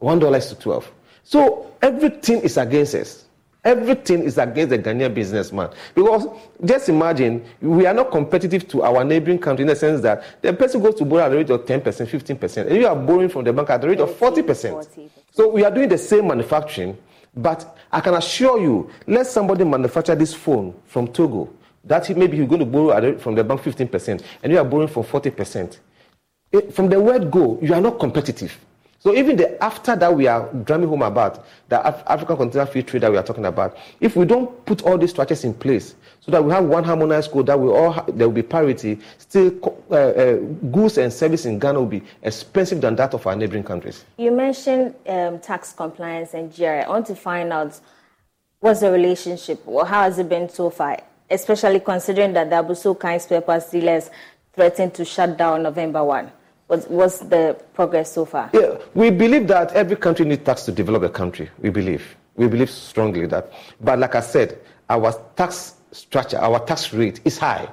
$1 0.00 0.48
to 0.48 0.54
12. 0.56 0.92
So 1.22 1.72
everything 1.80 2.40
is 2.40 2.56
against 2.56 2.94
us. 2.94 3.21
Everything 3.64 4.24
is 4.24 4.38
against 4.38 4.70
the 4.70 4.78
Ghanaian 4.78 5.14
businessman. 5.14 5.70
Because 5.94 6.26
just 6.64 6.88
imagine, 6.88 7.44
we 7.60 7.86
are 7.86 7.94
not 7.94 8.10
competitive 8.10 8.66
to 8.68 8.82
our 8.82 9.04
neighboring 9.04 9.38
country 9.38 9.62
in 9.62 9.68
the 9.68 9.76
sense 9.76 10.00
that 10.02 10.24
the 10.42 10.52
person 10.52 10.82
goes 10.82 10.96
to 10.96 11.04
borrow 11.04 11.24
at 11.26 11.28
the 11.28 11.36
rate 11.36 11.50
of 11.50 11.64
10%, 11.64 11.82
15%, 11.82 12.66
and 12.66 12.76
you 12.76 12.88
are 12.88 12.96
borrowing 12.96 13.28
from 13.28 13.44
the 13.44 13.52
bank 13.52 13.70
at 13.70 13.80
the 13.80 13.88
rate 13.88 14.00
of 14.00 14.10
40%. 14.10 14.44
40%. 14.44 15.10
So 15.30 15.48
we 15.48 15.64
are 15.64 15.70
doing 15.70 15.88
the 15.88 15.98
same 15.98 16.26
manufacturing, 16.26 16.98
but 17.36 17.78
I 17.92 18.00
can 18.00 18.14
assure 18.14 18.60
you, 18.60 18.90
let 19.06 19.28
somebody 19.28 19.62
manufacture 19.64 20.16
this 20.16 20.34
phone 20.34 20.74
from 20.86 21.06
Togo, 21.06 21.48
that 21.84 22.14
maybe 22.16 22.38
he's 22.38 22.48
going 22.48 22.60
to 22.60 22.66
borrow 22.66 23.16
from 23.18 23.36
the 23.36 23.44
bank 23.44 23.60
15%, 23.60 24.24
and 24.42 24.52
you 24.52 24.58
are 24.58 24.64
borrowing 24.64 24.88
for 24.88 25.04
40%. 25.04 25.78
It, 26.50 26.74
from 26.74 26.88
the 26.88 27.00
word 27.00 27.30
go, 27.30 27.60
you 27.62 27.72
are 27.74 27.80
not 27.80 28.00
competitive. 28.00 28.58
So 29.02 29.12
even 29.12 29.34
the 29.34 29.60
after 29.60 29.96
that 29.96 30.14
we 30.14 30.28
are 30.28 30.48
drumming 30.62 30.88
home 30.88 31.02
about, 31.02 31.44
the 31.68 31.84
Af- 31.84 32.04
African 32.06 32.36
continental 32.36 32.72
free 32.72 32.84
trade 32.84 33.02
that 33.02 33.10
we 33.10 33.18
are 33.18 33.24
talking 33.24 33.46
about, 33.46 33.76
if 33.98 34.14
we 34.14 34.24
don't 34.24 34.64
put 34.64 34.82
all 34.82 34.96
these 34.96 35.10
structures 35.10 35.42
in 35.42 35.54
place, 35.54 35.96
so 36.20 36.30
that 36.30 36.44
we 36.44 36.52
have 36.52 36.64
one 36.66 36.84
harmonized 36.84 37.32
code 37.32 37.46
that 37.46 37.58
we 37.58 37.68
all 37.68 37.90
ha- 37.90 38.04
there 38.06 38.28
will 38.28 38.34
be 38.34 38.44
parity, 38.44 39.00
still 39.18 39.76
uh, 39.90 39.94
uh, 39.94 40.36
goods 40.70 40.98
and 40.98 41.12
service 41.12 41.46
in 41.46 41.58
Ghana 41.58 41.80
will 41.80 41.86
be 41.88 42.02
expensive 42.22 42.80
than 42.80 42.94
that 42.94 43.12
of 43.12 43.26
our 43.26 43.34
neighboring 43.34 43.64
countries. 43.64 44.04
You 44.18 44.30
mentioned 44.30 44.94
um, 45.08 45.40
tax 45.40 45.72
compliance 45.72 46.34
and 46.34 46.54
GRA. 46.54 46.82
I 46.82 46.88
want 46.88 47.06
to 47.08 47.16
find 47.16 47.52
out 47.52 47.80
what's 48.60 48.78
the 48.80 48.92
relationship 48.92 49.66
or 49.66 49.84
how 49.84 50.02
has 50.02 50.20
it 50.20 50.28
been 50.28 50.48
so 50.48 50.70
far, 50.70 51.00
especially 51.28 51.80
considering 51.80 52.34
that 52.34 52.50
the 52.50 52.54
Abossey 52.54 52.94
Okai 52.94 53.20
spare 53.20 53.60
dealers 53.72 54.10
threatened 54.52 54.94
to 54.94 55.04
shut 55.04 55.36
down 55.36 55.64
November 55.64 56.04
1. 56.04 56.30
What's, 56.72 56.86
what's 56.86 57.18
the 57.18 57.62
progress 57.74 58.10
so 58.10 58.24
far? 58.24 58.48
Yeah, 58.54 58.78
we 58.94 59.10
believe 59.10 59.46
that 59.48 59.72
every 59.72 59.94
country 59.94 60.24
needs 60.24 60.42
tax 60.42 60.62
to 60.62 60.72
develop 60.72 61.02
a 61.02 61.10
country. 61.10 61.50
We 61.58 61.68
believe. 61.68 62.16
We 62.34 62.48
believe 62.48 62.70
strongly 62.70 63.26
that. 63.26 63.52
But 63.78 63.98
like 63.98 64.14
I 64.14 64.20
said, 64.20 64.58
our 64.88 65.12
tax 65.36 65.74
structure, 65.90 66.38
our 66.38 66.64
tax 66.64 66.94
rate 66.94 67.20
is 67.26 67.36
high. 67.36 67.68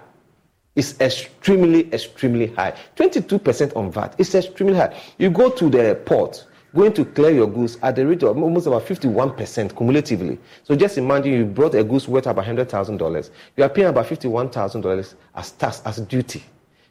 It's 0.76 1.00
extremely, 1.00 1.88
extremely 1.94 2.48
high. 2.48 2.74
22% 2.98 3.74
on 3.78 3.90
VAT. 3.90 4.16
It's 4.18 4.36
extremely 4.36 4.76
high. 4.76 5.02
You 5.18 5.30
go 5.30 5.50
to 5.50 5.70
the 5.70 5.98
port, 6.06 6.46
going 6.76 6.92
to 6.92 7.06
clear 7.06 7.32
your 7.32 7.48
goods 7.48 7.78
at 7.82 7.96
the 7.96 8.06
rate 8.06 8.24
of 8.24 8.38
almost 8.38 8.68
about 8.68 8.86
51% 8.86 9.78
cumulatively. 9.78 10.38
So 10.64 10.76
just 10.76 10.98
imagine 10.98 11.32
you 11.32 11.46
brought 11.46 11.74
a 11.74 11.86
goods 11.86 12.10
worth 12.10 12.28
about 12.28 12.44
$100,000. 12.44 13.30
You 13.56 13.64
are 13.64 13.70
paying 13.70 13.88
about 13.88 14.08
$51,000 14.08 15.16
as 15.36 15.52
tax, 15.52 15.82
as 15.86 16.02
duty. 16.02 16.44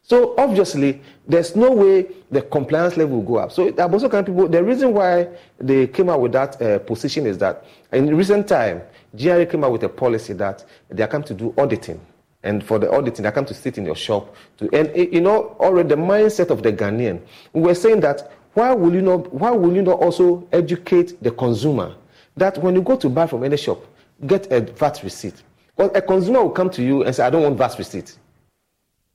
So 0.08 0.34
obviously, 0.38 1.02
there's 1.26 1.54
no 1.54 1.70
way 1.70 2.06
the 2.30 2.40
compliance 2.40 2.96
level 2.96 3.16
will 3.16 3.26
go 3.26 3.36
up. 3.36 3.52
So 3.52 3.70
Abossey 3.70 4.08
Okai 4.08 4.24
people, 4.24 4.48
the 4.48 4.64
reason 4.64 4.94
why 4.94 5.28
they 5.58 5.86
came 5.86 6.08
out 6.08 6.22
with 6.22 6.32
that 6.32 6.60
uh, 6.62 6.78
position 6.78 7.26
is 7.26 7.36
that 7.38 7.66
in 7.92 8.16
recent 8.16 8.48
time, 8.48 8.80
GRA 9.14 9.44
came 9.44 9.64
out 9.64 9.72
with 9.72 9.82
a 9.82 9.88
policy 9.90 10.32
that 10.32 10.64
they 10.88 11.02
are 11.02 11.08
come 11.08 11.22
to 11.24 11.34
do 11.34 11.52
auditing. 11.58 12.00
And 12.42 12.64
for 12.64 12.78
the 12.78 12.90
auditing, 12.90 13.24
they 13.24 13.30
come 13.32 13.44
to 13.44 13.52
sit 13.52 13.76
in 13.76 13.84
your 13.84 13.96
shop. 13.96 14.34
To, 14.58 14.70
and 14.74 14.88
eh, 14.94 15.08
you 15.12 15.20
know, 15.20 15.54
already 15.60 15.90
the 15.90 15.96
mindset 15.96 16.48
of 16.48 16.62
the 16.62 16.72
Ghanaian, 16.72 17.20
we 17.52 17.60
were 17.60 17.74
saying 17.74 18.00
that 18.00 18.32
why 18.54 18.72
will 18.72 18.94
you 18.94 19.02
not, 19.02 19.30
why 19.34 19.50
will 19.50 19.74
you 19.74 19.82
not 19.82 20.00
also 20.00 20.48
educate 20.52 21.22
the 21.22 21.32
consumer 21.32 21.94
that 22.34 22.56
when 22.62 22.74
you 22.74 22.80
go 22.80 22.96
to 22.96 23.10
buy 23.10 23.26
from 23.26 23.44
any 23.44 23.58
shop, 23.58 23.84
get 24.26 24.50
a 24.50 24.60
VAT 24.62 25.02
receipt. 25.04 25.42
Well, 25.76 25.90
a 25.94 26.00
consumer 26.00 26.42
will 26.44 26.50
come 26.50 26.70
to 26.70 26.82
you 26.82 27.04
and 27.04 27.14
say, 27.14 27.24
I 27.24 27.30
don't 27.30 27.42
want 27.42 27.58
VAT 27.58 27.76
receipt. 27.78 28.16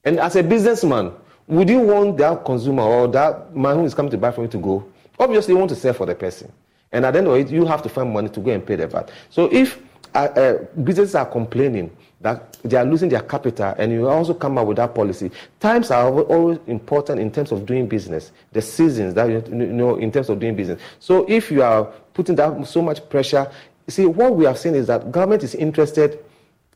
And 0.06 0.20
as 0.20 0.36
a 0.36 0.44
businessman, 0.44 1.14
would 1.48 1.70
you 1.70 1.80
want 1.80 2.18
that 2.18 2.46
consumer 2.46 2.84
or 2.84 3.08
that 3.10 3.56
man 3.56 3.78
who 3.78 3.86
is 3.86 3.94
coming 3.94 4.12
to 4.12 4.18
buy 4.18 4.32
from 4.32 4.46
you 4.46 4.50
to 4.50 4.58
go? 4.58 4.86
Obviously, 5.20 5.54
you 5.54 5.58
want 5.58 5.70
to 5.70 5.76
sell 5.76 5.94
for 5.94 6.06
the 6.06 6.16
person. 6.16 6.52
And 6.92 7.06
at 7.06 7.12
the 7.12 7.20
end 7.20 7.28
of 7.28 7.36
it, 7.36 7.50
you 7.50 7.66
have 7.66 7.82
to 7.84 7.90
find 7.90 8.12
money 8.12 8.30
to 8.30 8.40
go 8.40 8.52
and 8.52 8.66
pay 8.66 8.76
the 8.76 8.88
VAT. 8.88 9.12
So 9.30 9.52
if 9.52 9.80
uh, 10.14 10.20
uh, 10.20 10.58
businesses 10.84 11.16
are 11.16 11.26
complaining 11.26 11.96
that 12.22 12.54
they 12.64 12.78
are 12.78 12.86
losing 12.86 13.10
their 13.10 13.22
capital 13.22 13.74
and 13.78 13.92
you 13.92 14.08
also 14.08 14.34
come 14.34 14.58
up 14.58 14.68
with 14.68 14.78
that 14.78 14.94
policy, 14.94 15.32
times 15.60 15.92
are 15.92 16.10
always 16.10 16.60
important 16.68 17.20
in 17.20 17.32
terms 17.32 17.52
of 17.52 17.66
doing 17.66 17.88
business, 17.88 18.32
the 18.52 18.62
seasons 18.62 19.14
that 19.16 19.28
you 19.28 19.42
know 19.54 19.96
in 19.96 20.12
terms 20.12 20.30
of 20.30 20.40
doing 20.40 20.56
business. 20.56 20.82
So 21.00 21.26
if 21.28 21.52
you 21.52 21.64
are 21.64 21.86
putting 22.14 22.36
that 22.36 22.66
so 22.68 22.82
much 22.82 23.08
pressure, 23.10 23.52
see, 23.88 24.06
what 24.06 24.36
we 24.36 24.46
have 24.46 24.58
seen 24.58 24.76
is 24.76 24.88
that 24.88 25.12
government 25.12 25.44
is 25.44 25.56
interested 25.56 26.24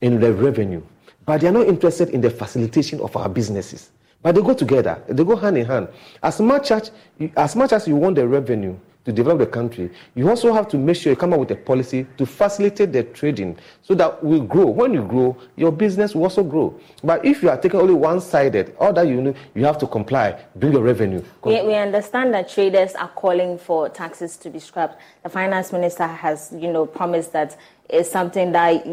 in 0.01 0.19
the 0.19 0.33
revenue 0.33 0.81
but 1.27 1.41
they 1.41 1.47
are 1.47 1.51
not 1.51 1.67
interested 1.67 2.09
in 2.09 2.21
the 2.21 2.29
facilitation 2.29 3.01
of 3.01 3.15
our 3.17 3.27
businesses. 3.27 3.91
But 4.23 4.33
they 4.33 4.41
go 4.41 4.53
together, 4.53 5.03
they 5.07 5.23
go 5.23 5.35
hand 5.35 5.57
in 5.57 5.65
hand. 5.65 5.89
As 6.23 6.39
much 6.39 6.71
as, 6.71 6.89
as 7.35 7.55
much 7.55 7.73
as 7.73 7.87
you 7.87 7.97
want 7.97 8.15
the 8.15 8.25
revenue 8.27 8.75
to 9.03 9.11
develop 9.11 9.39
the 9.39 9.45
country, 9.45 9.91
you 10.15 10.29
also 10.29 10.53
have 10.53 10.67
to 10.69 10.77
make 10.77 10.95
sure 10.95 11.11
you 11.11 11.17
come 11.17 11.33
up 11.33 11.39
with 11.39 11.51
a 11.51 11.55
policy 11.55 12.07
to 12.17 12.25
facilitate 12.25 12.93
the 12.93 13.03
trading 13.03 13.57
so 13.81 13.93
that 13.93 14.23
we 14.23 14.39
grow. 14.39 14.67
When 14.67 14.93
you 14.93 15.03
grow, 15.03 15.37
your 15.55 15.71
business 15.71 16.15
will 16.15 16.23
also 16.23 16.43
grow. 16.43 16.79
But 17.03 17.23
if 17.25 17.43
you 17.43 17.49
are 17.49 17.57
taking 17.57 17.79
only 17.79 17.93
one 17.93 18.19
sided, 18.21 18.75
all 18.79 18.91
that 18.93 19.07
you 19.07 19.21
know, 19.21 19.33
you 19.53 19.65
have 19.65 19.77
to 19.79 19.87
comply, 19.87 20.41
bring 20.55 20.73
your 20.73 20.81
revenue. 20.81 21.23
We, 21.43 21.61
we 21.61 21.75
understand 21.75 22.33
that 22.33 22.49
traders 22.49 22.95
are 22.95 23.09
calling 23.09 23.57
for 23.57 23.89
taxes 23.89 24.37
to 24.37 24.49
be 24.49 24.59
scrapped. 24.59 24.99
The 25.23 25.29
finance 25.29 25.71
minister 25.71 26.07
has, 26.07 26.53
you 26.57 26.71
know, 26.71 26.85
promised 26.85 27.33
that 27.33 27.57
is 27.89 28.09
something 28.09 28.51
that 28.51 28.83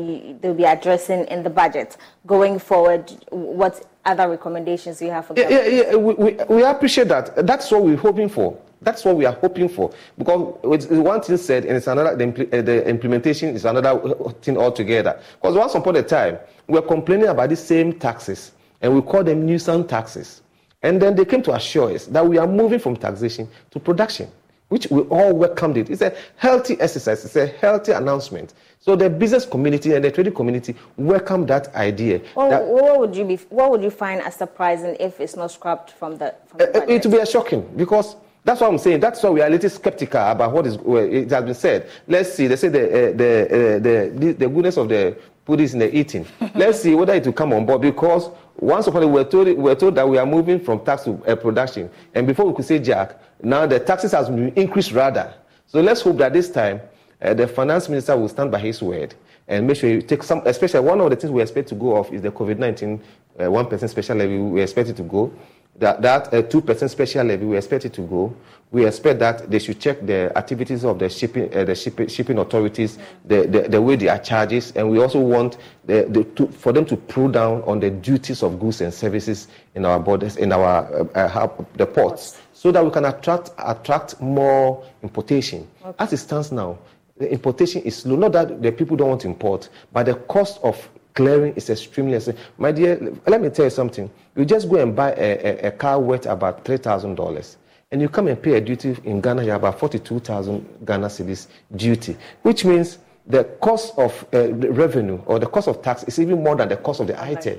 they'll 0.41 0.55
be 0.55 0.65
addressing 0.65 1.25
in 1.27 1.43
the 1.43 1.51
budget. 1.51 1.97
Going 2.27 2.59
forward, 2.59 3.11
what 3.31 3.87
other 4.05 4.29
recommendations 4.29 4.99
do 4.99 5.07
you 5.07 5.11
have 5.11 5.27
for 5.27 5.35
yeah, 5.37 5.49
yeah, 5.49 5.66
yeah, 5.66 5.97
we, 5.97 6.15
we, 6.15 6.33
we 6.49 6.62
appreciate 6.62 7.09
that. 7.09 7.47
That's 7.47 7.71
what 7.71 7.85
we're 7.85 7.97
hoping 7.97 8.29
for. 8.29 8.59
That's 8.83 9.05
what 9.05 9.16
we 9.16 9.25
are 9.25 9.33
hoping 9.33 9.69
for. 9.69 9.93
Because 10.19 10.87
one 10.89 11.23
thing 11.23 11.39
said, 11.39 11.65
and 11.65 11.77
it's 11.77 11.87
another, 11.87 12.15
the, 12.16 12.49
eh, 12.53 12.61
the 12.61 12.87
implementation 12.87 13.55
is 13.55 13.65
another 13.65 13.99
thing 14.43 14.59
altogether. 14.59 15.19
Because 15.41 15.57
once 15.57 15.75
upon 15.75 15.97
a 15.97 16.03
time, 16.03 16.39
we 16.66 16.75
were 16.75 16.87
complaining 16.87 17.29
about 17.29 17.49
the 17.49 17.57
same 17.57 17.99
taxes, 17.99 18.53
and 18.83 18.95
we 18.95 19.01
call 19.01 19.25
them 19.25 19.47
nuisance 19.47 19.89
taxes. 19.89 20.43
And 20.83 21.01
then 21.01 21.16
they 21.16 21.25
came 21.25 21.43
to 21.45 21.55
assure 21.55 21.95
us 21.95 22.05
that 22.07 22.27
we 22.27 22.37
are 22.37 22.47
moving 22.47 22.79
from 22.79 22.97
taxation 22.97 23.49
to 23.71 23.81
production 23.81 24.31
which 24.75 24.91
we 24.91 25.03
all 25.03 25.33
welcomed 25.33 25.77
it. 25.77 25.89
It's 25.89 26.03
a 26.03 26.13
healthy 26.35 26.75
exercise, 26.81 27.25
it's 27.25 27.37
a 27.37 27.47
healthy 27.47 27.93
announcement. 27.93 28.55
So 28.81 28.97
the 28.97 29.09
business 29.09 29.47
community 29.47 29.95
and 29.95 30.05
the 30.05 30.11
trading 30.11 30.35
community 30.35 30.75
welcome 30.97 31.47
that 31.47 31.73
idea. 31.77 32.21
Well, 32.35 32.51
that, 32.51 32.67
what 32.67 32.99
would 32.99 33.15
you 33.15 33.25
be? 33.25 33.37
What 33.51 33.71
would 33.71 33.85
you 33.85 33.91
find 33.91 34.21
as 34.21 34.35
surprising 34.35 34.97
if 34.99 35.21
it's 35.21 35.37
not 35.37 35.53
scrapped 35.53 35.93
from 35.93 36.17
the? 36.17 36.35
From 36.49 36.59
the 36.59 36.77
uh, 36.77 36.87
it 36.89 37.05
would 37.05 37.13
be 37.13 37.19
a 37.19 37.25
shocking 37.25 37.63
because 37.77 38.17
that's 38.43 38.61
what 38.61 38.69
I'm 38.73 38.79
saying. 38.79 38.99
That's 38.99 39.23
why 39.23 39.31
we 39.31 39.43
are 39.43 39.47
a 39.47 39.51
little 39.51 39.71
skeptical 39.71 40.21
about 40.21 40.53
what 40.53 40.67
is 40.67 40.77
well, 40.77 41.05
it 41.05 41.31
has 41.31 41.45
been 41.45 41.55
said. 41.55 41.89
Let's 42.09 42.33
see. 42.35 42.49
They 42.49 42.57
say 42.57 42.69
the 42.69 42.85
uh, 42.85 43.13
the, 43.17 43.31
uh, 43.47 43.79
the 43.79 44.33
the 44.33 44.49
goodness 44.49 44.77
of 44.77 44.89
the 44.89 45.17
food 45.45 45.61
is 45.61 45.75
in 45.75 45.81
the 45.81 45.97
eating. 45.97 46.27
Let's 46.55 46.81
see 46.81 46.95
whether 46.95 47.15
it 47.15 47.25
will 47.25 47.33
come 47.33 47.53
on 47.53 47.66
board 47.66 47.81
because 47.83 48.31
once 48.57 48.87
upon 48.87 49.03
a 49.03 49.07
we 49.07 49.15
were 49.15 49.25
told 49.25 49.47
we 49.47 49.55
were 49.55 49.75
told 49.75 49.95
that 49.97 50.09
we 50.09 50.19
are 50.19 50.27
moving 50.27 50.61
from 50.61 50.85
tax 50.85 51.05
to 51.05 51.23
uh, 51.27 51.37
production, 51.37 51.91
and 52.15 52.27
before 52.27 52.47
we 52.47 52.55
could 52.55 52.65
say 52.65 52.79
jack, 52.79 53.21
now 53.43 53.66
the 53.66 53.81
taxes 53.81 54.12
has 54.12 54.29
been 54.29 54.53
increased 54.55 54.93
rather. 54.93 55.35
So 55.66 55.81
let's 55.81 56.01
hope 56.01 56.19
that 56.19 56.33
this 56.33 56.51
time 56.51 56.81
uh, 57.21 57.35
the 57.35 57.47
finance 57.47 57.89
minister 57.89 58.16
will 58.16 58.29
stand 58.29 58.51
by 58.51 58.59
his 58.59 58.81
word 58.83 59.15
and 59.49 59.66
make 59.66 59.77
sure 59.77 59.91
you 59.91 60.03
take 60.03 60.23
some, 60.23 60.43
especially 60.47 60.81
one 60.81 61.01
of 61.01 61.11
the 61.11 61.16
things 61.16 61.31
we 61.31 61.43
expect 61.43 61.69
to 61.69 61.75
go 61.75 61.97
off 61.97 62.12
is 62.12 62.23
the 62.23 62.31
COVID 62.31 62.59
19 62.59 63.01
uh, 63.39 63.43
1% 63.43 63.89
special 63.89 64.16
levy. 64.16 64.39
We 64.39 64.62
expect 64.62 64.89
it 64.89 64.97
to 64.97 65.03
go. 65.03 65.33
That 65.79 66.03
that 66.03 66.33
uh, 66.33 66.43
2% 66.43 66.91
special 66.91 67.25
levy, 67.27 67.45
we 67.45 67.57
expect 67.57 67.85
it 67.85 67.93
to 67.95 68.03
go. 68.03 68.35
We 68.71 68.87
expect 68.87 69.21
that 69.21 69.51
they 69.51 69.61
should 69.61 69.79
check 69.81 70.05
the 70.05 70.37
activities 70.37 70.85
of 70.85 70.99
the 70.99 71.09
shipping, 71.09 71.55
uh, 71.55 71.65
the 71.65 71.75
shipping, 71.75 72.09
shipping 72.09 72.39
authorities, 72.39 72.99
the, 73.25 73.47
the, 73.47 73.69
the, 73.69 73.81
way 73.81 73.95
they 73.95 74.09
are 74.09 74.19
charges, 74.19 74.73
and 74.73 74.91
we 74.91 75.01
also 75.01 75.21
want 75.21 75.59
the, 75.85 76.07
the, 76.09 76.25
to, 76.25 76.49
for 76.49 76.73
them 76.73 76.85
to 76.87 76.97
pull 76.97 77.29
down 77.29 77.63
on 77.63 77.79
the 77.79 77.91
duties 77.91 78.43
of 78.43 78.59
goods 78.59 78.81
and 78.81 78.93
services 78.93 79.47
in 79.77 79.85
our 79.85 80.01
borders, 80.01 80.37
in 80.37 80.53
our 80.53 81.09
uh, 81.15 81.19
uh 81.19 81.65
the 81.75 81.87
ports, 81.87 82.41
so 82.53 82.73
that 82.73 82.85
we 82.85 82.91
can 82.91 83.05
attract 83.05 83.51
attract 83.59 84.21
more 84.21 84.85
importation. 85.03 85.69
Okay. 85.85 85.95
As 86.01 86.13
it 86.13 86.17
stands 86.17 86.51
now, 86.51 86.79
the 87.17 87.31
importation 87.31 87.83
is 87.83 88.05
low. 88.05 88.17
Not 88.17 88.33
that 88.33 88.61
the 88.61 88.73
people 88.73 88.97
don't 88.97 89.11
want 89.11 89.21
to 89.21 89.29
import, 89.29 89.69
but 89.93 90.07
the 90.07 90.15
cost 90.15 90.59
of 90.65 90.89
clearing 91.15 91.55
is 91.55 91.70
extremely 91.70 92.15
expensive. 92.15 92.45
My 92.59 92.73
dear, 92.73 93.12
let 93.27 93.41
me 93.41 93.49
tell 93.51 93.65
you 93.65 93.70
something. 93.70 94.11
You 94.36 94.45
just 94.45 94.69
go 94.69 94.77
and 94.77 94.95
buy 94.95 95.12
a, 95.12 95.65
a, 95.65 95.69
a 95.69 95.70
car 95.70 95.99
worth 95.99 96.27
about 96.27 96.65
three 96.65 96.77
thousand 96.77 97.15
dollars, 97.15 97.57
and 97.91 98.01
you 98.03 98.09
come 98.09 98.28
and 98.28 98.41
pay 98.41 98.55
a 98.55 98.61
duty 98.61 98.97
in 99.05 99.20
Ghana. 99.20 99.45
You're 99.45 99.55
about 99.57 99.78
forty-two 99.78 100.20
thousand 100.20 100.66
Ghana 100.85 101.07
cedis 101.07 101.47
duty, 101.77 102.16
which 102.43 102.65
means 102.65 102.99
the 103.27 103.45
cost 103.61 103.99
of 103.99 104.27
uh, 104.35 104.53
revenue 104.55 105.20
or 105.27 105.39
the 105.39 105.47
cost 105.47 105.69
of 105.69 105.81
tax 105.82 106.05
is 106.05 106.19
even 106.19 106.43
more 106.43 106.57
than 106.57 106.69
the 106.69 106.77
cost 106.77 107.01
of 107.01 107.07
the 107.07 107.23
item. 107.23 107.59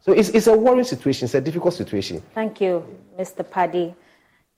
So 0.00 0.12
it's, 0.12 0.28
it's 0.28 0.46
a 0.46 0.56
worrying 0.56 0.84
situation. 0.84 1.24
It's 1.24 1.34
a 1.34 1.40
difficult 1.40 1.74
situation. 1.74 2.22
Thank 2.34 2.60
you, 2.60 2.84
Mr. 3.18 3.48
Paddy. 3.48 3.94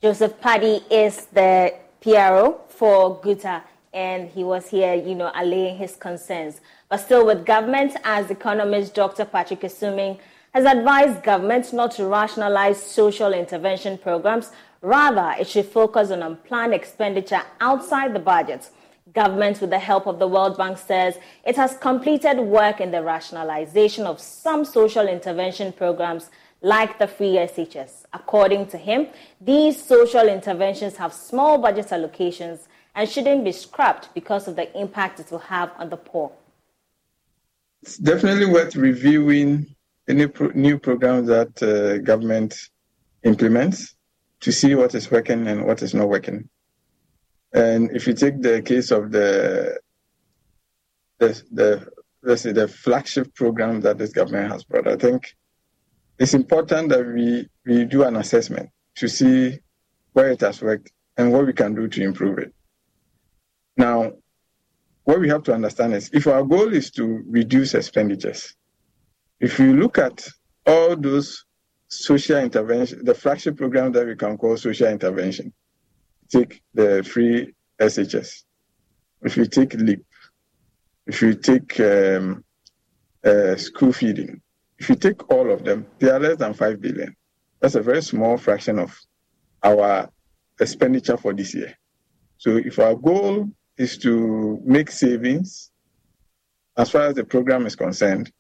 Joseph 0.03 0.39
Paddy 0.41 0.83
is 0.91 1.27
the 1.27 1.75
PRO 2.01 2.61
for 2.69 3.21
GUTA 3.21 3.63
and 3.93 4.29
he 4.29 4.45
was 4.45 4.69
here, 4.69 4.95
you 4.95 5.15
know, 5.15 5.33
allaying 5.35 5.77
his 5.77 5.97
concerns. 5.97 6.61
But 6.89 6.99
still, 6.99 7.27
with 7.27 7.45
government, 7.45 7.97
as 8.03 8.31
economist 8.31 8.95
Dr. 8.95 9.27
Patrick 9.27 9.63
Asuming 9.63 10.19
has 10.55 10.65
advised 10.65 11.23
government 11.23 11.71
not 11.75 11.91
to 11.93 12.07
rationalize 12.07 12.83
social 12.83 13.35
intervention 13.35 13.99
programs. 13.99 14.51
Rather, 14.81 15.35
it 15.39 15.49
should 15.49 15.67
focus 15.67 16.11
on 16.11 16.23
unplanned 16.23 16.73
expenditure 16.73 17.43
outside 17.61 18.15
the 18.15 18.19
budget. 18.19 18.71
Government, 19.15 19.61
with 19.61 19.69
the 19.69 19.79
help 19.79 20.07
of 20.07 20.19
the 20.19 20.27
World 20.27 20.57
Bank, 20.57 20.79
says 20.79 21.19
it 21.45 21.57
has 21.57 21.77
completed 21.77 22.39
work 22.39 22.81
in 22.81 22.91
the 22.91 23.03
rationalization 23.03 24.07
of 24.07 24.19
some 24.19 24.65
social 24.65 25.09
intervention 25.09 25.73
programs 25.73 26.31
like 26.63 26.99
the 26.99 27.07
free 27.07 27.35
SHS. 27.35 28.05
According 28.15 28.67
to 28.69 28.79
him, 28.79 29.09
these 29.41 29.83
social 29.83 30.27
interventions 30.27 30.97
have 30.97 31.13
small 31.13 31.59
budget 31.59 31.89
allocations 31.89 32.61
and 32.95 33.09
shouldn't 33.09 33.45
be 33.45 33.53
scrapped 33.53 34.13
because 34.15 34.49
of 34.49 34.57
the 34.57 34.77
impact 34.79 35.21
it 35.21 35.31
will 35.31 35.39
have 35.39 35.71
on 35.79 35.91
the 35.91 35.97
poor? 35.97 36.33
It's 37.89 37.97
definitely 37.97 38.45
worth 38.45 38.77
reviewing 38.77 39.75
any 40.07 40.27
pro- 40.27 40.51
new 40.51 40.79
programs 40.79 41.27
that 41.29 41.63
uh, 41.63 41.97
government 42.05 42.55
implements 43.23 43.97
to 44.41 44.53
see 44.53 44.75
what 44.75 44.95
is 44.95 45.11
working 45.11 45.47
and 45.47 45.65
what 45.65 45.81
is 45.81 45.95
not 45.95 46.11
working. 46.11 46.51
And 47.55 47.91
if 47.97 48.07
you 48.07 48.13
take 48.13 48.43
the 48.43 48.61
case 48.61 48.91
of 48.91 49.11
the 49.11 49.81
the, 51.19 51.43
the 51.51 51.89
let's 52.23 52.43
say 52.43 52.53
the 52.53 52.69
flagship 52.69 53.35
program 53.35 53.81
that 53.81 53.97
this 53.97 54.13
government 54.13 54.53
has 54.53 54.65
brought, 54.65 54.87
I 54.87 54.97
think 54.97 55.35
it's 56.19 56.35
important 56.35 56.91
that 56.91 57.07
we 57.07 57.49
we 57.65 57.87
do 57.87 58.03
an 58.03 58.17
assessment 58.17 58.69
to 58.97 59.09
see 59.09 59.61
where 60.13 60.29
it 60.29 60.43
has 60.43 60.61
worked 60.61 60.93
and 61.17 61.33
what 61.33 61.47
we 61.47 61.55
can 61.55 61.75
do 61.75 61.89
to 61.89 62.03
improve 62.03 62.37
it. 62.37 62.53
Now, 63.79 64.13
what 65.09 65.21
we 65.21 65.29
have 65.31 65.43
to 65.43 65.55
understand 65.55 65.95
is 65.95 66.11
if 66.13 66.27
our 66.27 66.43
goal 66.43 66.71
is 66.75 66.91
to 66.91 67.25
reduce 67.27 67.73
expenditures, 67.73 68.55
if 69.41 69.59
you 69.59 69.73
look 69.73 69.97
at 69.97 70.29
all 70.67 70.95
those 70.97 71.47
social 71.89 72.37
intervention, 72.37 73.03
the 73.07 73.15
flagship 73.15 73.57
program 73.57 73.91
that 73.93 74.07
we 74.07 74.15
can 74.17 74.37
call 74.37 74.55
social 74.59 74.87
intervention, 74.87 75.51
take 76.31 76.63
the 76.75 77.03
free 77.11 77.55
SHS, 77.81 78.43
if 79.23 79.39
you 79.39 79.47
take 79.47 79.73
LEAP, 79.73 80.05
if 81.07 81.23
you 81.23 81.33
take 81.33 81.81
um, 81.81 82.45
uh, 83.25 83.57
school 83.57 83.95
feeding, 83.95 84.43
if 84.79 84.91
you 84.91 84.95
take 84.95 85.33
all 85.33 85.51
of 85.51 85.65
them, 85.65 85.87
they 86.01 86.11
are 86.11 86.21
less 86.21 86.37
than 86.37 86.53
5 86.53 86.83
billion. 86.83 87.17
That's 87.61 87.77
a 87.77 87.81
very 87.81 88.03
small 88.03 88.37
fraction 88.37 88.79
of 88.79 88.95
our 89.63 90.11
expenditure 90.61 91.17
for 91.17 91.33
this 91.33 91.55
year. 91.55 91.79
So 92.37 92.57
if 92.59 92.79
our 92.79 92.95
goal 92.95 93.49
is 93.79 93.97
to 93.99 94.61
make 94.65 94.91
savings 94.91 95.71
as 96.77 96.91
far 96.91 97.03
as 97.03 97.15
the 97.15 97.25
program 97.25 97.67
is 97.67 97.77
concerned. 97.77 98.31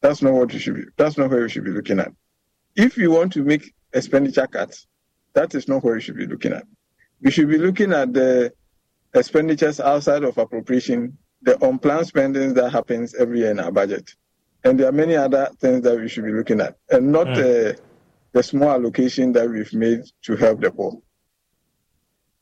That's 0.00 0.22
not 0.22 0.32
what 0.32 0.52
we 0.52 0.58
should 0.58 0.74
be. 0.76 0.84
That's 0.96 1.18
not 1.18 1.30
where 1.30 1.42
we 1.42 1.48
should 1.48 1.64
be 1.64 1.70
looking 1.70 2.00
at. 2.00 2.12
If 2.74 2.96
you 2.96 3.10
want 3.10 3.32
to 3.34 3.44
make 3.44 3.74
expenditure 3.92 4.46
cuts, 4.46 4.86
that 5.34 5.54
is 5.54 5.68
not 5.68 5.84
where 5.84 5.94
we 5.94 6.00
should 6.00 6.16
be 6.16 6.26
looking 6.26 6.52
at. 6.52 6.64
We 7.20 7.30
should 7.30 7.48
be 7.48 7.58
looking 7.58 7.92
at 7.92 8.12
the 8.12 8.52
expenditures 9.14 9.80
outside 9.80 10.24
of 10.24 10.38
appropriation, 10.38 11.16
the 11.42 11.62
unplanned 11.64 12.06
spending 12.06 12.54
that 12.54 12.70
happens 12.70 13.14
every 13.14 13.40
year 13.40 13.50
in 13.50 13.60
our 13.60 13.70
budget. 13.70 14.14
And 14.64 14.78
there 14.78 14.88
are 14.88 14.92
many 14.92 15.16
other 15.16 15.50
things 15.60 15.82
that 15.82 15.98
we 15.98 16.08
should 16.08 16.24
be 16.24 16.32
looking 16.32 16.60
at, 16.60 16.78
and 16.90 17.10
not 17.10 17.26
mm. 17.26 17.72
uh, 17.72 17.76
the 18.32 18.42
small 18.42 18.70
allocation 18.70 19.32
that 19.32 19.48
we've 19.48 19.72
made 19.74 20.02
to 20.22 20.36
help 20.36 20.60
the 20.60 20.70
poor. 20.70 21.00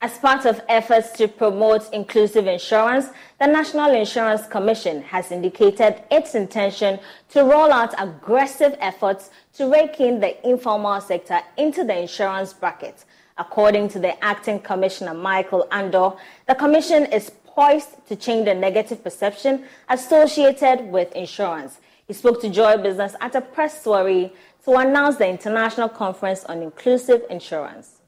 As 0.02 0.16
part 0.16 0.46
of 0.46 0.62
efforts 0.66 1.10
to 1.18 1.28
promote 1.28 1.92
inclusive 1.92 2.46
insurance, 2.46 3.08
the 3.38 3.46
National 3.46 3.92
Insurance 3.94 4.46
Commission 4.46 5.02
has 5.02 5.30
indicated 5.30 6.02
its 6.10 6.34
intention 6.34 6.98
to 7.28 7.42
roll 7.42 7.70
out 7.70 7.92
aggressive 7.98 8.78
efforts 8.80 9.28
to 9.56 9.70
rake 9.70 10.00
in 10.00 10.18
the 10.18 10.48
informal 10.48 11.02
sector 11.02 11.40
into 11.58 11.84
the 11.84 12.00
insurance 12.00 12.54
bracket. 12.54 13.04
According 13.36 13.88
to 13.88 13.98
the 13.98 14.24
acting 14.24 14.60
commissioner 14.60 15.12
Michael 15.12 15.68
Andoh, 15.70 16.18
the 16.48 16.54
commission 16.54 17.04
is 17.04 17.30
poised 17.44 17.90
to 18.08 18.16
change 18.16 18.46
the 18.46 18.54
negative 18.54 19.04
perception 19.04 19.64
associated 19.90 20.90
with 20.90 21.12
insurance. 21.12 21.78
He 22.06 22.14
spoke 22.14 22.40
to 22.40 22.48
Joy 22.48 22.78
Business 22.78 23.16
at 23.20 23.34
a 23.34 23.42
press 23.42 23.82
soiree 23.84 24.32
to 24.64 24.76
announce 24.76 25.16
the 25.16 25.28
International 25.28 25.90
Conference 25.90 26.46
on 26.46 26.62
Inclusive 26.62 27.22
Insurance. 27.28 27.99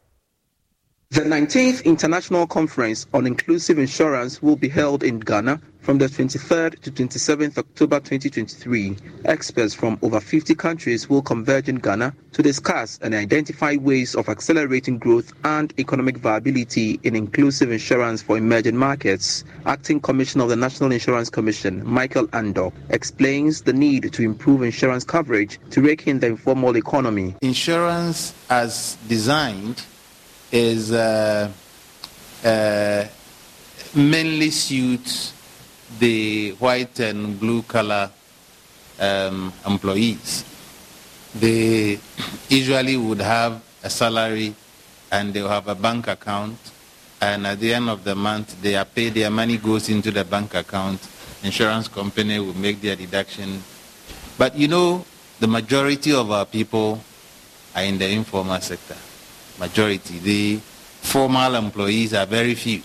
The 1.12 1.20
19th 1.20 1.84
International 1.84 2.46
Conference 2.46 3.06
on 3.12 3.26
Inclusive 3.26 3.78
Insurance 3.78 4.40
will 4.40 4.56
be 4.56 4.70
held 4.70 5.04
in 5.04 5.20
Ghana 5.20 5.60
from 5.80 5.98
the 5.98 6.06
23rd 6.06 6.80
to 6.80 6.90
27th 6.90 7.58
October 7.58 8.00
2023. 8.00 8.96
Experts 9.26 9.74
from 9.74 9.98
over 10.00 10.20
50 10.20 10.54
countries 10.54 11.10
will 11.10 11.20
converge 11.20 11.68
in 11.68 11.76
Ghana 11.76 12.14
to 12.32 12.42
discuss 12.42 12.98
and 13.02 13.12
identify 13.14 13.76
ways 13.78 14.14
of 14.14 14.30
accelerating 14.30 14.96
growth 14.96 15.34
and 15.44 15.74
economic 15.78 16.16
viability 16.16 16.98
in 17.02 17.14
inclusive 17.14 17.70
insurance 17.70 18.22
for 18.22 18.38
emerging 18.38 18.78
markets. 18.78 19.44
Acting 19.66 20.00
Commissioner 20.00 20.44
of 20.44 20.48
the 20.48 20.56
National 20.56 20.92
Insurance 20.92 21.28
Commission, 21.28 21.86
Michael 21.86 22.26
Andoh, 22.28 22.72
explains 22.88 23.60
the 23.60 23.74
need 23.74 24.14
to 24.14 24.22
improve 24.22 24.62
insurance 24.62 25.04
coverage 25.04 25.60
to 25.72 25.82
rake 25.82 26.06
in 26.06 26.20
the 26.20 26.28
informal 26.28 26.74
economy. 26.74 27.34
Insurance 27.42 28.32
as 28.48 28.96
designed 29.08 29.84
is 30.52 30.92
uh, 30.92 31.50
uh, 32.44 33.04
mainly 33.94 34.50
suits 34.50 35.32
the 35.98 36.50
white 36.52 37.00
and 37.00 37.40
blue 37.40 37.62
collar 37.62 38.10
um, 39.00 39.52
employees. 39.66 40.44
They 41.34 41.98
usually 42.48 42.98
would 42.98 43.20
have 43.22 43.62
a 43.82 43.88
salary 43.88 44.54
and 45.10 45.32
they'll 45.32 45.48
have 45.48 45.68
a 45.68 45.74
bank 45.74 46.06
account 46.08 46.58
and 47.22 47.46
at 47.46 47.58
the 47.60 47.72
end 47.72 47.88
of 47.88 48.04
the 48.04 48.14
month 48.14 48.60
they 48.60 48.74
are 48.76 48.84
paid, 48.84 49.14
their 49.14 49.30
money 49.30 49.56
goes 49.56 49.88
into 49.88 50.10
the 50.10 50.24
bank 50.24 50.54
account, 50.54 51.00
insurance 51.42 51.88
company 51.88 52.38
will 52.38 52.56
make 52.56 52.80
their 52.82 52.96
deduction. 52.96 53.62
But 54.36 54.54
you 54.56 54.68
know, 54.68 55.04
the 55.40 55.46
majority 55.46 56.12
of 56.12 56.30
our 56.30 56.44
people 56.44 57.00
are 57.74 57.82
in 57.82 57.96
the 57.98 58.08
informal 58.10 58.60
sector 58.60 58.96
majority. 59.58 60.18
The 60.18 60.56
formal 61.00 61.54
employees 61.54 62.14
are 62.14 62.26
very 62.26 62.54
few. 62.54 62.82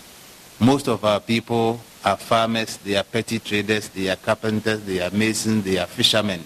Most 0.60 0.88
of 0.88 1.04
our 1.04 1.20
people 1.20 1.80
are 2.04 2.16
farmers, 2.16 2.76
they 2.78 2.96
are 2.96 3.04
petty 3.04 3.38
traders, 3.38 3.88
they 3.90 4.08
are 4.08 4.16
carpenters, 4.16 4.84
they 4.84 5.00
are 5.00 5.10
masons, 5.10 5.64
they 5.64 5.78
are 5.78 5.86
fishermen. 5.86 6.42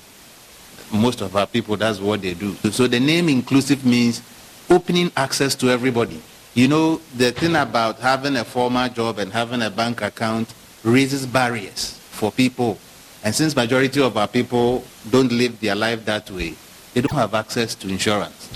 Most 0.92 1.22
of 1.22 1.34
our 1.36 1.46
people, 1.46 1.76
that's 1.76 1.98
what 1.98 2.20
they 2.20 2.34
do. 2.34 2.54
So 2.70 2.86
the 2.86 3.00
name 3.00 3.28
inclusive 3.28 3.84
means 3.84 4.22
opening 4.68 5.10
access 5.16 5.54
to 5.56 5.70
everybody. 5.70 6.20
You 6.54 6.68
know, 6.68 7.00
the 7.16 7.32
thing 7.32 7.56
about 7.56 7.98
having 8.00 8.36
a 8.36 8.44
formal 8.44 8.88
job 8.90 9.18
and 9.18 9.32
having 9.32 9.62
a 9.62 9.70
bank 9.70 10.02
account 10.02 10.52
raises 10.84 11.24
barriers 11.26 11.98
for 12.10 12.30
people. 12.30 12.78
And 13.24 13.34
since 13.34 13.56
majority 13.56 14.02
of 14.02 14.16
our 14.16 14.28
people 14.28 14.84
don't 15.10 15.32
live 15.32 15.58
their 15.60 15.74
life 15.74 16.04
that 16.04 16.30
way, 16.30 16.54
they 16.92 17.00
don't 17.00 17.16
have 17.16 17.34
access 17.34 17.74
to 17.76 17.88
insurance. 17.88 18.50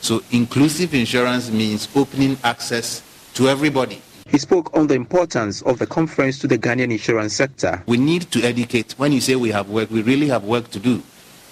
So 0.00 0.22
inclusive 0.30 0.94
insurance 0.94 1.50
means 1.50 1.88
opening 1.94 2.38
access 2.42 3.02
to 3.34 3.48
everybody. 3.48 4.02
He 4.28 4.38
spoke 4.38 4.76
on 4.76 4.86
the 4.86 4.94
importance 4.94 5.60
of 5.62 5.78
the 5.78 5.86
conference 5.86 6.38
to 6.40 6.46
the 6.46 6.56
Ghanaian 6.56 6.92
insurance 6.92 7.34
sector. 7.34 7.82
We 7.86 7.96
need 7.96 8.30
to 8.30 8.42
educate. 8.42 8.92
When 8.92 9.12
you 9.12 9.20
say 9.20 9.34
we 9.34 9.50
have 9.50 9.68
work, 9.68 9.90
we 9.90 10.02
really 10.02 10.28
have 10.28 10.44
work 10.44 10.70
to 10.70 10.78
do. 10.78 11.02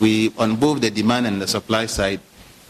We, 0.00 0.32
on 0.38 0.56
both 0.56 0.80
the 0.80 0.90
demand 0.90 1.26
and 1.26 1.42
the 1.42 1.48
supply 1.48 1.86
side, 1.86 2.20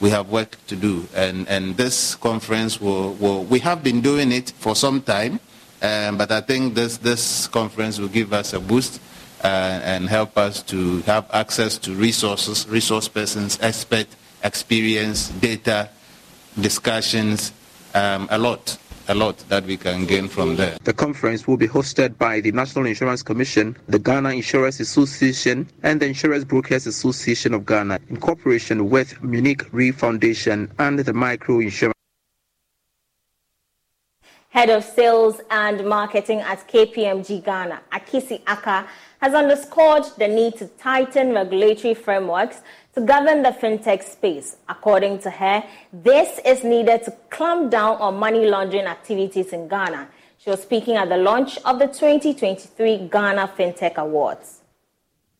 we 0.01 0.11
have 0.11 0.31
work 0.31 0.57
to 0.69 0.77
do. 0.77 1.07
And, 1.15 1.47
and 1.49 1.77
this 1.77 2.15
conference 2.15 2.81
will, 2.81 3.15
will, 3.15 3.45
we 3.45 3.59
have 3.61 3.83
been 3.83 4.01
doing 4.01 4.33
it 4.33 4.51
for 4.51 4.75
some 4.75 5.03
time, 5.03 5.41
um, 5.83 6.17
but 6.17 6.33
I 6.33 6.41
think 6.41 6.75
this, 6.75 6.97
this 6.99 7.47
conference 7.49 7.99
will 7.99 8.09
give 8.09 8.33
us 8.33 8.55
a 8.55 8.61
boost 8.61 9.01
uh, 9.45 9.47
and 9.47 10.09
help 10.09 10.39
us 10.39 10.63
to 10.65 11.03
have 11.03 11.29
access 11.33 11.77
to 11.79 11.93
resources, 11.93 12.67
resource 12.69 13.09
persons, 13.09 13.59
expert 13.61 14.07
experience, 14.45 15.29
data, 15.29 15.89
discussions, 16.61 17.53
um, 17.95 18.29
a 18.31 18.39
lot 18.39 18.79
a 19.09 19.15
lot 19.15 19.39
that 19.49 19.65
we 19.65 19.77
can 19.77 20.05
gain 20.05 20.29
from 20.29 20.57
there. 20.57 20.77
The 20.85 20.93
conference 20.93 21.47
will 21.47 21.57
be 21.57 21.67
hosted 21.67 22.19
by 22.19 22.41
the 22.41 22.53
National 22.53 22.85
Insurance 22.85 23.23
Commission, 23.23 23.75
the 23.89 23.99
Ghana 23.99 24.31
Insurance 24.31 24.81
Association, 24.81 25.67
and 25.83 26.01
the 26.01 26.07
Insurance 26.07 26.45
Brokers 26.45 26.87
Association 26.87 27.55
of 27.55 27.65
Ghana 27.65 28.01
in 28.11 28.19
cooperation 28.19 28.91
with 28.91 29.23
Munich 29.23 29.65
Re 29.73 29.93
Foundation 29.93 30.71
and 30.79 30.99
the 30.99 31.15
Micro 31.15 31.61
Insurance. 31.61 31.95
Head 34.51 34.71
of 34.71 34.85
Sales 34.85 35.41
and 35.51 35.87
Marketing 35.87 36.41
at 36.41 36.69
KPMG 36.69 37.45
Ghana, 37.45 37.81
Akisi 37.93 38.43
Aka, 38.47 38.87
has 39.21 39.33
underscored 39.33 40.05
the 40.19 40.29
need 40.29 40.57
to 40.57 40.67
tighten 40.67 41.33
regulatory 41.33 41.95
frameworks 41.95 42.61
to 42.99 43.05
govern 43.05 43.43
the 43.43 43.51
fintech 43.51 44.03
space. 44.03 44.57
According 44.69 45.21
to 45.21 45.31
her, 45.31 45.63
this 45.93 46.41
is 46.45 46.65
needed 46.65 47.05
to 47.05 47.13
clamp 47.31 47.71
down 47.71 47.97
on 47.99 48.17
money 48.17 48.47
laundering 48.47 48.87
activities 48.87 49.53
in 49.53 49.69
Ghana. 49.69 50.09
She 50.39 50.51
was 50.51 50.63
speaking 50.63 50.97
at 50.97 51.09
the 51.09 51.17
launch 51.17 51.59
of 51.65 51.79
the 51.79 51.87
2023 51.87 53.09
Ghana 53.09 53.53
FinTech 53.57 53.95
Awards. 53.97 54.58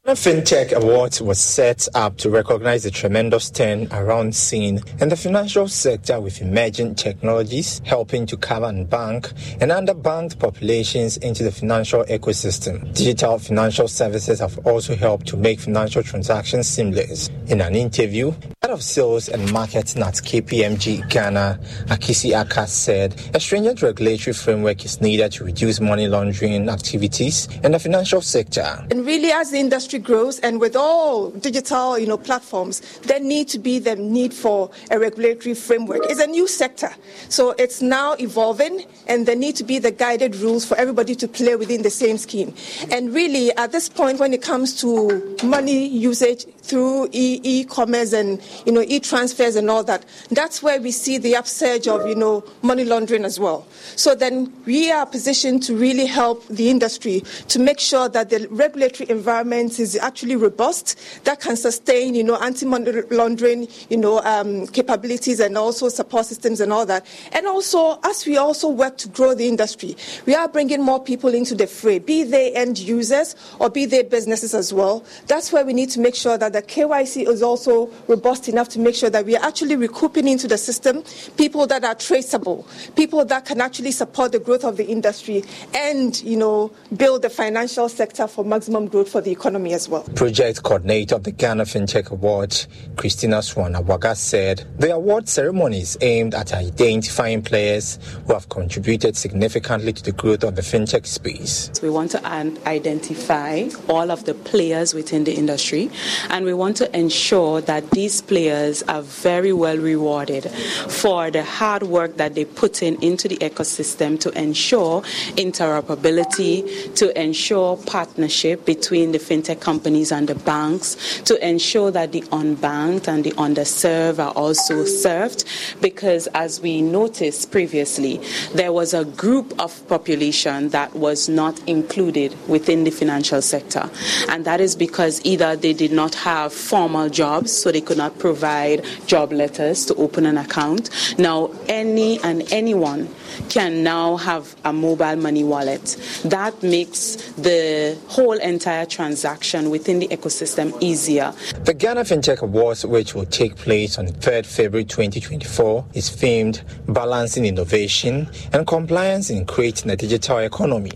The 0.05 0.15
FinTech 0.15 0.73
Awards 0.73 1.21
was 1.21 1.39
set 1.39 1.87
up 1.95 2.17
to 2.19 2.31
recognize 2.31 2.85
the 2.85 2.91
tremendous 2.91 3.51
turnaround 3.51 4.33
seen 4.33 4.81
in 5.01 5.11
the 5.11 5.17
financial 5.17 5.69
sector 5.69 6.19
with 6.19 6.41
emerging 6.41 6.95
technologies 6.95 7.83
helping 7.85 8.25
to 8.27 8.39
cover 8.39 8.67
and 8.67 8.89
bank 8.89 9.31
and 9.61 9.71
underbanked 9.71 10.39
populations 10.39 11.19
into 11.19 11.43
the 11.43 11.53
financial 11.53 12.05
ecosystem. 12.05 12.91
Digital 12.95 13.39
financial 13.39 13.87
services 13.87 14.39
have 14.39 14.59
also 14.67 14.97
helped 14.97 15.27
to 15.27 15.37
make 15.37 15.61
financial 15.61 16.03
transactions 16.03 16.69
seamless. 16.69 17.29
In 17.49 17.61
an 17.61 17.75
interview, 17.75 18.33
head 18.63 18.71
of 18.71 18.83
sales 18.83 19.29
and 19.29 19.53
marketing 19.53 20.03
at 20.03 20.15
KPMG 20.15 21.07
Ghana, 21.11 21.59
Akisi 21.89 22.39
Aka 22.39 22.67
said 22.67 23.15
a 23.35 23.41
stringent 23.41 23.83
regulatory 23.83 24.33
framework 24.33 24.85
is 24.87 25.03
needed 25.03 25.33
to 25.33 25.45
reduce 25.45 25.81
money 25.81 26.09
laundering 26.09 26.69
activities 26.71 27.47
in 27.63 27.73
the 27.73 27.79
financial 27.79 28.23
sector. 28.23 28.87
And 28.91 29.05
really, 29.05 29.33
as 29.33 29.51
the 29.51 29.59
industry 29.59 29.88
industry 29.89 29.99
grows 30.15 30.39
and 30.41 30.61
with 30.61 30.77
all 30.77 31.31
digital 31.31 31.99
you 31.99 32.07
know, 32.07 32.19
platforms, 32.19 32.81
there 33.07 33.21
need 33.21 33.49
to 33.49 33.59
be 33.59 33.79
the 33.79 33.97
need 33.97 34.35
for 34.35 34.71
a 34.91 34.99
regulatory 34.99 35.55
framework. 35.55 36.01
It's 36.11 36.21
a 36.21 36.27
new 36.27 36.47
sector. 36.47 36.91
So 37.29 37.55
it's 37.59 37.81
now 37.81 38.15
evolving 38.21 38.85
and 39.07 39.27
there 39.27 39.37
need 39.37 39.57
to 39.57 39.65
be 39.65 39.79
the 39.79 39.91
guided 39.91 40.37
rules 40.37 40.67
for 40.67 40.77
everybody 40.77 41.15
to 41.17 41.29
play 41.29 41.57
within 41.57 41.83
the 41.83 41.91
same 41.91 42.19
scheme. 42.19 42.55
And 42.91 43.15
really, 43.15 43.51
at 43.57 43.73
this 43.73 43.89
point, 43.89 44.21
when 44.21 44.35
it 44.35 44.43
comes 44.43 44.79
to 44.83 45.37
money 45.43 45.87
usage 45.87 46.45
through 46.69 47.09
e- 47.13 47.41
e-commerce 47.43 48.13
and 48.13 48.41
you 48.67 48.73
know 48.73 48.85
e-transfers 48.87 49.57
and 49.57 49.71
all 49.71 49.83
that, 49.85 50.05
that's 50.31 50.63
where 50.63 50.81
we 50.81 50.91
see 50.91 51.19
the 51.19 51.35
upsurge 51.35 51.89
of 51.89 52.07
you 52.07 52.15
know 52.15 52.45
money 52.63 52.85
laundering 52.85 53.25
as 53.25 53.41
well. 53.41 53.67
So 53.97 54.15
then 54.15 54.53
we 54.67 54.91
are 54.91 55.07
positioned 55.07 55.63
to 55.65 55.77
really 55.77 56.07
help 56.07 56.47
the 56.49 56.71
industry 56.71 57.23
to 57.49 57.59
make 57.59 57.81
sure 57.81 58.09
that 58.09 58.31
the 58.31 58.47
regulatory 58.51 59.09
environment 59.11 59.81
is 59.81 59.97
actually 59.97 60.37
robust 60.37 60.99
that 61.25 61.41
can 61.41 61.57
sustain 61.57 62.15
you 62.15 62.25
know 62.25 62.37
anti-money 62.37 63.03
laundering 63.11 63.69
you 63.89 63.97
know 63.97 64.21
um, 64.21 64.67
capabilities 64.69 65.41
and 65.41 65.57
also 65.57 65.89
support 65.89 66.27
systems 66.27 66.61
and 66.61 66.73
all 66.73 66.87
that. 66.87 67.07
And 67.33 67.47
also 67.47 67.99
as 68.05 68.27
we 68.27 68.37
also 68.37 68.69
work 68.69 68.99
to 68.99 69.09
grow 69.09 69.35
the 69.35 69.49
industry, 69.49 69.97
we 70.27 70.35
are 70.35 70.49
bringing 70.49 70.83
more 70.83 71.03
people 71.03 71.35
into 71.35 71.55
the 71.55 71.67
fray, 71.67 71.99
be 71.99 72.25
they 72.25 72.53
end 72.55 72.79
users 72.79 73.35
or 73.59 73.71
be 73.71 73.87
they 73.87 74.03
businesses 74.03 74.55
as 74.55 74.73
well. 74.73 75.05
That's 75.27 75.53
where 75.53 75.65
we 75.65 75.73
need 75.73 75.91
to 75.91 76.01
make 76.01 76.15
sure 76.15 76.37
that 76.39 76.53
the 76.59 76.63
KYC 76.63 77.29
is 77.29 77.41
also 77.41 77.89
robust 78.09 78.49
enough 78.49 78.69
to 78.71 78.81
make 78.81 78.97
sure 78.97 79.09
that 79.11 79.25
we 79.25 79.37
are 79.37 79.45
actually 79.45 79.77
recouping 79.77 80.27
into 80.27 80.49
the 80.49 80.59
system 80.59 81.05
people 81.37 81.69
that 81.69 81.85
are 81.85 81.95
traceable, 81.95 82.67
people 82.97 83.25
that 83.25 83.45
can 83.45 83.61
actually 83.61 83.93
support 83.93 84.33
the 84.33 84.41
growth 84.41 84.65
of 84.65 84.77
the 84.77 84.85
industry 84.85 85.45
and, 85.73 86.21
you 86.25 86.37
know, 86.37 86.73
build 86.97 87.23
the 87.23 87.31
financial 87.31 87.89
sector 87.89 88.27
for 88.27 88.45
maximum 88.45 88.89
growth 88.89 89.09
for 89.09 89.21
the 89.21 89.31
economy 89.31 89.73
as 89.73 89.89
well. 89.89 90.03
Project 90.17 90.65
coordinator 90.65 91.15
of 91.15 91.23
the 91.23 91.31
Ghana 91.31 91.63
FinTech 91.63 92.11
Award, 92.11 92.67
Christina 92.97 93.37
Swanawaga, 93.37 94.17
said 94.17 94.67
the 94.81 94.93
award 94.93 95.29
ceremony 95.29 95.83
is 95.83 95.97
aimed 96.01 96.35
at 96.35 96.53
identifying 96.53 97.41
players 97.41 98.01
who 98.27 98.33
have 98.33 98.49
contributed 98.49 99.17
significantly 99.17 99.93
to 99.93 100.03
the 100.03 100.13
growth 100.13 100.43
of 100.43 100.57
the 100.57 100.63
fintech 100.63 101.07
space. 101.07 101.71
We 101.81 101.91
want 101.91 102.11
to 102.13 102.27
identify 102.27 103.69
all 103.89 104.11
of 104.11 104.25
the 104.25 104.35
players 104.35 104.93
within 104.93 105.23
the 105.23 105.35
industry 105.35 105.89
and 106.31 106.48
we 106.49 106.55
want 106.55 106.79
to 106.79 106.99
ensure 106.99 107.61
that 107.61 107.91
these 107.91 108.23
players 108.23 108.83
are 108.85 109.03
very 109.03 109.53
well 109.53 109.77
rewarded 109.77 110.51
for 110.89 111.31
the 111.31 111.45
hard 111.45 111.83
work 111.83 112.17
that 112.17 112.35
they 112.35 112.47
put 112.47 112.83
in 112.83 112.97
into 113.03 113.29
the 113.29 113.37
ecosystem 113.37 114.19
to 114.19 114.31
ensure 114.31 115.03
interoperability, 115.37 116.95
to 116.95 117.07
ensure 117.21 117.77
partnership 117.77 118.65
between 118.65 119.13
the 119.13 119.19
fintech 119.19 119.61
companies 119.61 120.11
and 120.11 120.27
the 120.27 120.35
banks, 120.37 121.21
to 121.25 121.35
ensure 121.47 121.91
that 121.91 122.13
the 122.13 122.23
unbanked 122.33 123.09
and 123.09 123.25
the 123.25 123.33
underserved 123.33 124.19
are 124.19 124.33
also 124.33 124.87
served. 124.87 125.45
Because 125.83 126.29
as 126.29 126.63
we 126.63 126.81
noticed 126.81 127.51
previously, 127.51 128.23
there 128.55 128.73
was 128.73 128.95
a 128.95 129.05
group 129.05 129.53
of 129.61 129.87
population 129.87 130.71
that 130.71 130.95
was 130.95 131.29
not 131.29 131.61
included 131.69 132.35
within 132.49 132.85
the 132.85 132.91
financial 132.91 133.43
sector. 133.43 133.91
And 134.31 134.47
that 134.47 134.63
is 134.63 134.75
because 134.75 135.21
either 135.27 135.55
they 135.55 135.75
did 135.75 135.93
not 135.93 136.15
have 136.15 136.28
formal 136.53 137.09
jobs, 137.09 137.53
so 137.53 137.73
they 137.73 137.81
could 137.81 137.97
not 137.97 138.19
provide 138.19 138.85
job 139.07 139.33
letters 139.33 139.87
to 139.87 139.95
open 139.95 140.27
an 140.27 140.39
account. 140.39 140.91
Now, 141.19 141.51
any 141.69 142.21
and 142.21 142.51
anyone 142.53 143.09
can 143.49 143.83
now 143.83 144.17
have 144.17 144.55
a 144.65 144.73
mobile 144.73 145.17
money 145.17 145.45
wallet. 145.45 145.97
That 146.25 146.63
makes 146.63 147.17
the 147.33 147.97
whole 148.09 148.39
entire 148.39 148.87
transaction 148.87 149.71
within 149.71 149.99
the 150.01 150.09
ecosystem 150.09 150.77
easier. 150.81 151.33
The 151.65 151.75
Ghana 151.75 152.03
FinTech 152.03 152.43
Awards, 152.43 152.85
which 152.85 153.15
will 153.15 153.27
take 153.27 153.57
place 153.57 153.99
on 153.99 154.09
3rd 154.09 154.47
February 154.47 154.85
2024, 154.85 155.87
is 155.95 156.11
themed 156.11 156.63
Balancing 156.93 157.47
Innovation 157.47 158.29
and 158.53 158.67
Compliance 158.67 159.31
in 159.31 159.47
Creating 159.47 159.91
a 159.91 159.97
Digital 159.97 160.39
Economy. 160.39 160.93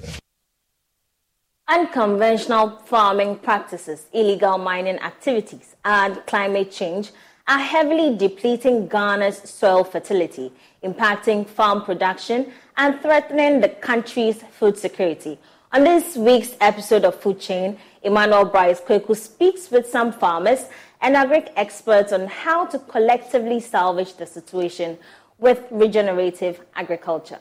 Unconventional 1.73 2.83
farming 2.85 3.37
practices, 3.37 4.05
illegal 4.13 4.59
mining 4.59 4.99
activities, 4.99 5.75
and 5.87 6.21
climate 6.27 6.71
change 6.71 7.13
are 7.49 7.59
heavily 7.59 8.15
depleting 8.15 8.87
Ghana's 8.89 9.39
soil 9.49 9.83
fertility, 9.83 10.53
impacting 10.85 11.49
farm 11.49 11.83
production 11.83 12.53
and 12.77 13.01
threatening 13.01 13.63
the 13.63 13.71
country's 13.71 14.43
food 14.59 14.77
security. 14.77 15.39
On 15.73 15.83
this 15.83 16.15
week's 16.15 16.57
episode 16.61 17.07
of 17.07 17.19
Food 17.19 17.41
Chain, 17.41 17.79
Emmanuel 18.03 18.45
Bryce 18.45 18.83
Kweku 18.83 19.17
speaks 19.17 19.71
with 19.71 19.89
some 19.89 20.13
farmers 20.13 20.67
and 21.01 21.17
agri 21.17 21.47
experts 21.57 22.13
on 22.13 22.27
how 22.27 22.67
to 22.67 22.79
collectively 22.81 23.61
salvage 23.61 24.15
the 24.17 24.27
situation 24.27 24.99
with 25.39 25.65
regenerative 25.71 26.61
agriculture. 26.77 27.39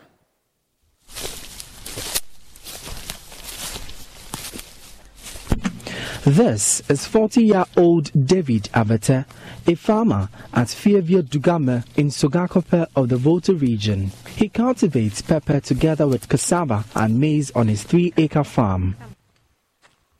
This 6.26 6.84
is 6.88 7.08
40 7.08 7.44
year 7.44 7.66
old 7.76 8.12
David 8.28 8.70
Avete, 8.76 9.26
a 9.66 9.76
farmer 9.76 10.30
at 10.54 10.70
Fairview 10.70 11.24
Dugame 11.24 11.84
in 11.98 12.10
Sogakope 12.10 12.86
of 12.96 13.10
the 13.10 13.18
Volta 13.18 13.56
region. 13.56 14.12
He 14.36 14.48
cultivates 14.48 15.24
pepper 15.24 15.60
together 15.60 16.08
with 16.08 16.30
cassava 16.30 16.86
and 16.94 17.20
maize 17.20 17.50
on 17.56 17.70
his 17.70 17.82
three 17.82 18.14
acre 18.18 18.44
farm. 18.44 18.96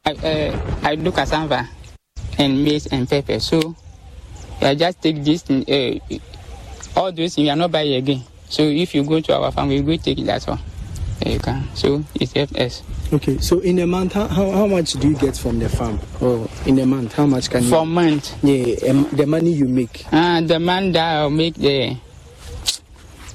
I, 0.04 0.14
uh, 0.14 0.80
I 0.82 0.96
do 0.96 1.12
cassava 1.12 1.70
and 2.40 2.64
maize 2.64 2.88
and 2.88 3.08
pepper, 3.08 3.40
so 3.40 3.76
I 4.60 4.74
just 4.74 5.04
take 5.04 5.24
this, 5.24 5.48
uh, 5.52 6.00
all 6.96 7.12
those 7.12 7.38
you 7.38 7.48
are 7.52 7.56
not 7.56 7.72
buying 7.72 7.94
again. 7.94 8.24
So 8.50 8.64
if 8.64 8.96
you 8.96 9.04
go 9.04 9.20
to 9.20 9.36
our 9.38 9.52
farm, 9.52 9.70
we 9.70 9.82
go 9.82 9.96
take 9.98 10.26
that 10.26 10.44
one. 10.46 10.60
There 11.20 11.34
you 11.34 11.40
can. 11.40 11.68
So 11.76 12.04
it 12.16 12.32
helps 12.32 12.56
us. 12.56 12.84
Okay, 13.14 13.38
so 13.40 13.60
in 13.60 13.80
a 13.80 13.88
month, 13.88 14.14
how, 14.14 14.28
how, 14.28 14.52
how 14.52 14.68
much 14.68 14.94
do 14.94 15.10
you 15.10 15.16
get 15.18 15.38
from 15.38 15.60
the 15.60 15.70
farm? 15.70 16.00
Or 16.22 16.48
in 16.66 16.80
a 16.80 16.86
month, 16.86 17.14
how 17.14 17.26
much 17.26 17.50
can 17.50 17.64
you? 17.64 17.70
For 17.70 17.84
a 17.84 17.86
month. 17.86 18.42
Yeah, 18.44 18.90
um, 18.90 19.10
the 19.12 19.26
money 19.26 19.52
you 19.52 19.68
make. 19.68 20.06
Uh, 20.12 20.42
the 20.42 20.60
money 20.60 20.92
that 20.92 21.18
I'll 21.18 21.30
make 21.30 21.56
the 21.56 21.98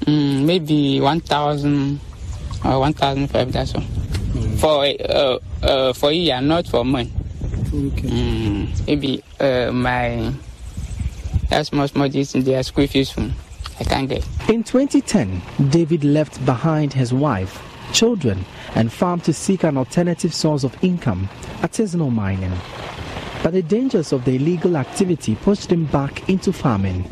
um, 0.07 0.45
maybe 0.45 0.99
one 1.01 1.21
thousand 1.21 1.99
or 2.65 2.79
one 2.79 2.93
thousand 2.93 3.27
five. 3.27 3.51
That's 3.51 3.75
all. 3.75 3.81
Mm. 3.81 4.57
For 4.59 4.85
uh, 5.09 5.39
uh, 5.65 5.93
for 5.93 6.09
a 6.09 6.13
year, 6.13 6.41
not 6.41 6.67
for 6.67 6.83
month. 6.83 7.11
Okay. 7.73 8.09
Mm, 8.09 8.87
maybe 8.87 9.23
uh, 9.39 9.71
my 9.71 10.33
That's 11.49 11.69
small, 11.69 11.87
small 11.87 12.09
distance. 12.09 12.45
They 12.45 12.55
are 12.55 12.63
school 12.63 12.87
fees 12.87 13.09
from. 13.09 13.33
I 13.79 13.83
can't 13.83 14.09
get. 14.09 14.25
In 14.49 14.63
2010, 14.63 15.41
David 15.69 16.03
left 16.03 16.43
behind 16.45 16.93
his 16.93 17.13
wife, 17.13 17.61
children, 17.93 18.45
and 18.75 18.91
farm 18.91 19.19
to 19.21 19.33
seek 19.33 19.63
an 19.63 19.77
alternative 19.77 20.33
source 20.33 20.63
of 20.63 20.75
income, 20.83 21.29
artisanal 21.61 22.11
mining. 22.13 22.53
But 23.43 23.53
the 23.53 23.61
dangers 23.61 24.11
of 24.13 24.25
the 24.25 24.35
illegal 24.35 24.77
activity 24.77 25.35
pushed 25.35 25.71
him 25.71 25.85
back 25.85 26.27
into 26.29 26.51
farming. 26.51 27.03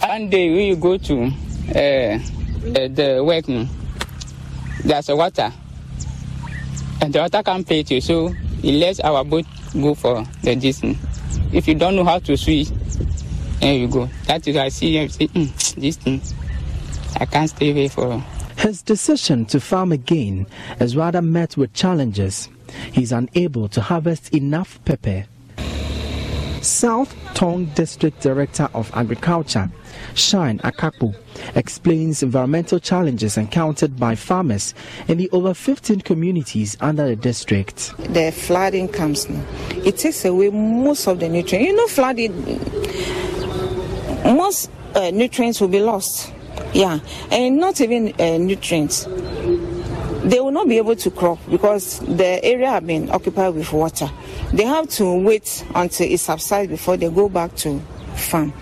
One 0.00 0.28
day 0.28 0.50
we 0.50 0.76
go 0.76 0.98
to 0.98 1.24
uh, 1.24 1.78
uh, 1.78 2.18
the 2.88 3.22
work, 3.24 3.46
there's 4.84 5.08
a 5.08 5.16
water, 5.16 5.52
and 7.00 7.12
the 7.12 7.20
water 7.20 7.42
can't 7.42 7.66
pay 7.66 7.84
you, 7.86 8.00
so 8.00 8.28
he 8.60 8.72
lets 8.78 9.00
our 9.00 9.24
boat 9.24 9.46
go 9.74 9.94
for 9.94 10.24
the 10.42 10.54
distance. 10.56 10.98
If 11.52 11.68
you 11.68 11.74
don't 11.74 11.96
know 11.96 12.04
how 12.04 12.18
to 12.18 12.36
swim, 12.36 12.66
there 13.60 13.74
you 13.74 13.88
go. 13.88 14.08
That 14.26 14.46
is 14.46 14.56
why 14.56 14.64
I 14.64 14.68
see 14.68 14.98
him 14.98 15.08
say, 15.08 15.28
mm, 15.28 15.74
this 15.76 15.96
thing, 15.96 16.20
I 17.20 17.26
can't 17.26 17.48
stay 17.48 17.70
away 17.70 17.88
for. 17.88 18.22
His 18.62 18.80
decision 18.80 19.44
to 19.46 19.58
farm 19.58 19.90
again 19.90 20.46
is 20.78 20.96
rather 20.96 21.20
met 21.20 21.56
with 21.56 21.72
challenges. 21.74 22.48
He's 22.92 23.10
unable 23.10 23.68
to 23.70 23.80
harvest 23.80 24.32
enough 24.32 24.78
pepper. 24.84 25.24
South 26.60 27.12
Tongu 27.34 27.74
District 27.74 28.20
Director 28.20 28.68
of 28.72 28.88
Agriculture, 28.94 29.68
Shine 30.14 30.60
Akapu, 30.60 31.12
explains 31.56 32.22
environmental 32.22 32.78
challenges 32.78 33.36
encountered 33.36 33.98
by 33.98 34.14
farmers 34.14 34.74
in 35.08 35.18
the 35.18 35.28
over 35.30 35.54
15 35.54 36.02
communities 36.02 36.76
under 36.80 37.08
the 37.08 37.16
district. 37.16 37.92
The 38.14 38.30
flooding 38.30 38.86
comes. 38.86 39.26
It 39.84 39.98
takes 39.98 40.24
away 40.24 40.50
most 40.50 41.08
of 41.08 41.18
the 41.18 41.28
nutrients. 41.28 41.68
You 41.68 41.76
know, 41.76 41.88
flooding, 41.88 42.32
most 44.36 44.70
uh, 44.94 45.10
nutrients 45.10 45.60
will 45.60 45.66
be 45.66 45.80
lost. 45.80 46.32
Yeah, 46.72 47.00
and 47.30 47.58
not 47.58 47.80
even 47.80 48.14
uh, 48.18 48.38
nutrients. 48.38 49.04
They 50.24 50.40
will 50.40 50.52
not 50.52 50.68
be 50.68 50.78
able 50.78 50.96
to 50.96 51.10
crop 51.10 51.38
because 51.50 51.98
the 52.00 52.42
area 52.44 52.70
have 52.70 52.86
been 52.86 53.10
occupied 53.10 53.54
with 53.54 53.72
water. 53.72 54.08
They 54.52 54.64
have 54.64 54.88
to 54.90 55.20
wait 55.20 55.64
until 55.74 56.10
it 56.10 56.18
subsides 56.18 56.70
before 56.70 56.96
they 56.96 57.10
go 57.10 57.28
back 57.28 57.54
to 57.56 57.80
farm. 58.16 58.52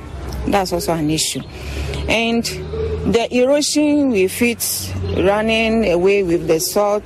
That's 0.46 0.72
also 0.72 0.94
an 0.94 1.10
issue. 1.10 1.42
And 2.08 2.44
the 3.12 3.28
erosion 3.30 4.10
with 4.10 4.40
it 4.42 4.94
running 5.22 5.90
away 5.90 6.22
with 6.22 6.48
the 6.48 6.60
salt 6.60 7.04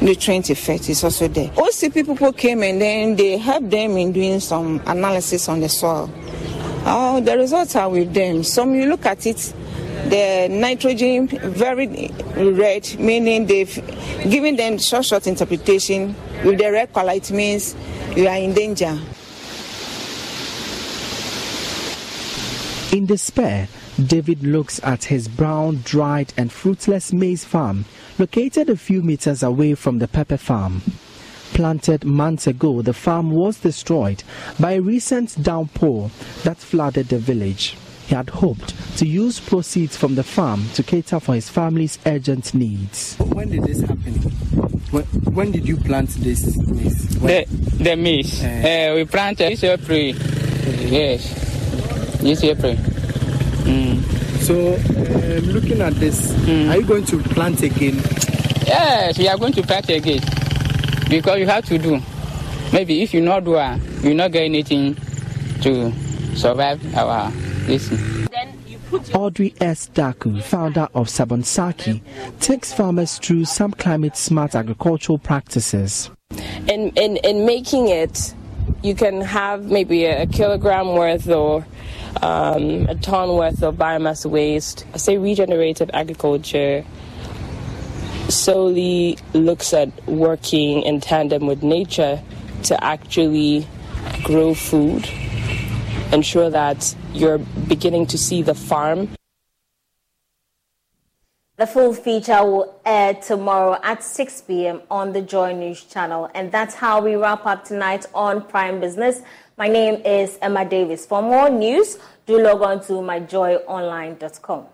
nutrient 0.00 0.50
effect 0.50 0.88
is 0.88 1.02
also 1.04 1.28
there. 1.28 1.48
OCP 1.50 2.06
people 2.06 2.32
came 2.32 2.62
and 2.62 2.80
then 2.80 3.16
they 3.16 3.38
helped 3.38 3.70
them 3.70 3.96
in 3.96 4.12
doing 4.12 4.40
some 4.40 4.80
analysis 4.86 5.48
on 5.48 5.60
the 5.60 5.68
soil. 5.68 6.10
Oh, 6.86 7.20
the 7.20 7.36
results 7.36 7.76
are 7.76 7.88
with 7.88 8.12
them. 8.12 8.42
Some 8.42 8.74
you 8.74 8.86
look 8.86 9.06
at 9.06 9.26
it, 9.26 9.54
the 10.10 10.48
nitrogen 10.50 11.28
very 11.28 12.10
red, 12.36 12.98
meaning 12.98 13.46
they've 13.46 13.74
given 14.28 14.56
them 14.56 14.78
short, 14.78 15.04
short 15.04 15.26
interpretation. 15.26 16.14
With 16.44 16.58
the 16.58 16.70
red 16.70 16.92
color, 16.92 17.12
it 17.12 17.30
means 17.30 17.74
you 18.16 18.28
are 18.28 18.36
in 18.36 18.52
danger. 18.52 18.98
In 22.92 23.06
despair, 23.06 23.68
David 24.06 24.42
looks 24.44 24.80
at 24.84 25.04
his 25.04 25.26
brown, 25.26 25.80
dried, 25.84 26.32
and 26.36 26.52
fruitless 26.52 27.12
maize 27.12 27.44
farm 27.44 27.84
located 28.18 28.68
a 28.68 28.76
few 28.76 29.02
meters 29.02 29.42
away 29.42 29.74
from 29.74 29.98
the 29.98 30.08
pepper 30.08 30.36
farm. 30.36 30.82
Planted 31.54 32.04
months 32.04 32.46
ago, 32.46 32.82
the 32.82 32.92
farm 32.92 33.30
was 33.30 33.58
destroyed 33.58 34.22
by 34.58 34.72
a 34.72 34.80
recent 34.80 35.40
downpour 35.42 36.10
that 36.42 36.58
flooded 36.58 37.08
the 37.08 37.18
village. 37.18 37.76
He 38.06 38.14
had 38.14 38.28
hoped 38.28 38.74
to 38.98 39.06
use 39.06 39.40
proceeds 39.40 39.96
from 39.96 40.14
the 40.14 40.22
farm 40.22 40.68
to 40.74 40.82
cater 40.82 41.18
for 41.20 41.34
his 41.34 41.48
family's 41.48 41.98
urgent 42.04 42.52
needs. 42.52 43.16
When 43.16 43.50
did 43.50 43.64
this 43.64 43.80
happen? 43.80 44.12
When, 44.90 45.04
when 45.34 45.52
did 45.52 45.66
you 45.66 45.78
plant 45.78 46.10
this 46.10 46.56
maize? 46.58 47.18
The, 47.18 47.46
the 47.82 47.96
maize. 47.96 48.44
Uh, 48.44 48.92
we 48.94 49.04
planted 49.06 49.52
this 49.52 49.64
April. 49.64 50.14
Yes. 50.86 52.20
This 52.20 52.44
April. 52.44 52.74
Mm. 53.64 54.02
So, 54.42 54.74
um, 54.74 55.52
looking 55.52 55.80
at 55.80 55.94
this, 55.94 56.32
mm. 56.32 56.70
are 56.70 56.76
you 56.76 56.84
going 56.86 57.06
to 57.06 57.18
plant 57.22 57.62
again? 57.62 57.94
Yes, 58.66 59.18
we 59.18 59.28
are 59.28 59.38
going 59.38 59.54
to 59.54 59.62
plant 59.62 59.88
again. 59.88 60.20
Because 61.08 61.38
you 61.38 61.46
have 61.46 61.64
to 61.66 61.78
do. 61.78 62.00
Maybe 62.70 63.02
if 63.02 63.14
you 63.14 63.22
not 63.22 63.44
do, 63.44 63.54
uh, 63.54 63.78
you 64.02 64.12
not 64.12 64.32
get 64.32 64.42
anything 64.42 64.94
to 65.62 65.90
survive 66.36 66.94
our 66.94 67.32
listen. 67.66 68.28
Audrey 69.12 69.54
S. 69.60 69.88
Daku, 69.94 70.42
founder 70.42 70.88
of 70.94 71.08
Sabonsaki, 71.08 72.00
takes 72.40 72.72
farmers 72.72 73.18
through 73.18 73.44
some 73.44 73.72
climate 73.72 74.16
smart 74.16 74.54
agricultural 74.54 75.18
practices. 75.18 76.10
In, 76.68 76.90
in, 76.96 77.16
in 77.18 77.44
making 77.44 77.88
it, 77.88 78.34
you 78.82 78.94
can 78.94 79.20
have 79.20 79.64
maybe 79.64 80.04
a 80.04 80.26
kilogram 80.26 80.88
worth 80.88 81.28
or 81.28 81.66
um, 82.22 82.86
a 82.88 82.94
ton 82.94 83.36
worth 83.36 83.62
of 83.62 83.76
biomass 83.76 84.24
waste. 84.26 84.86
I 84.94 84.98
say 84.98 85.18
regenerative 85.18 85.90
agriculture 85.92 86.84
solely 88.28 89.18
looks 89.32 89.74
at 89.74 89.90
working 90.06 90.82
in 90.82 91.00
tandem 91.00 91.46
with 91.46 91.62
nature 91.62 92.22
to 92.64 92.84
actually 92.84 93.66
grow 94.22 94.54
food, 94.54 95.08
ensure 96.12 96.48
that 96.50 96.94
you're 97.14 97.38
beginning 97.68 98.06
to 98.06 98.18
see 98.18 98.42
the 98.42 98.54
farm. 98.54 99.08
The 101.56 101.66
full 101.68 101.94
feature 101.94 102.44
will 102.44 102.80
air 102.84 103.14
tomorrow 103.14 103.78
at 103.82 104.02
6 104.02 104.42
p.m. 104.42 104.82
on 104.90 105.12
the 105.12 105.22
JoyNews 105.22 105.88
channel. 105.88 106.28
And 106.34 106.50
that's 106.50 106.74
how 106.74 107.00
we 107.00 107.14
wrap 107.14 107.46
up 107.46 107.64
tonight 107.64 108.06
on 108.12 108.42
Prime 108.42 108.80
Business. 108.80 109.22
My 109.56 109.68
name 109.68 110.02
is 110.04 110.36
Emma 110.42 110.64
Davis. 110.68 111.06
For 111.06 111.22
more 111.22 111.48
news, 111.48 111.98
do 112.26 112.42
log 112.42 112.62
on 112.62 112.80
to 112.86 112.94
myjoyonline.com. 112.94 114.66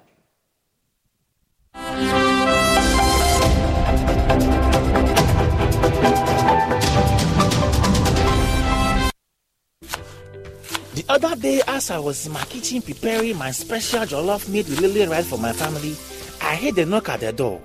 other 11.11 11.35
day, 11.35 11.61
as 11.67 11.91
I 11.91 11.99
was 11.99 12.25
in 12.27 12.33
my 12.33 12.45
kitchen 12.45 12.81
preparing 12.83 13.37
my 13.37 13.51
special 13.51 14.01
jollof 14.01 14.49
made 14.49 14.69
with 14.69 14.81
lily 14.81 15.07
rice 15.07 15.29
for 15.29 15.39
my 15.39 15.53
family, 15.53 15.97
I 16.41 16.55
heard 16.55 16.79
a 16.79 16.87
knock 16.87 17.09
at 17.09 17.21
the 17.21 17.33
door. 17.33 17.61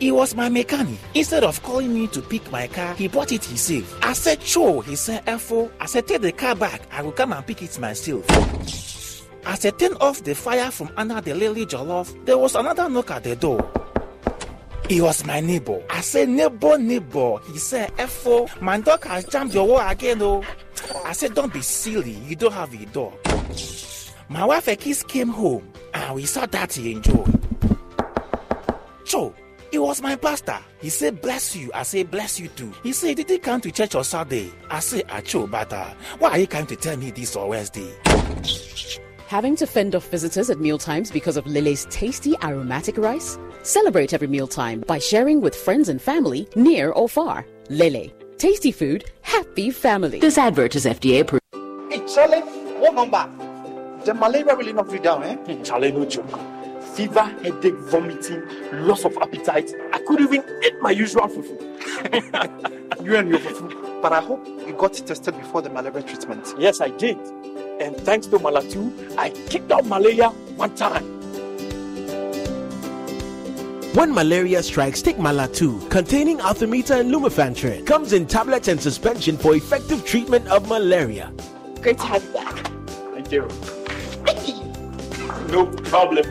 It 0.00 0.12
was 0.12 0.34
my 0.34 0.48
mechanic. 0.48 0.98
Instead 1.14 1.44
of 1.44 1.62
calling 1.62 1.92
me 1.92 2.06
to 2.08 2.22
pick 2.22 2.50
my 2.50 2.66
car, 2.68 2.94
he 2.94 3.06
bought 3.06 3.32
it 3.32 3.44
himself. 3.44 3.98
I 4.02 4.14
said, 4.14 4.42
Sure. 4.42 4.82
He 4.82 4.96
said, 4.96 5.26
F4. 5.26 5.70
I 5.78 5.86
said, 5.86 6.08
Take 6.08 6.22
the 6.22 6.32
car 6.32 6.54
back. 6.54 6.80
I 6.90 7.02
will 7.02 7.12
come 7.12 7.34
and 7.34 7.46
pick 7.46 7.62
it 7.62 7.78
myself. 7.78 8.24
As 9.44 9.66
I 9.66 9.70
turned 9.70 9.98
off 10.00 10.24
the 10.24 10.34
fire 10.34 10.70
from 10.70 10.90
under 10.96 11.20
the 11.20 11.34
lily 11.34 11.66
jollof, 11.66 12.24
there 12.24 12.38
was 12.38 12.54
another 12.54 12.88
knock 12.88 13.10
at 13.10 13.24
the 13.24 13.36
door. 13.36 13.79
He 14.90 15.00
was 15.00 15.24
my 15.24 15.38
neighbor. 15.38 15.80
I 15.88 16.00
said, 16.00 16.28
neighbor, 16.28 16.76
neighbor. 16.76 17.36
He 17.52 17.58
said, 17.58 17.96
F4, 17.96 18.60
my 18.60 18.80
dog 18.80 19.04
has 19.04 19.24
jumped 19.24 19.54
your 19.54 19.68
wall 19.68 19.88
again, 19.88 20.20
oh. 20.20 20.42
I 21.04 21.12
said, 21.12 21.32
don't 21.32 21.52
be 21.52 21.62
silly. 21.62 22.14
You 22.26 22.34
don't 22.34 22.52
have 22.52 22.74
a 22.74 22.86
dog. 22.86 23.12
My 24.28 24.44
wife 24.44 24.66
Ekis 24.66 25.06
came 25.06 25.28
home 25.28 25.72
and 25.94 26.16
we 26.16 26.26
saw 26.26 26.44
that 26.46 26.72
he 26.72 26.90
enjoyed. 26.90 27.40
So, 29.04 29.32
it 29.70 29.78
was 29.78 30.02
my 30.02 30.16
pastor. 30.16 30.58
He 30.80 30.88
said, 30.88 31.22
bless 31.22 31.54
you. 31.54 31.70
I 31.72 31.84
said, 31.84 32.10
bless 32.10 32.40
you 32.40 32.48
too. 32.48 32.72
He 32.82 32.92
said, 32.92 33.16
did 33.16 33.30
he 33.30 33.38
come 33.38 33.60
to 33.60 33.70
church 33.70 33.94
on 33.94 34.02
Saturday? 34.02 34.52
I 34.70 34.80
said, 34.80 35.06
Acho, 35.06 35.48
but 35.48 35.72
uh, 35.72 35.94
why 36.18 36.30
are 36.30 36.38
you 36.40 36.48
coming 36.48 36.66
to 36.66 36.74
tell 36.74 36.96
me 36.96 37.12
this 37.12 37.36
on 37.36 37.46
Wednesday? 37.46 37.94
Having 39.30 39.58
to 39.58 39.66
fend 39.68 39.94
off 39.94 40.08
visitors 40.08 40.50
at 40.50 40.58
mealtimes 40.58 41.12
because 41.12 41.36
of 41.36 41.46
Lele's 41.46 41.86
tasty 41.88 42.34
aromatic 42.42 42.98
rice? 42.98 43.38
Celebrate 43.62 44.12
every 44.12 44.26
mealtime 44.26 44.80
by 44.88 44.98
sharing 44.98 45.40
with 45.40 45.54
friends 45.54 45.88
and 45.88 46.02
family 46.02 46.48
near 46.56 46.90
or 46.90 47.08
far. 47.08 47.46
Lele. 47.68 48.08
Tasty 48.38 48.72
food, 48.72 49.04
happy 49.22 49.70
family. 49.70 50.18
This 50.18 50.36
advert 50.36 50.74
is 50.74 50.84
FDA 50.84 51.20
approved. 51.20 51.44
Hey, 51.92 52.04
Charlie, 52.12 52.40
what 52.80 52.92
number? 52.92 53.24
The 54.04 54.14
malaria 54.14 54.56
really 54.56 54.72
knocked 54.72 54.90
you 54.90 54.98
down, 54.98 55.22
eh? 55.22 55.62
Charlie, 55.62 55.92
no 55.92 56.04
joke. 56.06 56.28
Fever, 56.96 57.22
headache, 57.22 57.74
vomiting, 57.74 58.42
loss 58.84 59.04
of 59.04 59.16
appetite. 59.18 59.72
I 59.92 60.00
couldn't 60.08 60.26
even 60.26 60.44
eat 60.64 60.74
my 60.80 60.90
usual 60.90 61.28
fufu. 61.28 61.56
you 63.04 63.14
and 63.14 63.28
your 63.28 63.38
fufu. 63.38 64.02
But 64.02 64.12
I 64.12 64.22
hope 64.22 64.44
you 64.44 64.74
got 64.76 64.94
tested 64.94 65.38
before 65.38 65.62
the 65.62 65.70
malaria 65.70 66.02
treatment. 66.02 66.52
Yes, 66.58 66.80
I 66.80 66.88
did. 66.88 67.16
And 67.80 67.96
thanks 67.96 68.26
to 68.26 68.38
Malatu, 68.38 68.92
I 69.16 69.30
kicked 69.48 69.72
out 69.72 69.86
malaria 69.86 70.28
one 70.56 70.74
time. 70.76 71.02
When 73.94 74.14
malaria 74.14 74.62
strikes, 74.62 75.02
take 75.02 75.16
Malatu, 75.16 75.90
containing 75.90 76.38
Artemether 76.38 77.00
and 77.00 77.10
Lumefantrine. 77.10 77.84
Comes 77.86 78.12
in 78.12 78.26
tablets 78.26 78.68
and 78.68 78.80
suspension 78.80 79.36
for 79.36 79.56
effective 79.56 80.04
treatment 80.04 80.46
of 80.46 80.68
malaria. 80.68 81.32
Great 81.80 81.98
to 81.98 82.04
have 82.04 82.22
you 82.22 82.30
back. 82.32 82.70
Thank 83.14 83.32
you. 83.32 83.48
no 85.50 85.66
problem. 85.90 86.24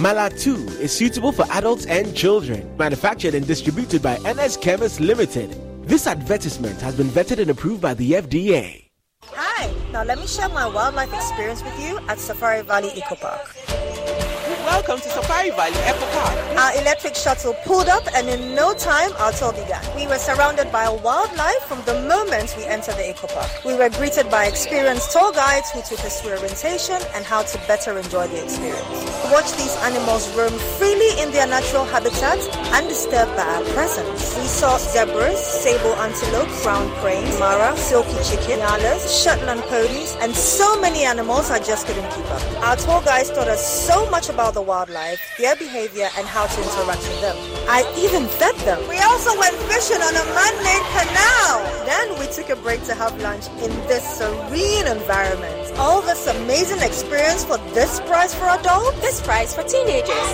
Mala 0.00 0.30
2 0.30 0.54
is 0.80 0.92
suitable 0.92 1.32
for 1.32 1.44
adults 1.50 1.84
and 1.84 2.16
children. 2.16 2.74
Manufactured 2.78 3.34
and 3.34 3.46
distributed 3.46 4.00
by 4.00 4.16
NS 4.18 4.56
Chemist 4.56 5.00
Limited. 5.00 5.54
This 5.86 6.06
advertisement 6.06 6.80
has 6.80 6.94
been 6.94 7.08
vetted 7.08 7.40
and 7.40 7.50
approved 7.50 7.82
by 7.82 7.92
the 7.92 8.12
FDA. 8.12 8.87
Now 9.92 10.04
let 10.04 10.18
me 10.18 10.26
share 10.26 10.48
my 10.50 10.66
wildlife 10.68 11.12
experience 11.14 11.62
with 11.64 11.78
you 11.80 11.98
at 12.08 12.18
Safari 12.18 12.62
Valley 12.62 12.92
Eco 12.94 13.14
Park. 13.14 14.27
Welcome 14.68 15.00
to 15.00 15.08
Safari 15.08 15.48
Valley 15.48 15.80
Eco 15.88 16.04
Park. 16.12 16.36
Our 16.58 16.82
electric 16.82 17.14
shuttle 17.14 17.54
pulled 17.64 17.88
up, 17.88 18.02
and 18.14 18.28
in 18.28 18.54
no 18.54 18.74
time, 18.74 19.10
our 19.16 19.32
tour 19.32 19.52
began. 19.52 19.80
We 19.96 20.06
were 20.06 20.18
surrounded 20.18 20.70
by 20.70 20.90
wildlife 20.90 21.64
from 21.64 21.82
the 21.86 21.94
moment 22.02 22.54
we 22.54 22.64
entered 22.66 22.96
the 22.96 23.08
eco 23.08 23.28
park. 23.28 23.48
We 23.64 23.74
were 23.74 23.88
greeted 23.88 24.30
by 24.30 24.44
experienced 24.44 25.10
tour 25.10 25.32
guides 25.32 25.70
who 25.70 25.80
took 25.80 26.04
us 26.04 26.20
through 26.20 26.36
orientation 26.36 27.00
and 27.14 27.24
how 27.24 27.44
to 27.44 27.58
better 27.66 27.96
enjoy 27.96 28.28
the 28.28 28.44
experience. 28.44 29.08
Watch 29.32 29.50
these 29.56 29.74
animals 29.88 30.28
roam 30.36 30.52
freely 30.76 31.18
in 31.22 31.32
their 31.32 31.46
natural 31.46 31.86
habitat, 31.86 32.38
undisturbed 32.76 33.34
by 33.36 33.48
our 33.48 33.64
presence. 33.72 34.36
We 34.36 34.44
saw 34.44 34.76
zebras, 34.76 35.40
sable 35.40 35.96
antelope, 35.96 36.52
brown 36.62 36.92
cranes, 37.00 37.38
mara, 37.40 37.74
silky 37.78 38.20
chicken, 38.28 38.60
nyalas, 38.60 39.24
Shetland 39.24 39.62
ponies, 39.72 40.14
and 40.20 40.36
so 40.36 40.78
many 40.78 41.04
animals 41.04 41.50
I 41.50 41.58
just 41.58 41.86
couldn't 41.86 42.10
keep 42.12 42.28
up. 42.30 42.42
Our 42.62 42.76
tour 42.76 43.00
guides 43.02 43.30
taught 43.30 43.48
us 43.48 43.64
so 43.64 44.08
much 44.10 44.28
about 44.28 44.57
the 44.58 44.62
wildlife, 44.62 45.20
their 45.38 45.54
behavior, 45.54 46.08
and 46.18 46.26
how 46.26 46.44
to 46.44 46.58
interact 46.66 47.02
with 47.06 47.20
them. 47.20 47.36
I 47.70 47.86
even 47.96 48.26
fed 48.26 48.56
them. 48.66 48.80
We 48.88 48.98
also 48.98 49.30
went 49.38 49.54
fishing 49.70 50.02
on 50.02 50.10
a 50.10 50.26
man-made 50.34 50.86
canal. 50.98 51.62
Then 51.86 52.18
we 52.18 52.26
took 52.26 52.50
a 52.50 52.56
break 52.56 52.82
to 52.90 52.94
have 52.94 53.14
lunch 53.22 53.46
in 53.62 53.70
this 53.86 54.02
serene 54.18 54.88
environment. 54.88 55.54
All 55.78 56.02
this 56.02 56.26
amazing 56.26 56.82
experience 56.82 57.44
for 57.44 57.58
this 57.72 58.00
price 58.00 58.34
for 58.34 58.46
adults? 58.46 59.00
This 59.00 59.20
price 59.20 59.54
for 59.54 59.62
teenagers. 59.62 60.28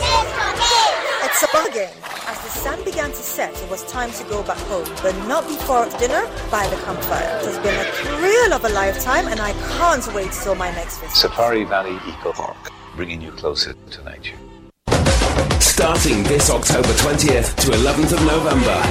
It's 1.26 1.42
a 1.42 1.48
bargain. 1.52 1.92
As 2.26 2.40
the 2.40 2.52
sun 2.64 2.82
began 2.82 3.10
to 3.10 3.24
set, 3.36 3.52
it 3.62 3.68
was 3.68 3.84
time 3.84 4.10
to 4.12 4.24
go 4.24 4.42
back 4.44 4.62
home, 4.72 4.88
but 5.02 5.14
not 5.28 5.46
before 5.46 5.84
dinner 6.00 6.24
by 6.50 6.66
the 6.68 6.76
campfire. 6.86 7.28
It 7.40 7.44
has 7.44 7.58
been 7.58 7.76
a 7.76 7.86
thrill 8.00 8.52
of 8.54 8.64
a 8.64 8.70
lifetime, 8.70 9.26
and 9.28 9.38
I 9.38 9.52
can't 9.76 10.06
wait 10.14 10.32
till 10.32 10.54
my 10.54 10.70
next 10.70 11.00
visit. 11.00 11.14
Safari 11.14 11.64
Valley 11.64 11.98
Eco 12.08 12.32
Park, 12.32 12.56
bringing 12.96 13.20
you 13.20 13.30
closer 13.32 13.74
to 13.90 14.04
nature. 14.04 14.36
Starting 15.60 16.22
this 16.24 16.50
October 16.50 16.88
20th 16.88 17.54
to 17.56 17.70
11th 17.72 18.12
of 18.12 18.20
November, 18.26 18.82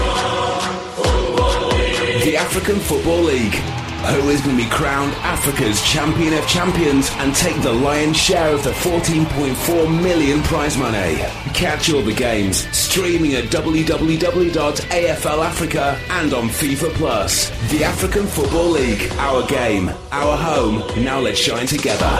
the 2.26 2.36
African 2.38 2.80
Football 2.80 3.22
League. 3.22 3.56
Who 4.04 4.28
is 4.28 4.42
going 4.42 4.58
to 4.58 4.64
be 4.66 4.70
crowned 4.70 5.14
Africa's 5.24 5.82
champion 5.82 6.34
of 6.34 6.46
champions 6.46 7.10
and 7.20 7.34
take 7.34 7.56
the 7.62 7.72
lion's 7.72 8.18
share 8.18 8.54
of 8.54 8.62
the 8.62 8.72
14.4 8.72 10.02
million 10.04 10.44
prize 10.44 10.76
money? 10.78 11.24
Catch 11.54 11.90
all 11.94 12.02
the 12.02 12.14
games 12.14 12.68
streaming 12.76 13.36
at 13.36 13.46
www.AFL 13.46 15.46
Africa 15.46 15.98
and 16.10 16.34
on 16.34 16.50
FIFA 16.50 16.94
Plus. 16.96 17.50
The 17.72 17.86
African 17.86 18.28
Football 18.28 18.72
League, 18.72 19.10
our 19.14 19.48
game, 19.48 19.90
our 20.12 20.36
home. 20.36 20.84
Now 21.02 21.20
let's 21.22 21.40
shine 21.40 21.68
together. 21.68 22.12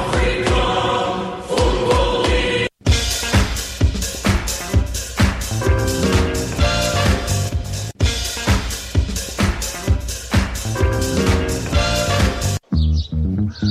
Thank 13.36 13.64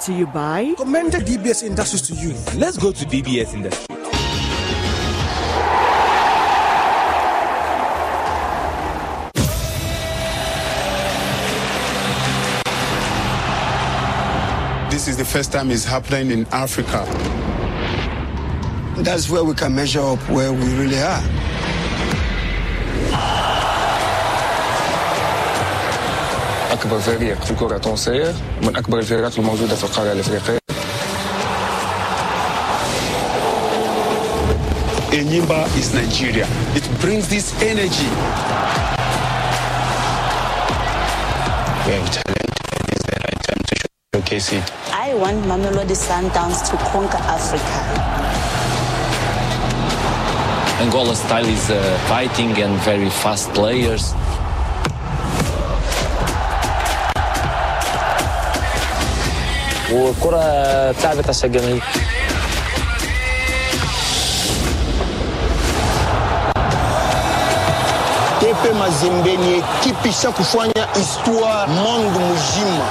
To 0.00 0.12
you 0.14 0.26
by 0.26 0.72
commended 0.78 1.26
DBS 1.26 1.62
Industries 1.62 2.02
to 2.02 2.14
you. 2.14 2.32
Let's 2.58 2.78
go 2.78 2.90
to 2.90 3.04
DBS 3.04 3.52
Industries. 3.52 3.88
This 14.90 15.08
is 15.08 15.16
the 15.18 15.24
first 15.24 15.52
time 15.52 15.70
it's 15.70 15.84
happening 15.84 16.30
in 16.30 16.46
Africa. 16.46 17.04
That's 19.02 19.28
where 19.28 19.44
we 19.44 19.54
can 19.54 19.74
measure 19.74 20.00
up 20.00 20.18
where 20.30 20.50
we 20.52 20.74
really 20.76 20.98
are. 20.98 21.43
أكبر 26.83 26.99
فريق 26.99 27.41
في 27.43 27.51
الكرة 27.51 27.75
التونسية 27.75 28.33
من 28.61 28.75
أكبر 28.75 28.99
الفريقات 28.99 29.37
الموجودة 29.39 29.75
في 29.75 29.83
القارة 29.83 30.11
الأفريقية 30.11 30.59
Enyimba 35.11 35.65
is 35.75 35.93
Nigeria. 35.93 36.47
It 36.75 36.85
brings 37.01 37.27
this 37.27 37.51
energy. 37.63 38.09
We 41.85 41.91
have 41.97 42.09
talent 42.13 42.49
and 42.77 42.89
it's 42.93 43.05
the 43.09 43.17
right 43.25 43.41
time 43.47 43.61
to 43.69 43.75
showcase 44.13 44.51
it. 44.53 44.63
I 44.93 45.15
want 45.15 45.43
Mamelodi 45.45 45.95
Sundowns 45.97 46.61
to 46.69 46.77
conquer 46.91 47.17
Africa. 47.37 47.75
Angola 50.83 51.15
style 51.15 51.45
is 51.47 51.69
uh, 51.71 51.81
fighting 52.07 52.51
and 52.61 52.75
very 52.81 53.09
fast 53.09 53.49
players. 53.53 54.13
والكرة 59.94 60.38
اتلعبت 60.90 61.26
على 61.28 61.36
الجماهير 61.44 61.82
TP 68.40 68.62
Mazembe 68.78 69.36
ni 69.36 69.58
ekipi 69.58 70.08
isha 70.08 70.30
kufanya 70.32 70.86
histoire 70.94 71.66
monde 71.68 72.18
mzima. 72.18 72.86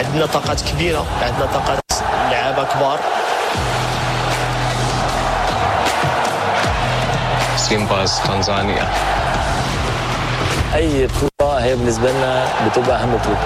عندنا 0.00 0.26
طاقات 0.26 0.60
كبيرة 0.60 1.06
عندنا 1.22 1.46
طاقات 1.46 1.80
لعابة 2.30 2.64
كبار. 2.64 2.98
سيمباز 7.56 8.20
تنزانيا 8.26 8.88
أي 10.74 11.06
بطوله 11.06 11.64
هي 11.64 11.76
بالنسبة 11.76 12.10
لنا 12.12 12.44
بتبقى 12.66 13.02
أهم 13.02 13.16
بطوله 13.16 13.38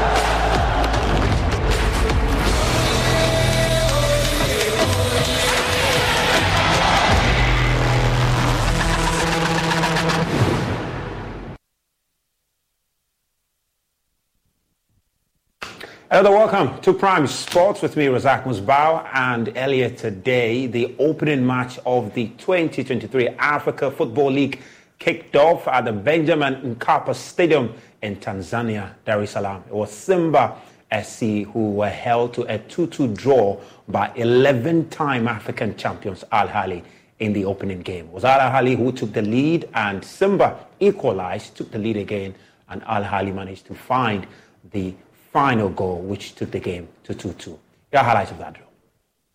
Another 16.14 16.30
welcome 16.30 16.80
to 16.82 16.92
Prime 16.92 17.26
Sports 17.26 17.82
with 17.82 17.96
me, 17.96 18.06
Razak 18.06 18.44
Musbao. 18.44 19.04
And 19.14 19.52
earlier 19.56 19.90
today, 19.90 20.68
the 20.68 20.94
opening 21.00 21.44
match 21.44 21.80
of 21.84 22.14
the 22.14 22.28
2023 22.38 23.30
Africa 23.30 23.90
Football 23.90 24.30
League 24.30 24.60
kicked 25.00 25.34
off 25.34 25.66
at 25.66 25.86
the 25.86 25.92
Benjamin 25.92 26.76
Mkapa 26.76 27.16
Stadium 27.16 27.74
in 28.00 28.14
Tanzania, 28.14 28.94
Dar 29.04 29.22
es 29.22 29.32
Salaam. 29.32 29.64
It 29.66 29.74
was 29.74 29.90
Simba 29.90 30.56
SC 31.02 31.46
who 31.52 31.72
were 31.72 31.88
held 31.88 32.32
to 32.34 32.42
a 32.42 32.58
2 32.58 32.86
2 32.86 33.08
draw 33.08 33.60
by 33.88 34.12
11 34.14 34.90
time 34.90 35.26
African 35.26 35.76
champions 35.76 36.22
Al 36.30 36.46
Ahly 36.46 36.84
in 37.18 37.32
the 37.32 37.44
opening 37.44 37.80
game. 37.80 38.04
It 38.04 38.12
was 38.12 38.24
Al 38.24 38.38
Ahly 38.38 38.76
who 38.76 38.92
took 38.92 39.12
the 39.12 39.22
lead, 39.22 39.68
and 39.74 40.04
Simba 40.04 40.64
equalized, 40.78 41.56
took 41.56 41.72
the 41.72 41.78
lead 41.80 41.96
again, 41.96 42.36
and 42.68 42.84
Al 42.84 43.02
Ahly 43.02 43.34
managed 43.34 43.66
to 43.66 43.74
find 43.74 44.28
the 44.70 44.94
final 45.34 45.68
goal, 45.68 46.00
which 46.00 46.36
took 46.36 46.52
the 46.52 46.60
game 46.60 46.86
to 47.02 47.12
2 47.12 47.32
2. 47.32 47.58
Your 47.92 48.02
highlights 48.04 48.30
of 48.30 48.38
that 48.38 48.54
draw. 48.54 48.64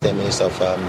10 0.00 0.16
minutes 0.16 0.40
of 0.40 0.60
um, 0.62 0.82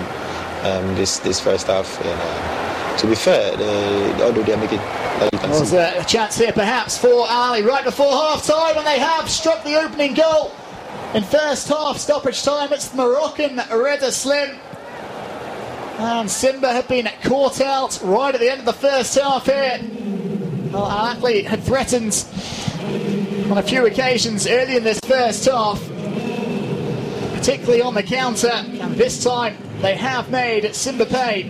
um, 0.63 0.95
this, 0.95 1.19
this 1.19 1.37
first 1.37 1.67
half. 1.67 1.99
And, 1.99 2.07
uh, 2.09 2.97
to 2.97 3.07
be 3.07 3.15
fair, 3.15 3.57
they, 3.57 4.23
although 4.23 4.41
they're 4.41 4.57
making. 4.57 4.79
Like 4.79 5.33
you 5.33 5.39
There's 5.39 5.73
a 5.73 6.05
chance 6.05 6.37
here 6.37 6.53
perhaps 6.53 6.97
for 6.97 7.25
Ali 7.27 7.61
right 7.61 7.83
before 7.83 8.09
half 8.09 8.45
time, 8.45 8.77
and 8.77 8.87
they 8.87 8.99
have 8.99 9.29
struck 9.29 9.63
the 9.65 9.75
opening 9.75 10.13
goal 10.13 10.53
in 11.13 11.23
first 11.23 11.67
half 11.67 11.97
stoppage 11.97 12.41
time. 12.41 12.71
It's 12.71 12.87
the 12.87 12.97
Moroccan 12.97 13.57
Reda 13.69 14.13
Slim. 14.13 14.57
And 15.97 16.31
Simba 16.31 16.71
have 16.71 16.87
been 16.87 17.09
caught 17.23 17.59
out 17.59 17.99
right 18.01 18.33
at 18.33 18.39
the 18.39 18.49
end 18.49 18.59
of 18.59 18.65
the 18.65 18.73
first 18.73 19.19
half 19.19 19.45
here. 19.45 19.79
Well, 20.71 20.89
Al 20.89 21.15
Ahly 21.15 21.43
had 21.43 21.61
threatened 21.63 22.13
on 23.51 23.57
a 23.57 23.63
few 23.63 23.85
occasions 23.85 24.47
early 24.47 24.77
in 24.77 24.83
this 24.85 24.97
first 25.01 25.43
half, 25.43 25.77
particularly 27.33 27.81
on 27.81 27.93
the 27.93 28.01
counter, 28.01 28.47
and 28.47 28.95
this 28.95 29.21
time 29.21 29.57
they 29.81 29.93
have 29.93 30.31
made 30.31 30.73
Simba 30.73 31.05
pay 31.05 31.49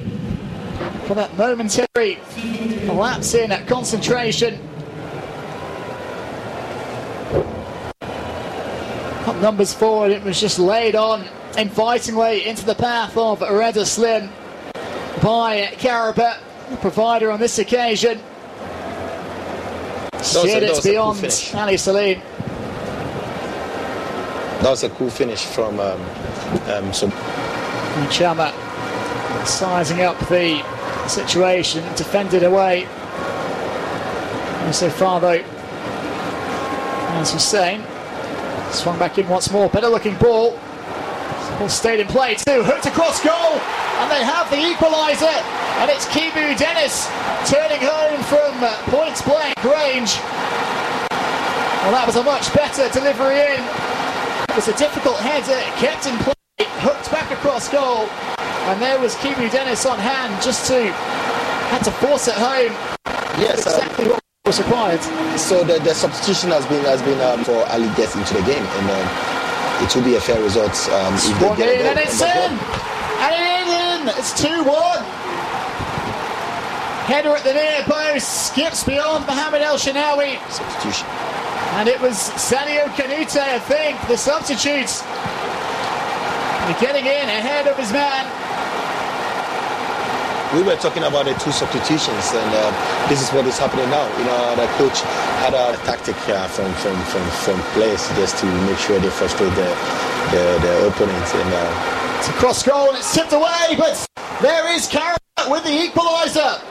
for 1.05 1.13
that 1.13 1.37
momentary 1.37 2.17
lapse 2.87 3.35
in 3.35 3.51
concentration. 3.67 4.55
Up 8.01 9.35
numbers 9.35 9.71
forward, 9.71 10.09
it 10.09 10.23
was 10.23 10.41
just 10.41 10.57
laid 10.57 10.95
on 10.95 11.23
invitingly 11.55 12.47
into 12.47 12.65
the 12.65 12.73
path 12.73 13.15
of 13.15 13.41
Reda 13.41 13.85
Slim 13.85 14.27
by 15.21 15.71
Kahraba, 15.77 16.39
the 16.71 16.77
provider 16.77 17.29
on 17.29 17.39
this 17.39 17.59
occasion. 17.59 18.19
That 20.21 20.63
it 20.63 20.69
was 20.69 20.79
a 20.79 20.81
cool 20.81 20.91
beyond 20.91 21.19
finish. 21.19 21.53
Ali 21.55 21.77
Salim. 21.77 22.19
That 24.61 24.69
was 24.69 24.83
a 24.83 24.89
cool 24.89 25.09
finish 25.09 25.43
from 25.43 25.79
um, 25.79 26.01
um, 26.69 26.93
so 26.93 27.07
And 27.07 28.09
Chama 28.09 28.53
sizing 29.45 30.01
up 30.01 30.19
the 30.29 30.61
situation, 31.07 31.83
defended 31.95 32.43
away. 32.43 32.85
And 34.65 34.75
so 34.75 34.89
far, 34.89 35.19
though, 35.19 35.43
as 37.19 37.33
Hussein 37.33 37.83
swung 38.71 38.97
back 38.99 39.17
in 39.17 39.27
once 39.27 39.51
more. 39.51 39.69
Better 39.69 39.87
looking 39.87 40.15
ball. 40.17 40.59
Ball 41.59 41.69
stayed 41.69 41.99
in 41.99 42.07
play 42.07 42.35
too. 42.35 42.63
Hooked 42.63 42.85
across 42.85 43.21
goal, 43.23 43.33
and 43.33 44.11
they 44.11 44.23
have 44.23 44.49
the 44.49 44.57
equaliser. 44.57 45.41
And 45.81 45.89
it's 45.89 46.05
Kibu 46.05 46.57
Dennis 46.57 47.07
turning 47.45 47.81
home 47.81 48.21
from 48.29 48.53
uh, 48.63 48.75
point 48.89 49.17
blank 49.25 49.57
range. 49.63 50.17
Well, 51.81 51.97
that 51.97 52.05
was 52.05 52.15
a 52.15 52.23
much 52.23 52.53
better 52.53 52.85
delivery 52.93 53.41
in. 53.41 53.61
It 54.49 54.55
was 54.55 54.67
a 54.67 54.77
difficult 54.77 55.17
header, 55.17 55.57
kept 55.81 56.05
in 56.05 56.13
play, 56.21 56.37
hooked 56.85 57.09
back 57.09 57.31
across 57.31 57.69
goal, 57.69 58.05
and 58.69 58.81
there 58.81 58.99
was 58.99 59.15
Kibu 59.15 59.49
Dennis 59.49 59.85
on 59.85 59.97
hand 59.97 60.41
just 60.43 60.67
to 60.67 60.93
had 61.73 61.81
to 61.83 61.91
force 61.91 62.27
it 62.27 62.35
home. 62.35 62.75
Yes, 63.39 63.65
um, 63.65 63.73
exactly 63.73 64.05
what 64.11 64.21
was 64.45 64.59
required. 64.59 65.01
So 65.39 65.63
the, 65.63 65.79
the 65.79 65.95
substitution 65.95 66.51
has 66.51 66.65
been 66.67 66.85
has 66.85 67.01
been 67.01 67.19
um, 67.21 67.43
for 67.43 67.65
Ali 67.73 67.89
gets 67.95 68.15
into 68.15 68.35
the 68.35 68.43
game, 68.43 68.61
and 68.61 68.85
um, 68.91 69.07
it 69.81 69.95
will 69.95 70.03
be 70.03 70.15
a 70.15 70.21
fair 70.21 70.41
result 70.43 70.75
um, 70.93 71.15
if 71.15 71.39
they 71.39 71.55
get 71.57 71.79
in, 71.79 71.85
and 71.87 71.97
it's 71.97 72.21
in, 72.21 72.51
and 73.25 74.05
in. 74.05 74.13
It's 74.19 74.37
two 74.37 74.63
one. 74.67 75.01
Header 77.09 77.35
at 77.35 77.43
the 77.43 77.53
near 77.53 77.83
post, 77.83 78.47
skips 78.47 78.83
beyond 78.83 79.25
Mohamed 79.25 79.61
El 79.61 79.77
Shenawy. 79.77 80.37
Substitution. 80.49 81.07
And 81.77 81.87
it 81.89 81.99
was 82.01 82.15
Sadio 82.37 82.85
Kanouté, 82.95 83.41
I 83.41 83.59
think, 83.59 83.99
the 84.07 84.17
substitutes. 84.17 85.01
Getting 86.79 87.05
in 87.05 87.27
ahead 87.27 87.67
of 87.67 87.77
his 87.77 87.91
man. 87.91 88.25
we 90.53 90.63
were 90.63 90.75
talking 90.75 91.03
about 91.03 91.25
the 91.25 91.33
two 91.35 91.51
substitutions, 91.51 92.31
and 92.35 92.51
uh, 92.53 93.07
this 93.07 93.21
is 93.21 93.29
what 93.31 93.45
is 93.47 93.57
happening 93.57 93.89
now. 93.89 94.05
You 94.17 94.25
know, 94.25 94.55
the 94.55 94.67
coach 94.75 94.99
had 95.43 95.53
a 95.53 95.75
tactic 95.87 96.15
uh, 96.27 96.47
from, 96.47 96.71
from, 96.75 96.95
from, 97.05 97.25
from 97.43 97.59
players 97.71 98.07
just 98.15 98.37
to 98.39 98.45
make 98.67 98.77
sure 98.77 98.99
they 98.99 99.09
frustrate 99.09 99.53
the, 99.55 99.69
the, 100.31 100.59
the 100.61 100.87
opponent. 100.87 101.35
And, 101.35 101.53
uh, 101.53 102.17
It's 102.19 102.29
a 102.29 102.33
cross 102.33 102.63
goal 102.63 102.89
and 102.89 102.97
it's 102.97 103.13
tipped 103.13 103.33
away, 103.33 103.75
but 103.77 104.05
there 104.41 104.73
is 104.75 104.87
Kahraba 104.87 105.49
with 105.49 105.63
the 105.63 105.71
equaliser. 105.87 106.70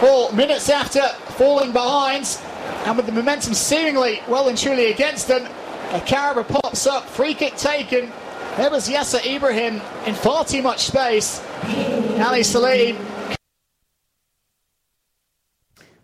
Four 0.00 0.32
minutes 0.32 0.70
after 0.70 1.02
falling 1.36 1.72
behind, 1.72 2.38
and 2.86 2.96
with 2.96 3.04
the 3.04 3.12
momentum 3.12 3.52
seemingly 3.52 4.22
well 4.28 4.48
and 4.48 4.56
truly 4.56 4.90
against 4.90 5.28
them, 5.28 5.44
a 5.92 6.00
Kahraba 6.00 6.48
pops 6.48 6.86
up, 6.86 7.04
free 7.04 7.34
kick 7.34 7.54
taken. 7.56 8.10
There 8.56 8.70
was 8.70 8.88
Yasser 8.88 9.22
Ibrahim 9.26 9.82
in 10.06 10.14
far 10.14 10.46
too 10.46 10.62
much 10.62 10.86
space. 10.86 11.42
Ali 12.18 12.42
Salim 12.42 12.96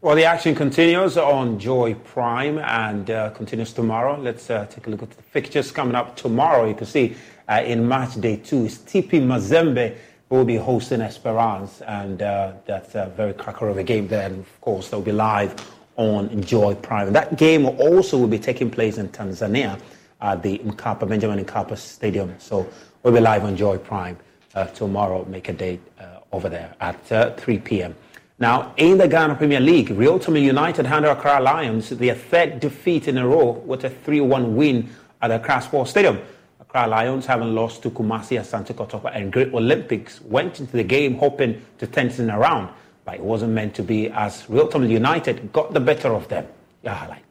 Well, 0.03 0.15
the 0.15 0.25
action 0.25 0.55
continues 0.55 1.17
on 1.17 1.59
Joy 1.59 1.95
Prime 1.95 2.59
and 2.59 3.11
uh, 3.11 3.31
continues 3.31 3.73
tomorrow. 3.73 4.21
Let's 4.21 4.51
uh, 4.51 4.67
take 4.67 4.87
a 4.89 4.91
look 4.91 5.03
at 5.03 5.11
the 5.11 5.23
fixtures 5.23 5.73
coming 5.73 5.95
up 5.95 6.17
tomorrow. 6.17 6.69
You 6.69 6.75
can 6.75 6.87
see 6.87 7.17
uh, 7.49 7.63
in 7.65 7.89
match 7.89 8.21
day 8.21 8.37
two 8.37 8.67
is 8.67 8.77
TP 8.79 9.23
Mazembe 9.23 9.97
will 10.29 10.45
be 10.45 10.57
hosting 10.57 11.01
Esperance, 11.01 11.83
and 11.83 12.21
uh, 12.21 12.53
that's 12.65 12.95
a 12.95 13.13
very 13.17 13.33
cracker 13.33 13.69
of 13.69 13.79
a 13.79 13.83
game 13.83 14.09
there. 14.09 14.27
And 14.27 14.41
of 14.41 14.61
course, 14.61 14.89
they'll 14.89 15.01
be 15.01 15.13
live 15.13 15.55
on 15.97 16.43
Joy 16.43 16.75
Prime. 16.75 17.13
That 17.13 17.37
game 17.39 17.67
also 17.67 18.19
will 18.19 18.29
be 18.29 18.39
taking 18.39 18.71
place 18.71 18.99
in 18.99 19.09
Tanzania 19.09 19.81
at 20.21 20.43
the 20.43 20.59
Mkapa, 20.59 21.09
Benjamin 21.09 21.45
Mkapa 21.45 21.77
Stadium. 21.77 22.35
So 22.39 22.67
we'll 23.03 23.15
be 23.15 23.21
live 23.21 23.45
on 23.45 23.57
Joy 23.57 23.79
Prime 23.79 24.17
uh, 24.55 24.67
tomorrow. 24.67 25.25
Make 25.27 25.49
a 25.49 25.53
date 25.53 25.81
uh, 26.01 26.21
over 26.33 26.49
there 26.49 26.75
at 26.81 27.13
uh, 27.13 27.35
3 27.35 27.59
p.m. 27.59 27.95
Now, 28.39 28.75
in 28.77 28.99
the 28.99 29.09
Ghana 29.09 29.37
Premier 29.37 29.61
League, 29.61 29.91
Real 29.91 30.19
Tamale 30.19 30.45
United 30.45 30.85
handed 30.85 31.11
Accra 31.11 31.41
Lions 31.41 31.89
their 31.89 32.15
third 32.15 32.61
defeat 32.61 33.09
in 33.09 33.17
a 33.17 33.27
row 33.27 33.53
with 33.53 33.85
a 33.85 33.91
3-1 33.91 34.53
win 34.53 34.91
at 35.23 35.29
the 35.29 35.37
Accra 35.37 35.63
Sports 35.63 35.91
Stadium. 35.93 36.21
Accra 36.69 36.89
Lions, 36.89 37.27
having 37.27 37.55
lost 37.55 37.83
to 37.83 37.91
Kumasi, 37.91 38.39
Asante 38.41 38.75
Kotoko, 38.75 39.11
and 39.15 39.33
Great 39.33 39.55
Olympics, 39.55 40.21
went 40.23 40.59
into 40.59 40.73
the 40.73 40.83
game 40.83 41.15
hoping 41.15 41.63
to 41.79 41.87
turn 41.87 42.11
things 42.11 42.29
around, 42.29 42.69
but 43.05 43.15
it 43.15 43.21
wasn't 43.21 43.53
meant 43.53 43.75
to 43.77 43.83
be 43.83 44.09
as 44.11 44.49
Real 44.51 44.69
United 44.85 45.53
got 45.53 45.73
the 45.73 45.81
better 45.81 46.13
of 46.13 46.27
them. 46.29 46.47
Your 46.83 46.95
highlights. 46.95 47.23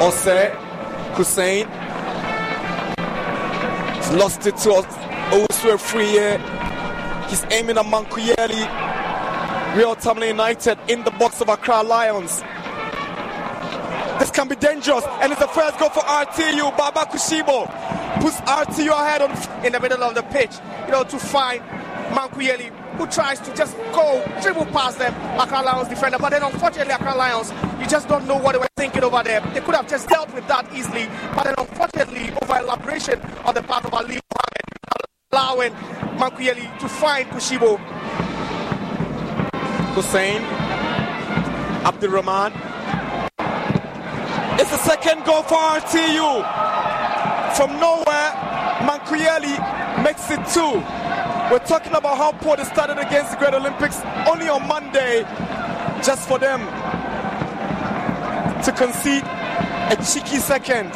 Ose 0.00 0.52
Hussein 1.16 1.66
He's 3.96 4.12
lost 4.12 4.46
it 4.46 4.56
to 4.58 4.68
Oswe 5.32 5.80
Free. 5.80 6.38
He's 7.28 7.44
aiming 7.50 7.78
at 7.78 7.86
Mankuyeli. 7.86 9.76
Real 9.76 9.96
Tamale 9.96 10.28
United 10.28 10.78
in 10.88 11.02
the 11.04 11.10
box 11.12 11.40
of 11.40 11.48
Accra 11.48 11.82
Lions. 11.82 12.42
This 14.18 14.30
can 14.30 14.48
be 14.48 14.56
dangerous, 14.56 15.04
and 15.20 15.30
it's 15.30 15.40
the 15.40 15.48
first 15.48 15.78
goal 15.78 15.90
for 15.90 16.00
RTU. 16.00 16.74
Baba 16.76 17.00
Kushibo 17.00 17.66
puts 18.20 18.36
RTU 18.40 18.88
ahead 18.88 19.20
on, 19.20 19.30
in 19.64 19.72
the 19.72 19.80
middle 19.80 20.02
of 20.02 20.14
the 20.14 20.22
pitch, 20.22 20.52
you 20.86 20.92
know, 20.92 21.04
to 21.04 21.18
find 21.18 21.60
Mankuyeli, 22.10 22.70
who 22.96 23.06
tries 23.08 23.40
to 23.40 23.54
just 23.54 23.76
go 23.92 24.24
dribble 24.40 24.66
past 24.66 24.98
them, 24.98 25.12
Accra 25.38 25.60
Lions 25.62 25.88
defender. 25.88 26.16
But 26.18 26.30
then, 26.30 26.42
unfortunately, 26.42 26.94
Accra 26.94 27.14
Lions, 27.14 27.52
you 27.78 27.86
just 27.86 28.08
don't 28.08 28.26
know 28.26 28.38
what 28.38 28.52
they 28.52 28.58
were 28.58 28.68
thinking 28.76 29.04
over 29.04 29.22
there. 29.22 29.40
They 29.52 29.60
could 29.60 29.74
have 29.74 29.86
just 29.88 30.08
dealt 30.08 30.32
with 30.32 30.48
that 30.48 30.66
easily, 30.74 31.08
but 31.34 31.44
then, 31.44 31.54
unfortunately, 31.58 32.30
over 32.42 32.58
elaboration 32.58 33.20
on 33.44 33.54
the 33.54 33.62
part 33.62 33.84
of 33.84 33.92
Ali 33.92 34.18
Mohammed, 34.32 35.06
allowing 35.32 35.72
Mankuyeli 36.18 36.78
to 36.78 36.88
find 36.88 37.28
Kushibo 37.28 37.78
Hussein. 39.94 40.42
Abdurrahman. 41.86 42.75
It's 44.58 44.70
the 44.70 44.78
second 44.78 45.24
goal 45.26 45.42
for 45.42 45.54
RTU. 45.54 46.42
From 47.56 47.78
nowhere, 47.78 48.30
Mankuyeli 48.88 49.54
makes 50.02 50.30
it 50.30 50.40
two. 50.48 50.80
We're 51.50 51.64
talking 51.66 51.92
about 51.94 52.16
how 52.16 52.32
poor 52.32 52.56
they 52.56 52.64
started 52.64 52.98
against 52.98 53.32
the 53.32 53.36
Great 53.36 53.52
Olympics 53.52 54.00
only 54.26 54.48
on 54.48 54.66
Monday, 54.66 55.24
just 56.02 56.26
for 56.26 56.38
them 56.38 56.60
to 58.64 58.72
concede 58.72 59.24
a 59.24 59.96
cheeky 60.02 60.38
second. 60.38 60.86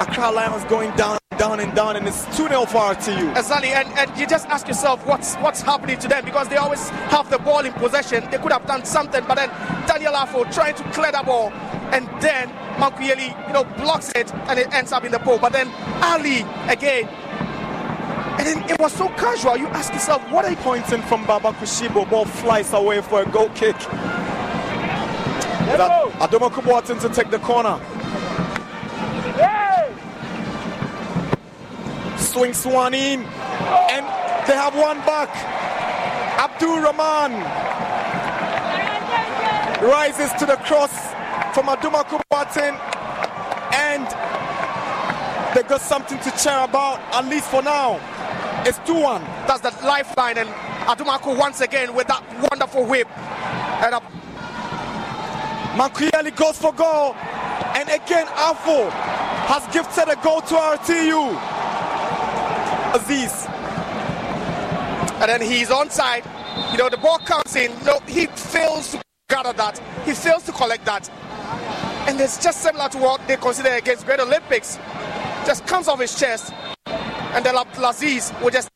Accra 0.00 0.30
Lions 0.30 0.64
going 0.64 0.94
down, 0.94 1.18
down 1.38 1.60
and 1.60 1.74
down, 1.74 1.96
and 1.96 2.06
it's 2.06 2.24
2 2.36 2.48
0 2.48 2.66
for 2.66 2.78
RTU. 2.78 3.36
Exactly, 3.36 3.70
and, 3.70 3.88
and 3.98 4.18
you 4.18 4.26
just 4.26 4.46
ask 4.48 4.66
yourself 4.66 5.06
what's 5.06 5.36
what's 5.36 5.62
happening 5.62 5.98
to 6.00 6.08
them 6.08 6.24
because 6.24 6.48
they 6.48 6.56
always 6.56 6.88
have 7.10 7.30
the 7.30 7.38
ball 7.38 7.60
in 7.64 7.72
possession. 7.74 8.28
They 8.30 8.38
could 8.38 8.52
have 8.52 8.66
done 8.66 8.84
something, 8.84 9.24
but 9.26 9.36
then 9.36 9.48
Daniel 9.86 10.14
Afo 10.16 10.44
trying 10.44 10.74
to 10.74 10.82
clear 10.90 11.12
the 11.12 11.22
ball, 11.24 11.50
and 11.92 12.06
then 12.20 12.48
Mankuyeli, 12.76 13.46
you 13.46 13.52
know, 13.52 13.64
blocks 13.64 14.10
it, 14.14 14.32
and 14.34 14.58
it 14.58 14.72
ends 14.74 14.92
up 14.92 15.04
in 15.04 15.12
the 15.12 15.18
pole. 15.20 15.38
But 15.38 15.52
then 15.52 15.70
Ali 16.02 16.42
again. 16.68 17.08
And 18.38 18.46
then 18.46 18.70
it 18.70 18.78
was 18.78 18.92
so 18.92 19.08
casual. 19.08 19.56
You 19.56 19.66
ask 19.68 19.92
yourself, 19.92 20.22
what 20.30 20.44
are 20.44 20.50
you 20.50 20.56
pointing 20.58 21.02
from 21.02 21.26
Baba 21.26 21.50
Kushibo? 21.52 22.08
Ball 22.08 22.24
flies 22.24 22.72
away 22.72 23.00
for 23.00 23.22
a 23.22 23.26
goal 23.26 23.48
kick. 23.50 23.74
Adoma 26.18 26.50
Kubuatin 26.50 27.00
to 27.00 27.08
take 27.08 27.30
the 27.30 27.38
corner. 27.40 27.80
Swing 32.28 32.52
Swan 32.52 32.94
in. 32.94 33.20
And 33.20 34.04
they 34.46 34.54
have 34.54 34.74
one 34.74 34.98
back. 34.98 35.28
Abdul 36.38 36.80
Rahman 36.80 37.32
rises 39.82 40.32
to 40.38 40.46
the 40.46 40.56
cross 40.56 40.92
from 41.54 41.66
Aduma 41.66 42.04
Kubuatin. 42.04 42.78
And 43.74 44.06
they 45.56 45.62
got 45.62 45.80
something 45.80 46.18
to 46.18 46.30
cheer 46.36 46.58
about, 46.64 47.00
at 47.14 47.24
least 47.26 47.48
for 47.50 47.62
now. 47.62 47.98
It's 48.66 48.78
2 48.86 48.94
1. 48.94 49.22
That's 49.46 49.60
the 49.60 49.70
lifeline. 49.86 50.38
And 50.38 50.48
Adumaku 50.86 51.36
once 51.38 51.60
again 51.60 51.94
with 51.94 52.06
that 52.08 52.22
wonderful 52.50 52.84
whip. 52.84 53.08
And 53.82 53.94
a 53.94 54.00
Mankuyeli 55.78 56.34
goes 56.36 56.58
for 56.58 56.72
goal. 56.72 57.14
And 57.74 57.88
again, 57.88 58.26
Afo 58.36 58.90
has 59.48 59.66
gifted 59.72 60.08
a 60.08 60.16
goal 60.22 60.40
to 60.42 60.54
RTU. 60.54 61.57
Aziz. 62.94 63.46
And 65.20 65.28
then 65.28 65.40
he's 65.42 65.68
onside. 65.68 66.24
You 66.72 66.78
know, 66.78 66.88
the 66.88 66.96
ball 66.96 67.18
comes 67.18 67.56
in. 67.56 67.72
No, 67.84 68.00
he 68.06 68.26
fails 68.26 68.92
to 68.92 69.02
gather 69.28 69.52
that. 69.54 69.78
He 70.04 70.12
fails 70.12 70.44
to 70.44 70.52
collect 70.52 70.84
that. 70.84 71.08
And 72.08 72.20
it's 72.20 72.42
just 72.42 72.62
similar 72.62 72.88
to 72.90 72.98
what 72.98 73.26
they 73.26 73.36
consider 73.36 73.70
against 73.70 74.06
Great 74.06 74.20
Olympics. 74.20 74.78
Just 75.46 75.66
comes 75.66 75.88
off 75.88 76.00
his 76.00 76.18
chest. 76.18 76.52
And 76.86 77.44
then 77.44 77.54
Laziz 77.54 78.32
will 78.40 78.50
just. 78.50 78.68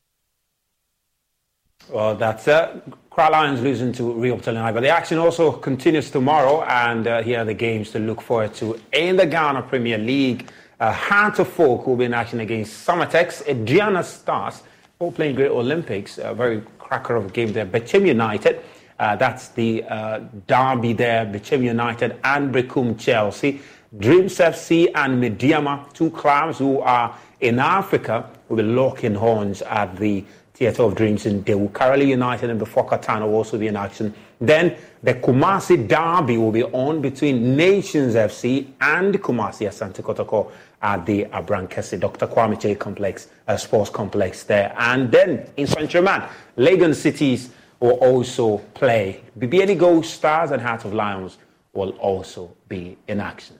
Well, 1.88 2.14
that's 2.14 2.46
it. 2.48 2.82
Accra 3.12 3.30
Lions 3.30 3.60
losing 3.60 3.92
to 3.92 4.10
Rio 4.12 4.36
But 4.36 4.80
the 4.80 4.88
action 4.88 5.18
also 5.18 5.52
continues 5.52 6.10
tomorrow, 6.10 6.62
and 6.62 7.06
uh, 7.06 7.22
here 7.22 7.40
are 7.40 7.44
the 7.44 7.52
games 7.52 7.90
to 7.90 7.98
look 7.98 8.22
forward 8.22 8.54
to 8.54 8.80
in 8.92 9.16
the 9.16 9.26
Ghana 9.26 9.62
Premier 9.62 9.98
League. 9.98 10.50
Uh, 10.82 10.90
Hearts 10.90 11.38
of 11.38 11.60
Oak 11.60 11.86
will 11.86 11.94
be 11.94 12.06
in 12.06 12.12
action 12.12 12.40
against 12.40 12.84
Samartex. 12.84 13.44
Aduana 13.44 14.02
Stars, 14.02 14.64
all 14.98 15.12
playing 15.12 15.36
Great 15.36 15.52
Olympics. 15.52 16.18
A 16.18 16.34
very 16.34 16.60
cracker 16.80 17.14
of 17.14 17.26
a 17.26 17.28
game 17.28 17.52
there. 17.52 17.64
Bechem 17.64 18.04
United, 18.04 18.60
uh, 18.98 19.14
that's 19.14 19.50
the 19.50 19.84
uh, 19.84 20.18
derby 20.48 20.92
there. 20.92 21.24
Bechem 21.24 21.62
United 21.62 22.16
and 22.24 22.52
Berekum 22.52 22.98
Chelsea. 22.98 23.60
Dreams 23.96 24.36
FC 24.38 24.90
and 24.92 25.22
Medeama, 25.22 25.92
two 25.92 26.10
clubs 26.10 26.58
who 26.58 26.80
are 26.80 27.16
in 27.38 27.60
Africa, 27.60 28.28
will 28.48 28.56
be 28.56 28.64
locking 28.64 29.14
horns 29.14 29.62
at 29.62 29.94
the 29.94 30.24
Theatre 30.54 30.82
of 30.82 30.96
Dreams 30.96 31.26
in 31.26 31.44
Dawu. 31.44 31.70
Karela 31.70 32.06
United 32.06 32.50
and 32.50 32.60
Befokatan 32.60 33.20
will 33.20 33.34
also 33.34 33.56
be 33.56 33.68
in 33.68 33.76
action. 33.76 34.12
Then 34.40 34.76
the 35.02 35.14
Kumasi 35.14 35.88
Derby 35.88 36.36
will 36.36 36.52
be 36.52 36.64
on 36.64 37.00
between 37.00 37.56
Nations 37.56 38.14
FC 38.14 38.66
and 38.80 39.14
Kumasi 39.22 39.68
Asante 39.68 40.02
Kotoko 40.02 40.50
at 40.82 41.06
the 41.06 41.24
Abrankese 41.26 41.98
Dr. 41.98 42.26
Kwame 42.26 42.60
Kyei 42.60 42.78
Complex, 42.78 43.28
uh, 43.46 43.56
Sports 43.56 43.90
Complex 43.90 44.42
there. 44.44 44.74
And 44.76 45.10
then 45.10 45.48
in 45.56 45.66
St. 45.66 45.88
Germain, 45.88 46.22
Legon 46.58 46.94
Cities 46.94 47.50
will 47.78 47.92
also 47.92 48.58
play. 48.74 49.22
Bibiani 49.38 49.78
Gold 49.78 50.04
Stars 50.04 50.50
and 50.50 50.60
Heart 50.60 50.84
of 50.84 50.94
Lions 50.94 51.38
will 51.72 51.90
also 51.98 52.54
be 52.68 52.98
in 53.08 53.20
action. 53.20 53.58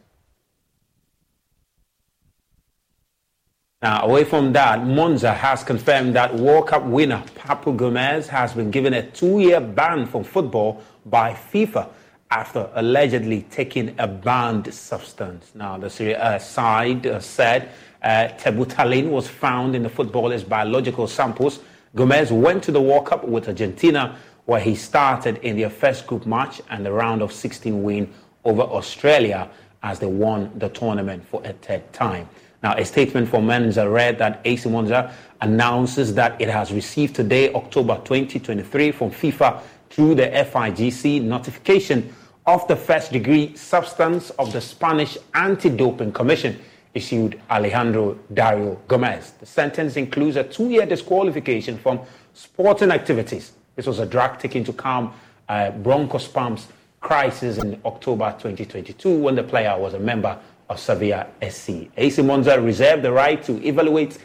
Now, 3.80 4.04
away 4.04 4.22
from 4.22 4.52
that, 4.52 4.86
Monza 4.86 5.34
has 5.34 5.64
confirmed 5.64 6.14
that 6.14 6.32
World 6.36 6.68
Cup 6.68 6.84
winner 6.84 7.22
Papu 7.34 7.76
Gomez 7.76 8.28
has 8.28 8.52
been 8.52 8.70
given 8.70 8.94
a 8.94 9.02
two 9.10 9.40
year 9.40 9.60
ban 9.60 10.06
from 10.06 10.22
football 10.22 10.82
by 11.04 11.32
FIFA 11.32 11.88
after 12.32 12.70
allegedly 12.76 13.42
taking 13.50 13.94
a 13.98 14.08
banned 14.08 14.72
substance. 14.72 15.52
Now, 15.54 15.76
the 15.76 15.90
Serie 15.90 16.14
A 16.14 16.40
side 16.40 17.06
uh, 17.06 17.20
said 17.20 17.68
uh, 18.02 18.28
terbutaline 18.38 19.10
was 19.10 19.28
found 19.28 19.76
in 19.76 19.82
the 19.82 19.90
footballer's 19.90 20.42
biological 20.42 21.06
samples. 21.06 21.60
Gomez 21.94 22.32
went 22.32 22.64
to 22.64 22.72
the 22.72 22.80
World 22.80 23.04
Cup 23.04 23.24
with 23.24 23.48
Argentina, 23.48 24.16
where 24.46 24.60
he 24.60 24.74
started 24.74 25.36
in 25.42 25.58
their 25.58 25.68
first 25.68 26.06
group 26.06 26.24
match 26.24 26.62
and 26.70 26.86
the 26.86 26.90
round 26.90 27.20
of 27.20 27.32
16 27.34 27.82
win 27.82 28.10
over 28.44 28.62
Australia 28.62 29.50
as 29.82 29.98
they 29.98 30.06
won 30.06 30.50
the 30.58 30.70
tournament 30.70 31.22
for 31.28 31.42
a 31.44 31.52
third 31.52 31.92
time. 31.92 32.26
Now, 32.62 32.74
a 32.78 32.84
statement 32.86 33.28
from 33.28 33.46
manager 33.46 33.90
read 33.90 34.16
that 34.20 34.40
AC 34.46 34.70
Monza 34.70 35.12
announces 35.42 36.14
that 36.14 36.40
it 36.40 36.48
has 36.48 36.72
received 36.72 37.14
today, 37.14 37.52
October 37.52 37.96
2023, 37.96 38.90
from 38.92 39.10
FIFA 39.10 39.60
through 39.90 40.14
the 40.14 40.28
FIGC 40.28 41.20
notification 41.20 42.14
of 42.46 42.66
the 42.66 42.76
first 42.76 43.12
degree 43.12 43.54
substance 43.54 44.30
of 44.30 44.52
the 44.52 44.60
Spanish 44.60 45.16
Anti 45.34 45.68
Doping 45.70 46.12
Commission 46.12 46.58
issued 46.94 47.40
Alejandro 47.50 48.18
Dario 48.34 48.74
Gomez. 48.88 49.32
The 49.38 49.46
sentence 49.46 49.96
includes 49.96 50.36
a 50.36 50.44
two 50.44 50.68
year 50.68 50.84
disqualification 50.84 51.78
from 51.78 52.00
sporting 52.34 52.90
activities. 52.90 53.52
This 53.76 53.86
was 53.86 54.00
a 54.00 54.06
drug 54.06 54.38
taken 54.38 54.64
to 54.64 54.72
calm 54.72 55.12
uh, 55.48 55.70
bronchospasm 55.70 56.64
crisis 57.00 57.58
in 57.58 57.80
October 57.84 58.30
2022 58.38 59.18
when 59.18 59.34
the 59.34 59.42
player 59.42 59.78
was 59.78 59.94
a 59.94 59.98
member 59.98 60.38
of 60.68 60.78
Sevilla 60.78 61.26
SC. 61.48 61.88
AC 61.96 62.22
Monza 62.22 62.60
reserved 62.60 63.02
the 63.02 63.12
right 63.12 63.42
to 63.44 63.64
evaluate 63.66 64.18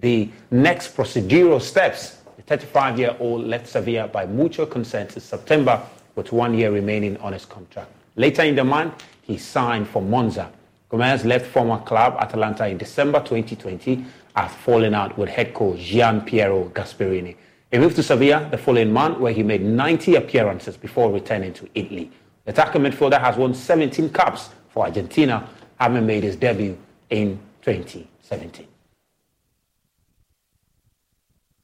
the 0.00 0.28
next 0.50 0.96
procedural 0.96 1.60
steps. 1.60 2.18
The 2.36 2.42
35 2.42 2.98
year 2.98 3.16
old 3.18 3.44
left 3.44 3.66
Sevilla 3.66 4.08
by 4.08 4.26
mutual 4.26 4.66
consent 4.66 5.14
in 5.14 5.20
September 5.20 5.82
with 6.14 6.32
one 6.32 6.54
year 6.54 6.70
remaining 6.70 7.16
on 7.18 7.32
his 7.32 7.44
contract. 7.44 7.90
Later 8.16 8.42
in 8.42 8.54
the 8.56 8.64
month, 8.64 9.04
he 9.22 9.38
signed 9.38 9.88
for 9.88 10.02
Monza. 10.02 10.50
Gomez 10.88 11.24
left 11.24 11.46
former 11.46 11.78
club 11.78 12.16
Atalanta 12.20 12.66
in 12.66 12.76
December 12.76 13.20
2020 13.20 14.04
after 14.36 14.58
falling 14.58 14.94
out 14.94 15.16
with 15.16 15.28
head 15.28 15.54
coach 15.54 15.78
Gian 15.78 16.20
Piero 16.20 16.64
Gasperini. 16.74 17.36
He 17.70 17.78
moved 17.78 17.96
to 17.96 18.02
Sevilla 18.02 18.48
the 18.50 18.58
following 18.58 18.92
month 18.92 19.18
where 19.18 19.32
he 19.32 19.42
made 19.42 19.62
90 19.62 20.16
appearances 20.16 20.76
before 20.76 21.10
returning 21.10 21.54
to 21.54 21.68
Italy. 21.74 22.10
The 22.44 22.50
attacking 22.50 22.82
midfielder 22.82 23.20
has 23.20 23.36
won 23.36 23.54
17 23.54 24.10
caps 24.10 24.50
for 24.68 24.84
Argentina 24.84 25.48
having 25.80 26.06
made 26.06 26.22
his 26.24 26.36
debut 26.36 26.76
in 27.08 27.38
2017. 27.62 28.66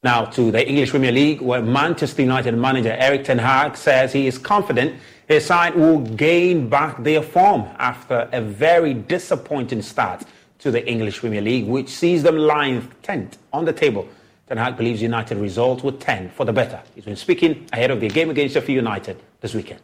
Now 0.01 0.23
to 0.23 0.49
the 0.49 0.65
English 0.65 0.91
Premier 0.91 1.11
League, 1.11 1.41
where 1.41 1.61
Manchester 1.61 2.21
United 2.21 2.55
manager 2.55 2.95
Erik 2.97 3.25
Ten 3.25 3.37
Hag 3.37 3.75
says 3.75 4.13
he 4.13 4.27
is 4.27 4.37
confident 4.37 4.95
his 5.27 5.45
side 5.45 5.75
will 5.75 5.99
gain 5.99 6.69
back 6.69 7.03
their 7.03 7.21
form 7.21 7.67
after 7.79 8.29
a 8.31 8.39
very 8.39 8.93
disappointing 8.93 9.81
start 9.81 10.23
to 10.59 10.71
the 10.71 10.87
English 10.87 11.19
Premier 11.19 11.41
League, 11.41 11.67
which 11.67 11.89
sees 11.89 12.23
them 12.23 12.37
lying 12.37 12.89
10th 13.03 13.33
on 13.51 13.65
the 13.65 13.73
table. 13.73 14.07
Ten 14.47 14.57
Hag 14.57 14.77
believes 14.77 15.01
United 15.01 15.37
result 15.37 15.83
with 15.83 15.99
10 15.99 16.29
for 16.29 16.45
the 16.45 16.53
better. 16.53 16.81
He's 16.95 17.03
been 17.03 17.17
speaking 17.17 17.67
ahead 17.73 17.91
of 17.91 17.99
the 17.99 18.07
game 18.07 18.29
against 18.29 18.53
Sheffield 18.53 18.77
United 18.77 19.21
this 19.41 19.53
weekend. 19.53 19.81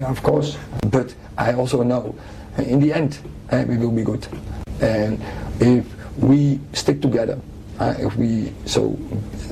Of 0.00 0.22
course, 0.22 0.56
but 0.90 1.14
I 1.36 1.52
also 1.52 1.82
know 1.82 2.14
in 2.56 2.80
the 2.80 2.90
end, 2.90 3.18
uh, 3.50 3.66
we 3.68 3.76
will 3.76 3.92
be 3.92 4.02
good. 4.02 4.26
And 4.80 5.22
if 5.60 5.86
we 6.16 6.58
stick 6.72 7.02
together, 7.02 7.38
uh, 7.78 7.94
if 7.98 8.16
we 8.16 8.52
so 8.64 8.98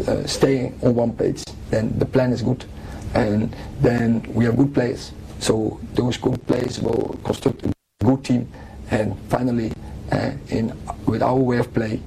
uh, 0.08 0.26
stay 0.26 0.72
on 0.82 0.94
one 0.94 1.12
page, 1.12 1.44
then 1.70 1.98
the 1.98 2.06
plan 2.06 2.32
is 2.32 2.42
good, 2.42 2.64
and 3.14 3.54
then 3.80 4.22
we 4.32 4.44
have 4.44 4.56
good 4.56 4.72
players. 4.72 5.12
So 5.40 5.80
those 5.94 6.16
good 6.16 6.44
players 6.46 6.80
will 6.80 7.18
construct 7.24 7.66
a 7.66 7.72
good 8.04 8.24
team, 8.24 8.50
and 8.90 9.18
finally, 9.28 9.72
uh, 10.12 10.32
in 10.48 10.72
with 11.06 11.22
our 11.22 11.36
way 11.36 11.58
of 11.58 11.72
play, 11.74 12.00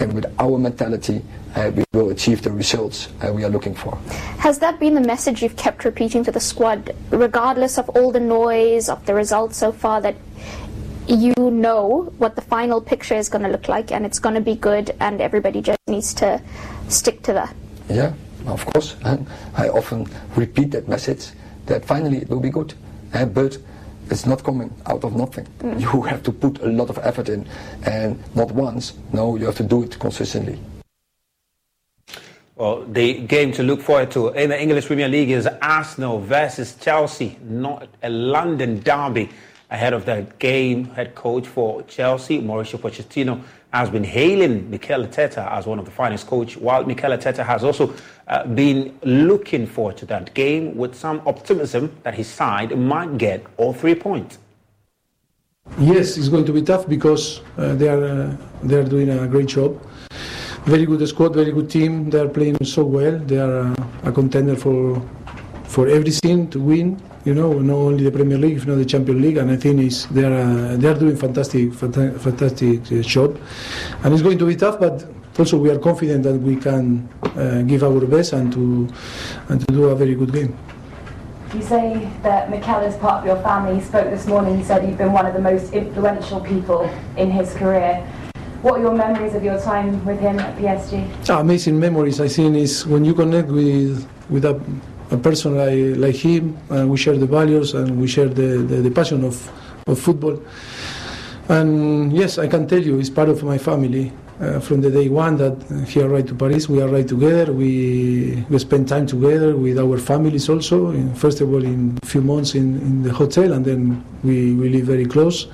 and 0.00 0.12
with 0.12 0.26
our 0.38 0.58
mentality, 0.58 1.22
uh, 1.56 1.70
we 1.74 1.84
will 1.92 2.10
achieve 2.10 2.42
the 2.42 2.50
results 2.50 3.08
uh, 3.22 3.32
we 3.32 3.44
are 3.44 3.48
looking 3.48 3.74
for. 3.74 3.96
Has 4.38 4.58
that 4.58 4.78
been 4.80 4.94
the 4.94 5.00
message 5.00 5.42
you've 5.42 5.56
kept 5.56 5.84
repeating 5.84 6.24
to 6.24 6.32
the 6.32 6.40
squad, 6.40 6.94
regardless 7.10 7.78
of 7.78 7.88
all 7.90 8.10
the 8.10 8.20
noise 8.20 8.88
of 8.88 9.04
the 9.06 9.14
results 9.14 9.56
so 9.56 9.72
far, 9.72 10.00
that 10.00 10.16
you 11.14 11.34
know 11.38 12.12
what 12.18 12.36
the 12.36 12.42
final 12.42 12.80
picture 12.80 13.14
is 13.14 13.28
going 13.28 13.42
to 13.44 13.50
look 13.50 13.68
like 13.68 13.92
and 13.92 14.04
it's 14.04 14.18
going 14.18 14.34
to 14.34 14.40
be 14.40 14.54
good 14.54 14.94
and 15.00 15.20
everybody 15.20 15.62
just 15.62 15.78
needs 15.86 16.12
to 16.14 16.40
stick 16.88 17.22
to 17.22 17.32
that? 17.32 17.54
Yeah, 17.88 18.12
of 18.46 18.64
course. 18.66 18.96
And 19.04 19.26
I 19.56 19.68
often 19.68 20.06
repeat 20.36 20.72
that 20.72 20.88
message 20.88 21.28
that 21.66 21.84
finally 21.84 22.18
it 22.18 22.28
will 22.28 22.40
be 22.40 22.50
good. 22.50 22.74
Uh, 23.12 23.24
but 23.24 23.56
it's 24.10 24.26
not 24.26 24.42
coming 24.42 24.74
out 24.86 25.04
of 25.04 25.14
nothing. 25.16 25.46
Mm. 25.60 25.80
You 25.80 26.02
have 26.02 26.22
to 26.24 26.32
put 26.32 26.60
a 26.62 26.66
lot 26.66 26.90
of 26.90 26.98
effort 26.98 27.28
in, 27.28 27.46
and 27.84 28.18
not 28.34 28.50
once. 28.50 28.94
No, 29.12 29.36
you 29.36 29.46
have 29.46 29.56
to 29.56 29.62
do 29.62 29.82
it 29.82 29.98
consistently. 29.98 30.58
Well, 32.56 32.84
the 32.84 33.20
game 33.20 33.50
to 33.52 33.62
look 33.62 33.80
forward 33.80 34.10
to 34.12 34.28
in 34.28 34.50
the 34.50 34.60
English 34.60 34.86
Premier 34.86 35.08
League 35.08 35.30
is 35.30 35.48
Arsenal 35.60 36.20
versus 36.20 36.76
Chelsea, 36.76 37.38
not 37.42 37.88
a 38.02 38.10
London 38.10 38.80
derby. 38.80 39.30
Ahead 39.74 39.92
of 39.92 40.04
that 40.04 40.38
game, 40.38 40.84
head 40.94 41.16
coach 41.16 41.48
for 41.48 41.82
Chelsea, 41.82 42.40
Mauricio 42.40 42.78
Pochettino, 42.78 43.42
has 43.72 43.90
been 43.90 44.04
hailing 44.04 44.70
Mikel 44.70 45.04
Arteta 45.04 45.50
as 45.50 45.66
one 45.66 45.80
of 45.80 45.84
the 45.84 45.90
finest 45.90 46.28
coach, 46.28 46.56
while 46.56 46.84
Mikel 46.84 47.10
Arteta 47.10 47.44
has 47.44 47.64
also 47.64 47.92
uh, 48.28 48.46
been 48.46 48.96
looking 49.02 49.66
forward 49.66 49.96
to 49.96 50.06
that 50.06 50.32
game 50.32 50.76
with 50.76 50.94
some 50.94 51.20
optimism 51.26 51.90
that 52.04 52.14
his 52.14 52.28
side 52.28 52.78
might 52.78 53.18
get 53.18 53.44
all 53.56 53.72
three 53.72 53.96
points. 53.96 54.38
Yes, 55.76 56.16
it's 56.18 56.28
going 56.28 56.44
to 56.44 56.52
be 56.52 56.62
tough 56.62 56.88
because 56.88 57.40
uh, 57.58 57.74
they 57.74 57.88
are 57.88 58.04
uh, 58.04 58.36
they 58.62 58.76
are 58.76 58.84
doing 58.84 59.10
a 59.10 59.26
great 59.26 59.48
job. 59.48 59.70
Very 60.66 60.86
good 60.86 61.04
squad, 61.08 61.34
very 61.34 61.50
good 61.50 61.68
team. 61.68 62.10
They 62.10 62.20
are 62.20 62.28
playing 62.28 62.64
so 62.64 62.84
well. 62.84 63.18
They 63.18 63.38
are 63.38 63.72
uh, 63.72 64.08
a 64.10 64.12
contender 64.12 64.54
for 64.54 65.02
for 65.64 65.88
everything 65.88 66.48
to 66.50 66.60
win 66.60 67.02
you 67.24 67.34
know, 67.34 67.58
not 67.58 67.76
only 67.76 68.04
the 68.04 68.10
Premier 68.10 68.36
League, 68.36 68.58
you 68.58 68.64
know, 68.66 68.76
the 68.76 68.84
Champions 68.84 69.20
League, 69.20 69.38
and 69.38 69.50
I 69.50 69.56
think 69.56 69.80
it's, 69.80 70.04
they 70.06 70.24
are 70.24 70.32
uh, 70.32 70.76
they 70.76 70.88
are 70.88 70.94
doing 70.94 71.16
fantastic, 71.16 71.72
fantastic 71.72 72.80
uh, 72.92 73.00
job, 73.00 73.40
and 74.02 74.12
it's 74.12 74.22
going 74.22 74.38
to 74.38 74.46
be 74.46 74.56
tough, 74.56 74.78
but 74.78 75.06
also 75.38 75.56
we 75.56 75.70
are 75.70 75.78
confident 75.78 76.22
that 76.24 76.34
we 76.34 76.56
can 76.56 77.08
uh, 77.36 77.62
give 77.62 77.82
our 77.82 78.00
best 78.06 78.34
and 78.34 78.52
to 78.52 78.88
and 79.48 79.60
to 79.60 79.66
do 79.72 79.84
a 79.86 79.96
very 79.96 80.14
good 80.14 80.32
game. 80.32 80.56
You 81.54 81.62
say 81.62 82.10
that 82.22 82.50
Mikel 82.50 82.80
is 82.80 82.96
part 82.96 83.20
of 83.20 83.26
your 83.26 83.40
family. 83.42 83.76
He 83.76 83.80
spoke 83.80 84.10
this 84.10 84.26
morning. 84.26 84.58
He 84.58 84.64
said 84.64 84.86
you've 84.86 84.98
been 84.98 85.12
one 85.12 85.24
of 85.24 85.34
the 85.34 85.40
most 85.40 85.72
influential 85.72 86.40
people 86.40 86.90
in 87.16 87.30
his 87.30 87.54
career. 87.54 88.04
What 88.60 88.80
are 88.80 88.82
your 88.82 88.94
memories 88.94 89.34
of 89.34 89.44
your 89.44 89.60
time 89.60 90.04
with 90.04 90.18
him 90.20 90.40
at 90.40 90.56
PSG? 90.58 91.06
Amazing 91.28 91.78
memories. 91.78 92.20
I 92.20 92.28
think 92.28 92.56
is 92.56 92.86
when 92.86 93.04
you 93.04 93.14
connect 93.14 93.48
with 93.48 94.06
with 94.28 94.44
a 94.44 94.60
a 95.14 95.18
person 95.18 95.56
like, 95.56 95.96
like 95.96 96.16
him, 96.16 96.58
and 96.70 96.90
we 96.90 96.96
share 96.96 97.16
the 97.16 97.26
values 97.26 97.74
and 97.74 98.00
we 98.00 98.06
share 98.06 98.28
the, 98.28 98.58
the, 98.70 98.76
the, 98.86 98.90
passion 98.90 99.24
of, 99.24 99.50
of 99.86 99.98
football. 99.98 100.40
And 101.48 102.12
yes, 102.12 102.38
I 102.38 102.48
can 102.48 102.66
tell 102.66 102.82
you, 102.82 102.98
it's 102.98 103.10
part 103.10 103.28
of 103.28 103.42
my 103.42 103.58
family. 103.58 104.12
Uh, 104.40 104.58
from 104.58 104.80
the 104.80 104.90
day 104.90 105.08
one 105.08 105.36
that 105.36 105.56
he 105.86 106.02
arrived 106.02 106.26
to 106.26 106.34
Paris, 106.34 106.68
we 106.68 106.82
arrived 106.82 107.08
together. 107.08 107.52
We 107.52 108.44
we 108.50 108.58
spent 108.58 108.88
time 108.88 109.06
together 109.06 109.54
with 109.54 109.78
our 109.78 109.96
families 109.96 110.48
also. 110.48 110.90
In, 110.90 111.14
first 111.14 111.40
of 111.40 111.52
all, 111.52 111.62
in 111.62 111.96
a 112.02 112.06
few 112.06 112.20
months 112.20 112.56
in, 112.56 112.80
in 112.80 113.02
the 113.04 113.12
hotel, 113.12 113.52
and 113.52 113.64
then 113.64 114.04
we, 114.24 114.54
we 114.54 114.70
live 114.70 114.86
very 114.86 115.06
close. 115.06 115.46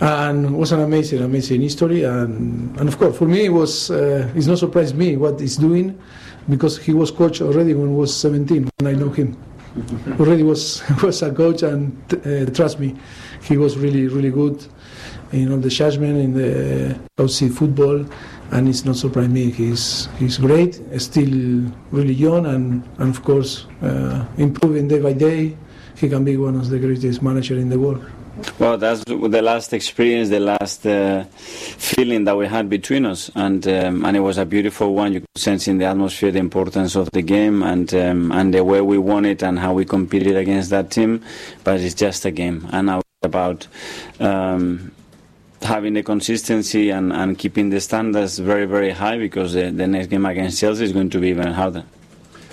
And 0.00 0.46
it 0.46 0.52
was 0.52 0.70
an 0.70 0.78
amazing, 0.78 1.22
amazing 1.22 1.60
history. 1.60 2.04
And, 2.04 2.78
and 2.78 2.88
of 2.88 2.98
course, 2.98 3.18
for 3.18 3.26
me, 3.26 3.46
it 3.46 3.52
was 3.52 3.90
uh, 3.90 4.30
it's 4.36 4.46
not 4.46 4.58
surprised 4.58 4.94
me 4.94 5.16
what 5.16 5.40
he's 5.40 5.56
doing 5.56 5.98
because 6.48 6.78
he 6.78 6.92
was 6.92 7.10
coach 7.10 7.40
already 7.40 7.74
when 7.74 7.88
I 7.88 7.92
was 7.92 8.14
17 8.16 8.70
when 8.78 8.94
I 8.94 8.98
know 8.98 9.10
him. 9.10 9.36
already 10.20 10.42
was 10.42 10.82
was 11.02 11.22
a 11.22 11.32
coach 11.32 11.62
and 11.62 11.96
uh, 12.26 12.50
trust 12.52 12.80
me, 12.80 12.96
he 13.42 13.56
was 13.56 13.76
really 13.76 14.08
really 14.08 14.30
good 14.30 14.64
in 15.32 15.52
all 15.52 15.58
the 15.58 15.68
judgment 15.68 16.16
in 16.18 16.32
the 16.32 16.98
OC 17.18 17.52
football, 17.52 18.04
and 18.50 18.68
it's 18.68 18.84
not 18.84 18.96
surprising 18.96 19.32
me. 19.32 19.50
He's 19.50 20.08
he's 20.18 20.38
great, 20.38 20.80
still 20.98 21.70
really 21.90 22.14
young, 22.14 22.46
and, 22.46 22.82
and 22.98 23.10
of 23.10 23.22
course 23.22 23.66
uh, 23.82 24.24
improving 24.36 24.88
day 24.88 25.00
by 25.00 25.12
day. 25.12 25.56
He 25.96 26.08
can 26.08 26.24
be 26.24 26.36
one 26.36 26.54
of 26.54 26.70
the 26.70 26.78
greatest 26.78 27.22
managers 27.22 27.60
in 27.60 27.68
the 27.68 27.78
world. 27.78 28.04
Well, 28.58 28.78
that's 28.78 29.04
the 29.04 29.42
last 29.42 29.72
experience, 29.72 30.28
the 30.28 30.40
last 30.40 30.86
uh, 30.86 31.24
feeling 31.24 32.24
that 32.24 32.36
we 32.36 32.46
had 32.46 32.68
between 32.68 33.04
us, 33.04 33.30
and 33.34 33.66
um, 33.66 34.04
and 34.04 34.16
it 34.16 34.20
was 34.20 34.38
a 34.38 34.44
beautiful 34.44 34.94
one. 34.94 35.12
You 35.12 35.20
could 35.20 35.28
sense 35.36 35.66
in 35.66 35.78
the 35.78 35.86
atmosphere 35.86 36.30
the 36.30 36.38
importance 36.38 36.94
of 36.94 37.10
the 37.12 37.22
game 37.22 37.62
and 37.62 37.92
um, 37.94 38.32
and 38.32 38.54
the 38.54 38.62
way 38.62 38.80
we 38.80 38.98
won 38.98 39.24
it 39.24 39.42
and 39.42 39.58
how 39.58 39.72
we 39.72 39.84
competed 39.84 40.36
against 40.36 40.70
that 40.70 40.90
team. 40.90 41.24
But 41.64 41.80
it's 41.80 41.94
just 41.94 42.24
a 42.24 42.30
game, 42.30 42.68
and 42.72 42.86
now 42.86 43.02
about. 43.22 43.66
Um, 44.20 44.92
having 45.60 45.94
the 45.94 46.04
consistency 46.04 46.90
and, 46.90 47.12
and 47.12 47.36
keeping 47.36 47.70
the 47.70 47.80
standards 47.80 48.38
very, 48.38 48.64
very 48.64 48.92
high 48.92 49.18
because 49.18 49.54
the, 49.54 49.72
the 49.72 49.88
next 49.88 50.06
game 50.06 50.24
against 50.24 50.60
Chelsea 50.60 50.84
is 50.84 50.92
going 50.92 51.10
to 51.10 51.18
be 51.18 51.30
even 51.30 51.48
harder. 51.48 51.84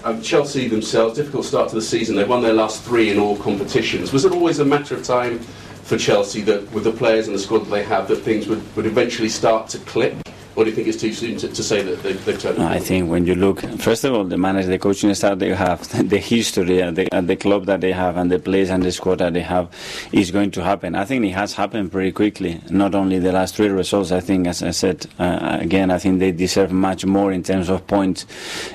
Um, 0.04 0.22
Chelsea 0.24 0.68
themselves, 0.68 1.16
difficult 1.16 1.46
start 1.46 1.70
to 1.70 1.76
the 1.76 1.84
season. 1.84 2.16
They've 2.16 2.28
won 2.28 2.42
their 2.42 2.54
last 2.54 2.84
three 2.84 3.12
in 3.12 3.20
all 3.20 3.38
competitions. 3.38 4.12
Was 4.12 4.26
it 4.26 4.32
always 4.32 4.58
a 4.58 4.66
matter 4.66 4.96
of 4.96 5.04
time 5.04 5.40
for 5.86 5.98
Chelsea 5.98 6.42
that 6.42 6.70
with 6.72 6.84
the 6.84 6.92
players 6.92 7.28
and 7.28 7.36
the 7.36 7.40
squad 7.40 7.60
that 7.60 7.70
they 7.70 7.84
have 7.84 8.08
that 8.08 8.18
things 8.18 8.48
would, 8.48 8.76
would 8.76 8.88
eventually 8.88 9.30
start 9.30 9.70
to 9.70 9.78
click? 9.80 10.16
Or 10.56 10.64
do 10.64 10.70
you 10.70 10.76
think 10.76 10.88
it's 10.88 11.00
too 11.00 11.12
soon 11.12 11.38
to, 11.38 11.50
to 11.50 11.64
say 11.64 11.84
that 11.84 12.02
they, 12.02 12.14
they've 12.14 12.40
turned? 12.40 12.58
No, 12.58 12.66
I 12.66 12.80
think 12.80 13.10
when 13.10 13.26
you 13.28 13.36
look, 13.36 13.62
first 13.78 14.06
of 14.06 14.14
all, 14.14 14.24
the 14.24 14.38
manager, 14.38 14.70
the 14.70 14.80
coaching 14.80 15.14
staff 15.14 15.38
they 15.38 15.54
have, 15.54 16.10
the 16.10 16.18
history, 16.18 16.80
and 16.80 16.96
the, 16.96 17.10
the, 17.22 17.36
club 17.36 17.66
that 17.66 17.82
they 17.82 17.92
have, 17.92 18.16
and 18.16 18.32
the 18.32 18.40
players 18.40 18.70
and 18.70 18.82
the 18.82 18.92
squad 18.92 19.18
that 19.18 19.34
they 19.34 19.42
have, 19.42 19.70
is 20.14 20.32
going 20.32 20.52
to 20.52 20.64
happen. 20.64 20.96
I 20.96 21.04
think 21.04 21.26
it 21.26 21.32
has 21.32 21.54
happened 21.54 21.92
pretty 21.92 22.14
quickly. 22.14 22.62
Not 22.70 22.96
only 22.96 23.20
the 23.20 23.34
last 23.34 23.56
three 23.56 23.68
results, 23.68 24.14
I 24.14 24.22
think, 24.22 24.48
as 24.48 24.64
I 24.64 24.72
said 24.72 25.06
uh, 25.20 25.58
again, 25.60 25.92
I 25.92 26.00
think 26.00 26.20
they 26.20 26.32
deserve 26.32 26.72
much 26.72 27.06
more 27.06 27.34
in 27.34 27.44
terms 27.44 27.70
of 27.70 27.86
points 27.86 28.26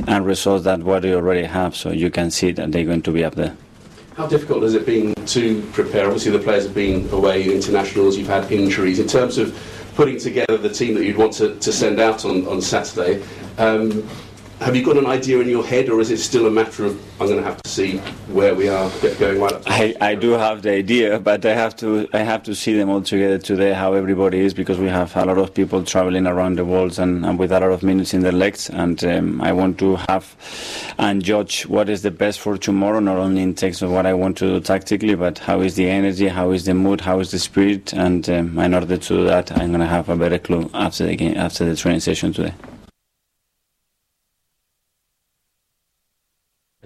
and 0.06 0.26
results 0.26 0.64
than 0.64 0.84
what 0.84 1.02
they 1.02 1.14
already 1.14 1.44
have. 1.44 1.74
So 1.74 1.90
you 1.90 2.10
can 2.10 2.30
see 2.30 2.52
that 2.52 2.72
they're 2.72 2.84
going 2.84 3.02
to 3.02 3.10
be 3.10 3.24
up 3.24 3.36
there. 3.36 3.56
How 4.16 4.26
difficult 4.26 4.62
has 4.64 4.74
it 4.74 4.84
been 4.84 5.14
to 5.14 5.62
prepare? 5.72 6.06
Obviously, 6.06 6.32
the 6.32 6.40
players 6.40 6.64
have 6.64 6.74
been 6.74 7.08
away, 7.10 7.54
internationals, 7.54 8.16
you've 8.18 8.26
had 8.26 8.50
injuries. 8.50 8.98
In 8.98 9.06
terms 9.06 9.38
of 9.38 9.56
putting 9.94 10.18
together 10.18 10.56
the 10.56 10.68
team 10.68 10.94
that 10.94 11.04
you'd 11.04 11.16
want 11.16 11.32
to, 11.34 11.54
to 11.56 11.72
send 11.72 12.00
out 12.00 12.24
on, 12.24 12.46
on 12.46 12.60
Saturday, 12.60 13.22
um, 13.58 14.06
have 14.60 14.76
you 14.76 14.84
got 14.84 14.98
an 14.98 15.06
idea 15.06 15.40
in 15.40 15.48
your 15.48 15.64
head, 15.66 15.88
or 15.88 16.00
is 16.00 16.10
it 16.10 16.18
still 16.18 16.46
a 16.46 16.50
matter 16.50 16.84
of 16.84 16.92
I'm 17.20 17.26
going 17.26 17.38
to 17.38 17.44
have 17.44 17.62
to 17.62 17.70
see 17.70 17.96
where 18.28 18.54
we 18.54 18.68
are 18.68 18.90
going 19.18 19.40
right 19.40 19.52
up? 19.52 19.62
I, 19.66 19.94
I 20.00 20.14
do 20.14 20.32
have 20.32 20.60
the 20.62 20.70
idea, 20.72 21.18
but 21.18 21.46
I 21.46 21.54
have 21.54 21.74
to 21.76 22.06
I 22.12 22.18
have 22.18 22.42
to 22.44 22.54
see 22.54 22.76
them 22.76 22.90
all 22.90 23.00
together 23.00 23.38
today, 23.38 23.72
how 23.72 23.94
everybody 23.94 24.40
is, 24.40 24.52
because 24.52 24.78
we 24.78 24.88
have 24.88 25.16
a 25.16 25.24
lot 25.24 25.38
of 25.38 25.54
people 25.54 25.82
traveling 25.82 26.26
around 26.26 26.58
the 26.58 26.64
world 26.66 26.98
and, 26.98 27.24
and 27.24 27.38
with 27.38 27.52
a 27.52 27.60
lot 27.60 27.70
of 27.70 27.82
minutes 27.82 28.12
in 28.12 28.20
their 28.20 28.32
legs, 28.32 28.68
and 28.68 29.02
um, 29.04 29.40
I 29.40 29.52
want 29.52 29.78
to 29.78 29.96
have 30.08 30.36
and 30.98 31.24
judge 31.24 31.62
what 31.62 31.88
is 31.88 32.02
the 32.02 32.10
best 32.10 32.38
for 32.38 32.58
tomorrow, 32.58 33.00
not 33.00 33.16
only 33.16 33.42
in 33.42 33.54
terms 33.54 33.80
of 33.80 33.90
what 33.90 34.04
I 34.04 34.12
want 34.12 34.36
to 34.38 34.46
do 34.46 34.60
tactically, 34.60 35.14
but 35.14 35.38
how 35.38 35.62
is 35.62 35.74
the 35.76 35.88
energy, 35.88 36.28
how 36.28 36.50
is 36.50 36.66
the 36.66 36.74
mood, 36.74 37.00
how 37.00 37.18
is 37.20 37.30
the 37.30 37.38
spirit, 37.38 37.94
and 37.94 38.28
um, 38.28 38.58
in 38.58 38.74
order 38.74 38.86
to 38.86 38.98
do 38.98 39.24
that, 39.24 39.50
I'm 39.52 39.68
going 39.68 39.80
to 39.80 39.86
have 39.86 40.10
a 40.10 40.16
better 40.16 40.38
clue 40.38 40.70
after 40.74 41.06
the 41.06 41.16
game, 41.16 41.36
after 41.38 41.64
the 41.64 41.76
training 41.76 42.00
session 42.00 42.34
today. 42.34 42.52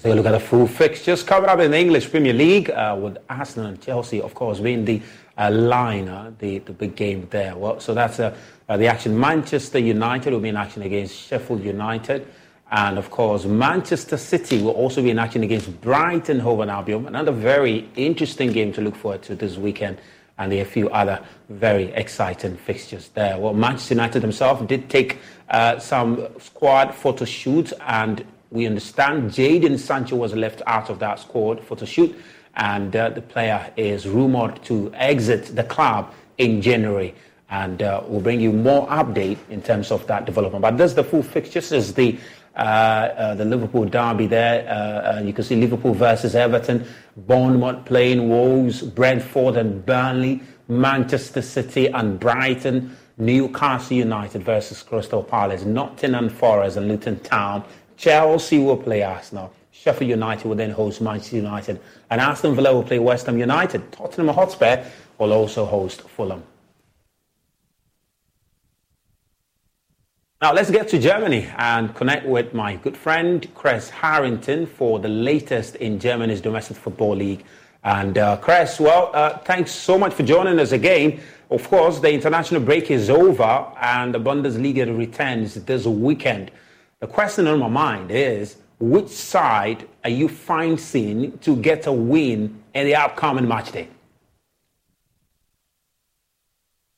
Take 0.05 0.13
a 0.13 0.17
look 0.17 0.27
at 0.27 0.33
the 0.33 0.41
full 0.41 0.67
fixtures 0.67 1.23
coming 1.23 1.49
up 1.49 1.61
in 1.61 1.71
the 1.71 1.79
English 1.79 2.11
Premier 2.11 2.35
League 2.35 2.69
uh, 2.69 2.95
with 3.01 3.17
Arsenal 3.31 3.71
and 3.71 3.81
Chelsea, 3.81 4.21
of 4.21 4.35
course, 4.35 4.61
being 4.61 4.85
the 4.85 5.01
uh, 5.39 5.49
the, 5.49 6.59
the 6.59 6.73
big 6.75 6.95
game 6.95 7.27
there. 7.31 7.57
Well, 7.57 7.81
so 7.81 7.95
that's 7.95 8.21
uh, 8.21 8.37
uh, 8.69 8.77
the 8.77 8.87
action. 8.87 9.19
Manchester 9.19 9.79
United 9.79 10.35
will 10.35 10.41
be 10.41 10.51
in 10.51 10.59
action 10.59 10.83
against 10.83 11.17
Sheffield 11.17 11.65
United. 11.65 12.27
And 12.71 12.99
of 12.99 13.11
course, 13.11 13.47
Manchester 13.47 14.19
City 14.19 14.61
will 14.61 14.73
also 14.73 15.03
be 15.03 15.09
in 15.09 15.19
action 15.19 15.43
against 15.43 15.81
Brighton 15.81 16.39
Hove 16.39 16.61
and 16.61 16.71
Albion. 16.71 17.07
Another 17.07 17.33
very 17.33 17.89
interesting 17.97 18.53
game 18.53 18.75
to 18.75 18.83
look 18.83 18.97
forward 18.97 19.23
to 19.23 19.35
this 19.35 19.57
weekend. 19.57 19.97
And 20.37 20.53
there 20.53 20.59
are 20.59 20.67
a 20.67 20.67
few 20.67 20.91
other 20.91 21.25
very 21.49 21.85
exciting 21.95 22.59
fixtures 22.59 23.09
there. 23.15 23.39
Well, 23.39 23.55
Manchester 23.55 23.95
United 23.95 24.21
themselves 24.21 24.67
did 24.67 24.91
take 24.91 25.21
uh, 25.49 25.79
some 25.79 26.29
squad 26.41 26.95
photo 26.95 27.25
shoots 27.25 27.73
and 27.87 28.23
we 28.51 28.67
understand 28.67 29.31
Jadon 29.31 29.79
Sancho 29.79 30.17
was 30.17 30.35
left 30.35 30.63
out 30.67 30.91
of 30.91 30.99
that 31.01 31.19
squad 31.19 31.65
for 31.65 31.75
the 31.77 31.87
shoot, 31.87 32.15
and 32.57 32.95
uh, 32.95 33.11
the 33.11 33.23
player 33.23 33.73
is 33.77 34.07
rumored 34.07 34.63
to 34.65 34.93
exit 34.95 35.57
the 35.57 35.65
club 35.65 36.13
in 36.39 36.63
January. 36.63 37.15
And 37.51 37.83
uh, 37.83 38.03
we'll 38.07 38.21
bring 38.21 38.41
you 38.41 38.53
more 38.53 38.87
update 38.89 39.39
in 39.51 39.63
terms 39.63 39.91
of 39.91 40.07
that 40.07 40.25
development. 40.25 40.63
But 40.63 40.77
this 40.77 40.93
is 40.93 40.95
the 40.95 41.05
full 41.05 41.23
fixtures. 41.23 41.73
Is 41.73 41.95
the 41.95 42.19
uh, 42.57 42.59
uh 42.59 43.35
the 43.35 43.45
Liverpool 43.45 43.85
derby 43.85 44.27
there. 44.27 44.69
Uh, 44.69 45.19
uh, 45.19 45.23
you 45.23 45.33
can 45.33 45.45
see 45.45 45.57
Liverpool 45.57 45.95
versus 45.95 46.35
Everton, 46.35 46.87
Bournemouth 47.17 47.85
playing 47.85 48.29
Wolves, 48.29 48.83
Brentford 48.83 49.57
and 49.57 49.85
Burnley, 49.85 50.41
Manchester 50.69 51.43
City 51.43 51.89
and 51.89 52.19
Brighton. 52.19 52.97
Newcastle 53.17 53.97
United 53.97 54.43
versus 54.43 54.83
Crystal 54.83 55.23
Palace, 55.23 55.65
Nottingham 55.65 56.29
Forest 56.29 56.77
and 56.77 56.89
Luton 56.89 57.21
Town. 57.21 57.65
Chelsea 57.97 58.59
will 58.59 58.77
play 58.77 59.03
Arsenal. 59.03 59.53
Sheffield 59.71 60.11
United 60.11 60.47
will 60.47 60.57
then 60.57 60.71
host 60.71 61.01
Manchester 61.01 61.37
United. 61.37 61.81
And 62.11 62.21
Aston 62.21 62.55
Villa 62.55 62.73
will 62.73 62.83
play 62.83 62.99
West 62.99 63.27
Ham 63.27 63.39
United. 63.39 63.93
Tottenham 63.93 64.35
Hotspur 64.35 64.85
will 65.19 65.33
also 65.33 65.65
host 65.65 66.03
Fulham. 66.03 66.43
Now 70.41 70.53
let's 70.53 70.71
get 70.71 70.89
to 70.89 70.99
Germany 70.99 71.49
and 71.57 71.95
connect 71.95 72.27
with 72.27 72.53
my 72.53 72.77
good 72.77 72.97
friend 72.97 73.47
Chris 73.55 73.89
Harrington 73.89 74.67
for 74.67 74.99
the 74.99 75.09
latest 75.09 75.77
in 75.77 75.99
Germany's 75.99 76.41
domestic 76.41 76.77
football 76.77 77.17
league. 77.17 77.45
And 77.83 78.19
uh, 78.19 78.37
Chris, 78.39 78.79
well, 78.81 79.11
uh, 79.15 79.39
thanks 79.39 79.71
so 79.71 79.99
much 79.99 80.13
for 80.13 80.23
joining 80.23 80.59
us 80.59 80.73
again. 80.73 81.21
Of 81.51 81.69
course, 81.69 81.99
the 81.99 82.13
international 82.13 82.61
break 82.61 82.91
is 82.91 83.11
over 83.11 83.73
and 83.81 84.15
the 84.15 84.21
Bundesliga 84.21 84.97
returns 84.97 85.55
this 85.55 85.87
weekend. 85.87 86.51
The 87.05 87.13
question 87.13 87.47
on 87.49 87.59
my 87.59 87.69
mind 87.69 88.11
is 88.11 88.57
which 88.81 89.09
side 89.09 89.87
are 90.05 90.09
you 90.11 90.27
fancying 90.27 91.37
to 91.41 91.55
get 91.55 91.87
a 91.87 91.93
win 91.93 92.63
in 92.73 92.87
the 92.87 92.97
upcoming 92.97 93.47
match 93.47 93.73
day? 93.73 93.89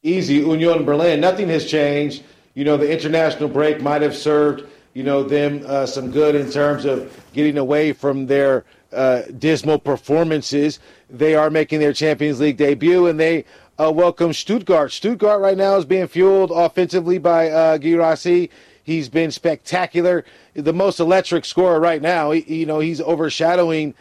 Easy, 0.04 0.34
Union 0.34 0.84
Berlin. 0.84 1.20
Nothing 1.20 1.48
has 1.48 1.66
changed 1.66 2.22
you 2.56 2.64
know, 2.64 2.78
the 2.78 2.90
international 2.90 3.50
break 3.50 3.82
might 3.82 4.00
have 4.00 4.16
served, 4.16 4.66
you 4.94 5.02
know, 5.02 5.22
them 5.22 5.62
uh, 5.66 5.84
some 5.84 6.10
good 6.10 6.34
in 6.34 6.50
terms 6.50 6.86
of 6.86 7.12
getting 7.34 7.58
away 7.58 7.92
from 7.92 8.26
their 8.26 8.64
uh, 8.92 9.22
dismal 9.38 9.78
performances. 9.78 10.78
They 11.10 11.34
are 11.34 11.50
making 11.50 11.80
their 11.80 11.92
Champions 11.92 12.40
League 12.40 12.56
debut, 12.56 13.08
and 13.08 13.20
they 13.20 13.44
uh, 13.78 13.92
welcome 13.92 14.32
Stuttgart. 14.32 14.90
Stuttgart 14.90 15.42
right 15.42 15.56
now 15.56 15.76
is 15.76 15.84
being 15.84 16.06
fueled 16.06 16.50
offensively 16.50 17.18
by 17.18 17.50
uh, 17.50 17.76
Guirassy. 17.76 18.48
He's 18.86 19.08
been 19.08 19.32
spectacular, 19.32 20.24
the 20.54 20.72
most 20.72 21.00
electric 21.00 21.44
scorer 21.44 21.80
right 21.80 22.00
now. 22.00 22.30
He, 22.30 22.60
you 22.60 22.66
know, 22.66 22.78
he's 22.78 23.00
overshadowing 23.00 23.94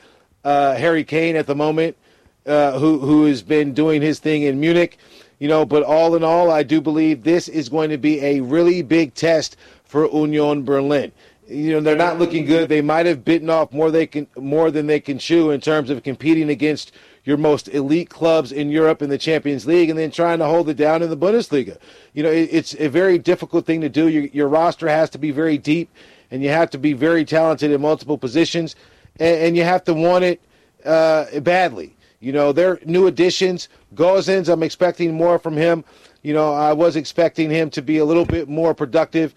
uh, 0.44 0.76
Harry 0.76 1.03
Kane 1.03 1.36
at 1.36 1.48
the 1.48 1.56
moment, 1.56 1.98
uh, 2.45 2.78
who 2.78 2.99
who 2.99 3.26
has 3.26 3.41
been 3.41 3.74
doing 3.74 4.03
his 4.03 4.20
thing 4.20 4.44
in 4.44 4.60
Munich. 4.60 4.99
You 5.40 5.48
know, 5.48 5.66
but 5.66 5.82
all 5.82 6.16
in 6.16 6.24
all, 6.24 6.52
I 6.52 6.62
do 6.62 6.82
believe 6.82 7.24
this 7.24 7.48
is 7.48 7.68
going 7.68 7.90
to 7.90 7.98
be 7.98 8.24
a 8.24 8.41
really 8.41 8.84
big 8.84 9.16
test 9.16 9.57
for 9.86 10.07
Union 10.07 10.64
Berlin. 10.64 11.12
You 11.48 11.72
know, 11.72 11.82
they're 11.82 11.95
not 11.95 12.20
looking 12.20 12.45
good. 12.45 12.70
They 12.70 12.82
might 12.82 13.07
have 13.07 13.26
bitten 13.26 13.49
off 13.49 13.74
more 13.74 13.90
they 13.90 14.06
can 14.06 14.28
more 14.38 14.70
than 14.70 14.86
they 14.86 14.99
can 14.99 15.18
chew 15.18 15.49
in 15.49 15.62
terms 15.62 15.90
of 15.90 16.03
competing 16.03 16.52
against 16.52 16.91
your 17.26 17.38
most 17.38 17.68
elite 17.69 18.10
clubs 18.10 18.52
in 18.52 18.69
Europe 18.69 19.02
in 19.02 19.10
the 19.10 19.18
Champions 19.18 19.65
League 19.65 19.89
and 19.89 19.97
then 19.97 20.11
trying 20.11 20.39
to 20.39 20.45
hold 20.45 20.69
it 20.69 20.77
down 20.77 21.02
in 21.02 21.10
the 21.10 21.18
Bundesliga. 21.18 21.77
You 22.14 22.23
know, 22.23 22.31
it, 22.31 22.49
it's 22.52 22.76
a 22.76 22.88
very 22.88 23.18
difficult 23.18 23.65
thing 23.65 23.81
to 23.81 23.89
do. 23.89 24.07
Your, 24.07 24.23
your, 24.26 24.47
roster 24.47 24.88
has 24.88 25.10
to 25.10 25.18
be 25.18 25.31
very 25.31 25.57
deep 25.57 25.89
and 26.30 26.43
you 26.43 26.49
have 26.49 26.69
to 26.69 26.77
be 26.77 26.93
very 26.93 27.26
talented 27.26 27.72
in 27.72 27.81
multiple 27.81 28.18
positions 28.18 28.76
and, 29.19 29.38
and 29.38 29.57
you 29.57 29.64
have 29.64 29.84
to 29.85 29.93
want 29.93 30.23
it 30.23 30.41
uh, 30.85 31.39
badly. 31.39 31.95
You 32.19 32.31
know, 32.31 32.52
they're 32.52 32.80
new 32.85 33.07
additions. 33.07 33.69
Gosens, 33.95 34.47
I'm 34.47 34.64
expecting 34.64 35.14
more 35.14 35.39
from 35.39 35.57
him. 35.57 35.84
You 36.22 36.34
know, 36.34 36.53
I 36.53 36.73
was 36.73 36.95
expecting 36.95 37.49
him 37.49 37.69
to 37.72 37.81
be 37.81 37.97
a 37.97 38.06
little 38.06 38.26
bit 38.26 38.47
more 38.47 38.73
productive. 38.73 39.34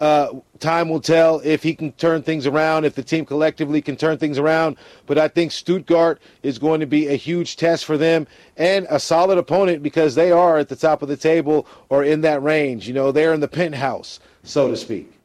Uh, 0.00 0.34
time 0.60 0.88
will 0.88 1.00
tell 1.00 1.40
if 1.44 1.62
he 1.62 1.74
can 1.74 1.90
turn 1.92 2.22
things 2.22 2.46
around, 2.46 2.84
if 2.84 2.94
the 2.94 3.02
team 3.02 3.24
collectively 3.24 3.82
can 3.82 3.96
turn 3.96 4.16
things 4.16 4.38
around. 4.38 4.76
But 5.06 5.18
I 5.18 5.26
think 5.26 5.50
Stuttgart 5.50 6.20
is 6.42 6.58
going 6.58 6.80
to 6.80 6.86
be 6.86 7.08
a 7.08 7.16
huge 7.16 7.56
test 7.56 7.84
for 7.84 7.96
them 7.96 8.26
and 8.56 8.86
a 8.90 9.00
solid 9.00 9.38
opponent 9.38 9.82
because 9.82 10.14
they 10.14 10.30
are 10.30 10.58
at 10.58 10.68
the 10.68 10.76
top 10.76 11.02
of 11.02 11.08
the 11.08 11.16
table 11.16 11.66
or 11.88 12.04
in 12.04 12.20
that 12.20 12.42
range. 12.42 12.86
You 12.86 12.94
know, 12.94 13.10
they're 13.10 13.34
in 13.34 13.40
the 13.40 13.48
penthouse, 13.48 14.20
so 14.44 14.68
to 14.68 14.76
speak. 14.76 15.18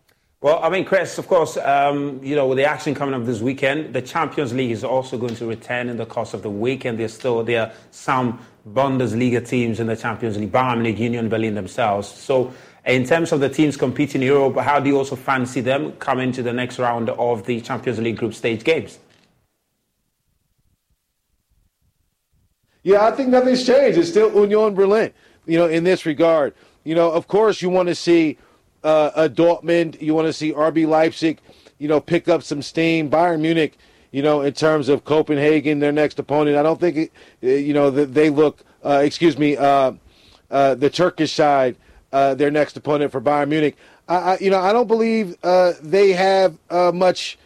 Well, 0.43 0.59
I 0.61 0.69
mean, 0.69 0.83
Chris, 0.83 1.17
of 1.17 1.27
course, 1.29 1.55
um, 1.55 2.19
you 2.21 2.35
know, 2.35 2.47
with 2.47 2.57
the 2.57 2.65
action 2.65 2.93
coming 2.93 3.15
up 3.15 3.25
this 3.25 3.39
weekend, 3.39 3.93
the 3.93 4.01
Champions 4.01 4.53
League 4.53 4.71
is 4.71 4.83
also 4.83 5.17
going 5.17 5.35
to 5.35 5.45
return 5.45 5.87
in 5.87 5.95
the 5.95 6.05
course 6.05 6.33
of 6.33 6.41
the 6.41 6.49
weekend. 6.49 6.99
There's 6.99 7.13
still 7.13 7.45
there 7.45 7.67
are 7.67 7.71
some 7.91 8.45
Bundesliga 8.69 9.47
teams 9.47 9.79
in 9.79 9.87
the 9.87 9.95
Champions 9.95 10.37
League, 10.37 10.51
Bayern 10.51 10.81
Munich, 10.81 10.99
Union 10.99 11.29
Berlin 11.29 11.55
themselves. 11.55 12.09
So, 12.09 12.53
in 12.85 13.05
terms 13.05 13.31
of 13.31 13.39
the 13.39 13.49
teams 13.49 13.77
competing 13.77 14.21
in 14.21 14.27
Europe, 14.27 14.57
how 14.57 14.79
do 14.79 14.89
you 14.89 14.97
also 14.97 15.15
fancy 15.15 15.61
them 15.61 15.93
coming 15.93 16.31
to 16.33 16.43
the 16.43 16.51
next 16.51 16.79
round 16.79 17.09
of 17.09 17.45
the 17.45 17.61
Champions 17.61 17.99
League 17.99 18.17
group 18.17 18.33
stage 18.33 18.63
games? 18.63 18.99
Yeah, 22.83 23.05
I 23.05 23.11
think 23.11 23.29
nothing's 23.29 23.65
changed. 23.65 23.97
It's 23.97 24.09
still 24.09 24.29
Union 24.33 24.73
Berlin, 24.73 25.13
you 25.45 25.57
know, 25.57 25.67
in 25.67 25.85
this 25.85 26.05
regard. 26.05 26.53
You 26.83 26.95
know, 26.95 27.09
of 27.09 27.29
course, 27.29 27.61
you 27.61 27.69
want 27.69 27.87
to 27.87 27.95
see 27.95 28.37
uh, 28.83 29.11
a 29.15 29.29
Dortmund. 29.29 30.01
You 30.01 30.13
want 30.13 30.27
to 30.27 30.33
see 30.33 30.51
RB 30.51 30.85
Leipzig, 30.85 31.39
you 31.77 31.87
know, 31.87 32.01
pick 32.01 32.27
up 32.27 32.43
some 32.43 32.61
steam. 32.61 33.09
Bayern 33.09 33.39
Munich, 33.39 33.77
you 34.11 34.21
know, 34.21 34.41
in 34.41 34.51
terms 34.51 34.89
of 34.89 35.05
Copenhagen, 35.05 35.79
their 35.79 35.93
next 35.93 36.19
opponent. 36.19 36.57
I 36.57 36.63
don't 36.63 36.79
think, 36.79 37.09
it, 37.41 37.61
you 37.61 37.73
know, 37.73 37.89
that 37.89 38.13
they 38.13 38.29
look. 38.29 38.65
Uh, 38.83 39.01
excuse 39.01 39.37
me, 39.37 39.55
uh, 39.55 39.93
uh, 40.51 40.75
the 40.75 40.89
Turkish 40.89 41.31
side, 41.31 41.77
uh, 42.13 42.33
their 42.35 42.49
next 42.49 42.77
opponent 42.77 43.11
for 43.11 43.19
Bayern 43.19 43.49
Munich. 43.49 43.75
I, 44.07 44.15
I 44.15 44.37
you 44.39 44.49
know, 44.49 44.59
I 44.59 44.71
don't 44.71 44.87
believe 44.87 45.35
they 45.41 46.13
have 46.13 46.57
much 46.93 47.37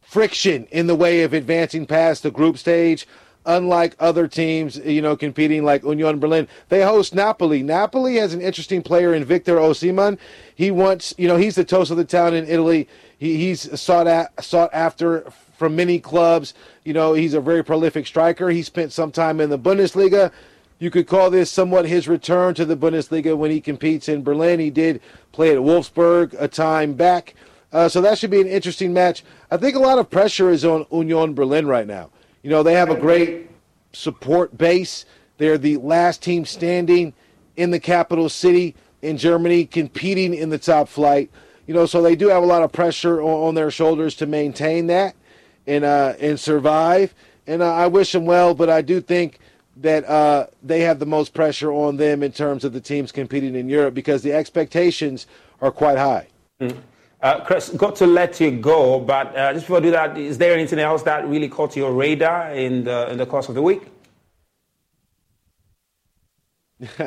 friction 0.00 0.66
in 0.70 0.86
the 0.86 0.94
way 0.94 1.22
of 1.22 1.34
advancing 1.34 1.84
past 1.84 2.22
the 2.22 2.30
group 2.30 2.56
stage 2.56 3.06
unlike 3.48 3.96
other 3.98 4.28
teams, 4.28 4.76
you 4.76 5.00
know, 5.00 5.16
competing 5.16 5.64
like 5.64 5.82
Union 5.82 6.18
Berlin. 6.18 6.46
They 6.68 6.82
host 6.82 7.14
Napoli. 7.14 7.62
Napoli 7.62 8.16
has 8.16 8.34
an 8.34 8.42
interesting 8.42 8.82
player 8.82 9.14
in 9.14 9.24
Victor 9.24 9.56
Osimhen. 9.56 10.18
He 10.54 10.70
wants, 10.70 11.14
you 11.16 11.26
know, 11.26 11.36
he's 11.36 11.54
the 11.54 11.64
toast 11.64 11.90
of 11.90 11.96
the 11.96 12.04
town 12.04 12.34
in 12.34 12.46
Italy. 12.46 12.88
He, 13.18 13.36
he's 13.38 13.80
sought 13.80 14.06
at, 14.06 14.44
sought 14.44 14.68
after 14.74 15.30
from 15.56 15.74
many 15.74 15.98
clubs. 15.98 16.52
You 16.84 16.92
know, 16.92 17.14
he's 17.14 17.32
a 17.32 17.40
very 17.40 17.64
prolific 17.64 18.06
striker. 18.06 18.50
He 18.50 18.62
spent 18.62 18.92
some 18.92 19.10
time 19.10 19.40
in 19.40 19.48
the 19.48 19.58
Bundesliga. 19.58 20.30
You 20.78 20.90
could 20.90 21.08
call 21.08 21.30
this 21.30 21.50
somewhat 21.50 21.86
his 21.86 22.06
return 22.06 22.54
to 22.54 22.64
the 22.64 22.76
Bundesliga 22.76 23.36
when 23.36 23.50
he 23.50 23.60
competes 23.60 24.08
in 24.08 24.22
Berlin. 24.22 24.60
He 24.60 24.70
did 24.70 25.00
play 25.32 25.50
at 25.50 25.58
Wolfsburg 25.58 26.36
a 26.38 26.46
time 26.46 26.94
back. 26.94 27.34
Uh, 27.72 27.88
so 27.88 28.00
that 28.00 28.16
should 28.16 28.30
be 28.30 28.40
an 28.40 28.46
interesting 28.46 28.92
match. 28.92 29.24
I 29.50 29.56
think 29.56 29.74
a 29.74 29.80
lot 29.80 29.98
of 29.98 30.08
pressure 30.08 30.50
is 30.50 30.64
on 30.64 30.86
Union 30.90 31.34
Berlin 31.34 31.66
right 31.66 31.86
now. 31.86 32.10
You 32.42 32.50
know, 32.50 32.62
they 32.62 32.74
have 32.74 32.90
a 32.90 32.96
great 32.96 33.50
support 33.92 34.56
base. 34.56 35.04
They're 35.38 35.58
the 35.58 35.76
last 35.78 36.22
team 36.22 36.44
standing 36.44 37.12
in 37.56 37.72
the 37.72 37.80
capital 37.80 38.28
city 38.28 38.76
in 39.02 39.18
Germany, 39.18 39.66
competing 39.66 40.32
in 40.32 40.50
the 40.50 40.58
top 40.58 40.88
flight. 40.88 41.30
You 41.66 41.74
know, 41.74 41.86
so 41.86 42.00
they 42.00 42.16
do 42.16 42.28
have 42.28 42.42
a 42.42 42.46
lot 42.46 42.62
of 42.62 42.72
pressure 42.72 43.20
on, 43.20 43.48
on 43.48 43.54
their 43.54 43.70
shoulders 43.70 44.14
to 44.16 44.26
maintain 44.26 44.86
that 44.86 45.16
and 45.66 45.84
uh, 45.84 46.14
and 46.20 46.38
survive. 46.38 47.14
And 47.46 47.62
uh, 47.62 47.74
I 47.74 47.88
wish 47.88 48.12
them 48.12 48.24
well, 48.24 48.54
but 48.54 48.70
I 48.70 48.80
do 48.80 49.00
think 49.00 49.38
that 49.80 50.08
uh, 50.08 50.46
they 50.62 50.80
have 50.80 50.98
the 50.98 51.06
most 51.06 51.34
pressure 51.34 51.72
on 51.72 51.96
them 51.96 52.22
in 52.22 52.32
terms 52.32 52.64
of 52.64 52.72
the 52.72 52.80
teams 52.80 53.12
competing 53.12 53.54
in 53.54 53.68
Europe 53.68 53.94
because 53.94 54.22
the 54.22 54.32
expectations 54.32 55.26
are 55.60 55.70
quite 55.70 55.98
high. 55.98 56.26
Mm-hmm. 56.60 56.78
Uh, 57.20 57.40
Chris, 57.44 57.70
got 57.70 57.96
to 57.96 58.06
let 58.06 58.40
you 58.40 58.52
go, 58.52 59.00
but 59.00 59.36
uh, 59.36 59.52
just 59.52 59.66
before 59.66 59.78
I 59.78 59.80
do 59.80 59.90
that, 59.90 60.16
is 60.16 60.38
there 60.38 60.54
anything 60.54 60.78
else 60.78 61.02
that 61.02 61.26
really 61.28 61.48
caught 61.48 61.76
your 61.76 61.92
radar 61.92 62.52
in 62.52 62.84
the, 62.84 63.10
in 63.10 63.18
the 63.18 63.26
course 63.26 63.48
of 63.48 63.56
the 63.56 63.62
week? 63.62 63.82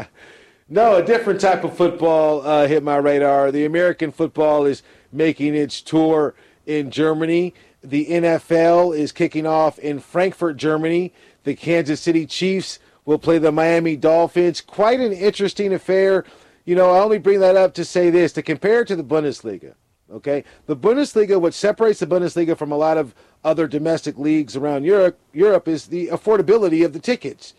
no, 0.70 0.96
a 0.96 1.04
different 1.04 1.40
type 1.40 1.64
of 1.64 1.78
football 1.78 2.46
uh, 2.46 2.68
hit 2.68 2.84
my 2.84 2.98
radar. 2.98 3.54
The 3.54 3.66
American 3.66 4.12
football 4.12 4.66
is 4.66 4.84
making 5.14 5.56
its 5.56 5.82
tour 5.82 6.34
in 6.66 6.92
Germany. 6.92 7.54
The 7.82 8.06
NFL 8.08 8.96
is 8.98 9.14
kicking 9.14 9.48
off 9.48 9.80
in 9.80 10.00
Frankfurt, 10.00 10.58
Germany. 10.58 11.14
The 11.44 11.56
Kansas 11.56 12.00
City 12.00 12.26
Chiefs 12.26 12.80
will 13.06 13.20
play 13.20 13.38
the 13.38 13.52
Miami 13.52 13.96
Dolphins. 13.96 14.62
Quite 14.62 15.00
an 15.00 15.12
interesting 15.12 15.74
affair. 15.74 16.24
You 16.66 16.76
know, 16.76 16.92
I 16.92 17.00
only 17.00 17.18
bring 17.18 17.40
that 17.40 17.58
up 17.58 17.74
to 17.76 17.86
say 17.86 18.10
this 18.10 18.34
to 18.34 18.42
compare 18.42 18.82
it 18.82 18.88
to 18.90 18.96
the 18.96 19.04
Bundesliga. 19.04 19.76
Okay, 20.12 20.44
the 20.66 20.76
Bundesliga, 20.76 21.40
what 21.40 21.54
separates 21.54 22.00
the 22.00 22.06
Bundesliga 22.06 22.58
from 22.58 22.72
a 22.72 22.78
lot 22.78 22.98
of 22.98 23.16
other 23.46 23.66
domestic 23.66 24.18
leagues 24.18 24.58
around 24.58 24.84
Europe, 24.84 25.18
Europe 25.32 25.70
is 25.70 25.88
the 25.88 26.08
affordability 26.08 26.84
of 26.84 26.92
the 26.92 27.00
tickets. 27.00 27.54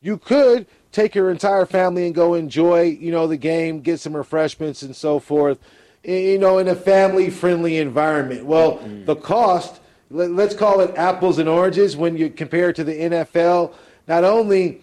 You 0.00 0.18
could 0.18 0.66
take 0.90 1.14
your 1.14 1.30
entire 1.30 1.64
family 1.64 2.04
and 2.04 2.14
go 2.14 2.34
enjoy, 2.34 2.82
you 2.82 3.12
know, 3.12 3.28
the 3.28 3.36
game, 3.36 3.82
get 3.82 4.00
some 4.00 4.16
refreshments 4.16 4.82
and 4.82 4.96
so 4.96 5.20
forth, 5.20 5.58
you 6.02 6.38
know, 6.38 6.58
in 6.58 6.66
a 6.66 6.74
family-friendly 6.74 7.76
environment. 7.76 8.44
Well, 8.46 8.78
mm-hmm. 8.78 9.04
the 9.04 9.16
cost, 9.16 9.80
let's 10.10 10.54
call 10.54 10.80
it 10.80 10.96
apples 10.96 11.38
and 11.38 11.48
oranges 11.48 11.96
when 11.96 12.16
you 12.16 12.30
compare 12.30 12.70
it 12.70 12.76
to 12.76 12.84
the 12.84 12.94
NFL. 12.94 13.74
Not 14.06 14.24
only 14.24 14.82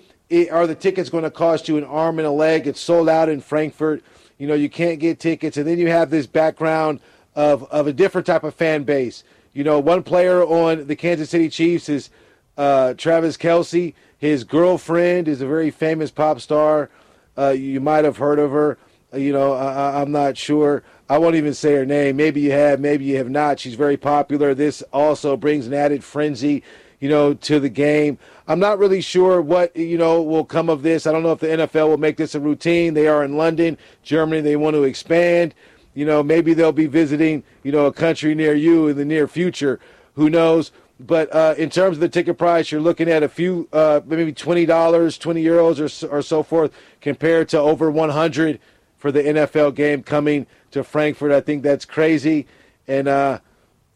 are 0.51 0.67
the 0.67 0.75
tickets 0.75 1.09
going 1.09 1.23
to 1.23 1.31
cost 1.31 1.67
you 1.67 1.77
an 1.77 1.83
arm 1.83 2.19
and 2.19 2.27
a 2.27 2.31
leg, 2.31 2.67
it's 2.67 2.79
sold 2.79 3.07
out 3.07 3.29
in 3.29 3.41
Frankfurt 3.41 4.03
you 4.37 4.47
know, 4.47 4.55
you 4.55 4.69
can't 4.69 4.99
get 4.99 5.19
tickets. 5.19 5.57
And 5.57 5.65
then 5.65 5.77
you 5.77 5.87
have 5.87 6.09
this 6.09 6.27
background 6.27 6.99
of, 7.35 7.63
of 7.71 7.87
a 7.87 7.93
different 7.93 8.27
type 8.27 8.43
of 8.43 8.53
fan 8.53 8.83
base. 8.83 9.23
You 9.53 9.63
know, 9.63 9.79
one 9.79 10.03
player 10.03 10.43
on 10.43 10.87
the 10.87 10.95
Kansas 10.95 11.29
City 11.29 11.47
Chiefs 11.49 11.87
is 11.87 12.09
uh, 12.57 12.93
Travis 12.95 13.37
Kelce. 13.37 13.93
His 14.17 14.43
girlfriend 14.43 15.27
is 15.27 15.41
a 15.41 15.47
very 15.47 15.71
famous 15.71 16.11
pop 16.11 16.41
star. 16.41 16.89
Uh, 17.37 17.49
you 17.49 17.79
might 17.79 18.03
have 18.03 18.17
heard 18.17 18.37
of 18.37 18.51
her. 18.51 18.77
You 19.13 19.31
know, 19.31 19.53
I, 19.53 20.01
I'm 20.01 20.11
not 20.11 20.37
sure. 20.37 20.83
I 21.09 21.17
won't 21.17 21.35
even 21.35 21.53
say 21.53 21.73
her 21.73 21.85
name. 21.85 22.15
Maybe 22.15 22.41
you 22.41 22.51
have, 22.51 22.79
maybe 22.79 23.05
you 23.05 23.17
have 23.17 23.29
not. 23.29 23.59
She's 23.59 23.75
very 23.75 23.97
popular. 23.97 24.53
This 24.53 24.81
also 24.93 25.35
brings 25.35 25.67
an 25.67 25.73
added 25.73 26.03
frenzy, 26.03 26.63
you 26.99 27.09
know, 27.09 27.33
to 27.33 27.59
the 27.59 27.69
game. 27.69 28.17
I'm 28.47 28.59
not 28.59 28.79
really 28.79 29.01
sure 29.01 29.41
what, 29.41 29.75
you 29.75 29.97
know, 29.97 30.21
will 30.21 30.45
come 30.45 30.69
of 30.69 30.81
this. 30.81 31.05
I 31.05 31.11
don't 31.11 31.23
know 31.23 31.33
if 31.33 31.39
the 31.39 31.47
NFL 31.47 31.89
will 31.89 31.97
make 31.97 32.17
this 32.17 32.35
a 32.35 32.39
routine. 32.39 32.93
They 32.93 33.07
are 33.07 33.23
in 33.23 33.37
London, 33.37 33.77
Germany. 34.01 34.41
They 34.41 34.55
want 34.55 34.75
to 34.75 34.83
expand. 34.83 35.53
You 35.93 36.05
know, 36.05 36.23
maybe 36.23 36.53
they'll 36.53 36.71
be 36.71 36.87
visiting, 36.87 37.43
you 37.63 37.71
know, 37.71 37.85
a 37.85 37.93
country 37.93 38.33
near 38.33 38.55
you 38.55 38.87
in 38.87 38.97
the 38.97 39.05
near 39.05 39.27
future. 39.27 39.79
Who 40.15 40.29
knows? 40.29 40.71
But 40.99 41.33
uh, 41.35 41.55
in 41.57 41.69
terms 41.69 41.97
of 41.97 42.01
the 42.01 42.09
ticket 42.09 42.37
price, 42.37 42.71
you're 42.71 42.81
looking 42.81 43.09
at 43.09 43.23
a 43.23 43.29
few, 43.29 43.67
uh, 43.73 44.01
maybe 44.05 44.31
twenty 44.31 44.65
dollars, 44.65 45.17
twenty 45.17 45.43
euros, 45.43 45.79
or, 45.79 46.17
or 46.17 46.21
so 46.21 46.43
forth, 46.43 46.71
compared 47.01 47.49
to 47.49 47.59
over 47.59 47.91
100 47.91 48.59
for 49.03 49.11
the 49.11 49.21
NFL 49.21 49.75
game 49.75 50.01
coming 50.01 50.47
to 50.71 50.81
Frankfurt. 50.81 51.33
I 51.33 51.41
think 51.41 51.61
that's 51.61 51.83
crazy, 51.83 52.47
and 52.87 53.09
uh, 53.09 53.39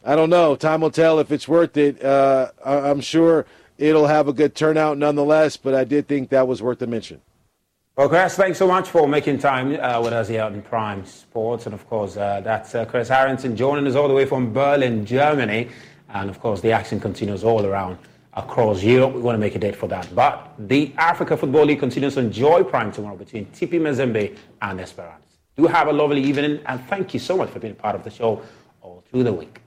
I 0.03 0.17
don't 0.17 0.29
know. 0.29 0.57
Time 0.57 0.81
will 0.81 0.91
tell 0.91 1.19
if 1.19 1.31
it's 1.31 1.47
worth 1.47 1.77
it. 1.77 2.03
Uh, 2.03 2.51
I- 2.65 2.89
I'm 2.89 2.99
sure 2.99 3.45
it'll 3.77 4.07
have 4.07 4.27
a 4.27 4.33
good 4.33 4.53
turnout 4.53 4.97
nonetheless. 4.97 5.55
But 5.55 5.75
I 5.75 5.85
did 5.85 6.09
think 6.09 6.27
that 6.31 6.45
was 6.45 6.61
worth 6.61 6.81
a 6.81 6.87
mention. 6.87 7.21
Well, 7.95 8.09
Chris, 8.09 8.35
thanks 8.35 8.57
so 8.59 8.67
much 8.67 8.89
for 8.89 9.07
making 9.07 9.39
time 9.39 9.79
uh, 9.79 10.01
with 10.01 10.11
us 10.11 10.27
here 10.27 10.43
on 10.43 10.61
Prime 10.61 11.05
Sports. 11.05 11.67
And 11.67 11.73
of 11.73 11.87
course, 11.87 12.17
uh, 12.17 12.41
that's 12.41 12.75
uh, 12.75 12.83
Chris 12.83 13.07
Harrington 13.07 13.55
joining 13.55 13.87
us 13.87 13.95
all 13.95 14.09
the 14.09 14.13
way 14.13 14.25
from 14.25 14.51
Berlin, 14.51 15.05
Germany. 15.05 15.69
And 16.09 16.29
of 16.29 16.41
course, 16.41 16.59
the 16.59 16.73
action 16.73 16.99
continues 16.99 17.45
all 17.45 17.65
around 17.65 17.97
across 18.37 18.83
Europe. 18.83 19.13
We 19.13 19.21
want 19.21 19.35
to 19.35 19.39
make 19.39 19.55
a 19.55 19.59
date 19.59 19.75
for 19.75 19.87
that. 19.87 20.13
But 20.15 20.53
the 20.59 20.93
Africa 20.97 21.35
Football 21.35 21.65
League 21.65 21.79
continues 21.79 22.17
on 22.17 22.31
Joy 22.31 22.63
Prime 22.63 22.91
tomorrow 22.91 23.17
between 23.17 23.47
TP 23.47 23.81
Mazembe 23.81 24.37
and 24.61 24.79
Esperance. 24.79 25.39
Do 25.57 25.65
have 25.65 25.87
a 25.87 25.93
lovely 25.93 26.23
evening, 26.23 26.61
and 26.67 26.79
thank 26.87 27.13
you 27.15 27.19
so 27.19 27.35
much 27.35 27.49
for 27.49 27.59
being 27.59 27.73
part 27.73 27.95
of 27.95 28.03
the 28.03 28.11
show 28.11 28.43
all 28.81 29.03
through 29.09 29.23
the 29.23 29.33
week. 29.33 29.59